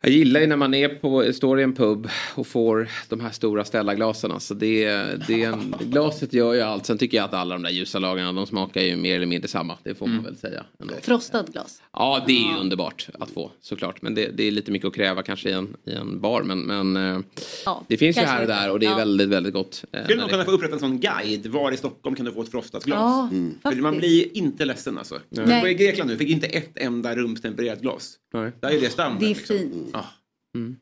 Jag 0.03 0.11
gillar 0.13 0.39
ju 0.41 0.47
när 0.47 0.55
man 0.55 0.73
är 0.73 0.89
på, 0.89 1.33
står 1.33 1.59
i 1.59 1.63
en 1.63 1.73
pub 1.73 2.07
och 2.35 2.47
får 2.47 2.89
de 3.09 3.19
här 3.19 3.31
stora 3.31 3.65
ställarglasen. 3.65 4.31
Alltså 4.31 4.53
det, 4.53 4.85
det, 5.27 5.43
en- 5.43 5.75
glaset 5.79 6.33
gör 6.33 6.53
ju 6.53 6.61
allt. 6.61 6.85
Sen 6.85 6.97
tycker 6.97 7.17
jag 7.17 7.23
att 7.25 7.33
alla 7.33 7.55
de 7.55 7.63
där 7.63 7.69
ljusa 7.69 7.99
lagarna 7.99 8.33
de 8.33 8.47
smakar 8.47 8.81
ju 8.81 8.95
mer 8.95 9.15
eller 9.15 9.25
mindre 9.25 9.47
samma. 9.47 9.77
Det 9.83 9.95
får 9.95 10.07
man 10.07 10.23
väl 10.23 10.35
säga. 10.37 10.65
ändå. 10.81 10.93
Frostad 11.01 11.51
glas. 11.53 11.81
Ja, 11.93 12.23
det 12.27 12.33
är 12.33 12.53
ju 12.53 12.59
underbart 12.59 13.07
att 13.19 13.29
få 13.31 13.51
såklart. 13.61 14.01
Men 14.01 14.15
det, 14.15 14.27
det 14.37 14.43
är 14.43 14.51
lite 14.51 14.71
mycket 14.71 14.87
att 14.87 14.95
kräva 14.95 15.23
kanske 15.23 15.49
i 15.49 15.53
en, 15.53 15.75
i 15.85 15.91
en 15.91 16.21
bar. 16.21 16.41
Men, 16.43 16.59
men 16.59 16.97
eh, 17.15 17.19
Ja, 17.65 17.83
det 17.87 17.97
finns 17.97 18.17
ju 18.17 18.21
här 18.21 18.41
och 18.41 18.47
det. 18.47 18.53
där 18.53 18.71
och 18.71 18.79
det 18.79 18.85
är 18.85 18.89
Ja. 18.89 18.95
väldigt, 18.97 19.29
väldigt 19.29 19.53
gott. 19.53 19.83
eh, 19.91 20.03
Skulle 20.03 20.19
man 20.19 20.29
kunna 20.29 20.43
få 20.43 20.51
upprätta 20.51 20.73
en 20.73 20.79
sån 20.79 20.99
guide? 20.99 21.47
Var 21.47 21.71
i 21.71 21.77
Stockholm 21.77 22.15
kan 22.15 22.25
du 22.25 22.31
få 22.31 22.41
ett 22.41 22.51
frostat 22.51 22.83
glas? 22.83 22.97
Ja, 22.99 23.29
För 23.31 23.61
faktiskt. 23.61 23.83
man 23.83 23.97
blir 23.97 24.37
inte 24.37 24.65
ledsen 24.65 24.97
alltså. 24.97 25.19
Nej. 25.29 25.45
Jag 25.49 25.61
var 25.61 25.67
i 25.67 25.73
Grekland 25.73 26.09
nu, 26.09 26.17
fick 26.17 26.29
inte 26.29 26.47
ett 26.47 26.71
enda 26.75 27.15
rumstempererat 27.15 27.81
glas. 27.81 28.17
Nej. 28.33 28.51
Där 28.59 28.69
är 28.69 28.81
det 28.81 28.89
standard. 28.89 29.19
Det 29.19 29.25
är 29.25 29.29
liksom. 29.35 29.90
Fint. 29.93 30.79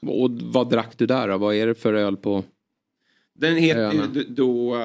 Ja. 0.00 0.10
Och 0.10 0.30
vad 0.30 0.70
drack 0.70 0.98
du 0.98 1.06
där 1.06 1.28
då? 1.28 1.38
Vad 1.38 1.54
är 1.54 1.66
det 1.66 1.74
för 1.74 1.94
öl 1.94 2.16
på? 2.16 2.44
Den 3.34 3.56
heter 3.56 3.80
Öarna. 3.80 4.08
ju 4.14 4.24
då... 4.24 4.74
uh, 4.74 4.80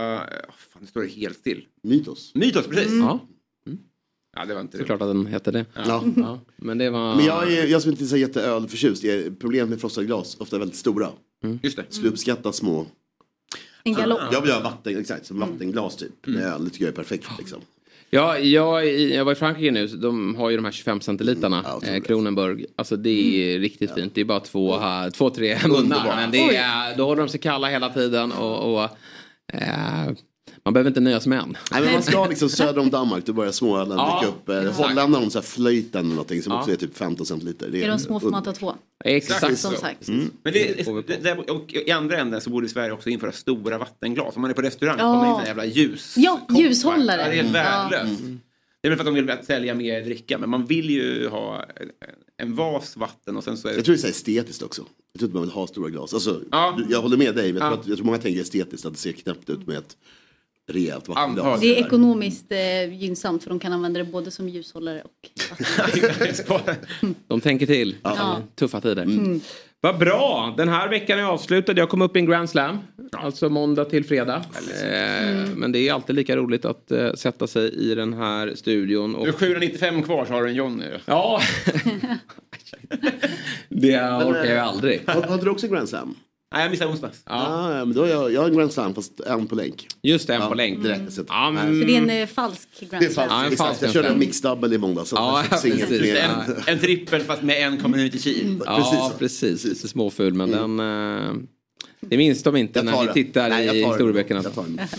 fan, 0.58 0.82
det 0.82 0.88
står 0.88 1.02
det 1.02 1.08
helt 1.08 1.38
still. 1.38 1.66
Mytos. 1.84 2.32
Mytos, 2.36 2.68
precis. 2.68 2.94
Ja, 2.94 3.20
Ja, 4.36 4.46
det 4.46 4.54
var 4.54 4.62
inte 4.62 4.78
det. 4.78 4.84
såklart 4.84 5.02
att 5.02 5.08
den 5.08 5.26
hette 5.26 5.52
det. 5.52 5.66
Ja. 5.74 6.04
Ja, 6.16 6.40
men 6.56 6.78
det 6.78 6.90
var... 6.90 7.16
Men 7.16 7.26
jag, 7.26 7.54
är, 7.54 7.66
jag 7.68 7.82
som 7.82 7.92
inte 7.92 8.04
är 8.04 8.08
så 8.08 8.18
jätteölförtjust, 8.18 9.04
problemet 9.40 9.70
med 9.70 9.82
frostade 9.82 10.08
glas, 10.08 10.38
ofta 10.40 10.58
väldigt 10.58 10.78
stora. 10.78 11.10
Just 11.64 11.78
det. 11.78 11.86
Skulle 11.90 12.10
uppskatta 12.10 12.52
små. 12.52 12.86
En 13.84 13.94
galopp. 13.94 14.20
Jag 14.32 14.42
vill 14.42 14.52
ha 14.52 14.60
vatten, 14.60 14.98
exakt, 14.98 15.26
som 15.26 15.40
vattenglas 15.40 15.96
typ. 15.96 16.28
Mm. 16.28 16.40
Med 16.40 16.50
öl, 16.54 16.66
det 16.66 16.70
tycker 16.70 16.86
jag 16.86 16.92
är 16.92 16.96
perfekt 16.96 17.28
liksom. 17.38 17.62
Ja, 18.10 18.38
jag, 18.40 18.88
jag 19.00 19.26
var 19.26 19.32
i 19.32 19.36
Frankrike 19.36 19.72
nu, 19.72 19.88
så 19.88 19.96
de 19.96 20.36
har 20.36 20.50
ju 20.50 20.56
de 20.56 20.66
här 20.66 20.72
25 20.72 21.02
centilitarna, 21.02 21.62
Ja, 21.66 21.88
eh. 21.88 22.02
Kronenburg. 22.04 22.66
Alltså 22.76 22.96
det 22.98 23.10
är 23.10 23.60
riktigt 23.60 23.94
fint. 23.94 24.16
Det 24.16 24.22
är 24.22 24.26
bara 24.26 24.40
två, 24.40 24.78
här, 24.78 25.10
två 25.10 25.30
tre 25.30 25.58
munnar. 25.68 26.16
Men 26.16 26.32
det 26.32 26.56
är, 26.56 26.98
då 26.98 27.06
håller 27.06 27.22
de 27.22 27.30
sig 27.30 27.40
kalla 27.40 27.68
hela 27.68 27.90
tiden 27.90 28.32
och, 28.32 28.74
och 28.74 28.84
eh, 29.54 30.12
man 30.66 30.74
behöver 30.74 30.90
inte 30.90 31.00
nöja 31.00 31.20
sig 31.20 31.30
med 31.30 31.40
en. 31.40 31.58
Nej 31.72 31.82
men 31.82 31.94
man 31.94 32.04
ska 32.04 32.26
liksom 32.26 32.50
söder 32.50 32.82
om 32.82 32.90
Danmark, 32.90 33.26
då 33.26 33.34
börjar 33.34 33.52
småölen 33.52 33.98
Ja, 33.98 34.20
dyka 34.22 34.32
upp. 34.32 34.50
Eh, 34.50 34.58
exakt. 34.58 34.78
Holländarna 34.78 35.18
har 35.18 35.30
så 35.30 35.38
här 35.38 35.44
flöjten 35.46 36.00
eller 36.06 36.10
någonting 36.16 36.42
som 36.44 36.54
Ja. 36.54 36.60
också 36.60 36.72
är 36.72 36.76
typ 36.76 36.98
15 36.98 37.26
centiliter. 37.26 37.70
Det 37.72 37.84
Är 37.84 37.88
de 37.90 38.00
små 38.00 38.20
får 38.20 38.30
man 38.30 38.44
ta 38.44 38.52
två. 38.54 38.74
Exakt 39.04 39.58
Som 39.60 39.76
sagt. 39.76 40.08
Men 40.08 40.30
Det 40.44 40.88
det, 41.24 41.34
och 41.52 41.74
i 41.74 41.92
andra 41.92 42.18
änden 42.18 42.42
så 42.42 42.50
borde 42.50 42.70
Sverige 42.70 42.92
också 42.92 43.10
införa 43.10 43.32
stora 43.32 43.78
vattenglas. 43.78 44.36
Om 44.36 44.42
man 44.42 44.52
är 44.52 44.56
på 44.56 44.62
restaurang 44.62 44.96
Ja. 45.00 45.14
kommer 45.14 45.34
det 45.36 45.42
in 45.42 45.48
jävla 45.48 45.66
ljus. 45.66 46.14
Ja, 46.18 46.48
ljushållare. 46.58 47.18
Det 47.18 47.24
är 47.24 47.44
helt 47.44 47.48
Ja. 47.56 47.90
värdelöst. 47.90 48.22
Det 48.82 48.88
är 48.88 48.90
väl 48.90 48.98
för 49.00 49.10
att 49.10 49.16
de 49.16 49.26
vill 49.26 49.38
sälja 49.46 49.74
mer 49.76 50.02
dricka, 50.02 50.38
men 50.38 50.50
man 50.50 50.66
vill 50.66 50.90
ju 50.90 51.28
ha 51.30 51.66
en 52.42 52.56
vas 52.56 52.98
vatten 52.98 53.38
och 53.38 53.44
sen 53.44 53.58
så 53.58 53.68
är 53.68 53.72
det... 53.72 53.78
Jag 53.78 53.86
tror 53.86 53.96
det 53.96 54.04
är 54.04 54.10
estetiskt 54.10 54.64
också. 54.64 54.82
Jag 55.14 55.20
tror 55.20 55.28
inte 55.28 55.36
man 55.38 55.44
vill 55.44 55.52
ha 55.54 55.68
stora 55.68 55.90
glas. 55.90 56.14
Alltså, 56.14 56.42
Ja. 56.52 56.80
Jag 56.90 57.02
håller 57.02 57.18
med 57.18 57.36
dig, 57.36 57.54
men 57.54 57.62
jag, 57.62 57.66
Ja. 57.66 57.70
tror 57.72 57.82
att, 57.82 57.88
jag 57.88 57.98
tror 57.98 58.06
många 58.06 58.18
tänker 58.18 58.42
estetiskt 58.42 58.86
att 58.86 58.94
det 58.94 59.00
ser 59.00 59.12
knäppt 59.12 59.50
ut 59.50 59.68
med 59.68 59.78
ett 59.78 59.98
rejält 60.68 61.08
vattenglas. 61.08 61.46
Antagligen. 61.46 61.76
Det 61.76 61.82
är 61.82 61.86
ekonomiskt 61.86 62.52
eh, 62.52 62.94
gynnsamt 62.94 63.44
för 63.44 63.50
de 63.50 63.60
kan 63.60 63.74
använda 63.74 64.00
det 64.00 64.06
både 64.06 64.32
som 64.32 64.50
ljushållare 64.50 65.02
och 65.02 65.12
De 67.28 67.42
tänker 67.42 67.66
till. 67.66 67.96
Ja. 68.04 68.38
Tuffa 68.56 68.82
tider. 68.82 69.04
Mm. 69.04 69.42
Vad 69.82 69.98
bra! 69.98 70.54
Den 70.58 70.70
här 70.70 70.90
veckan 70.90 71.20
är 71.20 71.24
avslutad. 71.24 71.74
Jag 71.78 71.90
kom 71.90 72.02
upp 72.02 72.16
i 72.16 72.20
en 72.20 72.26
Grand 72.26 72.50
Slam. 72.50 72.78
Alltså 73.12 73.50
måndag 73.50 73.86
till 73.86 74.06
fredag. 74.06 74.36
Eh, 74.84 75.48
Men 75.56 75.72
det 75.72 75.80
är 75.80 75.94
alltid 75.94 76.16
lika 76.16 76.38
roligt 76.38 76.66
att 76.66 76.92
eh, 76.92 77.14
sätta 77.14 77.48
sig 77.48 77.92
i 77.92 77.96
den 77.96 78.14
här 78.14 78.54
studion. 78.56 79.12
Du 79.14 79.18
Och... 79.18 79.28
är 79.28 79.32
795 79.32 80.04
kvar 80.04 80.26
så 80.26 80.34
har 80.34 80.44
du 80.44 80.50
en 80.50 80.56
Johnny. 80.56 80.86
Ja! 81.06 81.42
det 83.70 84.00
orkar 84.02 84.46
jag 84.56 84.66
aldrig. 84.66 85.02
Har, 85.08 85.22
har 85.22 85.38
du 85.38 85.50
också 85.50 85.68
Grand 85.68 85.90
Slam? 85.90 86.16
Nej, 86.54 86.64
jag 86.64 86.72
missade 86.72 86.92
onsdags. 86.92 87.22
Ja. 87.26 87.78
ja, 87.78 87.86
men 87.86 87.96
då 87.96 88.02
har 88.02 88.08
jag, 88.08 88.32
jag 88.34 88.42
har 88.42 88.50
en 88.50 88.56
Grand 88.58 88.74
Slam 88.74 88.94
fast 88.96 89.20
en 89.20 89.48
på 89.48 89.56
länk. 89.56 89.88
Just 90.04 90.30
en 90.30 90.42
Ja, 90.42 90.48
på 90.50 90.54
länk. 90.56 90.84
Direkt. 90.84 91.14
Så 91.14 91.22
att, 91.22 91.28
Ja, 91.30 91.52
men- 91.52 91.80
Så 91.82 91.86
det 91.88 91.96
är 91.96 91.98
en 92.02 92.10
eh, 92.10 92.28
falsk 92.28 92.68
Det 92.80 92.86
Grand 92.90 93.04
är 93.04 93.10
Slam. 93.10 93.30
falskt. 93.30 93.32
Ja, 93.32 93.46
en 93.46 93.52
Exakt. 93.52 93.68
falsk 93.70 93.84
Jag 93.84 93.94
körde 93.94 94.08
en 94.08 94.12
Grand 94.14 94.20
mixdouble 94.20 94.76
i 94.76 94.78
måndags. 94.78 95.10
så 95.10 95.16
Ja, 95.16 95.44
jag 95.52 95.62
fick 95.62 95.74
inget 95.74 95.88
precis. 95.88 96.14
mer 96.14 96.30
En, 96.68 96.74
en 96.76 96.80
trippel 96.80 97.22
fast 97.22 97.42
med 97.42 97.68
en 97.68 97.78
community 97.78 98.18
shield. 98.20 98.64
Ja, 98.66 99.12
precis. 99.20 99.64
Lite 99.64 99.88
småful, 99.88 100.34
men 100.34 100.52
den... 100.52 100.80
Eh, 100.80 101.34
det 102.00 102.18
minns 102.18 102.44
de 102.44 102.56
inte 102.56 102.80
Jag 102.80 102.86
när 102.86 103.00
ni 103.00 103.06
den. 103.06 103.14
tittar 103.14 103.50
Nej, 103.50 103.66
jag 103.66 103.76
i 103.76 103.82
tar 103.82 103.90
den. 103.90 103.92
historieböckerna. 103.98 104.42
Jag 104.44 104.56
tar 104.56 104.64
den. 104.64 104.80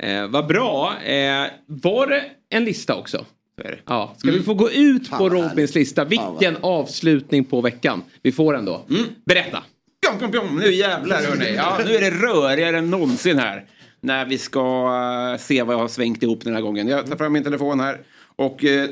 Eh, 0.00 0.26
vad 0.28 0.46
bra. 0.46 1.02
Eh, 1.02 1.46
var 1.66 2.06
det 2.06 2.24
en 2.50 2.64
lista 2.64 2.94
också? 2.94 3.24
Det. 3.62 3.78
Ja. 3.86 4.14
Ska 4.18 4.30
vi 4.30 4.42
få 4.42 4.54
gå 4.54 4.70
ut 4.70 5.08
Fan, 5.08 5.18
på 5.18 5.28
Robins 5.28 5.74
lista? 5.74 6.04
Vilken 6.04 6.56
avslutning 6.60 7.44
på 7.44 7.60
veckan. 7.60 8.02
Vi 8.22 8.32
får 8.32 8.52
den 8.52 8.64
då. 8.64 8.86
Berätta. 9.26 9.62
Pjong, 10.08 10.18
pjong, 10.18 10.32
pjong. 10.32 10.56
Nu 10.56 10.72
jävlar 10.74 11.22
hörni. 11.22 11.54
Ja, 11.56 11.80
nu 11.84 11.94
är 11.94 12.00
det 12.00 12.10
rörigare 12.10 12.78
än 12.78 12.90
någonsin 12.90 13.38
här. 13.38 13.64
När 14.00 14.26
vi 14.26 14.38
ska 14.38 14.90
eh, 15.32 15.40
se 15.40 15.62
vad 15.62 15.74
jag 15.74 15.80
har 15.80 15.88
svängt 15.88 16.22
ihop 16.22 16.44
den 16.44 16.54
här 16.54 16.60
gången. 16.60 16.88
Jag 16.88 17.06
tar 17.06 17.16
fram 17.16 17.32
min 17.32 17.44
telefon 17.44 17.80
här. 17.80 18.00
Och 18.36 18.64
eh, 18.64 18.90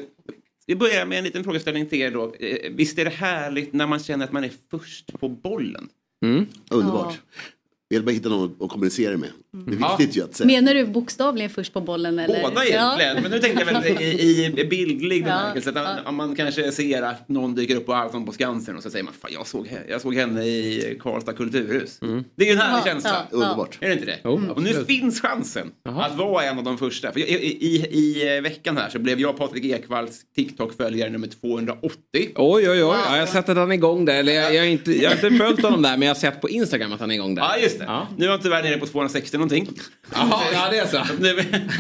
vi 0.67 0.77
börjar 0.77 1.07
med 1.07 1.19
en 1.19 1.25
liten 1.25 1.45
frågeställning 1.45 1.87
till 1.87 2.01
er 2.01 2.11
då. 2.11 2.35
Eh, 2.41 2.71
visst 2.71 2.99
är 2.99 3.05
det 3.05 3.11
härligt 3.11 3.73
när 3.73 3.87
man 3.87 3.99
känner 3.99 4.25
att 4.25 4.33
man 4.33 4.45
är 4.45 4.51
först 4.71 5.21
på 5.21 5.29
bollen? 5.29 5.89
Underbart. 6.71 7.21
Vi 7.89 7.97
vill 7.97 8.05
bara 8.05 8.13
hitta 8.13 8.29
någon 8.29 8.57
att 8.61 8.71
kommunicera 8.71 9.17
med. 9.17 9.31
Det 9.67 9.73
är 9.77 9.81
Ja. 9.81 9.97
viktigt 9.99 10.17
ju 10.17 10.25
att 10.25 10.35
säga. 10.37 10.47
Menar 10.47 10.75
du 10.75 10.87
bokstavligen 10.87 11.51
först 11.51 11.73
på 11.73 11.81
bollen? 11.81 12.19
Eller? 12.19 12.43
Båda 12.43 12.65
egentligen, 12.65 13.23
men 13.23 13.31
nu 13.31 13.39
tänkte 13.39 13.65
jag 13.67 13.83
väl 13.83 14.03
i, 14.03 14.45
i 14.61 14.65
bildlig 14.65 15.21
Ja, 15.21 15.25
bemärkelse. 15.27 15.71
att 15.71 15.77
ja. 15.77 15.97
Om 16.07 16.17
man 16.17 16.37
kanske 16.37 16.73
ser 16.73 17.03
att 17.03 17.29
någon 17.29 17.55
dyker 17.55 17.77
upp 17.77 17.87
på 17.87 17.95
Allsång 17.95 18.27
på 18.27 18.33
Skansen 18.33 18.77
och 18.77 18.83
så 18.83 18.91
säger 18.91 19.05
man 19.05 19.15
Fan, 19.21 19.31
jag, 19.35 19.47
såg, 19.47 19.69
jag 19.89 20.01
såg 20.01 20.15
henne 20.15 20.45
i 20.45 20.99
Karlstad 21.03 21.33
kulturhus. 21.33 21.99
Det 22.37 22.45
är 22.45 22.47
ju 22.47 22.53
en 22.53 22.59
härlig 22.59 22.81
Ja, 22.81 22.85
känsla. 22.93 23.11
ja, 23.13 23.27
ja. 23.31 23.37
Underbart. 23.37 23.79
Är 23.81 23.87
det 23.89 23.93
inte 23.93 24.07
det? 24.07 24.19
Jo, 24.25 24.41
och 24.55 24.63
nu 24.63 24.85
finns 24.85 25.21
chansen 25.21 25.71
Jaha. 25.85 26.05
att 26.05 26.17
vara 26.17 26.45
en 26.45 26.59
av 26.59 26.65
de 26.65 26.79
första. 26.79 27.13
För 27.13 27.21
i, 27.21 27.23
i, 27.23 27.67
i, 27.67 28.37
i 28.37 28.41
veckan 28.41 28.77
här 28.77 28.89
så 28.91 28.99
blev 28.99 29.21
jag 29.21 29.37
Patrik 29.37 29.65
Ekwalls 29.65 30.21
TikTok-följare 30.37 31.11
nummer 31.11 31.29
280. 31.41 31.97
Oj, 32.15 32.31
oj, 32.37 32.71
oj. 32.71 32.79
Ja, 32.81 32.97
jag 33.13 33.19
har 33.19 33.27
sett 33.27 33.49
att 33.49 33.57
han 33.57 33.71
är 33.71 33.75
igång 33.75 34.05
där. 34.05 34.15
Eller 34.15 34.33
jag, 34.33 34.55
jag, 34.55 34.61
har 34.61 34.67
inte, 34.67 34.93
jag 35.03 35.11
har 35.11 35.15
inte 35.29 35.45
följt 35.45 35.63
honom 35.63 35.83
där, 35.83 35.91
men 35.97 36.03
jag 36.03 36.15
har 36.15 36.21
sett 36.21 36.41
på 36.41 36.49
Instagram 36.49 36.93
att 36.93 37.01
han 37.01 37.11
är 37.11 37.15
igång 37.15 37.35
där. 37.35 37.43
Ja, 37.43 37.57
just 37.63 37.79
det. 37.79 37.85
Ja. 37.85 38.09
Nu 38.17 38.25
är 38.27 38.31
jag 38.31 38.43
tyvärr 38.43 38.63
nere 38.63 38.77
på 38.79 38.87
260 38.87 39.39
någonting. 39.55 39.79
Jaha, 40.15 40.43
ja, 40.53 40.69
det 40.71 40.79
är 40.79 40.87
så. 40.87 40.97
Det 41.21 41.29
är, 41.31 41.35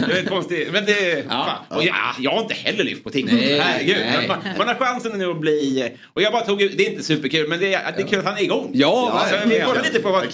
det 0.08 0.18
är 0.18 0.24
konstigt. 0.24 0.68
Men 0.72 0.84
det... 0.86 1.24
Ja. 1.28 1.66
Och 1.68 1.84
jag, 1.84 1.94
jag 2.18 2.30
har 2.30 2.42
inte 2.42 2.54
heller 2.54 2.84
lyft 2.84 3.04
på 3.04 3.10
TikTok. 3.10 3.32
Nej, 3.32 3.58
Herregud. 3.58 3.96
nej. 3.96 4.28
Man, 4.28 4.38
man 4.58 4.68
har 4.68 4.74
chansen 4.74 5.12
nu 5.18 5.30
att 5.30 5.40
bli... 5.40 5.92
Och 6.12 6.22
jag 6.22 6.32
bara 6.32 6.44
tog 6.44 6.58
Det 6.58 6.86
är 6.86 6.90
inte 6.90 7.02
superkul, 7.04 7.48
men 7.48 7.60
det 7.60 7.74
är, 7.74 7.92
det 7.96 8.02
är 8.02 8.06
kul 8.06 8.18
att 8.18 8.24
han 8.24 8.36
är 8.36 8.42
igång. 8.42 8.70
Ja, 8.74 9.26
så 9.30 9.48
vi 9.48 9.58
ja. 9.58 9.66
kollar 9.66 9.82
lite 9.82 10.00
på 10.00 10.10
vad, 10.12 10.26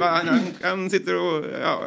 vad 0.00 0.08
han, 0.08 0.28
han, 0.28 0.40
han 0.62 0.90
sitter 0.90 1.16
och... 1.16 1.44
Ja, 1.62 1.82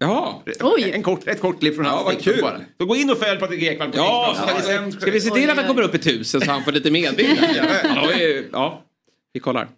Jaha. 0.00 0.34
Oj. 0.60 0.90
En 0.94 1.02
kort, 1.02 1.28
ett 1.28 1.40
kort 1.40 1.60
klipp 1.60 1.74
från 1.74 1.84
Ja, 1.84 1.90
hans 1.90 2.04
vad 2.04 2.14
TikTok 2.14 2.34
kul. 2.34 2.42
bara. 2.42 2.60
Så 2.80 2.86
gå 2.86 2.96
in 2.96 3.10
och 3.10 3.18
följ 3.18 3.38
Patrik 3.40 3.62
Ekwall 3.62 3.90
på 3.90 3.96
Ja, 3.98 4.36
TikTok. 4.46 4.62
sen- 4.64 4.92
ska 4.92 5.10
vi 5.10 5.20
se 5.20 5.30
till 5.30 5.50
att 5.50 5.56
han 5.56 5.66
kommer 5.66 5.82
upp 5.82 5.94
i 5.94 5.98
tusen 5.98 6.40
så 6.40 6.50
han 6.50 6.64
får 6.64 6.72
lite 6.72 6.90
medvind? 6.90 7.38
ja, 7.56 8.10
ja, 8.52 8.84
vi 9.32 9.40
kollar. 9.40 9.64
Det 9.64 9.68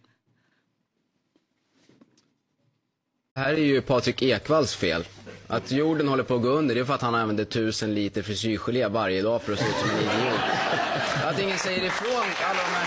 här 3.41 3.53
är 3.53 3.57
ju 3.65 3.81
Patrik 3.81 4.23
Ekvalls 4.23 4.75
fel. 4.75 5.05
Att 5.47 5.73
jorden 5.73 6.09
håller 6.09 6.23
på 6.23 6.35
att 6.35 6.43
gå 6.43 6.49
under, 6.49 6.75
det 6.75 6.81
är 6.81 6.85
för 6.85 6.95
att 6.95 7.03
han 7.03 7.15
använder 7.15 7.45
tusen 7.45 7.95
liter 7.95 8.23
frisyrgelé 8.23 8.89
varje 8.89 9.23
dag 9.23 9.43
för 9.43 9.53
att 9.53 9.59
se 9.59 9.65
ut 9.65 9.75
som 9.81 9.91
en 9.91 9.97
idiot. 9.97 10.41
Att 11.25 11.41
ingen 11.41 11.59
säger 11.59 11.85
ifrån 11.87 12.11
alla 12.45 12.59
de 12.63 12.71
här... 12.75 12.87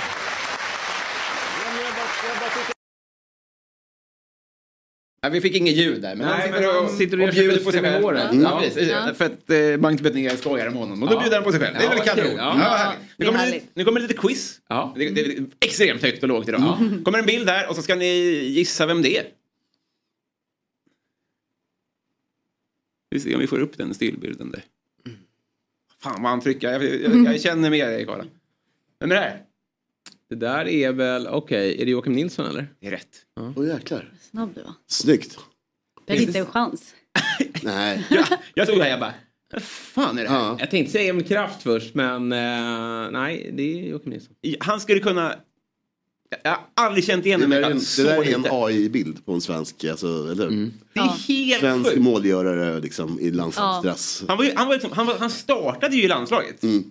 Men 5.23 5.31
Nej, 5.31 5.31
vi 5.31 5.41
fick 5.41 5.55
inget 5.55 5.75
ljud 5.75 6.01
där. 6.01 6.15
Men 6.15 6.27
Nej, 6.27 6.41
han 6.41 6.49
men 6.51 6.59
sitter 6.59 6.77
och, 6.77 6.83
han 6.85 6.97
sitter 6.97 7.21
och 7.21 7.27
och 7.27 7.33
bjuder 7.33 7.63
på 7.63 7.71
sig 7.71 7.81
själv. 7.81 8.03
håret. 8.03 8.23
Ja, 8.31 8.39
Ja. 8.41 8.59
precis. 8.63 8.89
Ja. 8.89 9.13
För 9.17 9.25
att 9.25 9.49
eh, 9.49 9.81
Magnus 9.81 10.01
Betnér 10.01 10.35
skojar 10.35 10.67
om 10.67 10.73
honom. 10.73 11.03
Och 11.03 11.09
då 11.09 11.15
Ja. 11.15 11.19
bjuder 11.21 11.37
han 11.37 11.43
på 11.43 11.51
sig 11.51 11.59
själv. 11.59 11.73
Det 11.77 11.83
är 11.83 11.83
Ja, 11.83 11.89
väl 11.89 11.99
kanon. 12.25 12.37
Ja. 12.37 12.93
Nu, 13.17 13.25
kommer 13.25 13.39
härligt. 13.39 13.65
nu 13.73 13.83
kommer 13.85 13.99
lite 13.99 14.13
quiz. 14.13 14.59
Ja. 14.69 14.93
Det, 14.97 15.09
det 15.09 15.21
är 15.21 15.45
extremt 15.59 16.01
högt 16.01 16.23
och 16.23 16.29
lågt 16.29 16.47
idag. 16.49 16.77
kommer 17.05 17.19
en 17.19 17.25
bild 17.25 17.49
här 17.49 17.69
och 17.69 17.75
så 17.75 17.81
ska 17.81 17.95
ni 17.95 18.05
gissa 18.45 18.85
vem 18.85 19.01
det 19.01 19.17
är. 19.17 19.23
Vi 23.13 23.19
ser 23.19 23.33
om 23.33 23.39
vi 23.41 23.47
får 23.47 23.59
upp 23.59 23.77
den 23.77 23.93
stillbilden 23.93 24.51
där. 24.51 24.63
Fan 26.01 26.21
vad 26.21 26.31
han 26.31 26.41
trycker. 26.41 26.71
Jag, 26.71 26.83
jag, 26.83 27.33
jag 27.33 27.41
känner 27.41 27.69
med 27.69 27.87
dig 27.87 28.05
Karla. 28.05 28.25
Vem 28.99 29.11
är 29.11 29.15
det 29.15 29.21
här? 29.21 29.41
Det 30.29 30.35
där 30.35 30.67
är 30.67 30.91
väl, 30.91 31.27
okej, 31.27 31.81
är 31.81 31.85
det 31.85 31.91
Joakim 31.91 32.13
Nilsson 32.13 32.45
eller? 32.45 32.67
Det 32.79 32.87
är 32.87 32.91
rätt. 32.91 33.25
Åh 33.55 33.67
jäklar. 33.67 34.11
Snabb 34.21 34.55
du 34.55 34.61
var. 34.61 34.73
Snyggt. 34.87 35.37
Jag 36.05 36.17
inte 36.17 36.39
en 36.39 36.45
chans. 36.45 36.95
Nej. 37.63 38.05
Jag, 38.09 38.25
jag 38.53 38.67
tog 38.67 38.77
det 38.77 38.83
här 38.83 38.91
jag 38.91 38.99
bara. 38.99 39.13
Vad 39.51 39.63
fan 39.63 40.17
är 40.17 40.23
det 40.23 40.29
här? 40.29 40.37
Ja. 40.37 40.57
Jag 40.59 40.71
tänkte 40.71 40.91
säga 40.91 41.09
Emil 41.09 41.25
Kraft 41.25 41.63
först, 41.63 41.93
men 41.95 42.31
eh, 42.31 43.11
nej, 43.11 43.51
det 43.53 43.63
är 43.63 43.89
Joakim 43.89 44.09
Nilsson. 44.09 44.35
Han 44.59 44.79
skulle 44.79 44.99
kunna... 44.99 45.35
Jag 46.43 46.51
har 46.51 46.59
aldrig 46.85 47.05
känt 47.05 47.25
igen 47.25 47.39
Det 47.39 47.47
där 47.47 47.61
är 47.61 47.71
en, 47.71 47.79
det 47.97 48.03
där 48.03 48.23
är 48.23 48.35
en. 48.35 48.45
AI-bild 48.49 49.25
på 49.25 49.33
en 49.33 49.41
svensk, 49.41 49.83
alltså, 49.83 50.07
eller 50.07 50.49
hur? 50.49 50.71
Det 50.93 50.99
är 50.99 51.03
helt 51.27 51.59
Svensk 51.61 51.89
sjukt. 51.89 52.01
målgörare 52.01 52.79
liksom, 52.79 53.19
i 53.19 53.31
landslagsdress. 53.31 54.23
Han, 54.27 54.37
var 54.37 54.45
ju, 54.45 54.51
han, 54.55 54.67
var 54.67 54.73
liksom, 54.73 54.91
han, 54.91 55.05
var, 55.05 55.17
han 55.19 55.29
startade 55.29 55.95
ju 55.95 56.03
i 56.03 56.07
landslaget. 56.07 56.63
Mm. 56.63 56.83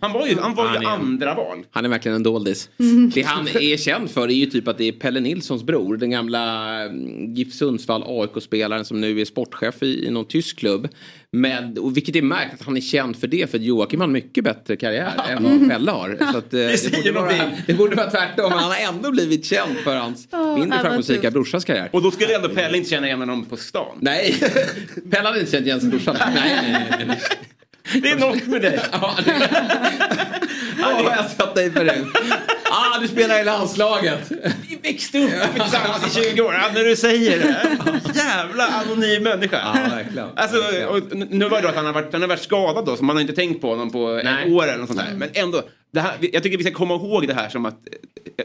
Han 0.00 0.12
var 0.12 0.26
ju, 0.26 0.38
han 0.40 0.54
var 0.54 0.64
ju 0.64 0.70
Han 0.70 0.82
är- 0.86 0.90
andra 0.90 1.34
val. 1.34 1.58
Han 1.70 1.84
är 1.84 1.88
verkligen 1.88 2.16
en 2.16 2.22
doldis. 2.22 2.70
Det 3.14 3.22
han 3.22 3.48
är 3.48 3.76
känd 3.76 4.10
för 4.10 4.28
är 4.28 4.32
ju 4.32 4.46
typ 4.46 4.68
att 4.68 4.78
det 4.78 4.84
är 4.84 4.92
Pelle 4.92 5.20
Nilssons 5.20 5.62
bror. 5.62 5.96
Den 5.96 6.10
gamla 6.10 6.74
mm, 6.84 7.34
GIF 7.34 7.52
Sundsvall 7.54 8.02
AIK-spelaren 8.06 8.84
som 8.84 9.00
nu 9.00 9.20
är 9.20 9.24
sportchef 9.24 9.82
i, 9.82 10.06
i 10.06 10.10
någon 10.10 10.24
tysk 10.24 10.58
klubb. 10.58 10.88
Med, 11.32 11.78
och 11.78 11.96
vilket 11.96 12.16
är 12.16 12.22
märkligt 12.22 12.60
att 12.60 12.66
han 12.66 12.76
är 12.76 12.80
känd 12.80 13.16
för 13.16 13.26
det. 13.26 13.50
För 13.50 13.58
Joakim 13.58 14.00
har 14.00 14.06
en 14.06 14.12
mycket 14.12 14.44
bättre 14.44 14.76
karriär 14.76 15.12
än 15.28 15.42
vad 15.42 15.68
Pelle 15.70 15.90
har. 15.90 16.16
Så 16.32 16.38
att, 16.38 16.54
eh, 16.54 16.58
det, 16.60 16.78
säger 16.78 16.96
borde 16.96 17.12
vara, 17.20 17.50
det 17.66 17.74
borde 17.74 17.96
vara 17.96 18.10
tvärtom. 18.10 18.50
Men 18.50 18.58
han 18.58 18.70
har 18.70 18.94
ändå 18.94 19.10
blivit 19.10 19.44
känd 19.44 19.76
för 19.84 19.96
hans 19.96 20.28
Ja, 20.30 20.56
mindre 20.56 20.78
framgångsrika 20.78 21.20
tufft. 21.22 21.32
brorsas 21.32 21.64
karriär. 21.64 21.88
Och 21.92 22.02
då 22.02 22.10
skulle 22.10 22.36
ändå 22.36 22.48
Pelle 22.48 22.76
inte 22.78 22.90
känna 22.90 23.06
igen 23.06 23.18
honom 23.20 23.44
på 23.44 23.56
stan. 23.56 23.98
Nej, 24.00 24.34
Pelle 25.10 25.28
hade 25.28 25.40
inte 25.40 25.52
känt 25.52 25.66
igen 25.66 25.80
sin 25.80 25.90
brorsa. 25.90 26.12
Nej, 26.34 26.58
nej, 26.62 26.86
nej, 26.90 27.04
nej. 27.06 27.18
Det 27.92 28.10
är 28.10 28.16
något 28.16 28.46
med 28.46 28.62
dig. 28.62 28.80
Ja, 30.80 30.86
har 30.86 31.16
jag 31.16 31.30
sett 31.30 31.54
dig 31.54 31.72
förut. 31.72 32.06
Ah, 32.70 32.98
du 33.00 33.08
spelar 33.08 33.40
i 33.40 33.44
landslaget. 33.44 34.30
Vi 34.68 34.78
växte 34.82 35.18
upp 35.18 35.30
tillsammans 35.54 36.16
i 36.16 36.22
20 36.30 36.42
år. 36.42 36.54
Ja, 36.54 36.70
när 36.74 36.84
du 36.84 36.96
säger 36.96 37.38
det. 37.38 37.78
Jävla 38.14 38.66
anonym 38.66 39.22
människa. 39.22 39.60
Ja, 39.64 39.90
verkligen. 39.96 40.28
Alltså, 40.36 40.56
och 40.88 41.16
nu 41.30 41.48
var 41.48 41.56
det 41.56 41.62
då 41.62 41.68
att 41.68 41.76
han 41.76 41.86
har 41.86 41.92
varit, 41.92 42.12
han 42.12 42.20
har 42.20 42.28
varit 42.28 42.42
skadad 42.42 42.86
då, 42.86 42.96
så 42.96 43.04
man 43.04 43.16
har 43.16 43.20
inte 43.20 43.32
tänkt 43.32 43.60
på 43.60 43.70
honom 43.70 43.90
på 43.92 44.16
ett 44.16 44.46
år 44.52 44.62
eller 44.64 44.76
något 44.78 44.86
sånt 44.88 45.00
där. 45.00 45.14
Men 45.16 45.28
ändå, 45.34 45.62
det 45.87 45.87
här, 45.96 46.18
jag 46.32 46.42
tycker 46.42 46.58
vi 46.58 46.64
ska 46.64 46.72
komma 46.72 46.94
ihåg 46.94 47.26
det 47.28 47.34
här 47.34 47.48
som 47.48 47.66
att, 47.66 47.88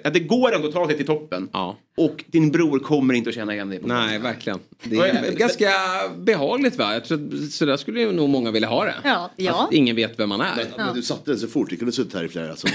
att 0.03 0.14
det 0.14 0.20
går 0.20 0.56
ändå 0.56 0.68
att 0.68 0.74
ta 0.74 0.88
sig 0.88 0.98
till 0.98 1.06
toppen. 1.06 1.49
Och 1.98 2.24
din 2.28 2.52
bror 2.52 2.80
kommer 2.80 3.14
inte 3.14 3.30
att 3.30 3.36
känna 3.36 3.53
igen 3.53 3.70
dig. 3.70 3.80
På 3.80 3.88
Nej, 3.88 4.20
verkligen. 4.20 4.60
Det 4.84 4.95
är 4.95 5.32
ganska 5.32 5.70
behagligt 6.18 6.78
va? 6.78 6.94
Jag 6.94 7.06
tror, 7.06 7.34
att 7.34 7.52
så 7.52 7.65
där 7.65 7.78
skulle 7.78 7.99
ju 7.99 8.11
nog 8.11 8.30
många 8.30 8.52
vilja 8.52 8.68
ha 8.68 8.86
det. 8.86 8.95
Ja, 9.03 9.32
ja. 9.36 9.64
Att 9.64 9.74
ingen 9.74 9.95
vet 9.95 10.20
vem 10.20 10.30
man 10.30 10.41
är. 10.41 10.56
Men, 10.56 10.65
men 10.78 10.95
du 10.95 11.02
satte 11.02 11.32
den 11.32 11.40
så 11.40 11.48
fort, 11.48 11.72
vi 11.72 11.78
kunde 11.78 11.91
suttit 11.91 12.14
här 12.14 12.24
i 12.24 12.28
flera, 12.28 12.49
alltså, 12.49 12.68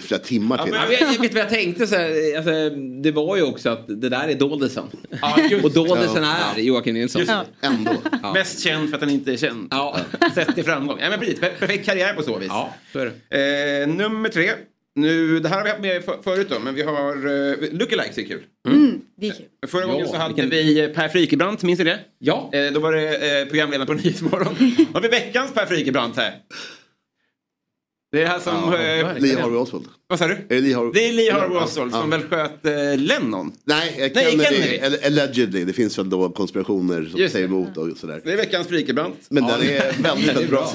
flera 0.00 0.20
timmar 0.20 0.58
till. 0.58 0.74
Ja, 0.74 0.82
men 0.88 1.12
jag, 1.12 1.20
vet 1.20 1.34
vad 1.34 1.42
jag 1.42 1.48
tänkte? 1.48 1.86
Så 1.86 1.96
här, 1.96 2.36
alltså, 2.36 2.70
det 3.02 3.12
var 3.12 3.36
ju 3.36 3.42
också 3.42 3.70
att 3.70 3.86
det 3.86 4.08
där 4.08 4.28
är 4.28 4.34
doldisen. 4.34 4.84
just 5.50 5.64
och 5.64 5.72
doldisen 5.72 6.24
är 6.24 6.60
Joakim 6.60 6.94
Nilsson. 6.94 7.20
Just. 7.20 7.32
Ändå. 7.60 7.92
Mest 8.34 8.60
känd 8.60 8.88
för 8.88 8.96
att 8.96 9.02
han 9.02 9.10
inte 9.10 9.32
är 9.32 9.36
känd. 9.36 9.68
Ja. 9.70 9.96
Sett 10.34 10.54
till 10.54 10.64
framgång. 10.64 10.98
Ja, 11.00 11.10
men 11.10 11.18
precis, 11.18 11.40
perfekt 11.40 11.86
karriär 11.86 12.14
på 12.14 12.22
så 12.22 12.38
vis. 12.38 12.48
Ja, 12.48 12.74
så 12.92 12.98
är 12.98 13.12
det. 13.28 13.79
Eh, 13.79 13.79
nummer 13.86 14.28
tre. 14.28 14.50
Nu, 14.94 15.40
det 15.40 15.48
här 15.48 15.56
har 15.56 15.64
vi 15.64 15.70
haft 15.70 15.82
med 15.82 16.04
för, 16.04 16.22
förut 16.22 16.46
då, 16.50 16.58
men 16.58 16.74
vi 16.74 16.82
har... 16.82 17.10
Eh, 17.16 17.54
Lookalikes 17.72 18.18
är 18.18 18.22
kul. 18.22 18.42
Mm, 18.68 19.00
det 19.20 19.26
är 19.28 19.32
kul. 19.32 19.46
Förra 19.68 19.80
Ja, 19.82 19.86
gången 19.92 20.08
så 20.08 20.16
hade 20.16 20.34
vilken- 20.34 20.50
vi 20.50 20.88
Per 20.94 21.08
Frikebrant, 21.08 21.62
minns 21.62 21.78
ni 21.78 21.84
det? 21.84 21.98
Ja. 22.18 22.50
Eh, 22.52 22.72
då 22.72 22.80
var 22.80 22.92
det 22.92 23.40
eh, 23.40 23.46
programledaren 23.48 23.86
på 23.86 23.92
Nyhetsmorgon. 23.92 24.54
Har 24.94 25.00
vi 25.00 25.08
veckans 25.08 25.54
Per 25.54 25.66
Frikebrant 25.66 26.16
här. 26.16 26.32
Det 28.12 28.22
är 28.22 28.26
här 28.26 28.38
som... 28.38 28.52
Ja, 28.72 28.78
eh, 28.78 29.18
Lee 29.18 29.40
Harvey 29.40 29.58
Oswald. 29.58 29.84
Vad 30.08 30.18
sa 30.18 30.26
du? 30.26 30.36
Det 30.48 30.60
Lee 30.60 30.74
Harvey? 30.74 30.90
Det 30.94 31.08
är 31.08 31.12
Lee 31.12 31.32
Harvey 31.32 31.58
Oswald 31.58 31.92
ja. 31.94 32.00
som 32.00 32.10
väl 32.10 32.22
sköt 32.22 32.66
eh, 32.66 32.72
Lennon? 32.96 33.52
Nej, 33.64 33.94
eh, 33.98 34.10
Nej, 34.14 34.30
Kennedy, 34.30 34.76
eller 34.76 35.06
Allegedly. 35.06 35.64
Det 35.64 35.72
finns 35.72 35.98
väl 35.98 36.10
då 36.10 36.30
konspirationer 36.30 37.04
som 37.10 37.20
Just 37.20 37.32
säger 37.32 37.46
emot 37.46 37.76
och 37.76 37.96
sådär. 37.96 38.20
Det 38.24 38.32
är 38.32 38.36
veckans 38.36 38.68
Frikebrant. 38.68 39.16
Men 39.28 39.44
Ja, 39.44 39.50
den 39.56 39.66
det- 39.66 39.76
är 39.76 39.92
väldigt, 40.02 40.28
väldigt 40.28 40.50
bra. 40.50 40.72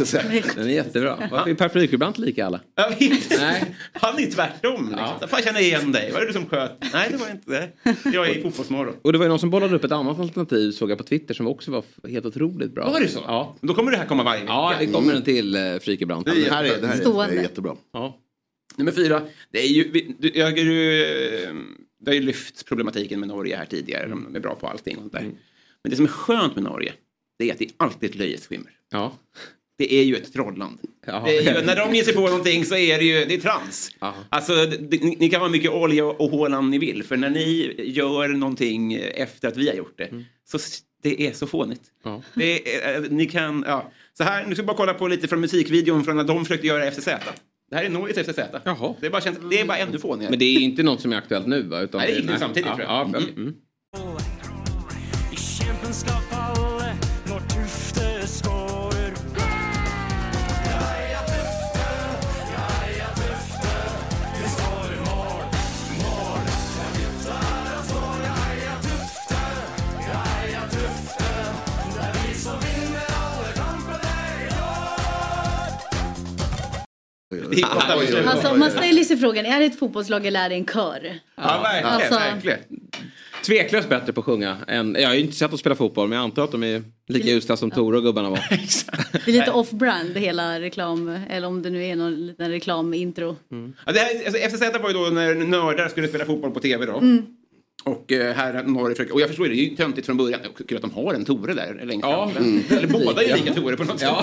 Den 0.56 0.66
är 0.66 0.70
jättebra. 0.70 1.18
Varför 1.32 1.50
är 1.50 1.54
Per 1.54 1.70
Frykebrant 1.70 2.18
lika 2.18 2.46
alla? 2.46 2.60
Jag 2.76 2.90
vet. 2.90 3.40
Nej. 3.40 3.76
Han 3.94 4.20
är 4.20 4.32
tvärtom. 4.32 4.90
Liksom. 4.90 5.00
Ja. 5.22 5.28
Fan, 5.28 5.30
jag 5.32 5.44
känner 5.44 5.60
igen 5.60 5.92
dig. 5.92 6.12
Var 6.12 6.20
det 6.20 6.28
du 6.28 6.34
som 6.34 6.46
sköt? 6.46 6.72
Nej, 6.94 7.08
det 7.12 7.18
var 7.18 7.30
inte 7.32 7.52
det. 7.52 7.70
Jag 8.14 8.30
är 8.30 8.38
i 8.38 8.42
Fotbollsmorgon. 8.42 8.96
Och 9.02 9.12
det 9.12 9.18
var 9.18 9.26
ju 9.26 9.30
någon 9.30 9.40
som 9.40 9.50
bollade 9.50 9.76
upp 9.76 9.84
ett 9.84 9.92
annat 9.92 10.20
alternativ 10.20 10.72
såg 10.72 10.92
jag 10.92 10.98
på 10.98 11.04
Twitter 11.04 11.34
som 11.34 11.48
också 11.48 11.72
var 11.72 11.84
helt 12.10 12.26
otroligt 12.26 12.76
bra. 12.76 12.92
Var 12.92 13.00
det 13.00 13.08
så? 13.08 13.20
Ja. 13.28 13.56
Då 13.62 13.74
kommer 13.74 13.92
det 13.92 13.98
här 13.98 14.06
komma 14.06 14.24
varje 14.24 14.42
vecka. 14.42 14.54
Ja, 14.54 14.74
det 14.80 14.86
kommer 14.88 15.14
en 15.14 15.24
till 15.24 15.56
eh, 15.56 15.62
Frikebrant. 15.82 16.26
Det 16.26 16.32
är 16.32 16.36
Det 16.36 16.52
här 16.52 16.64
är, 16.64 16.82
det 16.82 16.88
här 16.88 17.00
är, 17.02 17.04
det 17.28 17.32
Stående. 17.32 17.42
är 17.42 17.50
jättebra. 17.50 17.76
Ja. 17.92 18.20
Nummer 18.78 18.92
fyra. 18.92 19.22
Det 19.52 19.60
är 19.60 19.68
ju... 19.68 19.92
vi- 19.92 20.16
Du, 20.20 20.32
jag, 20.36 20.56
du 20.56 22.06
har 22.06 22.14
ju 22.14 22.22
lyft 22.22 22.66
problematiken 22.66 23.20
med 23.20 23.30
Norge 23.30 23.56
här 23.58 23.66
tidigare. 23.66 24.08
De 24.08 24.36
är 24.36 24.40
bra 24.40 24.56
på 24.56 24.68
allting 24.68 24.96
och 24.96 25.02
sånt 25.02 25.14
där. 25.14 25.22
Men 25.84 25.90
det 25.90 25.96
som 25.96 26.06
är 26.06 26.10
skönt 26.10 26.56
med 26.56 26.64
Norge, 26.64 26.94
det 27.40 27.50
är 27.50 27.54
att 27.54 27.60
det 27.60 27.66
är 27.66 27.72
alltid 27.78 28.10
ett 28.10 28.16
löjets 28.16 28.48
skimmer. 28.48 28.72
Ja. 28.92 29.18
Det 29.78 29.94
är 29.94 30.04
ju 30.04 30.16
ett 30.16 30.34
trollland. 30.34 30.80
Det 31.26 31.38
är 31.38 31.42
ju, 31.62 31.66
när 31.66 31.76
de 31.76 31.96
ger 31.96 32.04
sig 32.04 32.14
på 32.14 32.22
någonting 32.22 32.66
så 32.66 32.76
är 32.76 32.98
det 32.98 33.04
ju 33.06 33.26
det 33.26 33.34
är 33.34 33.40
trams. 33.40 33.92
Ja. 34.00 34.14
Alltså, 34.30 34.54
det, 34.56 34.78
det, 34.78 35.04
ni, 35.04 35.16
ni 35.20 35.30
kan 35.30 35.42
ha 35.42 35.50
mycket 35.50 35.72
olja 35.72 36.06
och 36.06 36.30
hålan 36.32 36.70
ni 36.72 36.78
vill. 36.78 37.04
För 37.04 37.18
när 37.18 37.30
ni 37.30 37.76
gör 37.78 38.28
någonting 38.28 38.94
efter 38.94 39.48
att 39.48 39.58
vi 39.58 39.68
har 39.70 39.76
gjort 39.76 39.98
det. 39.98 40.24
Så 40.48 40.58
s- 40.58 40.82
det 41.04 41.28
är 41.28 41.34
så 41.34 41.48
fånigt. 41.48 41.82
Ja. 42.04 42.22
Det 42.36 42.76
är, 42.84 42.96
eh, 43.04 43.10
ni 43.10 43.26
kan, 43.26 43.64
ja. 43.68 43.92
Så 44.18 44.24
här, 44.24 44.46
nu 44.46 44.56
ska 44.56 44.62
vi 44.62 44.66
bara 44.68 44.78
kolla 44.78 44.94
på 44.94 45.08
lite 45.08 45.28
från 45.28 45.42
musikvideon 45.42 46.04
från 46.04 46.18
när 46.18 46.24
de 46.24 46.46
försökte 46.46 46.68
göra 46.68 46.92
FCZ. 46.92 47.06
Det 47.70 47.76
här 47.76 47.84
är 47.84 47.90
Norges 47.90 48.18
FCZ. 48.28 48.40
Jaha. 48.64 48.96
Det 49.00 49.06
är 49.06 49.10
bara, 49.12 49.22
känns, 49.22 49.38
det 49.50 49.60
är 49.60 49.66
bara 49.66 49.78
ännu 49.78 50.00
fånigare. 50.00 50.30
Men 50.30 50.40
det 50.40 50.46
är 50.46 50.60
inte 50.60 50.84
något 50.84 51.02
som 51.02 51.14
är 51.14 51.18
aktuellt 51.18 51.48
nu 51.48 51.62
va? 51.62 51.82
Utan 51.82 52.02
Nej, 52.02 52.12
det 52.12 52.18
gick 52.18 52.30
nu 52.30 52.36
samtidigt, 52.40 52.68
ja, 52.70 52.76
tror 52.76 52.88
jag. 52.88 52.96
Ja, 52.96 53.02
Mm. 53.20 53.24
mm. 53.36 53.54
Alltså 78.28 78.56
man 78.56 78.72
ställer 78.72 79.04
sig 79.04 79.18
frågan, 79.18 79.46
är 79.46 79.60
det 79.60 79.66
ett 79.66 79.80
fotbollslag 79.80 80.26
eller 80.26 80.46
är 80.46 80.50
det 80.50 80.56
en 80.56 80.66
kör? 80.66 81.20
Ja, 81.36 81.60
verkligen. 81.64 81.94
Alltså- 81.96 82.14
verkligen. 82.14 82.60
Tveklöst 83.46 83.90
bättre 83.90 84.14
på 84.14 84.20
att 84.20 84.26
sjunga. 84.26 84.58
Än, 84.68 84.96
jag 85.00 85.08
har 85.08 85.16
ju 85.16 85.22
inte 85.22 85.36
sett 85.36 85.54
att 85.54 85.60
spela 85.60 85.76
fotboll 85.76 86.08
men 86.10 86.16
jag 86.16 86.24
antar 86.24 86.44
att 86.44 86.52
de 86.52 86.64
är 86.64 86.84
lika 87.08 87.32
usla 87.32 87.58
som 87.58 87.72
Tore 87.72 87.98
och 87.98 88.04
gubbarna 88.04 88.30
var. 88.30 88.40
Det 89.26 89.32
är 89.32 89.32
lite 89.32 89.52
off-brand 89.52 90.18
hela 90.18 90.60
reklam, 90.60 91.20
eller 91.30 91.48
om 91.48 91.62
det 91.62 91.70
nu 91.70 91.86
är 91.86 91.96
någon 91.96 92.28
liten 92.28 92.52
reklamintro. 92.52 93.36
Ja, 93.86 93.92
det 93.92 94.00
här, 94.00 94.26
alltså, 94.26 94.42
FCZ 94.50 94.82
var 94.82 94.90
ju 94.90 94.94
då 94.94 95.00
när 95.00 95.36
nördar 95.36 95.88
skulle 95.88 96.08
spela 96.08 96.26
fotboll 96.26 96.52
på 96.52 96.60
tv 96.60 96.86
då. 96.86 96.98
Mm. 96.98 97.26
Och 97.86 98.12
eh, 98.12 98.36
här 98.36 98.90
försöker, 98.90 99.14
och 99.14 99.22
jag 99.22 99.28
förstår 99.28 99.44
det, 99.44 99.50
det 99.50 99.60
är 99.60 99.70
ju 99.70 99.76
töntigt 99.76 100.06
från 100.06 100.18
början. 100.18 100.40
Kul 100.68 100.76
att 100.78 100.82
de 100.82 100.92
har 100.92 101.14
en 101.14 101.26
Tore 101.26 101.54
där 101.54 101.82
längst 101.86 102.06
Ja. 102.06 102.32
fram. 102.34 102.44
Mm. 102.44 102.64
Eller 102.70 102.88
båda 102.88 103.24
är 103.24 103.28
ju 103.28 103.36
lika 103.36 103.54
Tore 103.54 103.78
på 103.78 103.84
något 103.84 104.00
sätt. 104.00 104.10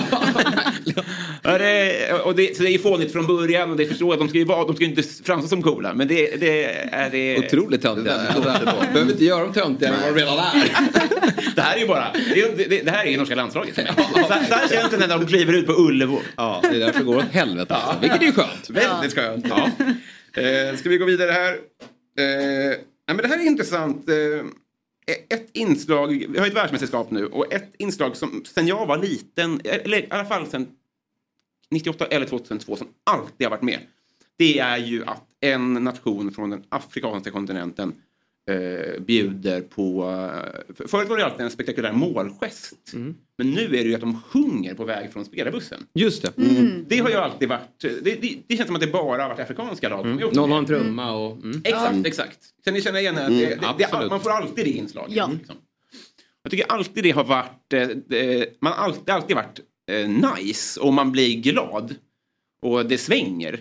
Ja. 1.43 1.57
Det, 1.57 2.11
och 2.13 2.35
det, 2.35 2.57
så 2.57 2.63
det 2.63 2.69
är 2.69 2.71
ju 2.71 2.79
fånigt 2.79 3.11
från 3.11 3.27
början 3.27 3.71
och 3.71 3.77
det 3.77 3.85
förstår 3.85 4.13
jag. 4.13 4.19
De 4.19 4.29
ska 4.29 4.37
ju, 4.37 4.45
vara, 4.45 4.65
de 4.65 4.75
ska 4.75 4.83
ju 4.83 4.89
inte 4.89 5.03
framstå 5.03 5.47
som 5.47 5.61
coola. 5.61 5.93
Men 5.93 6.07
det, 6.07 6.35
det 6.39 6.63
är 6.91 7.09
det... 7.09 7.37
Otroligt 7.37 7.81
töntiga. 7.81 8.17
Behöver 8.93 9.11
inte 9.11 9.25
göra 9.25 9.43
dem 9.43 9.53
töntigare 9.53 9.95
än 9.95 10.01
vad 10.01 10.15
de 10.15 10.19
redan 10.19 10.37
är. 10.37 10.69
Det 11.55 11.61
här 11.61 11.75
är 11.75 11.79
ju 11.79 11.87
bara, 11.87 12.11
det, 12.13 12.69
det, 12.69 12.85
det 12.85 12.91
här 12.91 13.05
är 13.05 13.11
ju 13.11 13.17
norska 13.17 13.35
landslaget. 13.35 13.75
Så, 13.75 13.81
så 14.27 14.33
här 14.33 14.67
känns 14.67 14.91
det 14.91 14.97
när 14.97 15.07
de 15.07 15.27
kliver 15.27 15.53
ut 15.53 15.67
på 15.67 15.73
Ullevo. 15.73 16.19
Ja, 16.37 16.59
det 16.61 16.67
är 16.67 16.79
därför 16.79 16.99
det 16.99 17.05
går 17.05 17.17
åt 17.17 17.31
helvete 17.31 17.75
alltså. 17.75 18.01
Vilket 18.01 18.21
är 18.21 18.25
ju 18.25 18.31
skönt. 18.31 18.69
Väldigt 18.69 19.15
skönt. 19.15 19.45
Ja. 19.49 19.69
Eh, 20.41 20.75
ska 20.77 20.89
vi 20.89 20.97
gå 20.97 21.05
vidare 21.05 21.31
här? 21.31 21.51
Eh, 22.19 22.75
men 23.05 23.17
det 23.17 23.27
här 23.27 23.39
är 23.39 23.45
intressant. 23.45 24.09
Eh, 24.09 24.45
ett 25.29 25.49
inslag, 25.53 26.25
vi 26.29 26.39
har 26.39 26.47
ett 26.47 26.55
världsmästerskap 26.55 27.11
nu 27.11 27.25
och 27.25 27.53
ett 27.53 27.73
inslag 27.77 28.15
som 28.17 28.45
sen 28.45 28.67
jag 28.67 28.85
var 28.85 28.97
liten, 28.97 29.61
eller 29.63 29.97
i 29.97 30.07
alla 30.09 30.25
fall 30.25 30.47
sen 30.47 30.67
98 31.71 32.05
eller 32.05 32.25
2002 32.25 32.75
som 32.75 32.87
alltid 33.03 33.45
har 33.45 33.51
varit 33.51 33.61
med. 33.61 33.79
Det 34.37 34.59
är 34.59 34.77
ju 34.77 35.05
att 35.05 35.23
en 35.39 35.73
nation 35.73 36.31
från 36.31 36.49
den 36.49 36.63
afrikanska 36.69 37.31
kontinenten 37.31 37.93
eh, 38.51 39.01
bjuder 39.01 39.61
på... 39.61 40.03
Eh, 40.03 40.73
för- 40.75 40.87
förut 40.87 41.09
var 41.09 41.17
det 41.17 41.25
alltid 41.25 41.41
en 41.41 41.51
spektakulär 41.51 41.91
målgest. 41.93 42.73
Men 43.37 43.51
nu 43.51 43.61
är 43.65 43.69
det 43.69 43.77
ju 43.83 43.93
att 43.95 44.01
de 44.01 44.21
sjunger 44.21 44.73
på 44.73 44.85
väg 44.85 45.13
från 45.13 45.25
spelarbussen. 45.25 45.87
Just 45.93 46.21
det. 46.21 46.31
Det 46.87 46.97
har 46.99 47.09
ju 47.09 47.15
alltid 47.15 47.49
varit... 47.49 47.79
Det, 47.79 48.21
det, 48.21 48.37
det 48.47 48.55
känns 48.57 48.67
som 48.67 48.75
att 48.75 48.81
det 48.81 48.87
bara 48.87 49.21
har 49.23 49.29
varit 49.29 49.39
afrikanska 49.39 49.89
lag 49.89 50.21
gjort 50.21 50.33
Någon 50.33 50.51
har 50.51 50.57
en 50.57 50.65
trumma 50.65 51.11
och... 51.11 51.37
Mm. 51.37 51.61
Exakt, 51.63 52.05
exakt. 52.05 52.39
Kan 52.63 52.73
ni 52.73 52.81
känna 52.81 52.99
igen 52.99 53.15
det? 53.15 53.21
Mm, 53.21 53.37
det, 53.37 53.59
det, 53.77 54.09
man 54.09 54.19
får 54.19 54.29
alltid 54.29 54.65
det 54.65 54.71
inslaget. 54.71 55.15
Ja. 55.15 55.29
Liksom. 55.37 55.55
Jag 56.43 56.51
tycker 56.51 56.65
alltid 56.71 57.03
det 57.03 57.11
har 57.11 57.23
varit... 57.23 57.73
eh, 57.73 57.87
Det, 58.07 58.49
man 58.61 58.73
har 58.73 58.85
alltid, 58.85 59.09
alltid 59.09 59.35
varit 59.35 59.59
eh, 59.91 60.09
nice 60.09 60.79
och 60.79 60.93
man 60.93 61.11
blir 61.11 61.41
glad. 61.41 61.95
Och 62.61 62.85
det 62.85 62.97
svänger. 62.97 63.59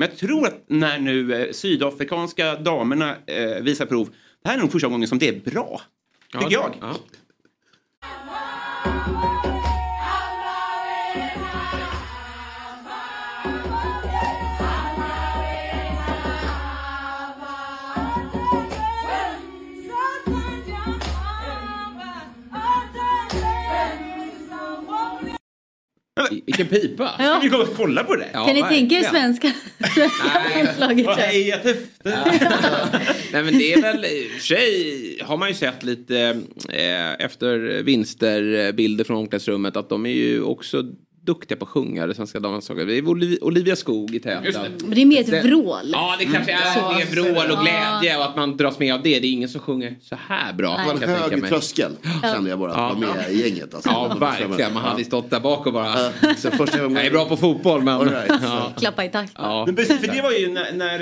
Men 0.00 0.08
jag 0.08 0.18
tror 0.18 0.46
att 0.46 0.64
när 0.66 0.98
nu 0.98 1.34
eh, 1.34 1.52
sydafrikanska 1.52 2.54
damerna 2.54 3.16
eh, 3.26 3.62
visar 3.62 3.86
prov, 3.86 4.08
det 4.42 4.48
här 4.48 4.56
är 4.56 4.60
nog 4.60 4.72
första 4.72 4.88
gången 4.88 5.08
som 5.08 5.18
det 5.18 5.28
är 5.28 5.50
bra. 5.50 5.80
Tycker 6.32 6.52
jag. 6.52 6.74
Ja. 6.80 6.96
Vilken 26.46 26.66
pipa. 26.66 27.14
Ja. 27.18 27.24
Ska 27.24 27.38
vi 27.38 27.48
gå 27.48 27.56
och 27.56 27.76
kolla 27.76 28.04
på 28.04 28.16
det? 28.16 28.28
Ja, 28.32 28.46
kan 28.46 28.54
ni 28.54 28.62
tänka 28.62 28.94
er 28.94 29.02
svenska, 29.02 29.52
svenska 29.94 30.48
landslaget? 30.48 31.06
Vad 31.06 31.18
här? 31.18 31.26
heja 31.26 31.58
Tufte! 31.58 32.18
Nej 33.32 33.42
men 33.42 33.58
det 33.58 33.72
är 33.72 33.82
väl 33.82 34.04
i 34.04 34.26
och 34.26 34.30
för 34.32 34.40
sig 34.46 35.20
har 35.24 35.36
man 35.36 35.48
ju 35.48 35.54
sett 35.54 35.82
lite 35.82 36.40
eh, 36.68 37.12
efter 37.12 37.82
vinster 37.82 38.72
bilder 38.72 39.04
från 39.04 39.16
omklädningsrummet 39.16 39.76
att 39.76 39.88
de 39.88 40.06
är 40.06 40.10
ju 40.10 40.42
också 40.42 40.84
duktiga 41.30 41.58
på 41.58 41.64
att 41.64 41.70
sjunga 41.70 42.06
det 42.06 42.14
svenska 42.14 42.40
damlandslaget. 42.40 42.86
Det 42.86 42.98
är 42.98 43.02
Oli- 43.02 43.38
Olivia 43.40 43.76
Skog 43.76 44.14
i 44.14 44.20
täten. 44.20 44.72
Men 44.84 44.90
det 44.90 45.02
är 45.02 45.06
mer 45.06 45.20
ett 45.20 45.44
vrål. 45.44 45.90
Ja 45.92 46.16
det 46.18 46.24
kanske 46.24 46.52
är 46.52 46.74
Så. 46.74 46.92
mer 46.92 47.06
vrål 47.06 47.50
och 47.50 47.64
glädje 47.64 48.18
och 48.18 48.24
att 48.24 48.36
man 48.36 48.56
dras 48.56 48.78
med 48.78 48.94
av 48.94 49.02
det. 49.02 49.20
Det 49.20 49.26
är 49.26 49.32
ingen 49.32 49.48
som 49.48 49.60
sjunger 49.60 49.96
så 50.02 50.16
här 50.28 50.52
bra. 50.52 50.76
Det 50.76 51.06
var 51.06 51.14
en 51.14 51.30
hög 51.30 51.48
tröskel 51.48 51.92
kände 52.22 52.50
jag 52.50 52.58
bara 52.58 52.72
att 52.72 52.98
vara 53.00 53.14
med 53.14 53.32
i 53.32 53.42
gänget. 53.48 53.74
Alltså. 53.74 53.90
Ja 53.90 54.16
verkligen, 54.20 54.74
man 54.74 54.82
hade 54.82 55.04
stått 55.04 55.30
där 55.30 55.40
bak 55.40 55.66
och 55.66 55.72
bara... 55.72 55.94
Så 56.36 56.50
första 56.50 56.78
gången... 56.78 56.96
Jag 56.96 57.06
är 57.06 57.10
bra 57.10 57.24
på 57.24 57.36
fotboll 57.36 57.82
men... 57.82 58.00
Right. 58.00 58.32
ja. 58.42 58.72
Klappa 58.78 59.04
i 59.04 59.08
takt. 59.08 59.32
Ja. 59.36 59.66
Men 59.66 59.76
precis, 59.76 60.00
för 60.00 60.06
det 60.06 60.22
var 60.22 60.32
ju 60.32 60.48
när, 60.48 60.72
när 60.72 61.00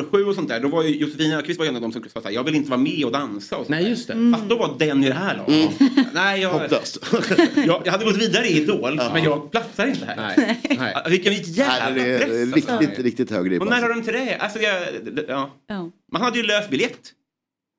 eh, 0.00 0.10
07 0.10 0.24
och 0.24 0.34
sånt 0.34 0.48
där, 0.48 0.60
då 0.60 0.68
var 0.68 0.82
ju 0.82 0.96
Josefin 0.96 1.32
Öqvist 1.32 1.58
var 1.58 1.66
en 1.66 1.76
av 1.76 1.82
de 1.82 1.92
som 1.92 2.04
sa 2.22 2.30
jag 2.30 2.44
vill 2.44 2.54
inte 2.54 2.70
vara 2.70 2.80
med 2.80 3.04
och 3.04 3.12
dansa 3.12 3.56
och. 3.56 3.70
Nej 3.70 3.88
just 3.88 4.06
det. 4.06 4.12
Mm. 4.12 4.34
Fast 4.34 4.48
då 4.48 4.56
var 4.58 4.74
den 4.78 5.04
i 5.04 5.08
det 5.08 5.14
här 5.14 5.36
laget. 5.36 5.70
Nej, 6.14 6.40
jag, 6.40 6.50
Hopplöst. 6.50 6.98
jag, 7.66 7.82
jag 7.84 7.92
hade 7.92 8.04
gått 8.04 8.16
vidare 8.16 8.46
i 8.46 8.62
Idol, 8.62 8.85
men 8.94 9.24
jag 9.24 9.50
platsar 9.50 9.86
inte 9.86 10.04
här. 10.04 10.34
Nej. 10.36 10.60
Nej. 10.78 10.94
Vilken 11.10 11.32
jävla 11.32 11.90
Nej, 11.90 12.04
det 12.04 12.14
är 12.14 12.18
press. 12.18 12.66
alltså. 12.66 12.80
riktigt, 12.80 13.04
riktigt 13.04 13.30
hög 13.30 13.50
ribba. 13.50 13.64
Och 13.64 13.70
när 13.70 13.82
har 13.82 13.88
de 13.88 14.02
till 14.02 14.12
det? 14.12 14.36
Alltså, 14.36 14.58
jag, 14.58 14.82
ja. 15.28 15.50
Ja. 15.66 15.90
Man 16.12 16.22
hade 16.22 16.38
ju 16.38 16.44
löst 16.44 16.70
biljett. 16.70 17.12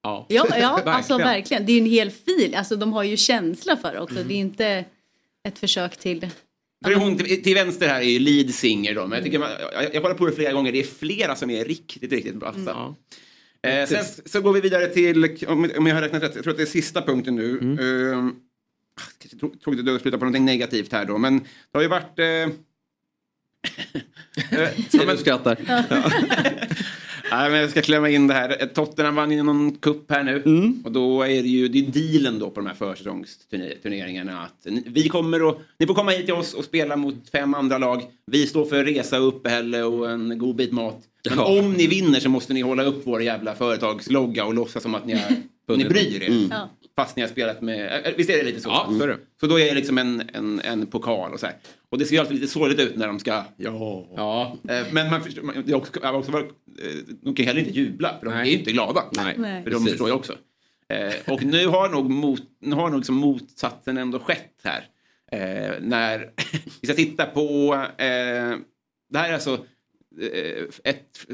Ja, 0.04 0.26
Ja, 0.30 0.48
ja 0.60 0.82
alltså 0.86 1.14
Verkligen. 1.18 1.34
verkligen. 1.34 1.66
Det 1.66 1.72
är 1.72 1.74
ju 1.74 1.80
en 1.80 1.86
hel 1.86 2.12
fil. 2.12 2.56
Alltså 2.56 2.76
de 2.76 2.94
har 2.94 3.04
ju 3.04 3.18
känsla 3.18 3.78
för 3.78 3.94
det 3.94 4.00
också. 4.00 4.24
Det 4.28 4.34
är 4.34 4.40
inte 4.40 4.86
ett 5.48 5.60
försök 5.60 5.98
till... 5.98 6.30
För 6.86 6.94
hon 6.96 7.18
till, 7.18 7.44
till 7.44 7.54
vänster 7.54 7.88
här 7.88 8.02
är 8.02 8.10
ju 8.10 8.20
lead 8.20 8.50
singer 8.54 8.96
då, 8.96 9.02
men 9.08 9.12
jag, 9.12 9.24
tycker 9.24 9.40
man, 9.40 9.50
jag, 9.74 9.96
jag 9.96 10.04
kollar 10.04 10.16
på 10.16 10.26
det 10.26 10.32
flera 10.32 10.54
gånger, 10.54 10.72
det 10.72 10.80
är 10.80 10.84
flera 10.84 11.36
som 11.36 11.50
är 11.50 11.66
riktigt, 11.66 12.12
riktigt 12.12 12.36
bra. 12.36 12.54
Ja. 12.66 12.96
Eh, 13.70 13.88
sen 13.88 14.04
så 14.26 14.42
går 14.42 14.54
vi 14.54 14.62
vidare 14.62 14.88
till, 14.88 15.46
om, 15.48 15.70
om 15.78 15.88
jag 15.88 15.96
har 15.96 16.02
räknat 16.02 16.24
rätt, 16.24 16.36
jag 16.36 16.44
tror 16.44 16.52
att 16.52 16.58
det 16.58 16.64
är 16.64 16.68
sista 16.68 17.02
punkten 17.02 17.36
nu. 17.36 17.60
Mm. 17.60 17.80
Ehm, 17.80 18.36
kanske 19.20 19.38
tro- 19.38 19.56
tråkigt 19.64 19.88
att 19.90 20.02
sluta 20.02 20.18
på 20.18 20.26
någonting 20.26 20.46
negativt 20.46 20.92
här 20.92 21.06
då, 21.06 21.18
men 21.18 21.40
det 21.40 21.46
har 21.74 21.82
ju 21.82 21.88
varit... 21.88 22.20
Eh, 22.20 22.26
eh, 24.60 24.70
ja, 24.92 25.02
men- 25.06 25.08
Du 25.08 25.18
skrattar. 25.18 25.58
Nej, 27.32 27.50
men 27.52 27.60
jag 27.60 27.70
ska 27.70 27.82
klämma 27.82 28.10
in 28.10 28.28
det 28.28 28.34
här. 28.34 28.66
Tottenham 28.74 29.16
vann 29.16 29.32
ju 29.32 29.44
någon 29.44 29.76
kupp 29.76 30.12
här 30.12 30.24
nu. 30.24 30.42
Mm. 30.46 30.82
Och 30.86 30.92
då 30.92 31.22
är 31.24 31.28
det 31.44 31.48
ju 31.50 31.68
det 31.68 31.80
är 31.80 31.92
dealen 31.92 32.40
då 32.40 32.50
på 32.50 32.60
de 32.60 32.68
här 32.68 32.74
försäsongsturneringarna. 32.74 34.42
Att 34.44 34.68
vi 34.86 35.10
kommer 35.10 35.44
och, 35.44 35.62
ni 35.80 35.88
får 35.88 35.94
komma 35.94 36.12
hit 36.12 36.26
till 36.26 36.34
oss 36.34 36.54
och 36.54 36.64
spela 36.66 36.96
mot 36.96 37.30
fem 37.32 37.54
andra 37.54 37.78
lag. 37.78 38.02
Vi 38.32 38.48
står 38.48 38.66
för 38.66 38.86
resa 38.86 39.22
och 39.22 39.28
uppehälle 39.28 39.84
och 39.84 40.12
en 40.12 40.38
god 40.40 40.56
bit 40.56 40.72
mat. 40.72 41.00
Men 41.30 41.38
Ja. 41.38 41.60
om 41.60 41.74
ni 41.74 41.88
vinner 41.88 42.20
så 42.20 42.30
måste 42.30 42.54
ni 42.54 42.62
hålla 42.62 42.84
upp 42.84 43.02
vår 43.06 43.22
jävla 43.24 43.56
företagslogga 43.56 44.46
och 44.46 44.54
låtsas 44.54 44.84
som 44.84 44.96
att 44.96 45.06
ni, 45.06 45.14
har, 45.14 45.76
ni 45.78 45.86
bryr 45.86 46.24
er. 46.24 46.48
Ja. 46.52 46.70
Fast 47.00 47.16
ni 47.16 47.22
har 47.22 47.30
spelat 47.30 47.62
med, 47.62 48.06
äh, 48.08 48.14
visst 48.18 48.30
är 48.30 48.38
det 48.38 48.44
lite 48.44 48.62
så? 48.62 48.70
Ja, 48.70 48.94
så 48.98 49.04
är 49.04 49.08
det. 49.08 49.18
Så 49.40 49.48
då 49.48 49.60
är 49.60 49.66
det 49.66 49.74
liksom 49.76 49.98
en, 49.98 50.30
en, 50.34 50.62
en 50.62 50.88
pokal 50.88 51.34
och 51.34 51.40
så 51.40 51.46
här. 51.46 51.56
Och 51.90 51.98
det 51.98 52.06
ser 52.06 52.14
ju 52.14 52.20
alltid 52.20 52.36
lite 52.36 52.52
sorgligt 52.54 52.80
ut 52.80 52.96
när 52.96 53.08
de 53.08 53.20
ska, 53.20 53.44
ja. 53.58 54.08
Ja. 54.16 54.58
Eh, 54.70 54.86
Men 54.92 55.10
man 55.10 55.24
förstår, 55.24 55.42
man, 55.42 55.64
det 55.66 55.72
är 55.72 55.76
också, 55.76 56.00
också 56.00 56.32
eh, 56.38 56.44
de 57.22 57.36
kan 57.36 57.46
heller 57.46 57.60
inte 57.60 57.72
jubla 57.72 58.20
för 58.20 58.26
de 58.26 58.34
Nej. 58.36 58.48
är 58.48 58.52
ju 58.52 58.58
inte 58.60 58.72
glada. 58.72 59.04
Nej. 59.12 59.36
Nej. 59.38 59.64
För 59.64 59.72
de 59.72 59.76
Precis. 59.76 59.90
förstår 59.90 60.08
ju 60.08 60.14
också. 60.14 60.36
Eh, 60.90 61.34
och 61.34 61.44
nu 61.44 61.68
har 61.68 61.90
nog, 61.90 62.10
mot, 62.10 62.42
nu 62.62 62.76
har 62.76 62.90
nog 62.90 62.98
liksom 63.00 63.16
motsatsen 63.16 63.98
ändå 63.98 64.20
skett 64.20 64.62
här. 64.64 64.88
Eh, 65.32 65.76
när 65.82 66.30
vi 66.82 66.88
ska 66.88 66.94
titta 66.96 67.26
på, 67.26 67.74
eh, 67.98 68.58
det 69.10 69.18
här 69.18 69.30
är 69.30 69.34
alltså 69.34 69.54
eh, 70.22 70.64
ett 70.84 71.26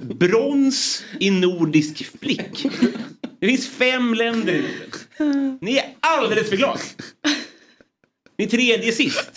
brons 0.00 1.04
i 1.20 1.30
nordisk 1.30 2.18
flick. 2.20 2.66
Det 3.42 3.48
finns 3.48 3.68
fem 3.68 4.14
länder 4.14 4.52
i 4.52 4.62
Norden. 5.18 5.58
Ni 5.60 5.76
är 5.76 5.84
alldeles 6.00 6.48
för 6.48 6.56
glada. 6.56 6.78
Ni 8.38 8.44
är 8.44 8.48
tredje 8.48 8.92
sist. 8.92 9.30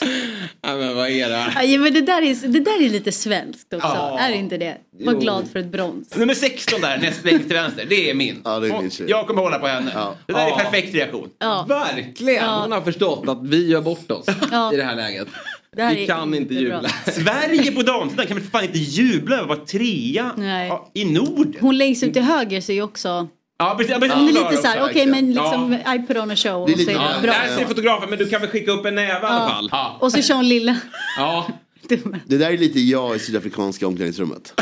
Nej, 0.63 0.77
men 0.77 0.95
vad 0.95 1.09
är 1.09 1.29
det 1.29 1.35
här? 1.35 1.63
Ja, 1.63 1.79
men 1.79 1.93
det, 1.93 2.01
där 2.01 2.21
är, 2.21 2.47
det 2.47 2.59
där 2.59 2.81
är 2.85 2.89
lite 2.89 3.11
svenskt 3.11 3.73
också. 3.73 3.87
Ja. 3.87 4.19
Är 4.19 4.31
det 4.31 4.37
inte 4.37 4.57
det? 4.57 4.77
Var 4.99 5.13
Jo. 5.13 5.19
glad 5.19 5.47
för 5.51 5.59
ett 5.59 5.65
brons. 5.71 6.15
Nummer 6.17 6.33
16 6.33 6.81
där, 6.81 6.97
näst 6.97 7.25
längst 7.25 7.47
till 7.47 7.55
vänster, 7.55 7.85
det 7.89 8.09
är 8.09 8.13
min. 8.13 8.41
Ja, 8.43 8.59
det 8.59 8.67
är 8.67 8.81
min 8.81 8.91
tjej. 8.91 9.05
jag 9.09 9.27
kommer 9.27 9.41
hålla 9.41 9.59
på 9.59 9.67
henne. 9.67 9.91
Ja. 9.93 10.15
Det 10.27 10.33
där 10.33 10.39
Ja. 10.39 10.59
är 10.59 10.63
perfekt 10.63 10.95
reaktion. 10.95 11.29
Ja. 11.39 11.65
Verkligen! 11.69 12.43
Ja. 12.45 12.61
Hon 12.61 12.71
har 12.71 12.81
förstått 12.81 13.29
att 13.29 13.47
vi 13.47 13.67
gör 13.67 13.81
bort 13.81 14.11
oss 14.11 14.25
Ja. 14.51 14.73
i 14.73 14.77
det 14.77 14.83
här 14.83 14.95
läget. 14.95 15.27
Det 15.75 15.83
här 15.83 15.95
Vi 15.95 16.07
kan 16.07 16.33
inte 16.33 16.53
bra. 16.53 16.61
jubla. 16.63 16.89
Sverige 16.89 17.71
på 17.71 17.81
damsidan 17.81 18.27
kan 18.27 18.37
väl 18.37 18.43
för 18.45 18.51
fan 18.51 18.63
inte 18.63 18.77
jubla 18.79 19.35
över 19.35 19.43
att 19.53 19.57
vara 19.57 19.67
trea 19.67 20.31
Nej. 20.37 20.67
ja, 20.67 20.91
i 20.93 21.05
Norden? 21.05 21.55
Hon 21.59 21.77
längst 21.77 22.03
ut 22.03 22.13
till 22.13 22.21
höger 22.21 22.61
ser 22.61 22.73
ju 22.73 22.81
också... 22.81 23.27
Ja, 23.57 23.75
precis, 23.77 23.91
ja, 23.91 23.99
precis. 23.99 24.17
Ja, 24.17 24.21
lite 24.49 24.61
så 24.61 24.67
här, 24.67 24.77
också, 24.81 24.89
okej 24.91 25.05
men 25.05 25.33
verkligen. 25.33 25.71
liksom 25.71 25.93
I 25.95 26.07
put 26.07 26.17
on 26.17 26.31
a 26.31 26.35
show 26.35 26.67
Det 26.67 26.73
är 26.73 26.75
och 26.75 26.79
så 26.81 26.89
är 26.89 26.93
Ja, 26.93 27.11
det 27.15 27.21
bra. 27.21 27.33
Där 27.33 27.57
ser 27.57 27.65
fotografen 27.65 28.09
men 28.09 28.19
du 28.19 28.29
kan 28.29 28.41
väl 28.41 28.49
skicka 28.49 28.71
upp 28.71 28.85
en 28.85 28.95
näve 28.95 29.11
i 29.11 29.25
alla 29.25 29.49
fall? 29.49 29.69
Ja. 29.71 29.97
Och 29.99 30.11
så 30.11 30.21
kör 30.21 30.35
hon 30.35 30.47
lilla. 30.49 30.77
Ja. 31.17 31.47
Det 32.27 32.37
där 32.37 32.51
är 32.51 32.57
lite 32.57 32.79
jag 32.79 33.15
i 33.15 33.19
sydafrikanska 33.19 33.87
omklädningsrummet. 33.87 34.53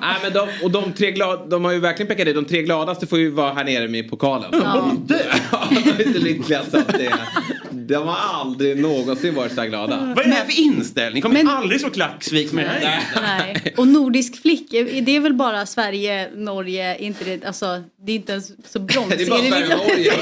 Nej, 0.00 0.16
men 0.22 0.32
de, 0.32 0.48
och 0.62 0.70
de 0.70 0.92
tre 0.92 1.10
glada, 1.10 1.46
de 1.46 1.64
har 1.64 1.72
ju 1.72 1.80
verkligen 1.80 2.08
pekat 2.08 2.28
ut, 2.28 2.34
de 2.34 2.44
tre 2.44 2.62
gladaste 2.62 3.06
får 3.06 3.18
ju 3.18 3.30
vara 3.30 3.52
här 3.52 3.64
nere 3.64 3.88
med 3.88 4.10
pokalen. 4.10 4.50
Ja. 4.52 4.92
De 5.70 5.90
är 5.90 6.06
inte 6.06 6.18
lyckliga 6.18 6.62
så 6.70 6.76
att 6.78 6.88
det 6.88 7.12
De 7.72 7.94
har 7.94 8.40
aldrig 8.40 8.78
någonsin 8.78 9.34
varit 9.34 9.52
så 9.54 9.60
här 9.60 9.68
glada. 9.68 10.12
Vad 10.16 10.24
är 10.24 10.28
det 10.28 10.34
här 10.34 10.44
för 10.44 10.60
inställning? 10.60 11.22
Kommer 11.22 11.34
Men- 11.44 11.48
aldrig 11.48 11.80
så 11.80 11.90
klacksvik 11.90 12.52
med 12.52 12.64
det 12.64 12.86
här. 12.86 13.02
Nej. 13.22 13.56
Och 13.76 13.88
nordisk 13.88 14.42
flick, 14.42 14.70
det 14.70 15.16
är 15.16 15.20
väl 15.20 15.34
bara 15.34 15.66
Sverige, 15.66 16.30
Norge, 16.36 16.98
inte 16.98 17.24
det, 17.24 17.44
alltså 17.44 17.82
det 18.06 18.12
är 18.12 18.16
inte 18.16 18.32
ens 18.32 18.72
så 18.72 18.78
brons. 18.78 19.08
Det 19.08 19.22
är 19.22 19.30
bara 19.30 19.42
det 19.42 19.48
Sverige 19.48 19.76
Norge 19.76 20.12
som 20.12 20.20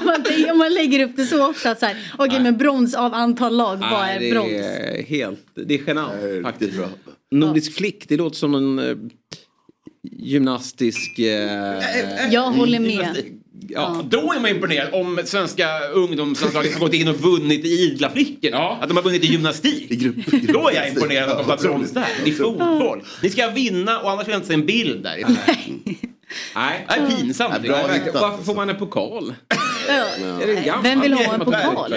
om, 0.00 0.06
man, 0.06 0.24
om 0.52 0.58
man 0.58 0.74
lägger 0.74 1.04
upp 1.04 1.16
det 1.16 1.24
så 1.26 1.50
också 1.50 1.68
att 1.68 1.80
så 1.80 1.86
här, 1.86 1.96
okej 2.18 2.40
men 2.40 2.58
brons 2.58 2.94
av 2.94 3.14
antal 3.14 3.56
lag, 3.56 3.76
vad 3.76 3.90
Nej, 4.00 4.16
är 4.16 4.20
det 4.20 4.30
brons? 4.30 4.52
är 4.52 5.02
helt, 5.02 5.40
det 5.66 5.74
är 5.74 5.80
genant 5.86 6.12
Det 6.22 6.42
faktiskt. 6.42 6.76
bra. 6.76 6.88
Nordisk 7.30 7.74
flick, 7.76 8.08
det 8.08 8.16
låter 8.16 8.36
som 8.36 8.54
en 8.54 8.78
eh, 8.78 8.96
gymnastisk... 10.02 11.18
Eh, 11.18 11.82
Jag 12.30 12.42
håller 12.50 12.80
med. 12.80 13.16
Ja, 13.68 14.04
då 14.10 14.32
är 14.32 14.40
man 14.40 14.50
imponerad 14.50 14.94
om 14.94 15.20
svenska 15.24 15.80
ungdomslandslaget 15.94 16.72
har 16.72 16.80
gått 16.80 16.94
in 16.94 17.08
och 17.08 17.16
vunnit 17.16 17.64
i 17.64 17.68
idla 17.68 18.10
flickor. 18.10 18.54
Att 18.54 18.88
de 18.88 18.96
har 18.96 19.02
vunnit 19.04 19.24
i 19.24 19.26
gymnastik. 19.26 20.00
Då 20.52 20.68
är 20.68 20.74
jag 20.74 20.88
imponerad 20.88 21.30
att 21.30 21.38
de 21.38 21.50
har 21.50 21.56
brons 21.58 21.90
där. 21.90 22.06
I 22.24 22.32
fotboll. 22.32 23.02
Ni 23.22 23.30
ska 23.30 23.50
vinna 23.50 24.00
och 24.00 24.10
annars 24.10 24.26
vill 24.26 24.32
jag 24.32 24.38
inte 24.38 24.48
se 24.48 24.54
en 24.54 24.66
bild 24.66 25.02
där. 25.02 25.24
Nej, 26.54 26.86
det 26.88 26.94
är 26.94 27.16
pinsamt. 27.16 27.64
Hittat. 27.64 28.14
Varför 28.20 28.44
får 28.44 28.54
man 28.54 28.70
en 28.70 28.76
pokal? 28.76 29.34
Ja. 29.88 29.94
Är 30.42 30.46
det 30.46 30.56
en 30.56 30.64
gammal? 30.64 30.82
Vem 30.82 31.00
vill 31.00 31.12
ha 31.12 31.34
en 31.34 31.40
pokal? 31.40 31.94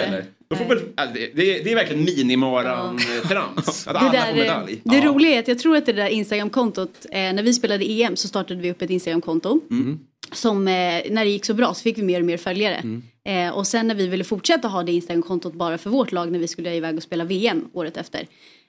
Får 0.56 0.64
väl, 0.64 0.78
ja, 0.96 1.06
det, 1.14 1.30
det, 1.34 1.58
är- 1.60 1.64
det 1.64 1.74
verkligen 1.74 2.04
minimaran-trams. 2.04 3.86
Att 3.88 3.94
Det, 3.94 3.98
alla 3.98 4.12
där, 4.12 4.26
får 4.32 4.34
medalj. 4.40 4.80
det 4.84 5.00
roliga 5.00 5.34
är 5.34 5.38
att 5.38 5.48
jag 5.48 5.58
tror 5.58 5.76
att 5.76 5.86
det 5.86 5.92
där 5.92 6.08
Instagramkontot, 6.08 7.06
eh, 7.10 7.18
när 7.18 7.42
vi 7.42 7.52
spelade 7.54 7.84
EM 7.84 8.16
så 8.16 8.28
startade 8.28 8.60
vi 8.60 8.70
upp 8.70 8.82
ett 8.82 8.90
Instagramkonto. 8.90 9.60
Mm. 9.70 9.98
Som 10.32 10.68
eh, 10.68 10.72
när 11.10 11.24
det 11.24 11.30
gick 11.30 11.44
så 11.44 11.54
bra 11.54 11.74
så 11.74 11.82
fick 11.82 11.98
vi 11.98 12.02
mer 12.02 12.20
och 12.20 12.26
mer 12.26 12.36
följare. 12.36 13.00
Eh, 13.24 13.48
och 13.56 13.66
sen 13.66 13.88
när 13.88 13.94
vi 13.94 14.06
ville 14.08 14.24
fortsätta 14.24 14.68
ha 14.68 14.82
det 14.82 14.92
Instagramkontot 14.92 15.54
bara 15.54 15.78
för 15.78 15.90
vårt 15.90 16.12
lag 16.12 16.32
när 16.32 16.38
vi 16.38 16.48
skulle 16.48 16.74
iväg 16.74 16.96
och 16.96 17.02
spela 17.02 17.24
VM 17.24 17.64
året 17.72 17.96
efter. 17.96 18.26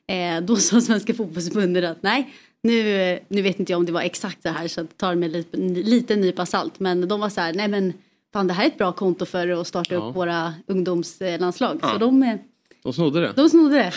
Eh, 0.07 0.41
då 0.43 0.55
sa 0.55 0.81
Svenska 0.81 1.13
fotbollsförbundet 1.13 1.83
att 1.85 2.03
nej, 2.03 2.29
nu, 2.63 3.01
eh, 3.01 3.19
nu 3.27 3.41
vet 3.41 3.59
inte 3.59 3.71
jag 3.71 3.77
om 3.79 3.85
det 3.85 3.91
var 3.91 4.01
exakt 4.01 4.41
så 4.41 4.49
här 4.49 4.67
så 4.67 4.81
att 4.81 4.97
ta 4.97 5.09
det 5.09 5.15
med 5.15 5.31
lite, 5.31 5.57
lite 5.57 6.15
nypa 6.15 6.45
salt. 6.45 6.79
Men 6.79 7.07
de 7.07 7.19
var 7.19 7.29
så 7.29 7.41
här, 7.41 7.53
nej 7.53 7.67
men 7.67 7.93
fan 8.35 8.47
det 8.47 8.53
här 8.53 8.63
är 8.63 8.67
ett 8.67 8.77
bra 8.77 8.91
konto 8.91 9.25
för 9.25 9.47
att 9.61 9.67
starta 9.67 9.93
Ja. 9.95 9.99
upp 10.09 10.15
våra 10.15 10.53
ungdomslandslag. 10.67 11.79
Ja. 11.81 11.89
Så 11.91 11.97
de, 11.97 12.37
De 12.83 12.93
snodde 12.93 13.19
det. 13.21 13.33
de 13.35 13.49
snodde 13.49 13.75
det. 13.75 13.91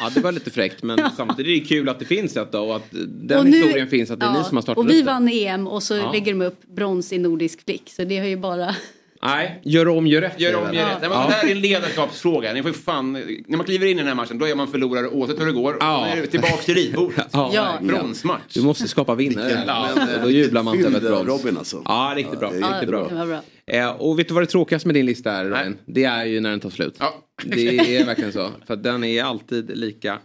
Ja, 0.00 0.10
det 0.14 0.20
var 0.20 0.32
lite 0.32 0.50
fräckt 0.50 0.82
men 0.82 0.98
samtidigt 1.16 1.56
är 1.56 1.60
det 1.62 1.68
kul 1.68 1.88
att 1.88 1.98
det 1.98 2.04
finns 2.04 2.36
ett 2.36 2.52
då 2.52 2.58
och 2.60 2.76
att 2.76 2.90
den 3.08 3.38
Och 3.38 3.44
nu- 3.46 3.56
historien 3.56 3.88
finns 3.88 4.10
att 4.10 4.20
det 4.20 4.26
är 4.26 4.30
ja, 4.32 4.38
ni 4.38 4.44
som 4.44 4.56
har 4.56 4.62
startat 4.62 4.78
Och 4.84 4.90
vi 4.90 4.98
upp 5.00 5.06
det. 5.06 5.12
vann 5.12 5.28
EM 5.28 5.66
och 5.66 5.82
så 5.82 5.94
Ja. 5.94 6.12
lägger 6.12 6.32
de 6.34 6.42
upp 6.42 6.66
brons 6.66 7.12
i 7.12 7.18
nordisk 7.18 7.64
flick. 7.64 7.90
Så 7.90 8.04
det 8.04 8.18
har 8.18 8.26
ju 8.26 8.36
bara... 8.36 8.74
Nej, 9.22 9.60
gör 9.64 9.88
om, 9.88 10.06
gör 10.06 10.20
rätt. 10.20 10.40
Gör 10.40 10.54
om, 10.56 10.74
gör 10.74 10.86
rätt. 10.88 10.96
Nej, 11.00 11.10
men 11.10 11.10
Det 11.10 11.32
här 11.34 11.46
är 11.46 11.50
en 11.52 11.60
ledarskapsfråga. 11.60 12.52
Ni 12.52 12.62
får 12.62 12.72
fan, 12.72 13.12
när 13.46 13.56
man 13.56 13.66
kliver 13.66 13.86
in 13.86 13.92
i 13.92 14.00
den 14.00 14.06
här 14.08 14.14
matchen 14.14 14.38
då 14.38 14.46
är 14.48 14.54
man 14.54 14.68
förlorare 14.68 15.08
oavsett 15.08 15.40
hur 15.40 15.46
det 15.46 15.52
går. 15.52 15.76
Ja. 15.80 16.08
Ja. 16.08 16.12
Då 16.14 16.18
är 16.18 16.22
det 16.22 16.26
tillbaka 16.26 16.56
till 16.56 16.74
ritbordet. 16.74 17.26
Ja, 17.32 17.50
Ja. 17.54 17.78
Bronsmatch. 17.82 18.54
Du 18.54 18.62
måste 18.62 18.88
skapa 18.88 19.14
vinnare. 19.14 19.62
Ja. 19.66 19.88
Och 20.16 20.22
då 20.22 20.30
jublar 20.30 20.62
man 20.62 20.74
inte 20.76 20.88
över 20.88 20.96
ett 20.98 21.24
brons. 21.24 21.26
Robin 21.42 21.58
alltså. 21.58 21.82
Ja, 21.84 22.12
riktigt 22.16 22.38
bra. 22.40 22.52
Ja, 22.60 22.68
riktigt 22.72 22.88
bra. 22.88 23.40
Eh, 23.66 23.90
och 23.90 24.18
vet 24.18 24.28
du 24.28 24.34
vad 24.34 24.42
det 24.42 24.46
tråkigaste 24.46 24.88
med 24.88 24.94
din 24.94 25.06
lista 25.06 25.32
är 25.32 25.44
Robin? 25.44 25.76
Det 25.86 26.04
är 26.04 26.24
ju 26.24 26.40
när 26.40 26.50
den 26.50 26.60
tar 26.60 26.70
slut. 26.70 26.96
Ja. 26.98 27.14
Det 27.44 27.96
är 27.96 28.06
verkligen 28.06 28.32
så. 28.32 28.48
För 28.66 28.76
den 28.76 29.04
är 29.04 29.22
alltid 29.24 29.76
lika 29.78 30.18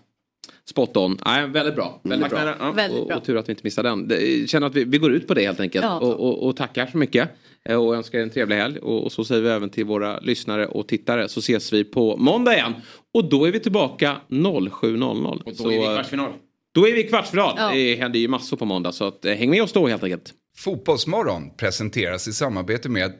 spot 0.69 0.97
on. 0.97 1.17
Nej, 1.25 1.47
väldigt 1.47 1.75
bra. 1.75 2.01
Väldigt 2.03 2.29
Tack 2.31 2.41
bra. 2.43 2.55
Ja. 2.59 2.71
Väldigt 2.71 2.99
Och, 2.99 3.07
bra. 3.07 3.15
och 3.17 3.23
tur 3.23 3.37
att 3.37 3.47
vi 3.47 3.51
inte 3.51 3.61
missade 3.63 3.89
den. 3.89 4.07
Det- 4.07 4.49
Känner 4.49 4.67
att 4.67 4.75
vi, 4.75 4.83
vi 4.83 4.97
går 4.97 5.11
ut 5.13 5.27
på 5.27 5.33
det 5.33 5.41
helt 5.45 5.59
enkelt. 5.59 5.85
Ja. 5.85 5.99
Och, 5.99 6.19
och, 6.19 6.47
och 6.47 6.55
tackar 6.57 6.85
så 6.91 6.97
mycket. 6.97 7.29
Eh, 7.69 7.75
Och 7.75 7.95
önskar 7.95 8.19
en 8.19 8.29
trevlig 8.29 8.55
helg. 8.55 8.79
Och, 8.79 9.11
så 9.11 9.25
säger 9.25 9.41
vi 9.41 9.49
även 9.49 9.69
till 9.69 9.85
våra 9.85 10.19
lyssnare 10.19 10.67
och 10.67 10.87
tittare. 10.87 11.29
Så 11.29 11.39
ses 11.39 11.73
vi 11.73 11.83
på 11.83 12.17
måndag 12.17 12.53
igen. 12.53 12.73
Och 13.13 13.29
då 13.29 13.45
är 13.45 13.51
vi 13.51 13.59
tillbaka 13.59 14.21
07.00. 14.29 15.41
Och 15.45 15.55
Så, 15.55 15.63
då 15.63 15.69
är 15.69 15.77
vi 15.77 15.83
i 15.83 15.85
eh, 15.87 15.93
kvartsfinal. 15.93 16.33
Då 16.73 16.87
är 16.87 16.93
vi 16.93 16.99
i 17.05 17.07
kvartsfinal. 17.07 17.53
Ja. 17.57 17.71
Det 17.73 17.95
händer 17.95 18.19
ju 18.19 18.27
massor 18.27 18.57
på 18.57 18.65
måndag. 18.65 18.91
Så 18.91 19.05
att, 19.07 19.25
eh, 19.25 19.33
häng 19.33 19.49
med 19.49 19.63
oss 19.63 19.73
då 19.73 19.87
helt 19.87 20.03
enkelt. 20.03 20.33
Fotbollsmorgon 20.57 21.49
presenteras 21.57 22.27
i 22.27 22.33
samarbete 22.33 22.89
med 22.89 23.13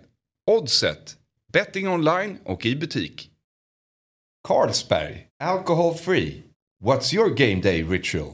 Oddset, 0.52 1.16
betting 1.54 1.88
online 1.90 2.38
och 2.46 2.66
i 2.66 2.76
butik. 2.76 3.30
Carlsberg, 4.48 5.28
alcohol 5.44 5.94
free. 5.94 6.44
What's 6.84 7.16
your 7.16 7.30
game 7.30 7.62
day 7.62 7.84
ritual? 7.84 8.34